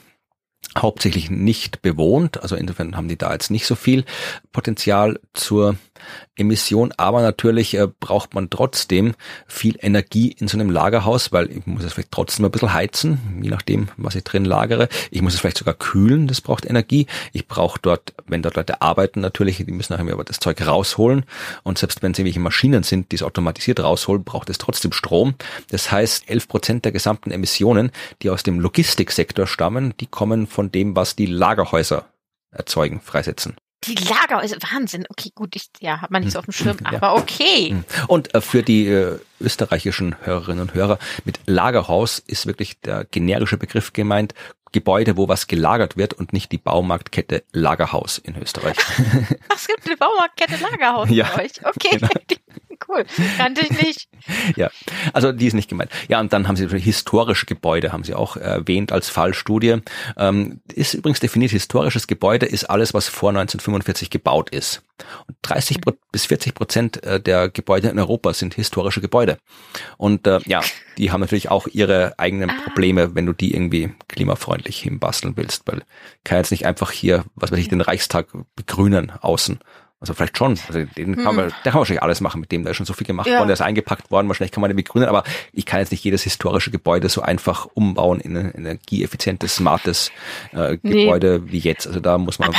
hauptsächlich 0.77 1.31
nicht 1.31 1.83
bewohnt. 1.83 2.43
Also 2.43 2.57
insofern 2.57 2.97
haben 2.97 3.09
die 3.09 3.19
da 3.19 3.33
jetzt 3.33 3.51
nicht 3.51 3.67
so 3.67 3.75
viel 3.75 4.05
Potenzial 4.53 5.21
zur 5.35 5.77
Emission, 6.37 6.93
aber 6.97 7.23
natürlich 7.23 7.75
äh, 7.75 7.89
braucht 8.01 8.35
man 8.35 8.51
trotzdem 8.51 9.15
viel 9.47 9.77
Energie 9.81 10.33
in 10.33 10.49
so 10.49 10.57
einem 10.57 10.71
Lagerhaus, 10.71 11.33
weil 11.33 11.51
ich 11.51 11.67
muss 11.67 11.85
es 11.85 11.93
vielleicht 11.93 12.13
trotzdem 12.13 12.45
ein 12.45 12.51
bisschen 12.51 12.73
heizen, 12.73 13.41
je 13.43 13.51
nachdem, 13.51 13.89
was 13.97 14.15
ich 14.15 14.25
drin 14.25 14.45
lagere. 14.45 14.89
Ich 15.11 15.23
muss 15.23 15.35
es 15.35 15.41
vielleicht 15.41 15.59
sogar 15.59 15.75
kühlen, 15.75 16.27
das 16.27 16.41
braucht 16.41 16.65
Energie. 16.65 17.07
Ich 17.33 17.47
brauche 17.47 17.79
dort, 17.81 18.15
wenn 18.27 18.43
dort 18.43 18.57
Leute 18.57 18.81
arbeiten 18.81 19.21
natürlich, 19.21 19.59
die 19.59 19.73
müssen 19.73 19.93
nachher 19.93 20.13
aber 20.13 20.25
das 20.25 20.41
Zeug 20.41 20.67
rausholen 20.67 21.25
und 21.63 21.79
selbst 21.79 22.03
wenn 22.03 22.13
es 22.13 22.19
irgendwelche 22.19 22.41
Maschinen 22.41 22.83
sind, 22.83 23.13
die 23.13 23.17
es 23.17 23.23
automatisiert 23.23 23.81
rausholen, 23.81 24.25
braucht 24.25 24.51
es 24.51 24.59
trotzdem 24.59 24.93
Strom. 24.93 25.35
Das 25.71 25.91
heißt, 25.93 26.29
11 26.29 26.49
Prozent 26.49 26.85
der 26.85 26.93
gesamten 26.93 27.31
Emissionen, 27.31 27.91
die 28.23 28.31
aus 28.31 28.43
dem 28.43 28.61
Logistiksektor 28.61 29.47
stammen, 29.47 29.95
die 30.01 30.07
kommen 30.07 30.47
von 30.47 30.73
dem, 30.73 30.97
was 30.97 31.17
die 31.17 31.27
Lagerhäuser 31.27 32.07
erzeugen, 32.51 33.01
freisetzen. 33.01 33.57
Die 33.85 33.95
Lager, 33.95 34.39
also 34.39 34.57
Wahnsinn. 34.73 35.07
Okay, 35.09 35.31
gut, 35.35 35.57
ich, 35.57 35.69
ja, 35.81 36.01
hat 36.01 36.11
man 36.11 36.23
nicht 36.23 36.33
so 36.33 36.39
auf 36.39 36.45
dem 36.45 36.53
Schirm, 36.53 36.79
ja. 36.85 36.97
aber 36.97 37.15
okay. 37.15 37.71
Hm. 37.71 37.85
Und 38.07 38.35
äh, 38.35 38.41
für 38.41 38.63
die 38.63 38.87
äh, 38.87 39.19
österreichischen 39.41 40.15
Hörerinnen 40.23 40.61
und 40.61 40.75
Hörer, 40.75 40.99
mit 41.25 41.41
Lagerhaus 41.47 42.21
ist 42.21 42.47
wirklich 42.47 42.81
der 42.81 43.05
generische 43.05 43.57
Begriff 43.57 43.93
gemeint, 43.93 44.35
Gebäude, 44.73 45.17
wo 45.17 45.29
was 45.29 45.47
gelagert 45.47 45.97
wird 45.97 46.15
und 46.15 46.33
nicht 46.33 46.51
die 46.51 46.59
Baumarktkette 46.59 47.45
Lagerhaus 47.53 48.19
in 48.19 48.41
Österreich. 48.41 48.77
Ach, 49.49 49.57
es 49.57 49.67
gibt 49.67 49.87
eine 49.87 49.97
Baumarktkette 49.97 50.57
Lagerhaus 50.63 51.09
ja, 51.11 51.31
bei 51.37 51.45
euch. 51.45 51.53
Okay, 51.65 51.99
genau. 51.99 52.09
cool. 52.89 53.05
Kannte 53.37 53.63
ich 53.63 53.71
nicht. 53.71 54.09
Ja, 54.57 54.71
also 55.13 55.33
die 55.33 55.47
ist 55.47 55.55
nicht 55.55 55.69
gemeint. 55.69 55.91
Ja, 56.09 56.21
und 56.21 56.33
dann 56.33 56.47
haben 56.47 56.57
sie 56.57 56.69
historische 56.69 57.47
Gebäude, 57.47 57.93
haben 57.93 58.05
sie 58.05 58.15
auch 58.15 58.37
erwähnt 58.37 58.93
als 58.93 59.09
Fallstudie. 59.09 59.79
Ähm, 60.17 60.61
ist 60.73 60.95
übrigens 60.95 61.21
definiert, 61.21 61.51
historisches 61.51 62.07
Gebäude 62.07 62.47
ist 62.47 62.65
alles, 62.65 62.95
was 62.95 63.09
vor 63.09 63.31
1945 63.31 64.11
gebaut 64.11 64.51
ist. 64.51 64.83
Und 65.27 65.37
30 65.43 65.81
bis 66.13 66.27
40 66.27 66.55
Prozent 66.55 67.03
äh, 67.03 67.21
der 67.21 67.49
Gebäude 67.49 67.89
in 67.89 67.99
Europa 67.99 68.33
sind 68.33 68.55
historische 68.55 69.01
Gebäude. 69.01 69.39
Und 69.97 70.27
äh, 70.27 70.41
ja, 70.47 70.61
die 70.99 71.11
haben 71.11 71.21
natürlich 71.21 71.51
auch 71.51 71.67
ihre 71.67 72.19
eigenen 72.19 72.51
ah. 72.51 72.55
Probleme, 72.65 73.15
wenn 73.15 73.27
du 73.27 73.33
die 73.33 73.55
irgendwie 73.55 73.93
klimafreundlich 74.09 74.79
hinbasteln 74.81 75.37
willst, 75.37 75.63
weil 75.67 75.83
kann 76.25 76.39
jetzt 76.39 76.51
nicht 76.51 76.67
einfach 76.67 76.91
hier, 76.91 77.25
was 77.35 77.51
weiß 77.51 77.59
ich, 77.59 77.69
den 77.69 77.81
Reichstag 77.81 78.29
begrünen 78.55 79.11
außen 79.21 79.59
also 80.03 80.15
vielleicht 80.15 80.37
schon. 80.37 80.59
Also 80.67 80.85
den 80.85 81.15
kann 81.15 81.37
man, 81.37 81.47
hm. 81.47 81.55
der 81.65 81.71
kann 81.71 81.79
wahrscheinlich 81.79 82.03
alles 82.03 82.21
machen 82.21 82.41
mit 82.41 82.51
dem. 82.51 82.65
Da 82.65 82.71
ist 82.71 82.77
schon 82.77 82.87
so 82.87 82.93
viel 82.93 83.07
gemacht 83.07 83.29
ja. 83.29 83.39
worden, 83.39 83.47
der 83.47 83.55
ist 83.55 83.61
eingepackt 83.61 84.11
worden. 84.11 84.27
Wahrscheinlich 84.27 84.51
kann 84.51 84.61
man 84.61 84.69
den 84.69 84.77
begründen, 84.77 85.09
aber 85.09 85.23
ich 85.53 85.65
kann 85.65 85.79
jetzt 85.79 85.93
nicht 85.93 86.03
jedes 86.03 86.25
historische 86.25 86.73
Gebäude 86.73 87.09
so 87.09 87.23
einfach 87.23 87.69
umbauen 87.73 88.19
in 88.19 88.37
ein 88.37 88.53
energieeffizientes, 88.53 89.55
smartes 89.55 90.11
äh, 90.53 90.77
nee. 90.83 91.05
Gebäude 91.05 91.53
wie 91.53 91.61
jetzt. 91.61 91.87
Also 91.87 92.01
da 92.01 92.19
muss 92.19 92.41
man. 92.41 92.49
Aber 92.49 92.59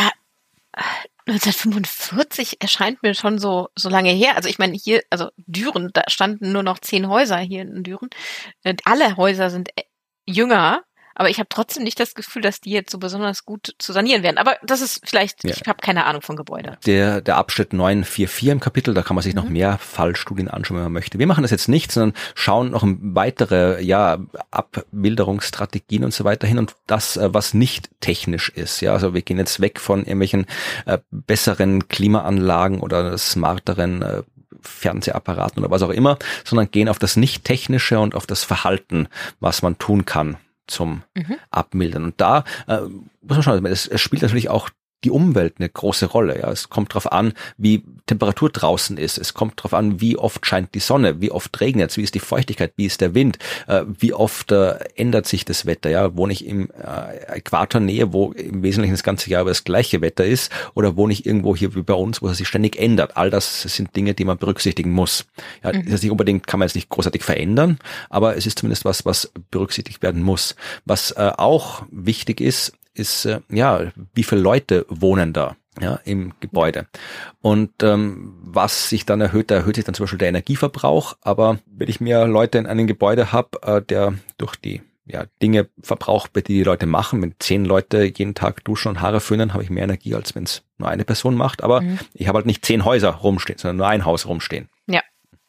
1945 1.27 2.61
erscheint 2.61 3.03
mir 3.03 3.13
schon 3.13 3.39
so 3.39 3.67
so 3.75 3.89
lange 3.89 4.11
her. 4.11 4.37
Also 4.37 4.47
ich 4.47 4.57
meine 4.57 4.77
hier, 4.77 5.01
also 5.09 5.27
Düren, 5.35 5.89
da 5.91 6.03
standen 6.07 6.53
nur 6.53 6.63
noch 6.63 6.79
zehn 6.79 7.09
Häuser 7.09 7.39
hier 7.39 7.63
in 7.63 7.83
Düren. 7.83 8.09
Äh, 8.63 8.75
alle 8.85 9.17
Häuser 9.17 9.49
sind 9.49 9.67
äh, 9.75 9.83
jünger 10.25 10.81
aber 11.15 11.29
ich 11.29 11.39
habe 11.39 11.49
trotzdem 11.49 11.83
nicht 11.83 11.99
das 11.99 12.15
Gefühl, 12.15 12.41
dass 12.41 12.61
die 12.61 12.71
jetzt 12.71 12.91
so 12.91 12.97
besonders 12.97 13.45
gut 13.45 13.75
zu 13.77 13.93
sanieren 13.93 14.23
werden. 14.23 14.37
Aber 14.37 14.55
das 14.63 14.81
ist 14.81 15.01
vielleicht, 15.03 15.43
ja. 15.43 15.51
ich 15.51 15.67
habe 15.67 15.81
keine 15.81 16.05
Ahnung 16.05 16.21
von 16.21 16.35
Gebäude. 16.35 16.77
Der, 16.85 17.21
der 17.21 17.37
Abschnitt 17.37 17.73
944 17.73 18.49
im 18.49 18.59
Kapitel, 18.59 18.93
da 18.93 19.03
kann 19.03 19.15
man 19.15 19.23
sich 19.23 19.35
mhm. 19.35 19.41
noch 19.41 19.49
mehr 19.49 19.77
Fallstudien 19.77 20.47
anschauen, 20.47 20.77
wenn 20.77 20.83
man 20.83 20.93
möchte. 20.93 21.19
Wir 21.19 21.27
machen 21.27 21.43
das 21.43 21.51
jetzt 21.51 21.69
nicht, 21.69 21.91
sondern 21.91 22.13
schauen 22.35 22.71
noch 22.71 22.83
weitere 22.85 23.81
ja, 23.83 24.19
Abwilderungsstrategien 24.51 26.03
und 26.03 26.13
so 26.13 26.23
weiter 26.23 26.47
hin 26.47 26.57
und 26.57 26.75
das, 26.87 27.17
äh, 27.17 27.33
was 27.33 27.53
nicht 27.53 27.89
technisch 28.01 28.49
ist. 28.49 28.81
Ja, 28.81 28.93
also 28.93 29.13
wir 29.13 29.21
gehen 29.21 29.37
jetzt 29.37 29.59
weg 29.59 29.79
von 29.79 29.99
irgendwelchen 29.99 30.45
äh, 30.85 30.97
besseren 31.11 31.87
Klimaanlagen 31.87 32.79
oder 32.79 33.17
smarteren 33.17 34.01
äh, 34.01 34.23
Fernsehapparaten 34.61 35.61
oder 35.61 35.71
was 35.71 35.81
auch 35.81 35.89
immer, 35.89 36.17
sondern 36.43 36.71
gehen 36.71 36.89
auf 36.89 36.99
das 36.99 37.17
Nicht-Technische 37.17 37.99
und 37.99 38.15
auf 38.15 38.25
das 38.25 38.43
Verhalten, 38.43 39.07
was 39.39 39.61
man 39.61 39.77
tun 39.77 40.05
kann 40.05 40.37
zum 40.67 41.03
mhm. 41.15 41.37
Abmildern. 41.51 42.03
Und 42.03 42.21
da 42.21 42.43
äh, 42.67 42.81
muss 42.81 43.37
man 43.37 43.43
schauen, 43.43 43.65
es, 43.65 43.87
es 43.87 44.01
spielt 44.01 44.21
natürlich 44.21 44.49
auch 44.49 44.69
die 45.03 45.11
Umwelt 45.11 45.55
eine 45.59 45.69
große 45.69 46.07
Rolle. 46.07 46.39
Ja, 46.39 46.51
es 46.51 46.69
kommt 46.69 46.91
darauf 46.91 47.11
an, 47.11 47.33
wie 47.57 47.83
Temperatur 48.05 48.49
draußen 48.49 48.97
ist. 48.97 49.17
Es 49.17 49.33
kommt 49.33 49.59
darauf 49.59 49.73
an, 49.73 50.01
wie 50.01 50.17
oft 50.17 50.45
scheint 50.45 50.73
die 50.75 50.79
Sonne, 50.79 51.21
wie 51.21 51.31
oft 51.31 51.59
regnet 51.59 51.91
es, 51.91 51.97
wie 51.97 52.03
ist 52.03 52.15
die 52.15 52.19
Feuchtigkeit, 52.19 52.73
wie 52.75 52.85
ist 52.85 53.01
der 53.01 53.13
Wind, 53.13 53.37
äh, 53.67 53.83
wie 53.87 54.13
oft 54.13 54.51
äh, 54.51 54.75
ändert 54.95 55.27
sich 55.27 55.45
das 55.45 55.65
Wetter. 55.65 55.89
Ja, 55.89 56.15
wohne 56.15 56.33
ich 56.33 56.45
im 56.45 56.69
äh, 56.71 57.37
Äquatornähe, 57.37 58.13
wo 58.13 58.31
im 58.31 58.63
Wesentlichen 58.63 58.93
das 58.93 59.03
ganze 59.03 59.29
Jahr 59.29 59.41
über 59.41 59.51
das 59.51 59.63
gleiche 59.63 60.01
Wetter 60.01 60.25
ist, 60.25 60.51
oder 60.73 60.95
wohne 60.95 61.13
ich 61.13 61.25
irgendwo 61.25 61.55
hier 61.55 61.75
wie 61.75 61.81
bei 61.81 61.93
uns, 61.93 62.21
wo 62.21 62.27
es 62.27 62.37
sich 62.37 62.47
ständig 62.47 62.77
ändert. 62.77 63.17
All 63.17 63.29
das 63.29 63.63
sind 63.63 63.95
Dinge, 63.95 64.13
die 64.13 64.25
man 64.25 64.37
berücksichtigen 64.37 64.91
muss. 64.91 65.25
Ja, 65.63 65.73
mhm. 65.73 65.85
Das 65.85 65.95
ist 65.95 66.03
nicht 66.03 66.11
unbedingt, 66.11 66.47
kann 66.47 66.59
man 66.59 66.67
jetzt 66.67 66.75
nicht 66.75 66.89
großartig 66.89 67.23
verändern, 67.23 67.79
aber 68.09 68.35
es 68.37 68.45
ist 68.45 68.59
zumindest 68.59 68.85
was, 68.85 69.05
was 69.05 69.31
berücksichtigt 69.51 70.01
werden 70.01 70.21
muss. 70.21 70.55
Was 70.85 71.11
äh, 71.11 71.31
auch 71.37 71.83
wichtig 71.91 72.41
ist, 72.41 72.73
ist, 72.93 73.25
äh, 73.25 73.41
ja, 73.49 73.91
wie 74.13 74.23
viele 74.23 74.41
Leute 74.41 74.85
wohnen 74.89 75.33
da? 75.33 75.55
ja, 75.81 75.99
im 76.05 76.33
Gebäude. 76.39 76.85
Und 77.41 77.81
ähm, 77.81 78.35
was 78.43 78.89
sich 78.89 79.05
dann 79.05 79.21
erhöht, 79.21 79.49
da 79.49 79.55
erhöht 79.55 79.75
sich 79.75 79.85
dann 79.85 79.95
zum 79.95 80.03
Beispiel 80.03 80.19
der 80.19 80.29
Energieverbrauch. 80.29 81.17
Aber 81.21 81.59
wenn 81.65 81.89
ich 81.89 81.99
mehr 81.99 82.27
Leute 82.27 82.57
in 82.57 82.67
einem 82.67 82.87
Gebäude 82.87 83.31
habe, 83.31 83.61
äh, 83.63 83.81
der 83.81 84.13
durch 84.37 84.55
die 84.55 84.81
ja, 85.05 85.25
Dinge 85.41 85.69
verbraucht, 85.81 86.35
die 86.35 86.43
die 86.43 86.63
Leute 86.63 86.85
machen, 86.85 87.21
wenn 87.21 87.35
zehn 87.39 87.65
Leute 87.65 88.03
jeden 88.03 88.35
Tag 88.35 88.63
duschen 88.63 88.89
und 88.89 89.01
Haare 89.01 89.19
föhnen, 89.19 89.53
habe 89.53 89.63
ich 89.63 89.69
mehr 89.69 89.83
Energie, 89.83 90.15
als 90.15 90.33
wenn 90.35 90.43
es 90.43 90.63
nur 90.77 90.89
eine 90.89 91.03
Person 91.03 91.35
macht. 91.35 91.63
Aber 91.63 91.81
mhm. 91.81 91.99
ich 92.13 92.27
habe 92.27 92.37
halt 92.37 92.45
nicht 92.45 92.63
zehn 92.63 92.85
Häuser 92.85 93.09
rumstehen, 93.09 93.57
sondern 93.57 93.77
nur 93.77 93.87
ein 93.87 94.05
Haus 94.05 94.27
rumstehen. 94.27 94.69
Ja. 94.87 95.01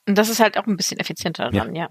Und 0.08 0.18
das 0.18 0.28
ist 0.28 0.40
halt 0.40 0.58
auch 0.58 0.66
ein 0.66 0.76
bisschen 0.76 0.98
effizienter 0.98 1.50
dann, 1.50 1.74
ja. 1.74 1.88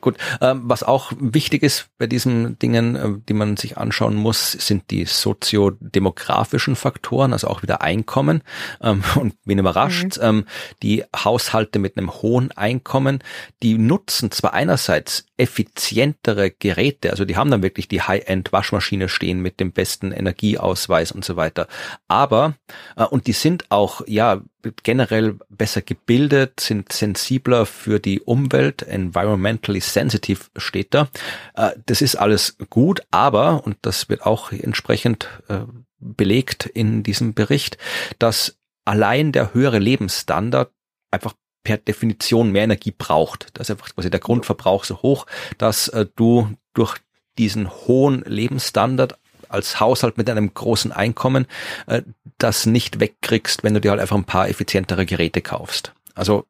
Gut, 0.00 0.16
ähm, 0.40 0.62
was 0.64 0.82
auch 0.82 1.12
wichtig 1.18 1.62
ist 1.62 1.88
bei 1.98 2.06
diesen 2.06 2.58
Dingen, 2.58 2.96
äh, 2.96 3.08
die 3.28 3.34
man 3.34 3.56
sich 3.56 3.76
anschauen 3.76 4.14
muss, 4.14 4.52
sind 4.52 4.90
die 4.90 5.04
soziodemografischen 5.04 6.76
Faktoren, 6.76 7.32
also 7.32 7.48
auch 7.48 7.62
wieder 7.62 7.82
Einkommen. 7.82 8.42
Ähm, 8.80 9.02
und 9.16 9.34
wen 9.44 9.58
überrascht, 9.58 10.18
mhm. 10.18 10.24
ähm, 10.24 10.44
die 10.82 11.04
Haushalte 11.14 11.78
mit 11.78 11.96
einem 11.96 12.12
hohen 12.12 12.52
Einkommen, 12.52 13.20
die 13.62 13.78
nutzen 13.78 14.30
zwar 14.30 14.54
einerseits 14.54 15.27
effizientere 15.38 16.50
Geräte, 16.50 17.10
also 17.10 17.24
die 17.24 17.36
haben 17.36 17.50
dann 17.50 17.62
wirklich 17.62 17.88
die 17.88 18.02
High-End-Waschmaschine 18.02 19.08
stehen 19.08 19.40
mit 19.40 19.60
dem 19.60 19.72
besten 19.72 20.12
Energieausweis 20.12 21.12
und 21.12 21.24
so 21.24 21.36
weiter, 21.36 21.68
aber, 22.08 22.54
äh, 22.96 23.04
und 23.04 23.26
die 23.26 23.32
sind 23.32 23.70
auch, 23.70 24.02
ja, 24.06 24.42
generell 24.82 25.38
besser 25.48 25.80
gebildet, 25.80 26.60
sind 26.60 26.92
sensibler 26.92 27.64
für 27.64 28.00
die 28.00 28.20
Umwelt, 28.20 28.82
environmentally 28.82 29.80
sensitive 29.80 30.46
steht 30.56 30.92
da. 30.92 31.08
Äh, 31.54 31.70
das 31.86 32.02
ist 32.02 32.16
alles 32.16 32.56
gut, 32.68 33.00
aber, 33.10 33.64
und 33.64 33.76
das 33.82 34.08
wird 34.08 34.26
auch 34.26 34.52
entsprechend 34.52 35.28
äh, 35.48 35.60
belegt 36.00 36.66
in 36.66 37.02
diesem 37.02 37.34
Bericht, 37.34 37.78
dass 38.18 38.58
allein 38.84 39.32
der 39.32 39.54
höhere 39.54 39.78
Lebensstandard 39.78 40.72
einfach 41.10 41.34
per 41.62 41.78
Definition 41.78 42.52
mehr 42.52 42.64
Energie 42.64 42.94
braucht. 42.96 43.48
Da 43.54 43.62
ist 43.62 43.70
einfach 43.70 43.94
quasi 43.94 44.10
der 44.10 44.20
Grundverbrauch 44.20 44.84
so 44.84 45.02
hoch, 45.02 45.26
dass 45.58 45.88
äh, 45.88 46.06
du 46.16 46.50
durch 46.74 46.96
diesen 47.38 47.70
hohen 47.70 48.22
Lebensstandard 48.22 49.18
als 49.48 49.80
Haushalt 49.80 50.18
mit 50.18 50.28
einem 50.28 50.52
großen 50.52 50.92
Einkommen 50.92 51.46
äh, 51.86 52.02
das 52.38 52.66
nicht 52.66 53.00
wegkriegst, 53.00 53.64
wenn 53.64 53.74
du 53.74 53.80
dir 53.80 53.90
halt 53.90 54.00
einfach 54.00 54.16
ein 54.16 54.24
paar 54.24 54.48
effizientere 54.48 55.06
Geräte 55.06 55.40
kaufst. 55.40 55.92
Also 56.14 56.46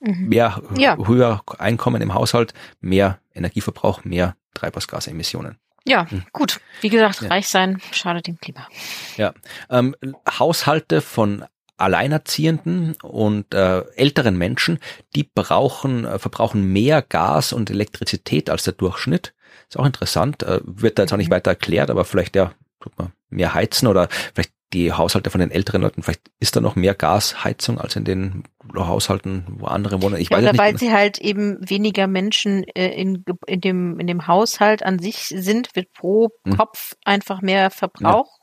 mhm. 0.00 0.28
mehr 0.28 0.62
ja. 0.76 0.96
höher 0.96 1.42
Einkommen 1.58 2.02
im 2.02 2.14
Haushalt, 2.14 2.54
mehr 2.80 3.18
Energieverbrauch, 3.34 4.04
mehr 4.04 4.36
Treibhausgasemissionen. 4.54 5.58
Ja, 5.84 6.08
hm. 6.08 6.22
gut. 6.32 6.60
Wie 6.80 6.90
gesagt, 6.90 7.22
ja. 7.22 7.28
reich 7.28 7.48
sein 7.48 7.80
schadet 7.90 8.28
dem 8.28 8.38
Klima. 8.38 8.68
Ja, 9.16 9.34
ähm, 9.68 9.96
Haushalte 10.28 11.00
von 11.00 11.44
Alleinerziehenden 11.82 12.96
und 13.02 13.52
äh, 13.54 13.80
älteren 13.96 14.36
Menschen, 14.36 14.78
die 15.14 15.24
brauchen, 15.24 16.04
äh, 16.04 16.18
verbrauchen 16.18 16.72
mehr 16.72 17.02
Gas 17.02 17.52
und 17.52 17.70
Elektrizität 17.70 18.50
als 18.50 18.64
der 18.64 18.74
Durchschnitt. 18.74 19.34
Ist 19.68 19.78
auch 19.78 19.86
interessant, 19.86 20.42
äh, 20.42 20.60
wird 20.64 20.98
da 20.98 21.02
jetzt 21.02 21.12
auch 21.12 21.18
nicht 21.18 21.28
mhm. 21.28 21.34
weiter 21.34 21.50
erklärt, 21.50 21.90
aber 21.90 22.04
vielleicht 22.04 22.36
ja, 22.36 22.52
tut 22.80 22.98
man 22.98 23.12
mehr 23.30 23.54
heizen 23.54 23.86
oder 23.86 24.08
vielleicht 24.34 24.52
die 24.72 24.92
Haushalte 24.92 25.30
von 25.30 25.40
den 25.40 25.50
älteren 25.50 25.82
Leuten, 25.82 26.02
vielleicht 26.02 26.30
ist 26.40 26.56
da 26.56 26.60
noch 26.60 26.76
mehr 26.76 26.94
Gasheizung 26.94 27.78
als 27.78 27.96
in 27.96 28.04
den 28.04 28.44
Haushalten, 28.74 29.44
wo 29.58 29.66
andere 29.66 30.02
wohnen. 30.02 30.16
Ich 30.16 30.30
ja, 30.30 30.36
weiß 30.36 30.44
oder 30.44 30.52
nicht. 30.52 30.60
weil 30.60 30.78
sie 30.78 30.92
halt 30.92 31.18
eben 31.18 31.58
weniger 31.60 32.06
Menschen 32.06 32.64
äh, 32.74 32.88
in, 32.88 33.24
in, 33.46 33.60
dem, 33.60 34.00
in 34.00 34.06
dem 34.06 34.26
Haushalt 34.26 34.82
an 34.82 34.98
sich 34.98 35.26
sind, 35.34 35.74
wird 35.76 35.92
pro 35.92 36.30
hm. 36.44 36.56
Kopf 36.56 36.94
einfach 37.04 37.42
mehr 37.42 37.70
verbraucht. 37.70 38.30
Ja. 38.38 38.41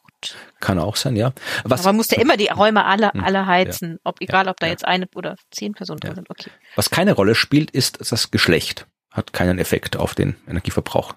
Kann 0.60 0.80
auch 0.80 0.96
sein, 0.96 1.16
ja. 1.16 1.34
Was, 1.64 1.82
Aber 1.82 1.90
man 1.90 1.98
muss 1.98 2.12
ja 2.12 2.22
immer 2.22 2.38
die 2.38 2.48
Räume 2.48 2.86
alle, 2.86 3.12
hm. 3.14 3.24
alle 3.24 3.46
heizen, 3.46 3.92
ja. 3.92 3.98
ob 4.04 4.22
egal, 4.22 4.48
ob 4.48 4.60
da 4.60 4.68
jetzt 4.68 4.86
eine 4.86 5.08
oder 5.16 5.36
zehn 5.52 5.74
Personen 5.74 6.00
drin 6.00 6.16
sind. 6.16 6.30
Okay. 6.30 6.52
Was 6.76 6.90
keine 6.90 7.14
Rolle 7.14 7.36
spielt, 7.36 7.72
ist 7.72 8.12
das 8.12 8.32
Geschlecht. 8.32 8.88
Hat 9.12 9.34
keinen 9.34 9.60
Effekt 9.60 9.98
auf 9.98 10.16
den 10.16 10.36
Energieverbrauch. 10.48 11.14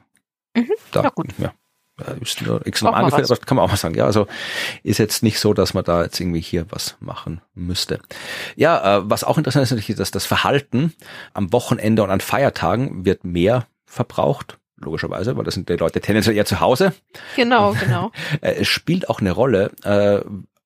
Mhm. 0.55 0.72
Da, 0.92 1.03
ja, 1.03 1.11
gut. 1.11 1.28
Ja 1.38 1.53
ist 2.20 2.42
nur 2.42 2.66
extra 2.66 2.90
angeführt, 2.90 3.30
aber 3.30 3.40
kann 3.40 3.57
man 3.57 3.64
auch 3.64 3.70
mal 3.70 3.76
sagen. 3.76 3.94
Ja, 3.94 4.07
also 4.07 4.26
ist 4.82 4.98
jetzt 4.98 5.22
nicht 5.22 5.38
so, 5.38 5.55
dass 5.55 5.74
man 5.74 5.84
da 5.84 6.03
jetzt 6.03 6.18
irgendwie 6.18 6.40
hier 6.40 6.66
was 6.70 6.96
machen 7.00 7.40
müsste. 7.55 8.00
Ja, 8.57 8.98
äh, 8.98 9.11
was 9.11 9.24
auch 9.24 9.38
interessant 9.38 9.64
ist 9.64 9.70
natürlich, 9.70 9.96
dass 9.96 10.11
das 10.11 10.26
Verhalten 10.26 10.94
am 11.34 11.53
Wochenende 11.53 12.03
und 12.03 12.11
an 12.11 12.20
Feiertagen 12.20 13.05
wird 13.05 13.24
mehr 13.24 13.66
verbraucht. 13.84 14.59
Logischerweise, 14.83 15.37
weil 15.37 15.45
das 15.45 15.55
sind 15.55 15.68
die 15.68 15.76
Leute 15.76 16.01
tendenziell 16.01 16.37
eher 16.37 16.45
zu 16.45 16.61
Hause. 16.61 16.93
Genau, 17.37 17.72
genau. 17.80 18.11
Äh, 18.41 18.55
es 18.61 18.68
spielt 18.68 19.09
auch 19.09 19.20
eine 19.20 19.33
Rolle, 19.33 19.70
äh, 19.85 20.20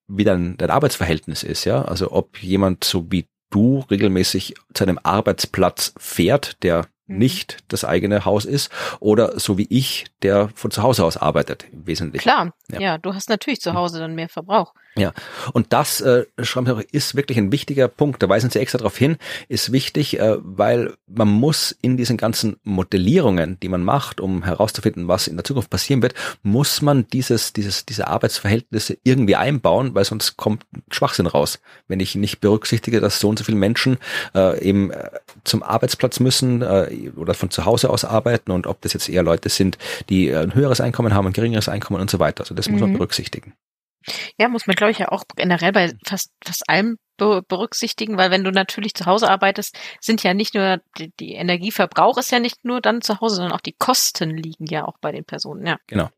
wie 0.08 0.24
dann 0.24 0.56
dein 0.56 0.70
Arbeitsverhältnis 0.70 1.42
ist, 1.42 1.64
ja. 1.64 1.82
Also 1.82 2.12
ob 2.12 2.42
jemand 2.42 2.84
so 2.84 3.10
wie 3.10 3.26
du 3.50 3.84
regelmäßig 3.90 4.54
zu 4.74 4.84
einem 4.84 4.98
Arbeitsplatz 5.02 5.94
fährt, 5.98 6.62
der. 6.62 6.86
Nicht 7.06 7.58
das 7.68 7.84
eigene 7.84 8.24
Haus 8.24 8.44
ist 8.44 8.70
oder 9.00 9.38
so 9.38 9.58
wie 9.58 9.66
ich, 9.70 10.06
der 10.22 10.50
von 10.54 10.70
zu 10.70 10.82
Hause 10.82 11.04
aus 11.04 11.16
arbeitet 11.16 11.66
im 11.72 11.86
Wesentlichen. 11.86 12.22
Klar, 12.22 12.52
ja, 12.70 12.80
ja 12.80 12.98
du 12.98 13.14
hast 13.14 13.28
natürlich 13.28 13.60
zu 13.60 13.74
Hause 13.74 13.98
dann 13.98 14.14
mehr 14.14 14.28
Verbrauch. 14.28 14.74
Ja, 14.98 15.12
und 15.52 15.74
das, 15.74 16.00
äh, 16.00 16.24
schreiben 16.42 16.66
Sie 16.66 16.72
auch, 16.72 16.80
ist 16.90 17.14
wirklich 17.14 17.36
ein 17.36 17.52
wichtiger 17.52 17.86
Punkt, 17.86 18.22
da 18.22 18.28
weisen 18.30 18.48
Sie 18.48 18.58
extra 18.58 18.78
darauf 18.78 18.96
hin, 18.96 19.18
ist 19.48 19.70
wichtig, 19.70 20.18
äh, 20.18 20.36
weil 20.40 20.94
man 21.06 21.28
muss 21.28 21.76
in 21.82 21.98
diesen 21.98 22.16
ganzen 22.16 22.56
Modellierungen, 22.64 23.60
die 23.60 23.68
man 23.68 23.84
macht, 23.84 24.20
um 24.20 24.42
herauszufinden, 24.42 25.06
was 25.06 25.28
in 25.28 25.36
der 25.36 25.44
Zukunft 25.44 25.68
passieren 25.68 26.00
wird, 26.00 26.14
muss 26.42 26.80
man 26.80 27.06
dieses, 27.08 27.52
dieses, 27.52 27.84
diese 27.84 28.08
Arbeitsverhältnisse 28.08 28.96
irgendwie 29.04 29.36
einbauen, 29.36 29.94
weil 29.94 30.06
sonst 30.06 30.38
kommt 30.38 30.64
Schwachsinn 30.90 31.26
raus. 31.26 31.60
Wenn 31.88 32.00
ich 32.00 32.14
nicht 32.14 32.40
berücksichtige, 32.40 33.00
dass 33.00 33.20
so 33.20 33.28
und 33.28 33.38
so 33.38 33.44
viele 33.44 33.58
Menschen 33.58 33.98
äh, 34.34 34.58
eben 34.66 34.90
äh, 34.92 35.10
zum 35.44 35.62
Arbeitsplatz 35.62 36.20
müssen 36.20 36.62
äh, 36.62 36.86
oder 37.16 37.34
von 37.34 37.50
zu 37.50 37.64
Hause 37.64 37.90
aus 37.90 38.04
arbeiten 38.04 38.50
und 38.50 38.66
ob 38.66 38.80
das 38.80 38.92
jetzt 38.92 39.08
eher 39.08 39.22
Leute 39.22 39.48
sind, 39.48 39.78
die 40.08 40.34
ein 40.34 40.54
höheres 40.54 40.80
Einkommen 40.80 41.14
haben, 41.14 41.26
ein 41.26 41.32
geringeres 41.32 41.68
Einkommen 41.68 42.00
und 42.00 42.10
so 42.10 42.18
weiter. 42.18 42.42
Also 42.42 42.54
das 42.54 42.68
muss 42.68 42.80
man 42.80 42.90
mhm. 42.90 42.94
berücksichtigen. 42.94 43.54
Ja, 44.38 44.48
muss 44.48 44.66
man, 44.66 44.76
glaube 44.76 44.92
ich, 44.92 44.98
ja 44.98 45.10
auch 45.10 45.24
generell 45.34 45.72
bei 45.72 45.92
fast, 46.04 46.30
fast 46.44 46.68
allem 46.68 46.98
berücksichtigen, 47.16 48.18
weil 48.18 48.30
wenn 48.30 48.44
du 48.44 48.50
natürlich 48.50 48.94
zu 48.94 49.06
Hause 49.06 49.30
arbeitest, 49.30 49.76
sind 50.00 50.22
ja 50.22 50.34
nicht 50.34 50.54
nur 50.54 50.80
die, 50.98 51.12
die, 51.18 51.32
Energieverbrauch 51.32 52.18
ist 52.18 52.30
ja 52.30 52.40
nicht 52.40 52.64
nur 52.64 52.80
dann 52.80 53.00
zu 53.00 53.20
Hause, 53.20 53.36
sondern 53.36 53.52
auch 53.52 53.60
die 53.60 53.72
Kosten 53.72 54.30
liegen 54.30 54.66
ja 54.66 54.84
auch 54.84 54.98
bei 55.00 55.12
den 55.12 55.24
Personen, 55.24 55.66
ja. 55.66 55.78
Genau. 55.86 56.10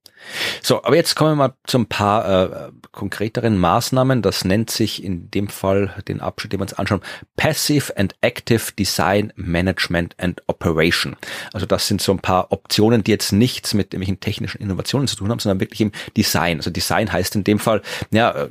So, 0.62 0.82
aber 0.84 0.96
jetzt 0.96 1.14
kommen 1.14 1.32
wir 1.32 1.48
mal 1.48 1.54
zu 1.64 1.78
ein 1.78 1.86
paar 1.86 2.68
äh, 2.68 2.72
konkreteren 2.92 3.58
Maßnahmen. 3.58 4.22
Das 4.22 4.44
nennt 4.44 4.70
sich 4.70 5.02
in 5.02 5.30
dem 5.30 5.48
Fall 5.48 5.94
den 6.08 6.20
Abschnitt, 6.20 6.52
den 6.52 6.60
wir 6.60 6.64
uns 6.64 6.74
anschauen, 6.74 7.00
Passive 7.36 7.96
and 7.96 8.14
Active 8.20 8.72
Design 8.78 9.32
Management 9.36 10.14
and 10.18 10.42
Operation. 10.46 11.16
Also 11.52 11.66
das 11.66 11.86
sind 11.86 12.02
so 12.02 12.12
ein 12.12 12.20
paar 12.20 12.52
Optionen, 12.52 13.04
die 13.04 13.10
jetzt 13.10 13.32
nichts 13.32 13.74
mit 13.74 13.94
irgendwelchen 13.94 14.20
technischen 14.20 14.60
Innovationen 14.60 15.08
zu 15.08 15.16
tun 15.16 15.30
haben, 15.30 15.38
sondern 15.38 15.60
wirklich 15.60 15.80
im 15.80 15.92
Design. 16.16 16.58
Also 16.58 16.70
Design 16.70 17.12
heißt 17.12 17.36
in 17.36 17.44
dem 17.44 17.58
Fall, 17.58 17.82
ja, 18.10 18.48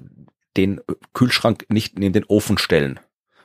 den 0.55 0.81
Kühlschrank 1.13 1.65
nicht 1.69 1.99
neben 1.99 2.13
den 2.13 2.25
Ofen 2.25 2.57
stellen 2.57 2.99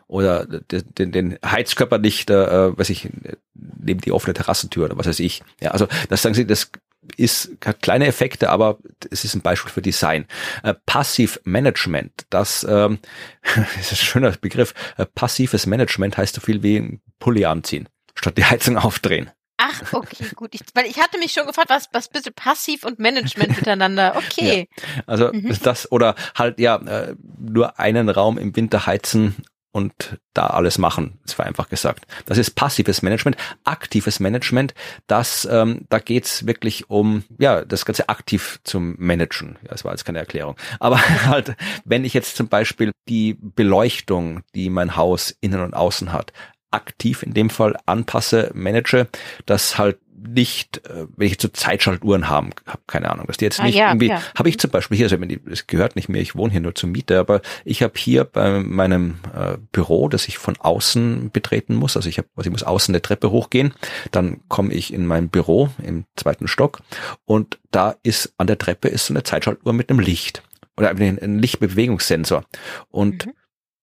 oder 0.06 0.46
den, 0.46 1.12
den 1.12 1.38
Heizkörper 1.44 1.98
nicht, 1.98 2.30
äh, 2.30 2.76
weiß 2.76 2.90
ich, 2.90 3.08
neben 3.54 4.00
die 4.00 4.12
offene 4.12 4.34
Terrassentür 4.34 4.86
oder 4.86 4.98
was 4.98 5.06
weiß 5.06 5.20
ich. 5.20 5.42
Ja, 5.60 5.70
also 5.70 5.86
das 6.08 6.22
sagen 6.22 6.34
Sie, 6.34 6.46
das 6.46 6.70
ist 7.16 7.50
hat 7.64 7.82
kleine 7.82 8.06
Effekte, 8.06 8.50
aber 8.50 8.78
es 9.10 9.24
ist 9.24 9.34
ein 9.34 9.42
Beispiel 9.42 9.72
für 9.72 9.82
Design. 9.82 10.26
Äh, 10.62 10.74
Passiv 10.86 11.40
Management, 11.44 12.26
das, 12.30 12.64
ähm, 12.68 12.98
das 13.54 13.92
ist 13.92 13.92
ein 13.92 13.96
schöner 13.96 14.30
Begriff. 14.32 14.74
Äh, 14.96 15.06
passives 15.06 15.66
Management 15.66 16.16
heißt 16.16 16.34
so 16.34 16.40
viel 16.40 16.62
wie 16.62 17.00
Pulli 17.18 17.44
anziehen, 17.44 17.88
statt 18.14 18.38
die 18.38 18.44
Heizung 18.44 18.76
aufdrehen. 18.78 19.30
Ach, 19.64 19.92
okay, 19.92 20.26
gut. 20.34 20.54
Ich, 20.54 20.62
weil 20.74 20.86
ich 20.86 20.98
hatte 20.98 21.18
mich 21.18 21.32
schon 21.32 21.46
gefragt, 21.46 21.70
was, 21.70 21.88
was 21.92 22.08
bitte 22.08 22.32
Passiv 22.32 22.84
und 22.84 22.98
Management 22.98 23.56
miteinander. 23.56 24.16
Okay. 24.16 24.68
Ja, 24.74 25.02
also 25.06 25.32
mhm. 25.32 25.56
das 25.62 25.90
oder 25.92 26.16
halt 26.34 26.58
ja 26.58 26.76
äh, 26.76 27.14
nur 27.38 27.78
einen 27.78 28.08
Raum 28.08 28.38
im 28.38 28.56
Winter 28.56 28.86
heizen 28.86 29.36
und 29.72 30.18
da 30.34 30.48
alles 30.48 30.78
machen. 30.78 31.18
Das 31.24 31.38
war 31.38 31.46
einfach 31.46 31.68
gesagt. 31.68 32.06
Das 32.26 32.38
ist 32.38 32.50
passives 32.50 33.02
Management. 33.02 33.36
Aktives 33.64 34.20
Management, 34.20 34.74
das, 35.06 35.48
ähm, 35.50 35.86
da 35.88 35.98
geht's 35.98 36.46
wirklich 36.46 36.90
um, 36.90 37.24
ja, 37.38 37.64
das 37.64 37.84
Ganze 37.84 38.08
aktiv 38.08 38.60
zum 38.64 38.94
Managen. 38.98 39.58
Ja, 39.62 39.70
das 39.70 39.84
war 39.84 39.92
jetzt 39.92 40.04
keine 40.04 40.18
Erklärung. 40.18 40.56
Aber 40.78 41.00
halt, 41.26 41.56
wenn 41.84 42.04
ich 42.04 42.14
jetzt 42.14 42.36
zum 42.36 42.48
Beispiel 42.48 42.92
die 43.08 43.36
Beleuchtung, 43.40 44.42
die 44.54 44.70
mein 44.70 44.96
Haus 44.96 45.34
innen 45.40 45.60
und 45.60 45.74
außen 45.74 46.12
hat, 46.12 46.32
aktiv 46.70 47.22
in 47.22 47.34
dem 47.34 47.50
Fall 47.50 47.76
anpasse, 47.86 48.50
manage, 48.54 49.08
dass 49.46 49.78
halt 49.78 49.98
nicht, 50.22 50.86
äh, 50.86 51.06
wenn 51.16 51.26
ich 51.26 51.32
jetzt 51.32 51.42
so 51.42 51.48
Zeitschaltuhren 51.48 52.28
haben, 52.28 52.50
habe 52.66 52.82
keine 52.86 53.10
Ahnung, 53.10 53.26
dass 53.26 53.36
die 53.36 53.44
jetzt 53.44 53.60
ah, 53.60 53.64
nicht 53.64 53.76
ja, 53.76 53.88
irgendwie, 53.88 54.08
ja. 54.08 54.22
habe 54.36 54.48
ich 54.48 54.58
zum 54.58 54.70
Beispiel 54.70 54.96
hier, 54.96 55.06
also 55.06 55.20
wenn 55.20 55.28
die, 55.28 55.40
es 55.50 55.66
gehört 55.66 55.96
nicht 55.96 56.08
mehr, 56.08 56.20
ich 56.20 56.36
wohne 56.36 56.52
hier 56.52 56.60
nur 56.60 56.74
zur 56.74 56.88
Miete, 56.88 57.18
aber 57.18 57.42
ich 57.64 57.82
habe 57.82 57.94
hier 57.96 58.24
bei 58.24 58.60
meinem 58.60 59.16
äh, 59.34 59.56
Büro, 59.72 60.08
das 60.08 60.28
ich 60.28 60.38
von 60.38 60.56
außen 60.58 61.30
betreten 61.32 61.74
muss, 61.74 61.96
also 61.96 62.08
ich 62.08 62.18
habe, 62.18 62.28
also 62.36 62.48
ich 62.48 62.52
muss 62.52 62.62
außen 62.62 62.94
eine 62.94 63.02
Treppe 63.02 63.30
hochgehen, 63.30 63.74
dann 64.10 64.40
komme 64.48 64.72
ich 64.72 64.92
in 64.92 65.06
mein 65.06 65.28
Büro 65.28 65.70
im 65.82 66.04
zweiten 66.16 66.48
Stock 66.48 66.80
und 67.24 67.58
da 67.70 67.96
ist 68.02 68.34
an 68.38 68.46
der 68.46 68.58
Treppe 68.58 68.88
ist 68.88 69.06
so 69.06 69.14
eine 69.14 69.22
Zeitschaltuhr 69.22 69.72
mit 69.72 69.90
einem 69.90 70.00
Licht 70.00 70.42
oder 70.76 70.90
ein 70.90 71.38
Lichtbewegungssensor 71.38 72.44
und 72.90 73.26
mhm 73.26 73.32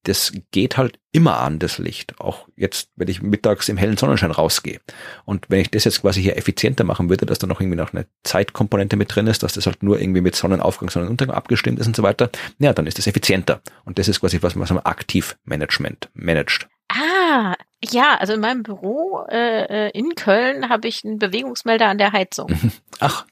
das 0.04 0.32
geht 0.52 0.78
halt 0.78 1.00
immer 1.12 1.40
an, 1.40 1.60
das 1.60 1.78
Licht. 1.78 2.20
Auch 2.20 2.48
jetzt, 2.56 2.90
wenn 2.96 3.08
ich 3.08 3.22
mittags 3.22 3.70
im 3.70 3.78
hellen 3.78 3.98
Sonnenschein 3.98 4.32
rausgehe. 4.32 4.80
Und 5.26 5.46
wenn 5.50 5.60
ich 5.60 5.72
das 5.72 5.84
jetzt 5.84 6.02
quasi 6.02 6.22
hier 6.22 6.38
effizienter 6.38 6.84
machen 6.84 7.10
würde, 7.10 7.26
dass 7.26 7.40
da 7.40 7.48
noch 7.48 7.60
irgendwie 7.60 7.78
noch 7.78 7.94
eine 7.94 8.06
Zeitkomponente 8.24 8.96
mit 8.96 9.14
drin 9.14 9.28
ist, 9.28 9.44
dass 9.44 9.54
das 9.54 9.66
halt 9.66 9.84
nur 9.84 10.00
irgendwie 10.00 10.22
mit 10.22 10.36
Sonnenaufgang, 10.36 10.90
Sonnenuntergang 10.90 11.36
abgestimmt 11.36 11.80
ist 11.80 11.88
und 11.88 11.96
so 11.96 12.04
weiter, 12.04 12.30
ja, 12.60 12.74
dann 12.74 12.88
ist 12.88 12.98
das 12.98 13.08
effizienter. 13.08 13.62
Und 13.86 14.00
das 14.00 14.08
ist 14.08 14.22
quasi 14.22 14.42
was, 14.42 14.58
was 14.58 14.70
man 14.70 14.80
aktiv 14.86 15.38
Management 15.44 16.10
managt. 16.14 16.68
Ah, 16.90 17.56
ja, 17.84 18.18
also 18.18 18.34
in 18.34 18.40
meinem 18.40 18.64
Büro 18.64 19.26
äh, 19.30 19.88
äh 19.88 19.92
in 19.94 20.16
Köln 20.16 20.70
habe 20.70 20.88
ich 20.88 21.04
einen 21.06 21.20
Bewegungsmelder 21.20 21.88
an 21.88 21.98
der 21.98 22.12
Heizung. 22.14 22.50
Ach, 23.00 23.26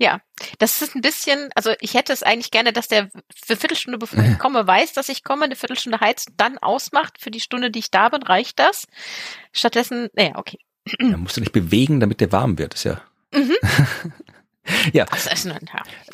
ja, 0.00 0.22
das 0.58 0.80
ist 0.80 0.96
ein 0.96 1.02
bisschen, 1.02 1.50
also 1.54 1.72
ich 1.80 1.92
hätte 1.92 2.14
es 2.14 2.22
eigentlich 2.22 2.50
gerne, 2.50 2.72
dass 2.72 2.88
der 2.88 3.10
für 3.34 3.54
Viertelstunde, 3.54 3.98
bevor 3.98 4.24
ich 4.24 4.38
komme, 4.38 4.66
weiß, 4.66 4.94
dass 4.94 5.10
ich 5.10 5.22
komme, 5.24 5.44
eine 5.44 5.56
Viertelstunde 5.56 6.00
heizt, 6.00 6.30
dann 6.38 6.56
ausmacht. 6.56 7.18
Für 7.20 7.30
die 7.30 7.40
Stunde, 7.40 7.70
die 7.70 7.80
ich 7.80 7.90
da 7.90 8.08
bin, 8.08 8.22
reicht 8.22 8.58
das. 8.58 8.86
Stattdessen, 9.52 10.08
naja, 10.14 10.32
okay. 10.36 10.58
Da 10.98 11.18
musst 11.18 11.36
du 11.36 11.42
dich 11.42 11.52
bewegen, 11.52 12.00
damit 12.00 12.22
der 12.22 12.32
warm 12.32 12.56
wird, 12.56 12.72
ist 12.72 12.84
ja. 12.84 13.02
Mhm. 13.34 13.54
ja. 14.94 15.04
Das 15.04 15.26
ist 15.26 15.44
ja, 15.44 15.58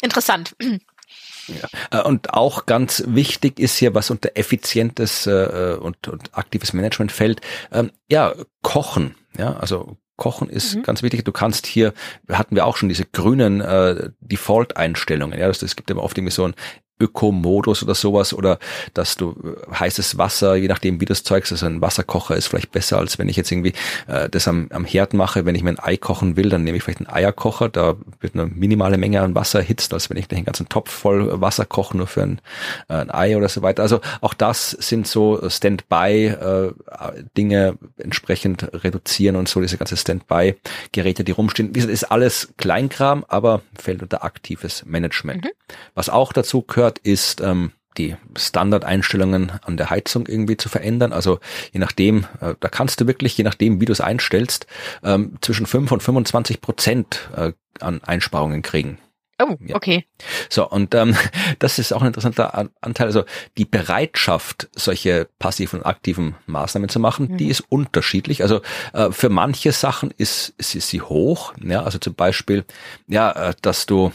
interessant. 0.03 0.57
Ja. 0.61 1.69
Äh, 1.93 2.03
und 2.03 2.35
auch 2.35 2.67
ganz 2.67 3.05
wichtig 3.07 3.61
ist 3.61 3.77
hier, 3.77 3.95
was 3.95 4.11
unter 4.11 4.31
effizientes 4.35 5.29
äh, 5.29 5.77
und, 5.81 6.09
und 6.09 6.37
aktives 6.37 6.73
Management 6.73 7.13
fällt, 7.13 7.41
ähm, 7.71 7.93
ja, 8.09 8.35
kochen. 8.63 9.15
Ja, 9.39 9.57
also 9.57 9.97
Kochen 10.17 10.49
ist 10.49 10.77
mhm. 10.77 10.83
ganz 10.83 11.03
wichtig. 11.03 11.25
Du 11.25 11.33
kannst 11.33 11.67
hier, 11.67 11.93
hatten 12.31 12.57
wir 12.57 12.67
auch 12.67 12.77
schon 12.77 12.89
diese 12.89 13.05
grünen 13.05 13.61
äh, 13.61 14.11
Default-Einstellungen. 14.21 15.39
Ja, 15.39 15.49
das, 15.49 15.59
das 15.59 15.77
gibt 15.77 15.91
immer 15.91 16.03
oft 16.03 16.17
irgendwie 16.17 16.33
so 16.33 16.45
ein 16.45 16.55
Ökomodus 16.99 17.83
oder 17.83 17.95
sowas 17.95 18.33
oder 18.33 18.59
dass 18.95 19.17
du 19.17 19.33
äh, 19.33 19.75
heißes 19.75 20.19
Wasser, 20.19 20.57
je 20.57 20.69
nachdem 20.69 21.01
wie 21.01 21.05
das 21.05 21.23
Zeug 21.23 21.45
ist, 21.45 21.53
also 21.53 21.67
ein 21.67 21.81
Wasserkocher 21.81 22.37
ist 22.37 22.47
vielleicht 22.47 22.73
besser, 22.73 22.99
als 22.99 23.19
wenn 23.19 23.29
ich 23.29 23.37
jetzt 23.37 23.53
irgendwie 23.53 23.75
äh, 24.07 24.29
das 24.29 24.49
am, 24.49 24.69
am 24.71 24.85
Herd 24.85 25.15
mache. 25.15 25.45
Wenn 25.45 25.55
ich 25.55 25.63
mir 25.63 25.71
ein 25.71 25.79
Ei 25.79 25.97
kochen 25.97 26.37
will, 26.37 26.49
dann 26.49 26.65
nehme 26.65 26.79
ich 26.79 26.83
vielleicht 26.83 27.01
einen 27.01 27.11
Eierkocher, 27.11 27.69
da 27.69 27.95
wird 28.21 28.35
eine 28.35 28.47
minimale 28.47 28.99
Menge 28.99 29.21
an 29.21 29.35
Wasser 29.35 29.61
erhitzt, 29.61 29.93
als 29.93 30.11
wenn 30.11 30.17
ich 30.17 30.29
den 30.29 30.45
ganzen 30.45 30.69
Topf 30.69 30.91
voll 30.91 31.41
Wasser 31.41 31.65
koche, 31.65 31.97
nur 31.97 32.07
für 32.07 32.23
ein, 32.23 32.41
äh, 32.89 32.95
ein 32.95 33.11
Ei 33.11 33.37
oder 33.37 33.49
so 33.49 33.63
weiter. 33.63 33.83
Also 33.83 34.01
auch 34.21 34.35
das 34.35 34.71
sind 34.71 35.07
so 35.07 35.49
Standby-Dinge 35.49 37.69
äh, 37.69 38.03
entsprechend 38.03 38.69
reduzieren 38.73 39.37
und 39.37 39.49
so, 39.49 39.61
diese 39.61 39.77
ganze 39.77 39.97
Standby-Geräte, 39.97 41.25
die 41.25 41.33
rumstehen. 41.33 41.73
Das 41.73 41.85
ist 41.85 42.05
alles 42.05 42.55
Kleinkram, 42.57 43.25
aber 43.29 43.63
fällt 43.75 44.03
unter 44.03 44.25
aktives 44.25 44.85
Management. 44.87 45.45
Mhm. 45.45 45.51
Was 45.95 46.09
auch 46.09 46.33
dazu 46.33 46.63
gehört, 46.63 46.86
gehört, 46.87 46.99
ist 46.99 47.41
ähm, 47.41 47.73
die 47.99 48.17
Standardeinstellungen 48.37 49.53
an 49.63 49.77
der 49.77 49.91
Heizung 49.91 50.27
irgendwie 50.27 50.57
zu 50.57 50.69
verändern. 50.69 51.13
Also 51.13 51.39
je 51.73 51.81
nachdem, 51.81 52.27
äh, 52.41 52.55
da 52.61 52.69
kannst 52.69 53.01
du 53.01 53.07
wirklich, 53.07 53.37
je 53.39 53.45
nachdem, 53.45 53.81
wie 53.81 53.87
du 53.87 53.93
es 53.93 54.01
einstellst, 54.01 54.67
ähm, 55.03 55.37
zwischen 55.41 55.67
5 55.67 55.91
und 55.93 56.03
25 56.03 56.61
Prozent 56.61 57.31
äh, 57.35 57.53
an 57.81 58.03
Einsparungen 58.05 58.63
kriegen. 58.63 58.99
Oh, 59.39 59.55
ja. 59.61 59.77
okay. 59.77 60.07
So, 60.49 60.69
und 60.69 60.95
ähm, 60.95 61.15
das 61.59 61.79
ist 61.79 61.93
auch 61.93 62.03
ein 62.03 62.09
interessanter 62.09 62.69
Anteil. 62.81 63.07
Also 63.07 63.25
die 63.57 63.65
Bereitschaft, 63.65 64.69
solche 64.75 65.29
passiven 65.39 65.81
und 65.81 65.87
aktiven 65.87 66.37
Maßnahmen 66.47 66.89
zu 66.89 67.01
machen, 67.01 67.33
mhm. 67.33 67.37
die 67.39 67.49
ist 67.49 67.61
unterschiedlich. 67.61 68.43
Also 68.43 68.61
äh, 68.93 69.11
für 69.11 69.31
manche 69.31 69.73
Sachen 69.73 70.11
ist, 70.17 70.55
ist, 70.59 70.75
ist 70.75 70.89
sie 70.89 71.01
hoch. 71.01 71.55
Ja, 71.63 71.83
also 71.83 71.99
zum 71.99 72.15
Beispiel, 72.15 72.65
ja, 73.09 73.31
äh, 73.51 73.55
dass 73.63 73.87
du 73.87 74.13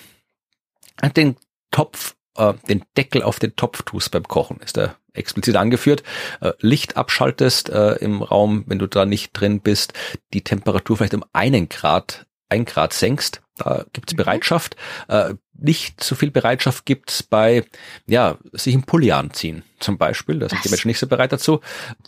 den 1.15 1.35
Topf 1.72 2.15
äh, 2.41 2.53
den 2.68 2.84
Deckel 2.97 3.23
auf 3.23 3.39
den 3.39 3.55
Topf 3.55 3.84
tust 3.84 4.11
beim 4.11 4.23
Kochen, 4.23 4.59
ist 4.63 4.77
da 4.77 4.95
explizit 5.13 5.55
angeführt, 5.55 6.03
äh, 6.41 6.53
Licht 6.59 6.97
abschaltest 6.97 7.69
äh, 7.69 7.93
im 7.95 8.22
Raum, 8.22 8.63
wenn 8.68 8.80
du 8.80 8.88
da 8.88 9.05
nicht 9.05 9.31
drin 9.34 9.59
bist, 9.59 9.93
die 10.34 10.41
Temperatur 10.41 10.97
vielleicht 10.97 11.13
um 11.13 11.26
einen 11.34 11.69
Grad, 11.69 12.26
ein 12.49 12.65
Grad 12.65 12.93
senkst, 12.93 13.41
da 13.57 13.85
gibt's 13.93 14.13
mhm. 14.13 14.18
Bereitschaft. 14.18 14.76
Äh, 15.07 15.35
nicht 15.53 16.03
so 16.03 16.15
viel 16.15 16.31
Bereitschaft 16.31 16.85
gibt's 16.85 17.22
bei, 17.22 17.63
ja, 18.07 18.38
sich 18.53 18.73
im 18.73 18.84
Pulli 18.84 19.11
anziehen 19.11 19.63
zum 19.80 19.97
Beispiel. 19.97 20.39
Da 20.39 20.49
sind 20.49 20.63
die 20.63 20.69
Menschen 20.69 20.88
nicht 20.88 20.99
so 20.99 21.07
bereit 21.07 21.31
dazu. 21.31 21.61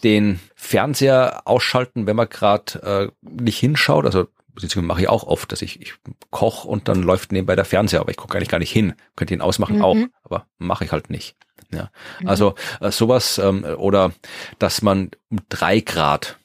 Den 0.03 0.39
Fernseher 0.55 1.41
ausschalten, 1.45 2.07
wenn 2.07 2.15
man 2.15 2.29
gerade 2.29 3.11
äh, 3.21 3.29
nicht 3.41 3.59
hinschaut. 3.59 4.05
Also 4.05 4.27
beziehungsweise 4.53 4.85
mache 4.85 5.01
ich 5.01 5.09
auch 5.09 5.23
oft, 5.23 5.51
dass 5.51 5.61
ich, 5.61 5.81
ich 5.81 5.93
koche 6.29 6.67
und 6.67 6.87
dann 6.87 7.03
läuft 7.03 7.31
nebenbei 7.31 7.55
der 7.55 7.65
Fernseher, 7.65 8.01
aber 8.01 8.11
ich 8.11 8.17
gucke 8.17 8.37
eigentlich 8.37 8.49
gar 8.49 8.59
nicht 8.59 8.71
hin. 8.71 8.93
Könnte 9.15 9.33
ihn 9.33 9.41
ausmachen 9.41 9.77
mhm. 9.77 9.83
auch, 9.83 9.97
aber 10.23 10.47
mache 10.57 10.85
ich 10.85 10.91
halt 10.91 11.09
nicht. 11.09 11.35
Ja. 11.71 11.89
Mhm. 12.19 12.27
Also 12.27 12.55
äh, 12.81 12.91
sowas 12.91 13.37
ähm, 13.37 13.63
oder 13.63 14.11
dass 14.59 14.81
man 14.81 15.11
um 15.29 15.39
drei 15.49 15.79
Grad 15.79 16.37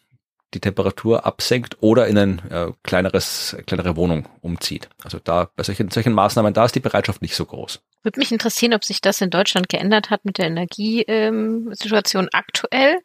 die 0.54 0.60
Temperatur 0.60 1.26
absenkt 1.26 1.76
oder 1.80 2.06
in 2.06 2.16
ein 2.16 2.38
äh, 2.50 2.72
kleineres, 2.82 3.56
kleinere 3.66 3.96
Wohnung 3.96 4.28
umzieht. 4.40 4.88
Also 5.02 5.18
da 5.22 5.50
bei 5.54 5.62
solchen, 5.62 5.90
solchen 5.90 6.14
Maßnahmen, 6.14 6.54
da 6.54 6.64
ist 6.64 6.74
die 6.74 6.80
Bereitschaft 6.80 7.20
nicht 7.20 7.36
so 7.36 7.44
groß. 7.44 7.80
Würde 8.02 8.18
mich 8.18 8.32
interessieren, 8.32 8.72
ob 8.72 8.84
sich 8.84 9.00
das 9.00 9.20
in 9.20 9.30
Deutschland 9.30 9.68
geändert 9.68 10.08
hat 10.08 10.24
mit 10.24 10.38
der 10.38 10.46
Energiesituation 10.46 12.24
ähm, 12.24 12.30
aktuell. 12.32 12.98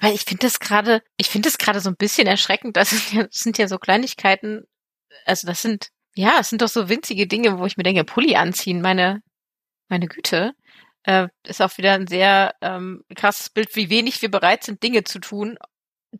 Aber 0.00 0.12
ich 0.12 0.22
finde 0.22 0.46
das 0.46 0.60
gerade, 0.60 1.02
ich 1.16 1.28
finde 1.28 1.48
das 1.48 1.58
gerade 1.58 1.80
so 1.80 1.88
ein 1.88 1.96
bisschen 1.96 2.26
erschreckend. 2.26 2.76
Das, 2.76 2.92
ist 2.92 3.12
ja, 3.12 3.24
das 3.24 3.38
sind 3.38 3.58
ja 3.58 3.68
so 3.68 3.78
Kleinigkeiten. 3.78 4.64
Also 5.24 5.46
das 5.46 5.62
sind, 5.62 5.88
ja, 6.14 6.38
es 6.40 6.50
sind 6.50 6.60
doch 6.62 6.68
so 6.68 6.88
winzige 6.88 7.26
Dinge, 7.26 7.58
wo 7.58 7.66
ich 7.66 7.76
mir 7.76 7.82
denke, 7.82 8.04
Pulli 8.04 8.36
anziehen, 8.36 8.82
meine, 8.82 9.22
meine 9.88 10.06
Güte. 10.06 10.52
Äh, 11.04 11.28
ist 11.46 11.62
auch 11.62 11.78
wieder 11.78 11.92
ein 11.92 12.06
sehr 12.06 12.54
ähm, 12.60 13.04
krasses 13.14 13.48
Bild, 13.48 13.74
wie 13.76 13.90
wenig 13.90 14.20
wir 14.22 14.30
bereit 14.30 14.64
sind, 14.64 14.82
Dinge 14.82 15.04
zu 15.04 15.20
tun, 15.20 15.56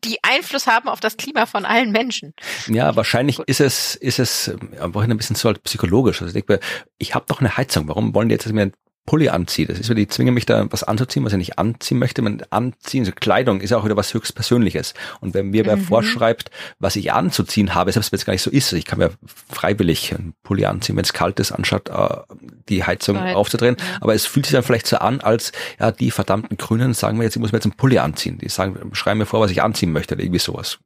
die 0.05 0.19
Einfluss 0.23 0.67
haben 0.67 0.89
auf 0.89 1.01
das 1.01 1.17
Klima 1.17 1.47
von 1.47 1.65
allen 1.65 1.91
Menschen. 1.91 2.35
Ja, 2.67 2.97
wahrscheinlich 2.97 3.39
ist 3.41 3.61
es, 3.61 3.95
ist 3.95 4.19
es 4.19 4.55
vorhin 4.93 5.11
ein 5.11 5.17
bisschen 5.17 5.37
so 5.37 5.49
halt 5.49 5.63
psychologisch. 5.63 6.21
Also 6.23 6.37
ich 6.37 6.45
denke, 6.45 6.65
ich 6.99 7.15
habe 7.15 7.27
doch 7.29 7.41
eine 7.41 7.57
Heizung. 7.57 7.89
Warum 7.89 8.15
wollen 8.15 8.29
die 8.29 8.35
jetzt, 8.35 8.45
dass 8.45 8.51
ich 8.51 8.55
mir 8.55 8.73
Pulli 9.07 9.29
anziehe. 9.29 9.67
Das 9.67 9.79
ist, 9.79 9.89
weil 9.89 9.97
die 9.97 10.09
zwingen 10.09 10.35
mich 10.35 10.45
da 10.47 10.67
was 10.71 10.83
anzuziehen, 10.83 11.25
was 11.25 11.33
ich 11.33 11.39
nicht 11.39 11.59
anziehen 11.59 11.99
möchte. 11.99 12.21
Man 12.23 12.43
anziehen, 12.51 13.05
so 13.05 13.13
Kleidung 13.13 13.61
ist 13.61 13.73
auch 13.73 13.85
wieder 13.85 13.97
was 13.97 14.13
höchst 14.13 14.35
Persönliches. 14.35 14.95
Und 15.21 15.33
wenn 15.33 15.51
mir 15.51 15.65
wer 15.65 15.77
mhm. 15.77 15.83
vorschreibt, 15.83 16.51
was 16.79 16.97
ich 16.97 17.13
anzuziehen 17.13 17.75
habe, 17.75 17.93
selbst 17.93 18.13
wenn 18.13 18.19
es 18.19 18.27
gar 18.27 18.33
nicht 18.33 18.43
so 18.43 18.51
ist, 18.51 18.67
also 18.67 18.77
ich 18.77 18.85
kann 18.85 18.99
mir 18.99 19.13
freiwillig 19.49 20.13
einen 20.13 20.35
Pulli 20.43 20.67
anziehen, 20.67 20.97
wenn 20.97 21.05
es 21.05 21.13
kalt 21.13 21.41
ist, 21.41 21.53
anstatt 21.53 21.89
äh, 21.89 22.35
die 22.69 22.85
Heizung 22.85 23.17
Zeit. 23.17 23.37
aufzudrehen. 23.37 23.77
Ja. 23.79 23.99
Aber 24.01 24.15
es 24.15 24.27
fühlt 24.27 24.47
sich 24.47 24.53
dann 24.53 24.65
vielleicht 24.65 24.87
so 24.87 24.99
an, 24.99 25.21
als 25.21 25.53
ja 25.79 25.93
die 25.93 26.11
verdammten 26.11 26.57
Grünen 26.57 26.93
sagen 26.93 27.17
mir 27.17 27.25
jetzt, 27.25 27.37
ich 27.37 27.41
muss 27.41 27.53
mir 27.53 27.59
jetzt 27.59 27.67
einen 27.67 27.77
Pulli 27.77 27.99
anziehen. 27.99 28.39
Die 28.39 28.49
sagen, 28.49 28.91
schreiben 28.93 29.19
mir 29.19 29.27
vor, 29.27 29.41
was 29.41 29.51
ich 29.51 29.63
anziehen 29.63 29.93
möchte 29.93 30.15
oder 30.15 30.25
irgendwie 30.25 30.41
sowas. 30.41 30.79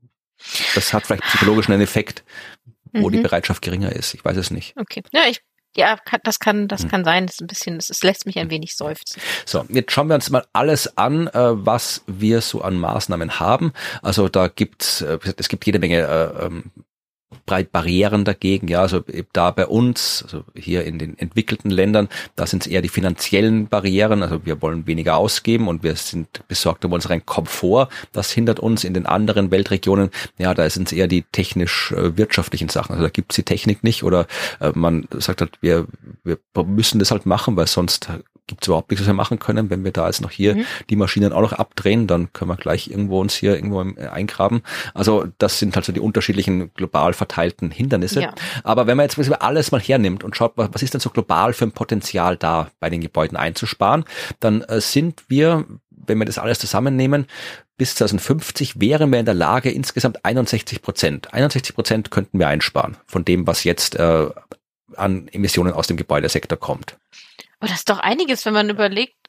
Das 0.75 0.93
hat 0.93 1.07
vielleicht 1.07 1.25
psychologisch 1.25 1.69
einen 1.69 1.81
Effekt, 1.81 2.23
wo 2.93 3.09
mhm. 3.09 3.13
die 3.13 3.21
Bereitschaft 3.21 3.63
geringer 3.63 3.93
ist. 3.93 4.15
Ich 4.15 4.25
weiß 4.25 4.37
es 4.37 4.51
nicht. 4.51 4.75
Okay. 4.77 5.03
Ja, 5.13 5.23
ich 5.29 5.43
ja, 5.77 5.97
das 6.25 6.39
kann, 6.41 6.69
das 6.69 6.83
hm. 6.83 6.89
kann 6.89 7.05
sein. 7.05 7.27
Das 7.27 7.35
ist 7.37 7.41
ein 7.41 7.47
bisschen, 7.47 7.77
es 7.77 8.03
lässt 8.03 8.27
mich 8.27 8.39
ein 8.39 8.51
wenig 8.51 8.77
seufzen. 8.77 9.21
So, 9.47 9.65
jetzt 9.69 9.93
schauen 9.93 10.09
wir 10.09 10.15
uns 10.15 10.31
mal 10.31 10.45
alles 10.53 10.97
an, 10.99 11.29
äh, 11.29 11.33
was 11.35 12.03
wir 12.07 12.41
so 12.41 12.63
an 12.63 12.77
Maßnahmen 12.79 13.39
haben. 13.39 13.73
Also 14.03 14.29
da 14.29 14.49
gibt's, 14.49 15.01
äh, 15.03 15.19
es 15.37 15.49
gibt 15.49 15.67
jede 15.67 15.79
Menge 15.79 16.01
äh, 16.01 16.47
ähm, 16.47 16.71
breit 17.51 17.73
Barrieren 17.73 18.25
dagegen. 18.25 18.69
Ja, 18.69 18.83
also 18.83 19.03
da 19.33 19.51
bei 19.51 19.67
uns, 19.67 20.23
also 20.23 20.45
hier 20.55 20.85
in 20.85 21.01
den 21.01 21.19
entwickelten 21.19 21.69
Ländern, 21.69 22.09
da 22.37 22.47
sind 22.47 22.65
es 22.65 22.71
eher 22.71 22.81
die 22.81 22.89
finanziellen 22.89 23.67
Barrieren. 23.67 24.23
Also 24.23 24.47
wir 24.47 24.63
wollen 24.63 24.87
weniger 24.87 25.17
ausgeben 25.17 25.67
und 25.67 25.83
wir 25.83 25.97
sind 25.97 26.47
besorgt 26.47 26.85
um 26.85 26.93
unseren 26.93 27.27
Komfort. 27.27 27.89
Das 28.13 28.31
hindert 28.31 28.61
uns 28.61 28.85
in 28.85 28.95
den 28.95 29.05
anderen 29.05 29.51
Weltregionen. 29.51 30.11
Ja, 30.39 30.55
da 30.55 30.71
sind 30.71 30.87
es 30.87 30.93
eher 30.93 31.09
die 31.09 31.23
technisch-wirtschaftlichen 31.23 32.69
äh, 32.69 32.73
Sachen. 32.73 32.93
Also 32.93 33.03
da 33.03 33.11
gibt 33.11 33.33
es 33.33 33.37
die 33.37 33.43
Technik 33.43 33.83
nicht 33.83 34.05
oder 34.05 34.29
äh, 34.61 34.71
man 34.73 35.09
sagt 35.19 35.41
halt, 35.41 35.59
wir, 35.61 35.89
wir 36.23 36.39
müssen 36.65 37.01
das 37.01 37.11
halt 37.11 37.27
machen, 37.27 37.57
weil 37.57 37.67
sonst 37.67 38.09
gibt 38.51 38.65
es 38.65 38.69
überhaupt 38.69 38.91
nichts, 38.91 39.03
was 39.03 39.09
wir 39.09 39.15
machen 39.15 39.39
können. 39.39 39.71
Wenn 39.71 39.85
wir 39.85 39.93
da 39.93 40.07
jetzt 40.07 40.21
noch 40.21 40.33
hier 40.33 40.57
mhm. 40.57 40.65
die 40.91 40.97
Maschinen 40.97 41.33
auch 41.33 41.41
noch 41.41 41.53
abdrehen, 41.53 42.09
dann 42.09 42.33
können 42.33 42.51
wir 42.51 42.57
gleich 42.57 42.89
irgendwo 42.89 43.21
uns 43.21 43.35
hier 43.35 43.55
irgendwo 43.55 43.81
eingraben. 43.81 44.63
Also 44.93 45.27
das 45.39 45.61
sind 45.61 45.77
halt 45.77 45.85
so 45.87 45.93
die 45.93 46.01
unterschiedlichen 46.01 46.75
global 46.75 47.13
verteilten 47.13 47.71
Hindernisse. 47.71 48.23
Ja. 48.23 48.35
Aber 48.65 48.89
wenn 48.89 48.97
man 48.97 49.05
jetzt 49.05 49.19
alles 49.41 49.71
mal 49.71 49.81
hernimmt 49.81 50.25
und 50.25 50.37
schaut, 50.37 50.55
was 50.57 50.83
ist 50.83 50.93
denn 50.93 51.01
so 51.01 51.11
global 51.11 51.53
für 51.53 51.65
ein 51.65 51.73
Potenzial 51.73 52.37
da 52.37 52.71
bei 52.81 52.91
den 52.91 53.01
Gebäuden 53.01 53.37
einzusparen, 53.37 54.05
dann 54.41 54.63
äh, 54.63 54.81
sind 54.81 55.23
wir, 55.29 55.65
wenn 55.91 56.19
wir 56.19 56.25
das 56.25 56.39
alles 56.39 56.59
zusammennehmen, 56.59 57.27
bis 57.77 57.95
2050 57.95 58.81
wären 58.81 59.13
wir 59.13 59.21
in 59.21 59.27
der 59.27 59.35
Lage, 59.35 59.71
insgesamt 59.71 60.25
61 60.25 60.83
Prozent. 60.83 61.33
61 61.33 61.75
Prozent 61.75 62.11
könnten 62.11 62.41
wir 62.41 62.49
einsparen 62.49 62.97
von 63.07 63.25
dem, 63.25 63.47
was 63.47 63.63
jetzt 63.63 63.95
äh, 63.95 64.29
an 64.97 65.29
Emissionen 65.29 65.73
aus 65.73 65.87
dem 65.87 65.97
Gebäudesektor 65.97 66.59
kommt. 66.59 66.99
Aber 67.61 67.69
das 67.69 67.81
ist 67.81 67.91
doch 67.91 67.99
einiges, 67.99 68.47
wenn 68.47 68.55
man 68.55 68.71
überlegt, 68.71 69.20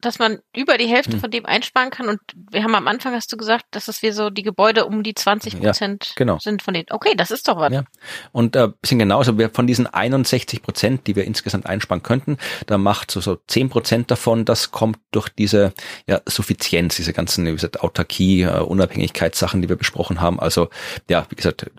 dass 0.00 0.18
man 0.18 0.38
über 0.54 0.78
die 0.78 0.86
Hälfte 0.86 1.12
hm. 1.12 1.20
von 1.20 1.30
dem 1.30 1.46
einsparen 1.46 1.90
kann. 1.90 2.08
Und 2.08 2.20
wir 2.50 2.62
haben 2.62 2.74
am 2.74 2.88
Anfang, 2.88 3.14
hast 3.14 3.32
du 3.32 3.36
gesagt, 3.36 3.64
dass 3.72 3.88
es 3.88 4.02
wir 4.02 4.12
so 4.12 4.30
die 4.30 4.42
Gebäude 4.42 4.86
um 4.86 5.02
die 5.02 5.14
20 5.14 5.60
Prozent 5.60 6.06
ja, 6.06 6.12
genau. 6.16 6.38
sind 6.38 6.62
von 6.62 6.74
denen. 6.74 6.86
Okay, 6.90 7.14
das 7.16 7.30
ist 7.30 7.48
doch 7.48 7.56
was. 7.56 7.72
Ja. 7.72 7.84
Und 8.32 8.56
äh, 8.56 8.68
bisschen 8.80 8.98
genauso, 8.98 9.38
wir 9.38 9.50
von 9.50 9.66
diesen 9.66 9.86
61 9.86 10.62
Prozent, 10.62 11.06
die 11.06 11.16
wir 11.16 11.24
insgesamt 11.24 11.66
einsparen 11.66 12.02
könnten, 12.02 12.38
da 12.66 12.78
macht 12.78 13.10
so, 13.10 13.20
so 13.20 13.36
10 13.46 13.68
Prozent 13.68 14.10
davon, 14.10 14.44
das 14.44 14.70
kommt 14.70 14.98
durch 15.10 15.28
diese 15.28 15.72
ja, 16.06 16.20
Suffizienz, 16.26 16.96
diese 16.96 17.12
ganzen 17.12 17.46
wie 17.46 17.52
gesagt, 17.52 17.80
Autarkie, 17.80 18.42
äh, 18.42 18.60
Unabhängigkeitssachen, 18.60 19.62
die 19.62 19.68
wir 19.68 19.76
besprochen 19.76 20.20
haben. 20.20 20.40
Also 20.40 20.68
ja, 21.08 21.26
wie 21.28 21.36
gesagt, 21.36 21.70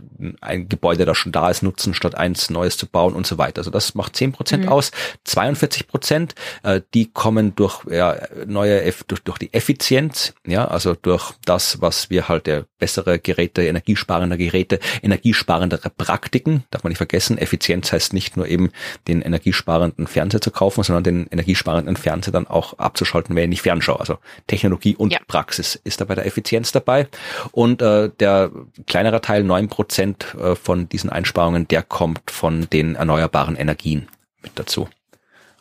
ein 0.41 0.69
Gebäude, 0.69 1.05
das 1.05 1.17
schon 1.17 1.31
da 1.31 1.49
ist, 1.49 1.63
nutzen, 1.63 1.93
statt 1.93 2.15
eins 2.15 2.49
Neues 2.49 2.77
zu 2.77 2.87
bauen 2.87 3.13
und 3.13 3.25
so 3.25 3.37
weiter. 3.37 3.59
Also 3.59 3.71
das 3.71 3.95
macht 3.95 4.15
10 4.15 4.31
Prozent 4.31 4.65
mhm. 4.65 4.71
aus. 4.71 4.91
42 5.23 5.87
Prozent, 5.87 6.35
äh, 6.63 6.81
die 6.93 7.11
kommen 7.11 7.55
durch 7.55 7.83
ja, 7.89 8.10
neue 8.45 8.91
durch, 9.07 9.21
durch 9.21 9.37
die 9.37 9.53
Effizienz, 9.53 10.33
ja, 10.45 10.67
also 10.67 10.95
durch 10.95 11.33
das, 11.45 11.81
was 11.81 12.09
wir 12.09 12.27
halt 12.27 12.47
der 12.47 12.65
bessere 12.79 13.19
Geräte, 13.19 13.63
energiesparende 13.63 14.37
Geräte, 14.37 14.79
energiesparendere 15.01 15.89
Praktiken, 15.89 16.63
darf 16.71 16.83
man 16.83 16.91
nicht 16.91 16.97
vergessen. 16.97 17.37
Effizienz 17.37 17.91
heißt 17.91 18.13
nicht 18.13 18.37
nur 18.37 18.47
eben 18.47 18.71
den 19.07 19.21
energiesparenden 19.21 20.07
Fernseher 20.07 20.41
zu 20.41 20.51
kaufen, 20.51 20.83
sondern 20.83 21.03
den 21.03 21.27
energiesparenden 21.27 21.95
Fernseher 21.95 22.33
dann 22.33 22.47
auch 22.47 22.77
abzuschalten, 22.79 23.35
wenn 23.35 23.43
ich 23.43 23.49
nicht 23.49 23.61
fernschaue. 23.61 23.99
Also 23.99 24.17
Technologie 24.47 24.95
und 24.95 25.13
ja. 25.13 25.19
Praxis 25.27 25.79
ist 25.83 26.01
da 26.01 26.05
bei 26.05 26.15
der 26.15 26.25
Effizienz 26.25 26.71
dabei. 26.71 27.07
Und 27.51 27.81
äh, 27.81 28.09
der 28.19 28.51
kleinere 28.87 29.21
Teil, 29.21 29.43
neun 29.43 29.67
Prozent 29.67 30.35
äh, 30.35 30.55
von 30.55 30.89
diesen 30.89 31.09
Einsparungen, 31.09 31.67
der 31.67 31.83
kommt 31.83 32.31
von 32.31 32.67
den 32.69 32.95
erneuerbaren 32.95 33.55
Energien 33.55 34.07
mit 34.41 34.53
dazu. 34.55 34.89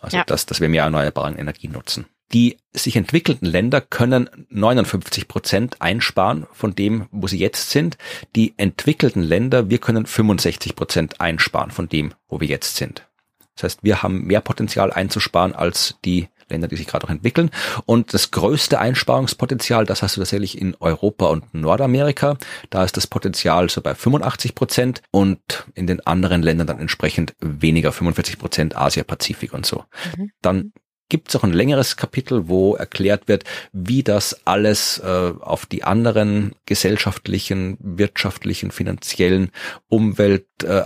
Also 0.01 0.17
ja. 0.17 0.25
dass, 0.25 0.47
dass 0.47 0.61
wir 0.61 0.69
mehr 0.69 0.85
erneuerbare 0.85 1.35
Energien 1.37 1.73
nutzen. 1.73 2.07
Die 2.33 2.59
sich 2.73 2.97
entwickelten 2.97 3.47
Länder 3.47 3.81
können 3.81 4.31
59 4.51 5.27
Prozent 5.27 5.81
einsparen 5.81 6.47
von 6.53 6.75
dem, 6.75 7.09
wo 7.11 7.27
sie 7.27 7.39
jetzt 7.39 7.71
sind. 7.71 7.99
Die 8.37 8.55
entwickelten 8.57 9.23
Länder, 9.23 9.69
wir 9.69 9.79
können 9.79 10.07
65 10.07 10.77
Prozent 10.77 11.21
einsparen 11.21 11.71
von 11.71 11.89
dem, 11.89 12.15
wo 12.29 12.41
wir 12.41 12.47
jetzt 12.47 12.77
sind. 12.77 13.07
Das 13.57 13.65
heißt, 13.65 13.81
wir 13.83 14.03
haben 14.03 14.27
mehr 14.27 14.41
Potenzial 14.41 14.93
einzusparen 14.93 15.55
als 15.55 15.97
die 16.05 16.29
Länder, 16.49 16.69
die 16.69 16.77
sich 16.77 16.87
gerade 16.87 17.07
auch 17.07 17.11
entwickeln. 17.11 17.51
Und 17.85 18.15
das 18.15 18.31
größte 18.31 18.79
Einsparungspotenzial, 18.79 19.85
das 19.85 20.03
hast 20.03 20.17
du 20.17 20.21
tatsächlich 20.21 20.61
in 20.61 20.77
Europa 20.81 21.27
und 21.27 21.53
Nordamerika. 21.55 22.37
Da 22.71 22.85
ist 22.85 22.97
das 22.97 23.07
Potenzial 23.07 23.71
so 23.71 23.81
bei 23.81 23.95
85 23.95 24.55
Prozent 24.55 25.03
und 25.11 25.67
in 25.75 25.87
den 25.87 26.05
anderen 26.07 26.43
Ländern 26.43 26.67
dann 26.67 26.81
entsprechend 26.81 27.35
weniger, 27.41 27.93
45 27.93 28.39
Prozent 28.39 28.77
Asia-Pazifik 28.77 29.53
und 29.53 29.67
so. 29.67 29.85
Mhm. 30.17 30.31
Dann 30.43 30.73
gibt 31.11 31.29
es 31.29 31.37
auch 31.37 31.45
ein 31.45 31.53
längeres 31.53 31.99
Kapitel, 31.99 32.49
wo 32.49 32.75
erklärt 32.75 33.29
wird, 33.29 33.45
wie 33.73 34.03
das 34.03 34.47
alles 34.47 34.99
äh, 34.99 35.33
auf 35.41 35.67
die 35.67 35.85
anderen 35.85 36.55
gesellschaftlichen, 36.65 37.77
wirtschaftlichen, 37.81 38.71
finanziellen 38.71 39.51
Umweltaspekte 39.89 40.50
äh, 40.65 40.83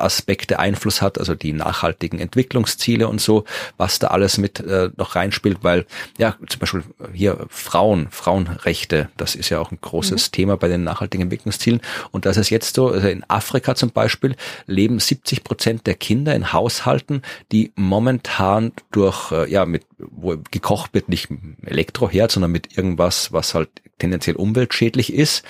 Einfluss 0.59 1.03
hat, 1.03 1.19
also 1.19 1.35
die 1.35 1.53
nachhaltigen 1.53 2.19
Entwicklungsziele 2.19 3.09
und 3.09 3.21
so, 3.21 3.45
was 3.77 3.99
da 3.99 4.09
alles 4.09 4.39
mit 4.39 4.61
äh, 4.61 4.91
noch 4.97 5.17
reinspielt, 5.17 5.59
weil 5.63 5.87
ja 6.19 6.37
zum 6.49 6.61
Beispiel 6.61 6.83
hier 7.13 7.47
Frauen, 7.49 8.09
Frauenrechte, 8.11 9.09
das 9.17 9.35
ist 9.35 9.51
ja 9.51 9.59
auch 9.61 9.73
ein 9.73 9.79
großes 9.81 10.29
mhm. 10.29 10.33
Thema 10.33 10.57
bei 10.57 10.69
den 10.69 10.85
nachhaltigen 10.85 11.25
Entwicklungszielen 11.25 11.81
und 12.11 12.27
das 12.27 12.37
ist 12.37 12.51
jetzt 12.51 12.75
so, 12.75 12.89
also 12.89 13.09
in 13.09 13.25
Afrika 13.29 13.75
zum 13.75 13.91
Beispiel 13.91 14.37
leben 14.67 14.99
70 14.99 15.45
Prozent 15.45 15.87
der 15.87 15.95
Kinder 15.95 16.35
in 16.35 16.53
Haushalten, 16.53 17.23
die 17.53 17.73
momentan 17.77 18.73
durch 18.91 19.33
äh, 19.33 19.51
ja 19.51 19.67
mit 19.67 19.85
wo 19.99 20.37
gekocht 20.51 20.95
wird, 20.95 21.09
nicht 21.09 21.29
Elektroherd, 21.65 22.31
sondern 22.31 22.53
mit 22.53 22.77
irgendwas, 22.77 23.33
was 23.33 23.55
halt 23.55 23.71
tendenziell 23.99 24.37
umweltschädlich 24.37 25.13
ist 25.13 25.45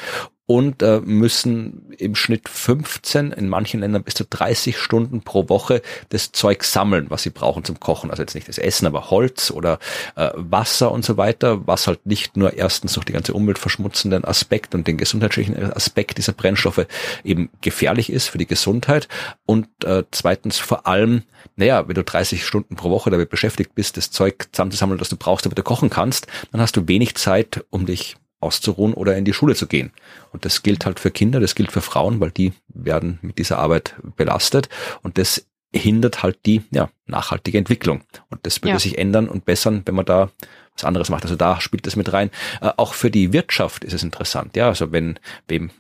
und 0.47 0.83
äh, 0.83 1.01
müssen 1.01 1.93
im 1.99 2.15
Schnitt 2.15 2.49
15, 2.49 3.33
in 3.33 3.49
manchen 3.49 3.81
Ländern 3.81 4.03
bis 4.03 4.15
zu 4.15 4.25
30 4.25 4.77
Stunden 4.77 5.23
pro 5.23 5.49
Woche 5.49 5.81
das 6.11 6.33
Zeug 6.33 6.65
sammeln, 6.65 7.07
was 7.09 7.23
sie 7.23 7.31
brauchen 7.31 7.65
zum 7.65 7.81
Kochen. 7.81 8.11
Also 8.11 8.23
jetzt 8.23 8.35
nicht 8.35 8.49
das 8.49 8.59
Essen, 8.59 8.87
aber 8.87 9.11
Holz 9.11 9.51
oder 9.51 9.79
äh, 10.17 10.31
Wasser 10.35 10.93
und 10.93 11.05
so 11.05 11.17
weiter, 11.17 11.67
was 11.67 11.87
halt 11.87 12.05
nicht 12.05 12.37
nur 12.37 12.53
erstens 12.55 12.93
durch 12.93 13.07
die 13.07 13.13
ganze 13.13 13.33
umweltverschmutzenden 13.33 14.25
Aspekt 14.25 14.75
und 14.75 14.87
den 14.87 14.99
gesundheitlichen 14.99 15.73
Aspekt 15.73 16.19
dieser 16.19 16.33
Brennstoffe 16.33 16.87
eben 17.25 17.49
gefährlich 17.63 18.11
ist 18.11 18.29
für 18.29 18.39
die 18.39 18.47
Gesundheit 18.47 19.09
und 19.47 19.67
äh, 19.85 20.05
zweitens 20.11 20.59
vor 20.59 20.87
allem, 20.87 21.23
naja, 21.57 21.89
wenn 21.89 21.95
du 21.95 22.05
30 22.05 22.45
Stunden 22.45 22.77
pro 22.77 22.91
Woche 22.91 23.11
damit 23.11 23.31
beschäftigt 23.31 23.75
bist, 23.75 23.97
das 23.97 24.11
Zeug 24.11 24.49
zusammenzusammeln, 24.53 24.99
das 24.99 25.09
du 25.09 25.17
brauchst, 25.17 25.47
damit 25.47 25.59
du 25.59 25.63
kochen 25.63 25.89
kannst, 25.89 26.27
dann 26.53 26.61
hast 26.61 26.77
du 26.77 26.87
wenig 26.87 27.15
Zeit, 27.15 27.65
um 27.71 27.87
dich 27.87 28.17
auszuruhen 28.45 28.95
oder 28.95 29.17
in 29.17 29.25
die 29.25 29.33
Schule 29.33 29.55
zu 29.55 29.67
gehen. 29.67 29.93
Und 30.33 30.45
das 30.45 30.63
gilt 30.63 30.87
halt 30.87 31.01
für 31.01 31.11
Kinder, 31.11 31.41
das 31.41 31.55
gilt 31.55 31.73
für 31.73 31.81
Frauen, 31.81 32.21
weil 32.21 32.31
die 32.31 32.53
werden 32.69 33.19
mit 33.23 33.39
dieser 33.39 33.59
Arbeit 33.59 33.95
belastet 34.17 34.69
und 35.03 35.19
das 35.19 35.47
hindert 35.75 36.23
halt 36.23 36.39
die 36.47 36.63
ja, 36.71 36.89
nachhaltige 37.07 37.59
Entwicklung. 37.59 38.03
Und 38.31 38.47
das 38.47 38.63
würde 38.63 38.75
ja. 38.75 38.79
sich 38.79 38.97
ändern 38.97 39.29
und 39.29 39.45
bessern, 39.45 39.83
wenn 39.85 39.95
man 39.95 40.07
da 40.07 40.31
was 40.75 40.85
anderes 40.85 41.09
macht. 41.09 41.25
Also 41.25 41.37
da 41.37 41.61
spielt 41.61 41.87
das 41.87 41.97
mit 41.97 42.13
rein. 42.13 42.31
Äh, 42.61 42.71
auch 42.77 42.95
für 42.95 43.11
die 43.11 43.33
Wirtschaft 43.33 43.85
ist 43.85 43.93
es 43.93 44.03
interessant. 44.03 44.57
Ja, 44.57 44.69
also 44.69 44.93
wenn 44.93 45.19
wem 45.49 45.71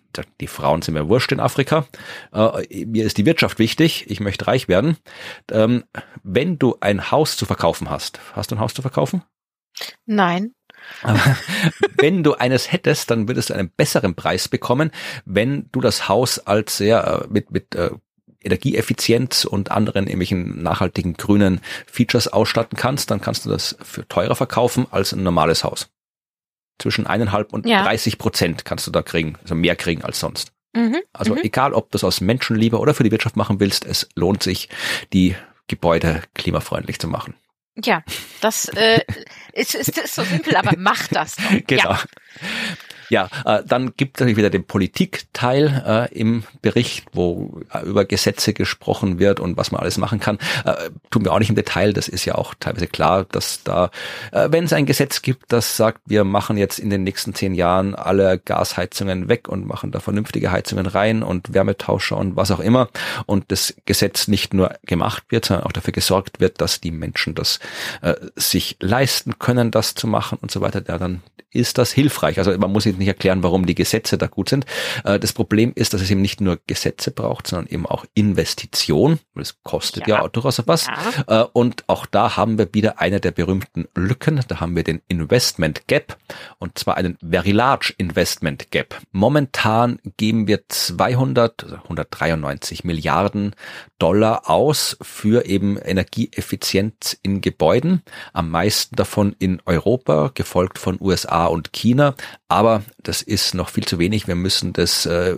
die 0.40 0.46
Frauen 0.46 0.82
sind 0.82 0.94
mir 0.94 1.08
wurscht 1.08 1.32
in 1.32 1.40
Afrika, 1.40 1.86
äh, 2.32 2.84
mir 2.84 3.04
ist 3.04 3.18
die 3.18 3.26
Wirtschaft 3.26 3.58
wichtig, 3.58 4.08
ich 4.08 4.20
möchte 4.20 4.46
reich 4.46 4.68
werden. 4.68 4.96
Ähm, 5.50 5.84
wenn 6.22 6.58
du 6.58 6.76
ein 6.80 7.10
Haus 7.10 7.36
zu 7.36 7.46
verkaufen 7.46 7.90
hast, 7.90 8.20
hast 8.34 8.50
du 8.50 8.56
ein 8.56 8.60
Haus 8.60 8.74
zu 8.74 8.82
verkaufen? 8.82 9.22
Nein. 10.06 10.52
Aber 11.02 11.36
wenn 11.98 12.22
du 12.22 12.34
eines 12.34 12.72
hättest, 12.72 13.10
dann 13.10 13.28
würdest 13.28 13.50
du 13.50 13.54
einen 13.54 13.70
besseren 13.70 14.14
Preis 14.14 14.48
bekommen, 14.48 14.90
wenn 15.24 15.68
du 15.72 15.80
das 15.80 16.08
Haus 16.08 16.38
als 16.38 16.76
sehr 16.76 17.24
äh, 17.24 17.32
mit, 17.32 17.50
mit 17.50 17.74
äh, 17.74 17.90
Energieeffizienz 18.44 19.44
und 19.44 19.70
anderen 19.70 20.06
irgendwelchen 20.06 20.62
nachhaltigen 20.62 21.14
grünen 21.14 21.60
Features 21.86 22.28
ausstatten 22.28 22.76
kannst, 22.76 23.10
dann 23.10 23.20
kannst 23.20 23.46
du 23.46 23.50
das 23.50 23.76
für 23.82 24.06
teurer 24.06 24.34
verkaufen 24.34 24.86
als 24.90 25.12
ein 25.12 25.22
normales 25.22 25.64
Haus. 25.64 25.88
Zwischen 26.78 27.06
eineinhalb 27.06 27.52
und 27.52 27.66
ja. 27.66 27.82
30 27.82 28.18
Prozent 28.18 28.64
kannst 28.64 28.86
du 28.86 28.90
da 28.90 29.02
kriegen, 29.02 29.36
also 29.42 29.54
mehr 29.54 29.76
kriegen 29.76 30.02
als 30.02 30.20
sonst. 30.20 30.52
Mhm, 30.74 30.98
also 31.12 31.34
mhm. 31.34 31.40
egal, 31.42 31.72
ob 31.72 31.90
du 31.90 31.96
es 31.96 32.04
aus 32.04 32.20
Menschenliebe 32.20 32.78
oder 32.78 32.94
für 32.94 33.04
die 33.04 33.12
Wirtschaft 33.12 33.36
machen 33.36 33.60
willst, 33.60 33.84
es 33.86 34.08
lohnt 34.16 34.42
sich, 34.42 34.68
die 35.12 35.36
Gebäude 35.68 36.22
klimafreundlich 36.34 36.98
zu 36.98 37.08
machen. 37.08 37.34
Ja, 37.82 38.04
das 38.40 38.68
äh, 38.68 39.00
ist, 39.54 39.74
ist, 39.74 39.96
ist 39.98 40.14
so 40.14 40.24
simpel, 40.24 40.56
aber 40.56 40.72
mach 40.76 41.06
das. 41.08 41.36
Doch. 41.36 41.44
Genau. 41.66 41.90
Ja. 41.92 42.04
Ja, 43.10 43.28
äh, 43.44 43.62
dann 43.66 43.92
gibt 43.96 44.16
es 44.16 44.20
natürlich 44.20 44.36
wieder 44.36 44.50
den 44.50 44.64
Politikteil 44.66 46.08
äh, 46.12 46.18
im 46.18 46.44
Bericht, 46.62 47.06
wo 47.12 47.60
äh, 47.72 47.84
über 47.84 48.04
Gesetze 48.04 48.52
gesprochen 48.52 49.18
wird 49.18 49.40
und 49.40 49.56
was 49.56 49.70
man 49.70 49.80
alles 49.80 49.98
machen 49.98 50.20
kann. 50.20 50.38
Äh, 50.64 50.90
tun 51.10 51.24
wir 51.24 51.32
auch 51.32 51.38
nicht 51.38 51.50
im 51.50 51.56
Detail, 51.56 51.92
das 51.92 52.08
ist 52.08 52.24
ja 52.24 52.34
auch 52.34 52.54
teilweise 52.58 52.86
klar, 52.86 53.24
dass 53.24 53.62
da, 53.62 53.90
äh, 54.32 54.48
wenn 54.50 54.64
es 54.64 54.72
ein 54.72 54.86
Gesetz 54.86 55.22
gibt, 55.22 55.52
das 55.52 55.76
sagt, 55.76 56.00
wir 56.06 56.24
machen 56.24 56.56
jetzt 56.56 56.78
in 56.78 56.90
den 56.90 57.04
nächsten 57.04 57.34
zehn 57.34 57.54
Jahren 57.54 57.94
alle 57.94 58.38
Gasheizungen 58.38 59.28
weg 59.28 59.48
und 59.48 59.66
machen 59.66 59.90
da 59.90 60.00
vernünftige 60.00 60.50
Heizungen 60.50 60.86
rein 60.86 61.22
und 61.22 61.54
Wärmetauscher 61.54 62.16
und 62.16 62.36
was 62.36 62.50
auch 62.50 62.60
immer 62.60 62.88
und 63.26 63.50
das 63.50 63.74
Gesetz 63.84 64.28
nicht 64.28 64.54
nur 64.54 64.74
gemacht 64.86 65.24
wird, 65.28 65.44
sondern 65.46 65.66
auch 65.66 65.72
dafür 65.72 65.92
gesorgt 65.92 66.40
wird, 66.40 66.60
dass 66.60 66.80
die 66.80 66.90
Menschen 66.90 67.34
das 67.34 67.58
äh, 68.02 68.14
sich 68.36 68.76
leisten 68.80 69.38
können, 69.38 69.70
das 69.70 69.94
zu 69.94 70.06
machen 70.06 70.38
und 70.40 70.50
so 70.50 70.60
weiter, 70.60 70.82
ja, 70.86 70.98
dann 70.98 71.22
ist 71.54 71.78
das 71.78 71.92
hilfreich. 71.92 72.38
Also 72.38 72.56
man 72.58 72.72
muss 72.72 72.82
sich 72.82 72.93
ich 72.94 72.98
nicht 72.98 73.08
erklären, 73.08 73.42
warum 73.42 73.66
die 73.66 73.74
Gesetze 73.74 74.18
da 74.18 74.26
gut 74.26 74.48
sind. 74.48 74.66
Äh, 75.04 75.18
das 75.18 75.32
Problem 75.32 75.72
ist, 75.74 75.94
dass 75.94 76.00
es 76.00 76.10
eben 76.10 76.22
nicht 76.22 76.40
nur 76.40 76.58
Gesetze 76.66 77.10
braucht, 77.10 77.46
sondern 77.46 77.72
eben 77.72 77.86
auch 77.86 78.04
Investition. 78.14 79.18
Das 79.34 79.62
kostet 79.62 80.06
ja, 80.06 80.22
ja 80.22 80.28
durchaus 80.28 80.62
was. 80.66 80.86
Ja. 80.86 81.42
Äh, 81.42 81.46
und 81.52 81.84
auch 81.88 82.06
da 82.06 82.36
haben 82.36 82.58
wir 82.58 82.72
wieder 82.72 83.00
eine 83.00 83.20
der 83.20 83.32
berühmten 83.32 83.86
Lücken. 83.94 84.40
Da 84.48 84.60
haben 84.60 84.76
wir 84.76 84.84
den 84.84 85.02
Investment 85.08 85.86
Gap 85.86 86.16
und 86.58 86.78
zwar 86.78 86.96
einen 86.96 87.18
Very 87.20 87.52
Large 87.52 87.94
Investment 87.98 88.70
Gap. 88.70 89.00
Momentan 89.12 89.98
geben 90.16 90.46
wir 90.46 90.68
200, 90.68 91.64
also 91.64 91.76
193 91.76 92.84
Milliarden 92.84 93.54
Dollar 93.98 94.48
aus 94.48 94.96
für 95.02 95.46
eben 95.46 95.76
Energieeffizienz 95.76 97.18
in 97.22 97.40
Gebäuden. 97.40 98.02
Am 98.32 98.50
meisten 98.50 98.96
davon 98.96 99.34
in 99.38 99.60
Europa, 99.66 100.30
gefolgt 100.34 100.78
von 100.78 100.98
USA 101.00 101.46
und 101.46 101.72
China. 101.72 102.14
Aber 102.48 102.83
das 103.02 103.22
ist 103.22 103.54
noch 103.54 103.68
viel 103.68 103.84
zu 103.84 103.98
wenig. 103.98 104.26
Wir 104.26 104.34
müssen 104.34 104.72
das 104.72 105.06
äh, 105.06 105.36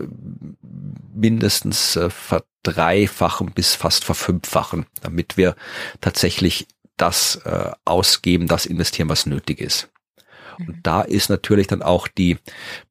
mindestens 1.14 1.97
äh, 1.97 2.10
verdreifachen 2.10 3.52
bis 3.52 3.74
fast 3.74 4.05
verfünffachen, 4.05 4.86
damit 5.02 5.36
wir 5.36 5.56
tatsächlich 6.01 6.66
das 6.97 7.36
äh, 7.44 7.70
ausgeben, 7.85 8.47
das 8.47 8.66
investieren, 8.66 9.09
was 9.09 9.27
nötig 9.27 9.60
ist. 9.60 9.90
Und 10.59 10.68
mhm. 10.68 10.81
da 10.82 11.02
ist 11.02 11.28
natürlich 11.28 11.66
dann 11.66 11.82
auch 11.82 12.09
die 12.09 12.39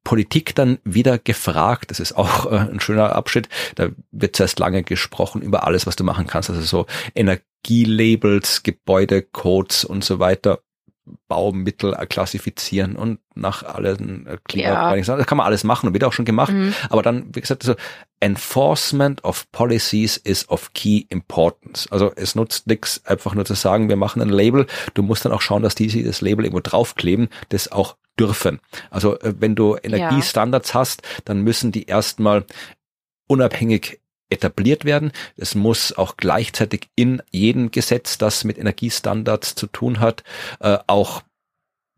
Politik 0.04 0.54
dann 0.54 0.78
wieder 0.84 1.18
gefragt. 1.18 1.90
Das 1.90 2.00
ist 2.00 2.16
auch 2.16 2.46
äh, 2.50 2.56
ein 2.56 2.80
schöner 2.80 3.14
Abschnitt. 3.14 3.48
Da 3.74 3.88
wird 4.12 4.36
zuerst 4.36 4.58
lange 4.58 4.82
gesprochen 4.82 5.42
über 5.42 5.64
alles, 5.64 5.86
was 5.86 5.96
du 5.96 6.04
machen 6.04 6.26
kannst. 6.26 6.50
Also 6.50 6.62
so 6.62 6.86
Energielabels, 7.14 8.62
Gebäudecodes 8.62 9.84
und 9.84 10.04
so 10.04 10.18
weiter. 10.18 10.60
Baumittel 11.28 11.94
klassifizieren 12.08 12.96
und 12.96 13.20
nach 13.34 13.62
allen 13.62 14.26
äh, 14.26 14.38
Klima, 14.44 14.94
ja. 14.94 15.16
das 15.16 15.26
kann 15.26 15.38
man 15.38 15.46
alles 15.46 15.64
machen 15.64 15.86
und 15.86 15.92
wird 15.92 16.04
auch 16.04 16.12
schon 16.12 16.24
gemacht. 16.24 16.52
Mhm. 16.52 16.74
Aber 16.88 17.02
dann, 17.02 17.34
wie 17.34 17.40
gesagt, 17.40 17.62
so 17.62 17.74
Enforcement 18.20 19.24
of 19.24 19.50
Policies 19.52 20.16
is 20.16 20.48
of 20.48 20.72
key 20.72 21.04
importance. 21.08 21.86
Also 21.90 22.12
es 22.16 22.34
nutzt 22.34 22.66
nichts, 22.66 23.04
einfach 23.04 23.34
nur 23.34 23.44
zu 23.44 23.54
sagen, 23.54 23.88
wir 23.88 23.96
machen 23.96 24.22
ein 24.22 24.28
Label. 24.28 24.66
Du 24.94 25.02
musst 25.02 25.24
dann 25.24 25.32
auch 25.32 25.42
schauen, 25.42 25.62
dass 25.62 25.74
die 25.74 26.02
das 26.02 26.20
Label 26.20 26.44
irgendwo 26.44 26.60
draufkleben, 26.60 27.28
das 27.50 27.70
auch 27.70 27.96
dürfen. 28.18 28.60
Also 28.90 29.18
äh, 29.20 29.34
wenn 29.38 29.54
du 29.54 29.76
Energiestandards 29.76 30.70
ja. 30.70 30.80
hast, 30.80 31.02
dann 31.24 31.42
müssen 31.42 31.72
die 31.72 31.84
erstmal 31.84 32.44
unabhängig 33.28 34.00
etabliert 34.28 34.84
werden. 34.84 35.12
Es 35.36 35.54
muss 35.54 35.92
auch 35.92 36.16
gleichzeitig 36.16 36.88
in 36.96 37.22
jedem 37.30 37.70
Gesetz, 37.70 38.18
das 38.18 38.44
mit 38.44 38.58
Energiestandards 38.58 39.54
zu 39.54 39.66
tun 39.66 40.00
hat, 40.00 40.24
äh, 40.60 40.78
auch 40.86 41.22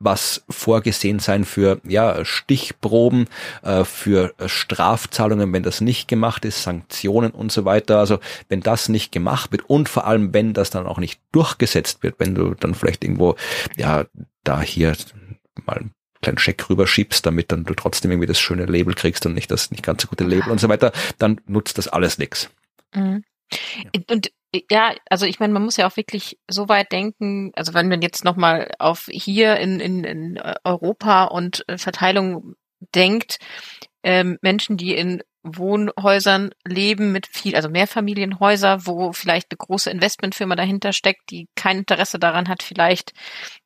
was 0.01 0.45
vorgesehen 0.49 1.19
sein 1.19 1.45
für 1.45 1.81
ja 1.85 2.25
Stichproben, 2.25 3.27
äh, 3.63 3.85
für 3.85 4.35
Strafzahlungen, 4.47 5.53
wenn 5.53 5.63
das 5.63 5.81
nicht 5.81 6.07
gemacht 6.07 6.45
ist, 6.45 6.63
Sanktionen 6.63 7.33
und 7.33 7.51
so 7.51 7.65
weiter. 7.65 7.99
Also 7.99 8.21
wenn 8.49 8.61
das 8.61 8.89
nicht 8.89 9.11
gemacht 9.11 9.51
wird 9.51 9.69
und 9.69 9.89
vor 9.89 10.07
allem 10.07 10.33
wenn 10.33 10.55
das 10.55 10.71
dann 10.71 10.87
auch 10.87 10.99
nicht 10.99 11.21
durchgesetzt 11.33 12.03
wird, 12.03 12.17
wenn 12.19 12.35
du 12.35 12.55
dann 12.55 12.75
vielleicht 12.75 13.03
irgendwo 13.03 13.35
ja 13.77 14.05
da 14.45 14.61
hier 14.61 14.97
mal 15.67 15.91
kleinen 16.23 16.39
Scheck 16.39 16.69
rüberschiebst, 16.69 17.25
damit 17.25 17.53
dann 17.53 17.65
du 17.65 17.75
trotzdem 17.75 18.11
irgendwie 18.11 18.27
das 18.27 18.41
schöne 18.41 18.67
Label 18.67 18.95
kriegst 18.95 19.25
und 19.27 19.35
nicht 19.35 19.51
das 19.51 19.71
nicht 19.71 19.85
ganz 19.85 20.03
so 20.03 20.09
gute 20.09 20.25
Label 20.25 20.51
und 20.51 20.61
so 20.61 20.69
weiter, 20.69 20.93
dann 21.19 21.41
nutzt 21.47 21.79
das 21.79 21.89
alles 21.89 22.19
nichts. 22.19 22.51
Mhm. 22.95 23.25
Ja. 23.51 23.91
Und 24.11 24.31
ja, 24.71 24.95
also 25.11 25.27
ich 25.27 25.41
meine, 25.41 25.53
man 25.53 25.63
muss 25.63 25.77
ja 25.77 25.87
auch 25.87 25.97
wirklich 25.97 26.39
so 26.49 26.69
weit 26.69 26.91
denken, 26.93 27.53
also 27.55 27.75
wenn 27.75 27.89
man 27.89 28.03
jetzt 28.03 28.25
nochmal 28.25 28.73
auf 28.79 29.07
hier 29.11 29.57
in, 29.57 29.79
in, 29.81 30.05
in 30.05 30.41
Europa 30.65 31.25
und 31.25 31.65
Verteilung 31.77 32.55
denkt, 32.95 33.39
ähm, 34.03 34.39
Menschen, 34.41 34.77
die 34.77 34.95
in 34.95 35.23
Wohnhäusern 35.43 36.51
leben 36.67 37.13
mit 37.13 37.27
viel, 37.27 37.57
also 37.57 37.69
Mehrfamilienhäuser, 37.69 38.87
wo 38.87 39.13
vielleicht 39.13 39.49
eine 39.51 39.59
große 39.59 39.91
Investmentfirma 39.91 40.57
dahinter 40.57 40.93
steckt, 40.93 41.31
die 41.31 41.49
kein 41.55 41.79
Interesse 41.79 42.19
daran 42.19 42.49
hat, 42.49 42.63
vielleicht 42.63 43.13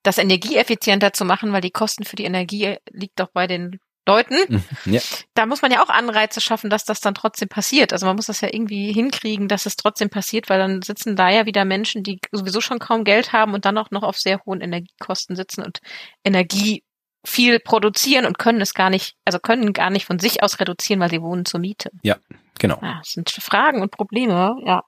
das 0.03 0.19
energieeffizienter 0.19 1.12
zu 1.12 1.24
machen, 1.24 1.53
weil 1.53 1.61
die 1.61 1.70
Kosten 1.70 2.05
für 2.05 2.16
die 2.16 2.24
Energie 2.24 2.77
liegt 2.90 3.19
doch 3.20 3.31
bei 3.32 3.47
den 3.47 3.78
Leuten. 4.07 4.35
Mhm, 4.49 4.65
ja. 4.93 5.01
Da 5.35 5.47
muss 5.47 5.62
man 5.62 5.70
ja 5.70 5.82
auch 5.82 5.89
Anreize 5.89 6.40
schaffen, 6.40 6.70
dass 6.70 6.85
das 6.85 7.01
dann 7.01 7.15
trotzdem 7.15 7.49
passiert. 7.49 7.93
Also 7.93 8.07
man 8.07 8.16
muss 8.16 8.27
das 8.27 8.40
ja 8.40 8.49
irgendwie 8.53 8.93
hinkriegen, 8.93 9.49
dass 9.49 9.66
es 9.66 9.77
trotzdem 9.77 10.11
passiert, 10.11 10.51
weil 10.51 10.59
dann 10.59 10.82
sitzen 10.82 11.15
da 11.15 11.31
ja 11.31 11.47
wieder 11.47 11.65
Menschen, 11.65 12.03
die 12.03 12.19
sowieso 12.32 12.61
schon 12.61 12.81
kaum 12.81 13.05
Geld 13.05 13.32
haben 13.32 13.55
und 13.55 13.65
dann 13.65 13.78
auch 13.78 13.90
noch 13.90 14.03
auf 14.03 14.19
sehr 14.19 14.40
hohen 14.44 14.61
Energiekosten 14.61 15.36
sitzen 15.36 15.62
und 15.62 15.78
Energie 16.24 16.82
viel 17.24 17.61
produzieren 17.61 18.27
und 18.27 18.39
können 18.39 18.61
es 18.61 18.74
gar 18.74 18.90
nicht, 18.90 19.16
also 19.24 19.39
können 19.39 19.73
gar 19.73 19.90
nicht 19.90 20.07
von 20.07 20.19
sich 20.19 20.43
aus 20.43 20.59
reduzieren, 20.61 21.01
weil 21.01 21.11
sie 21.11 21.23
wohnen 21.23 21.44
zur 21.44 21.61
Miete. 21.61 21.90
Ja, 22.03 22.16
genau. 22.59 22.78
Ja, 22.82 22.99
das 22.99 23.12
sind 23.12 23.31
Fragen 23.31 23.81
und 23.81 23.90
Probleme, 23.90 24.57
ja. 24.65 24.82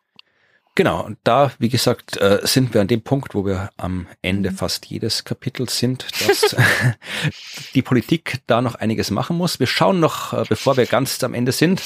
Genau, 0.76 1.04
und 1.04 1.18
da, 1.22 1.52
wie 1.60 1.68
gesagt, 1.68 2.16
äh, 2.16 2.40
sind 2.42 2.74
wir 2.74 2.80
an 2.80 2.88
dem 2.88 3.02
Punkt, 3.02 3.36
wo 3.36 3.46
wir 3.46 3.70
am 3.76 4.08
Ende 4.22 4.50
mhm. 4.50 4.56
fast 4.56 4.86
jedes 4.86 5.22
Kapitels 5.22 5.78
sind, 5.78 6.04
dass 6.26 6.56
die 7.74 7.82
Politik 7.82 8.40
da 8.48 8.60
noch 8.60 8.74
einiges 8.74 9.12
machen 9.12 9.36
muss. 9.36 9.60
Wir 9.60 9.68
schauen 9.68 10.00
noch, 10.00 10.32
äh, 10.32 10.44
bevor 10.48 10.76
wir 10.76 10.86
ganz 10.86 11.22
am 11.22 11.34
Ende 11.34 11.52
sind, 11.52 11.80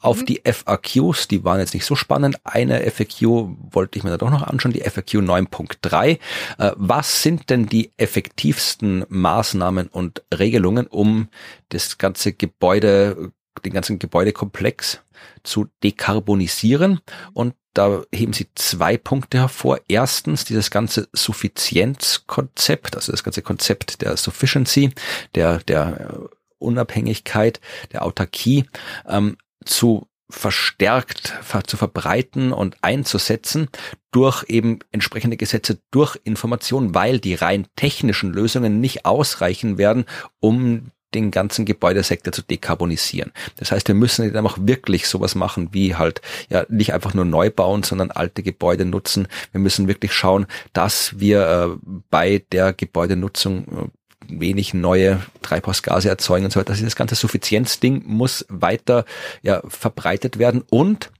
auf 0.00 0.20
mhm. 0.20 0.26
die 0.26 0.42
FAQs, 0.44 1.28
die 1.28 1.44
waren 1.44 1.60
jetzt 1.60 1.74
nicht 1.74 1.86
so 1.86 1.94
spannend. 1.94 2.38
Eine 2.44 2.90
FAQ 2.90 3.22
wollte 3.70 3.98
ich 3.98 4.04
mir 4.04 4.10
da 4.10 4.18
doch 4.18 4.30
noch 4.30 4.42
anschauen, 4.42 4.72
die 4.72 4.80
FAQ 4.80 5.14
9.3. 5.22 6.18
Äh, 6.58 6.72
was 6.76 7.22
sind 7.22 7.50
denn 7.50 7.66
die 7.66 7.92
effektivsten 7.96 9.04
Maßnahmen 9.08 9.88
und 9.88 10.22
Regelungen, 10.36 10.86
um 10.86 11.28
das 11.68 11.98
ganze 11.98 12.32
Gebäude, 12.32 13.32
den 13.64 13.72
ganzen 13.72 13.98
Gebäudekomplex 13.98 15.00
zu 15.42 15.66
dekarbonisieren? 15.82 17.00
Und 17.32 17.54
da 17.74 18.02
heben 18.12 18.32
sie 18.32 18.46
zwei 18.54 18.96
Punkte 18.96 19.38
hervor. 19.38 19.80
Erstens 19.88 20.44
dieses 20.44 20.70
ganze 20.70 21.08
Suffizienzkonzept, 21.12 22.94
also 22.94 23.12
das 23.12 23.24
ganze 23.24 23.42
Konzept 23.42 24.00
der 24.00 24.16
Sufficiency, 24.16 24.90
der, 25.34 25.58
der 25.58 26.28
Unabhängigkeit, 26.58 27.60
der 27.92 28.04
Autarkie. 28.04 28.64
Ähm, 29.08 29.36
zu 29.64 30.06
verstärkt 30.30 31.34
zu 31.66 31.76
verbreiten 31.76 32.52
und 32.52 32.76
einzusetzen 32.82 33.68
durch 34.10 34.44
eben 34.48 34.78
entsprechende 34.90 35.36
Gesetze, 35.36 35.78
durch 35.90 36.18
Informationen, 36.24 36.94
weil 36.94 37.20
die 37.20 37.34
rein 37.34 37.66
technischen 37.76 38.32
Lösungen 38.32 38.80
nicht 38.80 39.04
ausreichen 39.04 39.76
werden, 39.76 40.06
um 40.40 40.90
den 41.14 41.30
ganzen 41.30 41.64
Gebäudesektor 41.64 42.32
zu 42.32 42.42
dekarbonisieren. 42.42 43.32
Das 43.56 43.70
heißt, 43.70 43.86
wir 43.88 43.94
müssen 43.94 44.32
dann 44.32 44.46
auch 44.46 44.58
wirklich 44.60 45.06
sowas 45.06 45.34
machen, 45.34 45.68
wie 45.72 45.94
halt 45.94 46.20
ja 46.48 46.66
nicht 46.68 46.92
einfach 46.92 47.14
nur 47.14 47.24
neu 47.24 47.50
bauen, 47.50 47.82
sondern 47.82 48.10
alte 48.10 48.42
Gebäude 48.42 48.84
nutzen. 48.84 49.28
Wir 49.52 49.60
müssen 49.60 49.86
wirklich 49.86 50.12
schauen, 50.12 50.46
dass 50.72 51.18
wir 51.20 51.48
äh, 51.48 51.86
bei 52.10 52.44
der 52.50 52.72
Gebäudenutzung 52.72 53.64
äh, 53.64 53.88
wenig 54.28 54.74
neue 54.74 55.20
Treibhausgase 55.42 56.08
erzeugen 56.08 56.44
und 56.44 56.50
so 56.52 56.60
weiter. 56.60 56.70
Also 56.70 56.84
das 56.84 56.96
ganze 56.96 57.14
Suffizienzding 57.14 58.02
muss 58.06 58.44
weiter 58.48 59.04
ja, 59.42 59.62
verbreitet 59.68 60.38
werden 60.38 60.62
und 60.70 61.10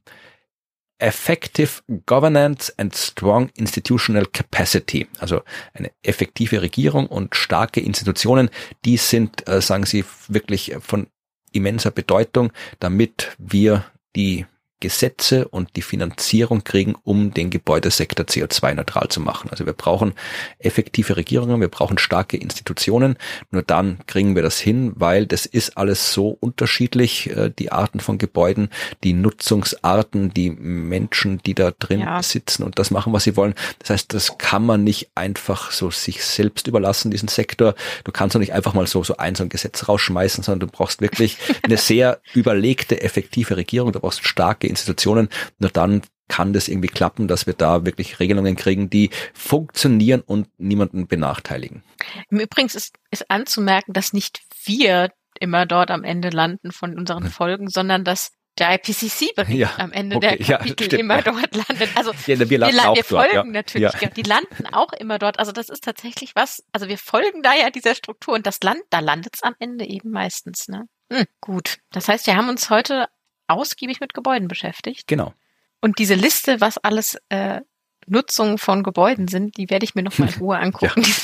Effective 0.98 1.82
Governance 2.06 2.72
and 2.78 2.94
Strong 2.94 3.50
Institutional 3.56 4.26
Capacity, 4.26 5.08
also 5.18 5.42
eine 5.72 5.90
effektive 6.02 6.62
Regierung 6.62 7.06
und 7.06 7.34
starke 7.34 7.80
Institutionen, 7.80 8.48
die 8.84 8.96
sind, 8.96 9.46
äh, 9.48 9.60
sagen 9.60 9.86
Sie, 9.86 10.04
wirklich 10.28 10.76
von 10.80 11.08
immenser 11.52 11.90
Bedeutung, 11.90 12.52
damit 12.78 13.32
wir 13.38 13.84
die 14.14 14.46
Gesetze 14.80 15.48
und 15.48 15.76
die 15.76 15.82
Finanzierung 15.82 16.62
kriegen, 16.62 16.94
um 17.04 17.32
den 17.32 17.50
Gebäudesektor 17.50 18.26
CO2-neutral 18.26 19.08
zu 19.08 19.20
machen. 19.20 19.48
Also 19.50 19.64
wir 19.66 19.72
brauchen 19.72 20.12
effektive 20.58 21.16
Regierungen, 21.16 21.60
wir 21.60 21.68
brauchen 21.68 21.96
starke 21.96 22.36
Institutionen. 22.36 23.16
Nur 23.50 23.62
dann 23.62 23.98
kriegen 24.06 24.34
wir 24.34 24.42
das 24.42 24.58
hin, 24.58 24.92
weil 24.96 25.26
das 25.26 25.46
ist 25.46 25.78
alles 25.78 26.12
so 26.12 26.36
unterschiedlich, 26.40 27.30
äh, 27.30 27.50
die 27.58 27.72
Arten 27.72 28.00
von 28.00 28.18
Gebäuden, 28.18 28.68
die 29.04 29.14
Nutzungsarten, 29.14 30.34
die 30.34 30.50
Menschen, 30.50 31.38
die 31.46 31.54
da 31.54 31.70
drin 31.70 32.00
ja. 32.00 32.22
sitzen 32.22 32.62
und 32.62 32.78
das 32.78 32.90
machen, 32.90 33.12
was 33.12 33.24
sie 33.24 33.36
wollen. 33.36 33.54
Das 33.78 33.90
heißt, 33.90 34.12
das 34.12 34.36
kann 34.38 34.66
man 34.66 34.84
nicht 34.84 35.10
einfach 35.14 35.70
so 35.70 35.90
sich 35.90 36.24
selbst 36.24 36.66
überlassen, 36.66 37.10
diesen 37.10 37.28
Sektor. 37.28 37.74
Du 38.04 38.12
kannst 38.12 38.34
doch 38.34 38.40
nicht 38.40 38.52
einfach 38.52 38.74
mal 38.74 38.86
so, 38.86 39.02
so 39.02 39.16
ein, 39.16 39.34
so 39.34 39.44
ein 39.44 39.48
Gesetz 39.48 39.88
rausschmeißen, 39.88 40.44
sondern 40.44 40.68
du 40.68 40.76
brauchst 40.76 41.00
wirklich 41.00 41.38
eine 41.62 41.76
sehr 41.76 42.20
überlegte, 42.34 43.00
effektive 43.00 43.56
Regierung. 43.56 43.92
Du 43.92 44.00
brauchst 44.00 44.26
starke 44.26 44.63
Institutionen. 44.66 45.28
Nur 45.58 45.70
dann 45.70 46.02
kann 46.28 46.52
das 46.52 46.68
irgendwie 46.68 46.88
klappen, 46.88 47.28
dass 47.28 47.46
wir 47.46 47.54
da 47.54 47.84
wirklich 47.84 48.18
Regelungen 48.18 48.56
kriegen, 48.56 48.88
die 48.88 49.10
funktionieren 49.34 50.22
und 50.22 50.48
niemanden 50.58 51.06
benachteiligen. 51.06 51.82
Im 52.30 52.40
Übrigen 52.40 52.68
ist, 52.68 52.94
ist 53.10 53.30
anzumerken, 53.30 53.92
dass 53.92 54.12
nicht 54.12 54.40
wir 54.64 55.10
immer 55.38 55.66
dort 55.66 55.90
am 55.90 56.04
Ende 56.04 56.30
landen 56.30 56.72
von 56.72 56.98
unseren 56.98 57.28
Folgen, 57.28 57.68
sondern 57.68 58.04
dass 58.04 58.32
der 58.58 58.72
IPCC-Bericht 58.74 59.58
Ja, 59.58 59.72
am 59.78 59.92
Ende 59.92 60.16
okay, 60.16 60.36
der 60.38 60.46
ja, 60.46 60.58
Kapitel 60.58 60.84
stimmt. 60.86 61.00
immer 61.00 61.22
dort 61.22 61.54
landet. 61.56 61.90
Also 61.96 62.12
Ja, 62.26 62.38
wir 62.48 62.58
landen 62.58 62.76
wir 62.76 62.82
dort, 62.82 63.06
folgen 63.06 63.34
ja. 63.34 63.44
natürlich, 63.44 63.92
Ja. 64.00 64.08
die 64.08 64.22
landen 64.22 64.66
auch 64.72 64.92
immer 64.92 65.18
dort. 65.18 65.38
Also 65.38 65.50
das 65.52 65.68
ist 65.68 65.82
tatsächlich 65.84 66.36
was, 66.36 66.62
also 66.72 66.88
wir 66.88 66.98
folgen 66.98 67.42
da 67.42 67.52
ja 67.54 67.70
dieser 67.70 67.94
Struktur 67.94 68.34
und 68.34 68.46
das 68.46 68.60
Land, 68.62 68.80
da 68.90 69.00
landet 69.00 69.34
es 69.34 69.42
am 69.42 69.54
Ende 69.58 69.84
eben 69.86 70.10
meistens. 70.10 70.68
Ne? 70.68 70.84
Hm, 71.12 71.24
gut, 71.40 71.78
das 71.90 72.08
heißt, 72.08 72.26
wir 72.28 72.36
haben 72.36 72.48
uns 72.48 72.70
heute 72.70 73.06
ausgiebig 73.48 74.00
mit 74.00 74.14
Gebäuden 74.14 74.48
beschäftigt 74.48 75.06
Genau. 75.06 75.32
und 75.80 75.98
diese 75.98 76.14
Liste, 76.14 76.60
was 76.60 76.78
alles 76.78 77.16
äh, 77.28 77.60
Nutzungen 78.06 78.58
von 78.58 78.82
Gebäuden 78.82 79.28
sind, 79.28 79.56
die 79.56 79.70
werde 79.70 79.84
ich 79.84 79.94
mir 79.94 80.02
noch 80.02 80.18
mal 80.18 80.28
in 80.28 80.38
Ruhe 80.40 80.58
angucken. 80.60 81.04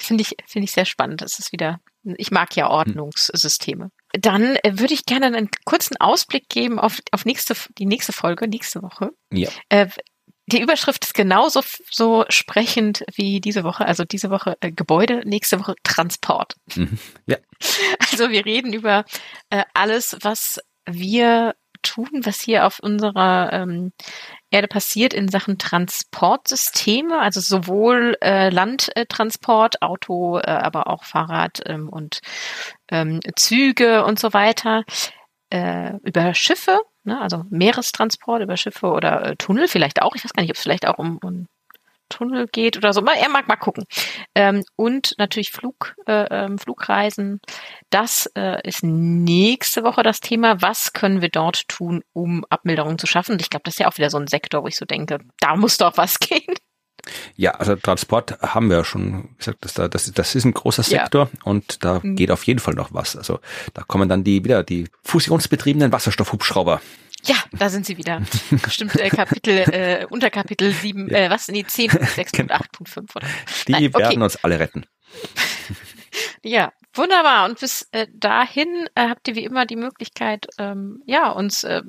Finde 0.00 0.22
ich, 0.22 0.34
finde 0.46 0.64
ich 0.64 0.72
sehr 0.72 0.86
spannend. 0.86 1.20
Das 1.20 1.38
ist 1.38 1.52
wieder, 1.52 1.80
ich 2.16 2.30
mag 2.30 2.56
ja 2.56 2.70
Ordnungssysteme. 2.70 3.90
Dann 4.12 4.56
äh, 4.62 4.78
würde 4.78 4.94
ich 4.94 5.04
gerne 5.04 5.26
einen 5.26 5.50
kurzen 5.66 5.96
Ausblick 5.98 6.48
geben 6.48 6.78
auf, 6.78 7.00
auf 7.12 7.24
nächste, 7.26 7.54
die 7.76 7.84
nächste 7.84 8.12
Folge, 8.12 8.48
nächste 8.48 8.82
Woche. 8.82 9.10
Ja. 9.30 9.50
Äh, 9.68 9.88
die 10.46 10.62
Überschrift 10.62 11.04
ist 11.04 11.12
genauso 11.12 11.62
so 11.90 12.24
sprechend 12.30 13.04
wie 13.14 13.40
diese 13.40 13.64
Woche. 13.64 13.84
Also 13.84 14.04
diese 14.04 14.30
Woche 14.30 14.56
äh, 14.60 14.72
Gebäude, 14.72 15.20
nächste 15.26 15.60
Woche 15.60 15.74
Transport. 15.82 16.54
Mhm. 16.74 16.98
Ja. 17.26 17.36
Also 18.10 18.30
wir 18.30 18.46
reden 18.46 18.72
über 18.72 19.04
äh, 19.50 19.64
alles, 19.74 20.16
was 20.22 20.60
wir 20.88 21.54
tun, 21.82 22.08
was 22.24 22.40
hier 22.40 22.66
auf 22.66 22.80
unserer 22.80 23.52
ähm, 23.52 23.92
Erde 24.50 24.68
passiert 24.68 25.14
in 25.14 25.28
Sachen 25.28 25.58
Transportsysteme, 25.58 27.20
also 27.20 27.40
sowohl 27.40 28.16
äh, 28.20 28.50
Landtransport, 28.50 29.82
Auto, 29.82 30.38
äh, 30.38 30.42
aber 30.42 30.88
auch 30.88 31.04
Fahrrad 31.04 31.62
ähm, 31.66 31.88
und 31.88 32.20
ähm, 32.90 33.20
Züge 33.36 34.04
und 34.04 34.18
so 34.18 34.32
weiter, 34.32 34.84
äh, 35.50 35.94
über 36.02 36.34
Schiffe, 36.34 36.80
ne, 37.04 37.20
also 37.20 37.44
Meerestransport 37.50 38.42
über 38.42 38.56
Schiffe 38.56 38.88
oder 38.88 39.24
äh, 39.24 39.36
Tunnel 39.36 39.68
vielleicht 39.68 40.02
auch. 40.02 40.14
Ich 40.14 40.24
weiß 40.24 40.32
gar 40.32 40.42
nicht, 40.42 40.50
ob 40.50 40.56
es 40.56 40.62
vielleicht 40.62 40.86
auch 40.86 40.98
um, 40.98 41.18
um 41.22 41.46
Tunnel 42.08 42.46
geht 42.50 42.76
oder 42.76 42.92
so. 42.92 43.04
Er 43.04 43.28
mag 43.28 43.48
mal 43.48 43.56
gucken. 43.56 43.84
Ähm, 44.34 44.62
und 44.76 45.14
natürlich 45.18 45.50
Flug, 45.50 45.94
äh, 46.06 46.26
ähm, 46.30 46.58
Flugreisen. 46.58 47.40
Das 47.90 48.30
äh, 48.36 48.66
ist 48.66 48.82
nächste 48.82 49.82
Woche 49.84 50.02
das 50.02 50.20
Thema. 50.20 50.60
Was 50.62 50.92
können 50.92 51.20
wir 51.22 51.28
dort 51.28 51.68
tun, 51.68 52.02
um 52.12 52.44
Abmilderungen 52.50 52.98
zu 52.98 53.06
schaffen? 53.06 53.32
Und 53.32 53.42
ich 53.42 53.50
glaube, 53.50 53.62
das 53.64 53.74
ist 53.74 53.78
ja 53.80 53.88
auch 53.88 53.96
wieder 53.98 54.10
so 54.10 54.18
ein 54.18 54.26
Sektor, 54.26 54.62
wo 54.62 54.68
ich 54.68 54.76
so 54.76 54.84
denke, 54.84 55.18
da 55.40 55.56
muss 55.56 55.76
doch 55.78 55.96
was 55.96 56.18
gehen. 56.20 56.54
Ja, 57.36 57.52
also 57.52 57.74
Transport 57.76 58.38
haben 58.42 58.68
wir 58.68 58.78
ja 58.78 58.84
schon 58.84 59.34
gesagt, 59.38 59.64
dass 59.64 59.72
da, 59.72 59.88
das, 59.88 60.12
das 60.12 60.34
ist 60.34 60.44
ein 60.44 60.52
großer 60.52 60.82
Ja. 60.90 61.02
Sektor 61.02 61.30
und 61.44 61.82
da 61.84 62.00
Mhm. 62.02 62.16
geht 62.16 62.30
auf 62.30 62.44
jeden 62.44 62.58
Fall 62.60 62.74
noch 62.74 62.92
was. 62.92 63.16
Also 63.16 63.38
da 63.72 63.82
kommen 63.82 64.08
dann 64.10 64.24
die 64.24 64.44
wieder 64.44 64.62
die 64.62 64.88
fusionsbetriebenen 65.04 65.90
Wasserstoffhubschrauber. 65.92 66.82
Ja, 67.24 67.36
da 67.52 67.68
sind 67.68 67.86
sie 67.86 67.98
wieder. 67.98 68.22
Bestimmt 68.50 68.94
äh, 68.96 69.08
Kapitel, 69.10 69.58
äh, 69.58 70.06
Unterkapitel 70.08 70.72
7, 70.72 71.08
äh, 71.10 71.30
was? 71.30 71.48
Nee, 71.48 71.64
10, 71.64 71.90
6, 71.90 72.32
Genau. 72.32 72.54
8.5 72.54 73.16
oder? 73.16 73.26
Die 73.66 73.72
Nein, 73.72 73.86
okay. 73.86 73.98
werden 73.98 74.22
uns 74.22 74.36
alle 74.44 74.58
retten. 74.58 74.86
Ja, 76.42 76.72
wunderbar. 76.94 77.48
Und 77.48 77.60
bis 77.60 77.88
äh, 77.92 78.06
dahin 78.12 78.88
äh, 78.94 79.08
habt 79.08 79.28
ihr 79.28 79.34
wie 79.34 79.44
immer 79.44 79.66
die 79.66 79.76
Möglichkeit, 79.76 80.46
ähm, 80.58 81.02
ja, 81.06 81.30
uns 81.30 81.64
äh, 81.64 81.82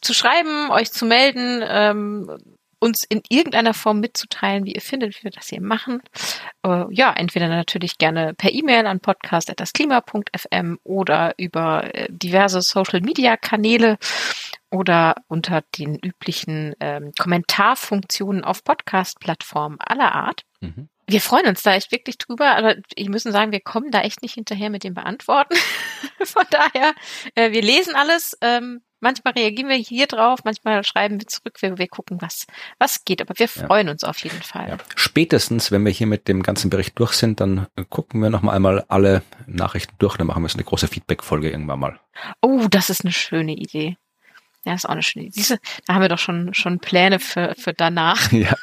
zu 0.00 0.14
schreiben, 0.14 0.70
euch 0.70 0.92
zu 0.92 1.04
melden, 1.04 1.62
ähm, 1.66 2.38
uns 2.80 3.04
in 3.04 3.22
irgendeiner 3.28 3.74
Form 3.74 4.00
mitzuteilen, 4.00 4.64
wie 4.64 4.72
ihr 4.72 4.80
findet, 4.80 5.18
wie 5.18 5.24
wir 5.24 5.30
das 5.32 5.48
hier 5.48 5.60
machen. 5.60 6.00
Äh, 6.64 6.84
ja, 6.90 7.12
entweder 7.12 7.48
natürlich 7.48 7.98
gerne 7.98 8.34
per 8.34 8.52
E-Mail 8.52 8.86
an 8.86 9.00
podcast.dasklima.fm 9.00 10.78
oder 10.84 11.34
über 11.38 11.92
äh, 11.94 12.06
diverse 12.08 12.62
Social-Media-Kanäle 12.62 13.98
oder 14.70 15.14
unter 15.28 15.62
den 15.78 15.96
üblichen 15.98 16.74
ähm, 16.80 17.12
Kommentarfunktionen 17.18 18.44
auf 18.44 18.64
Podcast-Plattformen 18.64 19.78
aller 19.80 20.12
Art. 20.14 20.42
Mhm. 20.60 20.88
Wir 21.06 21.22
freuen 21.22 21.46
uns 21.46 21.62
da 21.62 21.72
echt 21.74 21.90
wirklich 21.90 22.18
drüber, 22.18 22.54
aber 22.56 22.76
ich 22.94 23.08
müssen 23.08 23.32
sagen, 23.32 23.50
wir 23.50 23.60
kommen 23.60 23.90
da 23.90 24.02
echt 24.02 24.20
nicht 24.20 24.34
hinterher 24.34 24.68
mit 24.68 24.84
dem 24.84 24.92
Beantworten. 24.92 25.56
Von 26.22 26.44
daher, 26.50 26.92
äh, 27.34 27.50
wir 27.52 27.62
lesen 27.62 27.94
alles. 27.96 28.36
Ähm, 28.42 28.82
manchmal 29.00 29.32
reagieren 29.32 29.70
wir 29.70 29.76
hier 29.76 30.06
drauf, 30.06 30.40
manchmal 30.44 30.84
schreiben 30.84 31.18
wir 31.18 31.26
zurück, 31.26 31.56
wir, 31.62 31.78
wir 31.78 31.88
gucken, 31.88 32.20
was, 32.20 32.44
was 32.78 33.06
geht. 33.06 33.22
Aber 33.22 33.32
wir 33.38 33.46
Ja. 33.46 33.66
freuen 33.66 33.88
uns 33.88 34.04
auf 34.04 34.18
jeden 34.18 34.42
Fall. 34.42 34.68
Ja. 34.68 34.76
Spätestens, 34.96 35.70
wenn 35.72 35.82
wir 35.86 35.92
hier 35.92 36.06
mit 36.06 36.28
dem 36.28 36.42
ganzen 36.42 36.68
Bericht 36.68 36.98
durch 36.98 37.12
sind, 37.14 37.40
dann 37.40 37.68
gucken 37.88 38.20
wir 38.20 38.28
noch 38.28 38.42
mal 38.42 38.52
einmal 38.52 38.84
alle 38.88 39.22
Nachrichten 39.46 39.94
durch. 39.98 40.18
Dann 40.18 40.26
machen 40.26 40.42
wir 40.42 40.48
so 40.50 40.56
eine 40.58 40.64
große 40.64 40.88
Feedback-Folge 40.88 41.48
irgendwann 41.50 41.80
mal. 41.80 42.00
Oh, 42.42 42.66
das 42.68 42.90
ist 42.90 43.02
eine 43.02 43.12
schöne 43.14 43.52
Idee. 43.54 43.96
Ja, 44.64 44.74
ist 44.74 44.84
auch 44.86 44.90
eine 44.90 45.02
schöne 45.02 45.26
Idee. 45.26 45.42
Da 45.86 45.94
haben 45.94 46.02
wir 46.02 46.08
doch 46.08 46.18
schon, 46.18 46.52
schon 46.52 46.78
Pläne 46.80 47.20
für, 47.20 47.54
für 47.58 47.72
danach. 47.72 48.30
ja. 48.32 48.54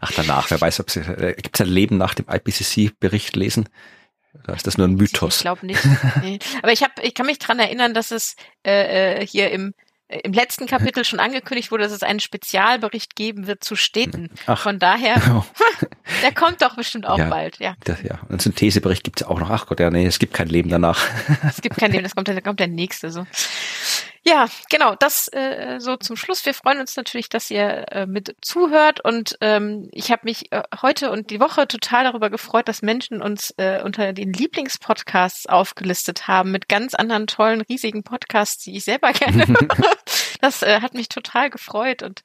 Ach, 0.00 0.12
danach. 0.16 0.50
Wer 0.50 0.60
weiß, 0.60 0.80
ob 0.80 0.90
sie, 0.90 1.00
äh, 1.00 1.34
gibt 1.34 1.58
es 1.58 1.66
ein 1.66 1.72
Leben 1.72 1.96
nach 1.98 2.14
dem 2.14 2.26
IPCC-Bericht 2.28 3.36
lesen? 3.36 3.68
Oder 4.44 4.54
ist 4.54 4.66
das 4.66 4.78
nur 4.78 4.86
ein 4.86 4.94
Ich 4.94 5.00
Mythos? 5.00 5.40
glaube 5.40 5.66
nicht. 5.66 5.80
Nee. 6.22 6.38
Aber 6.62 6.72
ich, 6.72 6.82
hab, 6.82 7.02
ich 7.02 7.14
kann 7.14 7.26
mich 7.26 7.38
dran 7.38 7.58
erinnern, 7.58 7.94
dass 7.94 8.10
es 8.10 8.36
äh, 8.64 9.20
äh, 9.22 9.26
hier 9.26 9.50
im, 9.50 9.74
äh, 10.06 10.20
im 10.20 10.32
letzten 10.32 10.66
Kapitel 10.66 11.04
schon 11.04 11.18
angekündigt 11.18 11.70
wurde, 11.72 11.84
dass 11.84 11.92
es 11.92 12.02
einen 12.02 12.20
Spezialbericht 12.20 13.16
geben 13.16 13.46
wird 13.46 13.64
zu 13.64 13.74
Städten. 13.74 14.30
Ach. 14.46 14.60
Von 14.60 14.78
daher, 14.78 15.16
Oh, 15.34 15.44
der 16.22 16.32
kommt 16.32 16.62
doch 16.62 16.76
bestimmt 16.76 17.06
auch 17.06 17.18
Ja. 17.18 17.28
bald. 17.28 17.58
Ja, 17.58 17.74
das, 17.84 18.02
ja. 18.02 18.20
Und 18.22 18.30
einen 18.32 18.40
Synthesebericht 18.40 19.02
gibt 19.02 19.20
es 19.20 19.26
auch 19.26 19.40
noch. 19.40 19.50
Ach 19.50 19.66
Gott, 19.66 19.80
ja, 19.80 19.90
nee, 19.90 20.06
es 20.06 20.18
gibt 20.18 20.34
kein 20.34 20.48
Leben 20.48 20.68
danach. 20.70 21.00
es 21.48 21.60
gibt 21.60 21.76
kein 21.76 21.90
Leben, 21.90 22.04
das 22.04 22.14
kommt, 22.14 22.28
da 22.28 22.40
kommt 22.40 22.60
der 22.60 22.68
nächste. 22.68 23.10
So. 23.10 23.26
Ja, 24.28 24.46
genau, 24.68 24.94
das 24.94 25.28
äh, 25.32 25.78
so 25.78 25.96
zum 25.96 26.14
Schluss. 26.16 26.44
Wir 26.44 26.52
freuen 26.52 26.80
uns 26.80 26.96
natürlich, 26.96 27.30
dass 27.30 27.50
ihr 27.50 27.86
äh, 27.90 28.06
mit 28.06 28.36
zuhört 28.42 29.02
und 29.02 29.38
ähm, 29.40 29.88
ich 29.90 30.12
habe 30.12 30.22
mich 30.24 30.52
äh, 30.52 30.64
heute 30.82 31.10
und 31.10 31.30
die 31.30 31.40
Woche 31.40 31.66
total 31.66 32.04
darüber 32.04 32.28
gefreut, 32.28 32.68
dass 32.68 32.82
Menschen 32.82 33.22
uns 33.22 33.54
äh, 33.56 33.80
unter 33.82 34.12
den 34.12 34.34
Lieblingspodcasts 34.34 35.46
aufgelistet 35.46 36.28
haben 36.28 36.50
mit 36.50 36.68
ganz 36.68 36.92
anderen 36.92 37.26
tollen, 37.26 37.62
riesigen 37.62 38.02
Podcasts, 38.02 38.62
die 38.64 38.76
ich 38.76 38.84
selber 38.84 39.14
gerne 39.14 39.46
höre. 39.48 39.96
Das 40.42 40.62
äh, 40.62 40.82
hat 40.82 40.92
mich 40.92 41.08
total 41.08 41.48
gefreut 41.48 42.02
und 42.02 42.20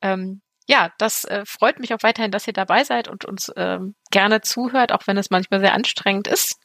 ähm, 0.00 0.42
ja, 0.68 0.92
das 0.98 1.24
äh, 1.24 1.42
freut 1.44 1.80
mich 1.80 1.92
auch 1.92 2.04
weiterhin, 2.04 2.30
dass 2.30 2.46
ihr 2.46 2.52
dabei 2.52 2.84
seid 2.84 3.08
und 3.08 3.24
uns 3.24 3.50
ähm, 3.56 3.96
gerne 4.12 4.42
zuhört, 4.42 4.92
auch 4.92 5.08
wenn 5.08 5.18
es 5.18 5.30
manchmal 5.30 5.58
sehr 5.58 5.74
anstrengend 5.74 6.28
ist. 6.28 6.56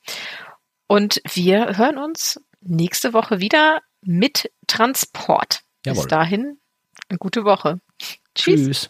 Und 0.85 1.19
wir 1.33 1.77
hören 1.77 1.97
uns 1.97 2.39
nächste 2.61 3.13
Woche 3.13 3.39
wieder 3.39 3.79
mit 4.05 4.51
Transport. 4.67 5.61
Bis 5.83 5.95
Jawohl. 5.97 6.07
dahin, 6.07 6.57
eine 7.09 7.19
gute 7.19 7.43
Woche. 7.43 7.79
Tschüss. 7.99 8.15
Tschüss. 8.35 8.89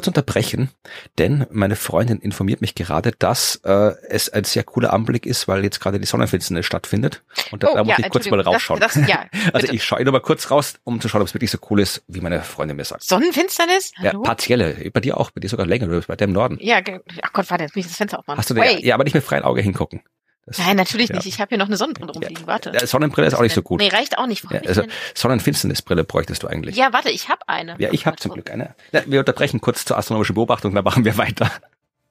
Kurz 0.00 0.08
unterbrechen, 0.08 0.70
denn 1.18 1.46
meine 1.50 1.76
Freundin 1.76 2.20
informiert 2.20 2.62
mich 2.62 2.74
gerade, 2.74 3.12
dass 3.18 3.60
äh, 3.64 3.92
es 4.08 4.30
ein 4.30 4.44
sehr 4.44 4.64
cooler 4.64 4.94
Anblick 4.94 5.26
ist, 5.26 5.46
weil 5.46 5.62
jetzt 5.62 5.78
gerade 5.78 6.00
die 6.00 6.06
Sonnenfinsternis 6.06 6.64
stattfindet. 6.64 7.22
Und 7.50 7.62
da, 7.62 7.68
Oh, 7.68 7.74
da 7.74 7.84
muss 7.84 7.98
ja, 7.98 8.04
ich 8.06 8.10
kurz 8.10 8.30
mal 8.30 8.40
rausschauen. 8.40 8.80
Das, 8.80 8.94
das, 8.94 9.06
ja, 9.06 9.26
also 9.52 9.70
ich 9.70 9.84
schaue 9.84 10.02
nur 10.02 10.14
mal 10.14 10.20
kurz 10.20 10.50
raus, 10.50 10.80
um 10.84 11.02
zu 11.02 11.10
schauen, 11.10 11.20
ob 11.20 11.28
es 11.28 11.34
wirklich 11.34 11.50
so 11.50 11.58
cool 11.68 11.80
ist, 11.80 12.02
wie 12.08 12.22
meine 12.22 12.40
Freundin 12.40 12.78
mir 12.78 12.84
sagt. 12.84 13.02
Sonnenfinsternis? 13.02 13.92
Ja, 13.98 14.12
Hallo? 14.12 14.22
partielle. 14.22 14.90
Bei 14.90 15.00
dir 15.00 15.18
auch, 15.18 15.32
bei 15.32 15.40
dir 15.40 15.50
sogar 15.50 15.66
länger, 15.66 15.86
bei 15.86 16.16
dir 16.16 16.24
im 16.24 16.32
Norden. 16.32 16.56
Ja, 16.62 16.80
ach 17.20 17.32
Gott, 17.34 17.50
warte, 17.50 17.64
jetzt 17.64 17.76
muss 17.76 17.84
ich 17.84 17.90
das 17.90 17.98
Fenster 17.98 18.20
aufmachen. 18.20 18.38
Hast 18.38 18.48
du 18.48 18.56
Wait. 18.56 18.82
ja, 18.82 18.94
aber 18.94 19.04
nicht 19.04 19.12
mit 19.12 19.22
freiem 19.22 19.42
Auge 19.42 19.60
hingucken. 19.60 20.00
Das, 20.46 20.58
Nein, 20.58 20.76
natürlich 20.76 21.10
ja. 21.10 21.16
nicht. 21.16 21.26
Ich 21.26 21.40
habe 21.40 21.50
hier 21.50 21.58
noch 21.58 21.66
eine 21.66 21.76
Sonnenbrille 21.76 22.12
rumliegen. 22.12 22.46
Warte. 22.46 22.72
Ja, 22.74 22.86
Sonnenbrille 22.86 23.26
ist 23.26 23.34
auch 23.34 23.42
nicht 23.42 23.54
so 23.54 23.62
gut. 23.62 23.80
Nee, 23.80 23.88
reicht 23.88 24.18
auch 24.18 24.26
nicht. 24.26 24.44
Ja, 24.50 24.60
also? 24.66 24.82
Sonnenfinsternisbrille 25.14 26.02
bräuchtest 26.04 26.42
du 26.42 26.48
eigentlich. 26.48 26.76
ja 26.76 26.92
warte, 26.92 27.10
ich 27.10 27.28
habe 27.28 27.48
eine. 27.48 27.76
Ja, 27.78 27.90
ich 27.92 28.06
habe 28.06 28.16
zum 28.16 28.32
Glück 28.32 28.50
eine. 28.50 28.74
Ja, 28.92 29.02
wir 29.06 29.20
unterbrechen 29.20 29.60
kurz 29.60 29.84
zur 29.84 29.96
astronomischen 29.98 30.34
Beobachtung, 30.34 30.74
dann 30.74 30.84
machen 30.84 31.04
wir 31.04 31.16
weiter. 31.18 31.50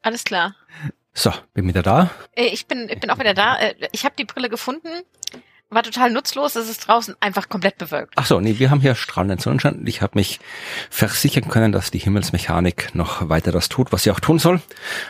Alles 0.02 0.24
klar. 0.24 0.56
So, 1.14 1.34
bin 1.54 1.68
wieder 1.68 1.82
da. 1.82 2.12
Äh, 2.34 2.46
Ich 2.46 2.68
bin, 2.68 2.88
ich 2.88 3.00
bin 3.00 3.10
auch 3.10 3.20
wieder 3.20 3.34
da. 3.34 3.58
Äh, 3.60 3.76
Ich 3.92 4.06
habe 4.06 4.16
die 4.18 4.26
Brille 4.26 4.48
gefunden. 4.50 4.88
War 5.72 5.84
total 5.84 6.10
nutzlos. 6.10 6.56
Es 6.56 6.68
ist 6.68 6.88
draußen 6.88 7.16
einfach 7.20 7.48
komplett 7.48 7.78
bewölkt. 7.78 8.14
Ach 8.16 8.26
so, 8.26 8.40
nee, 8.40 8.58
wir 8.58 8.72
haben 8.72 8.82
hier 8.82 8.96
strahlenden 8.96 9.38
Sonnenschein. 9.38 9.84
Ich 9.86 10.02
habe 10.02 10.14
mich 10.16 10.40
versichern 10.90 11.48
können, 11.48 11.72
dass 11.72 11.91
die 11.91 12.00
Himmelsmechanik 12.00 12.96
noch 12.96 13.30
weiter 13.30 13.52
das 13.52 13.70
tut, 13.70 13.91
was 13.91 14.04
sie 14.04 14.12
auch 14.12 14.20
tun 14.20 14.40
soll. 14.40 14.62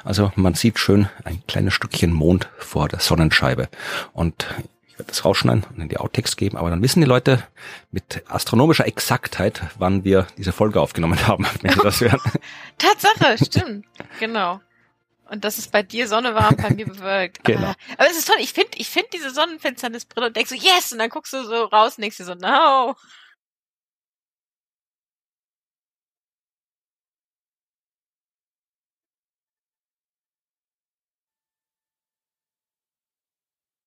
Also 0.03 0.34
man 0.36 0.56
sieht 0.56 0.77
schön 0.77 1.07
ein 1.23 1.41
kleines 1.48 1.73
Stückchen 1.73 2.11
Mond 2.11 2.49
vor 2.57 2.90
der 2.90 2.99
Sonnenscheibe. 2.99 3.69
Und 4.11 4.48
ich 4.88 4.99
werde 4.99 5.07
das 5.07 5.23
rausschneiden 5.23 5.64
und 5.69 5.81
in 5.81 5.88
die 5.88 5.98
Outtakes 5.98 6.36
geben, 6.36 6.57
aber 6.57 6.69
dann 6.69 6.81
wissen 6.81 6.99
die 6.99 7.07
Leute 7.07 7.41
mit 7.91 8.23
astronomischer 8.27 8.86
Exaktheit, 8.86 9.61
wann 9.77 10.03
wir 10.03 10.27
diese 10.38 10.52
Folge 10.52 10.81
aufgenommen 10.81 11.26
haben, 11.26 11.48
wenn 11.61 11.72
sie 11.72 11.80
das 11.80 12.02
hören. 12.02 12.19
Tatsache, 12.77 13.38
stimmt. 13.45 13.86
genau. 14.19 14.60
Und 15.30 15.43
dass 15.43 15.57
es 15.57 15.68
bei 15.68 15.84
dir 15.84 16.07
Sonne 16.07 16.34
war, 16.35 16.53
bei 16.53 16.72
mir 16.72 16.85
bewölkt. 16.85 17.39
Genau. 17.43 17.68
Ah, 17.69 17.76
Aber 17.97 18.10
es 18.10 18.18
ist 18.18 18.27
toll. 18.27 18.38
Ich 18.39 18.53
finde, 18.53 18.72
ich 18.76 18.89
finde 18.89 19.10
diese 19.14 19.31
Sonnenfinsternisbrille 19.31 20.27
und 20.27 20.35
denkst 20.35 20.49
so, 20.49 20.56
yes! 20.56 20.91
Und 20.91 20.99
dann 20.99 21.10
guckst 21.10 21.34
du 21.34 21.43
so 21.43 21.65
raus 21.65 21.97
und 21.97 22.01
denkst 22.01 22.18
dir 22.18 22.26
so, 22.26 22.35
no. 22.35 22.95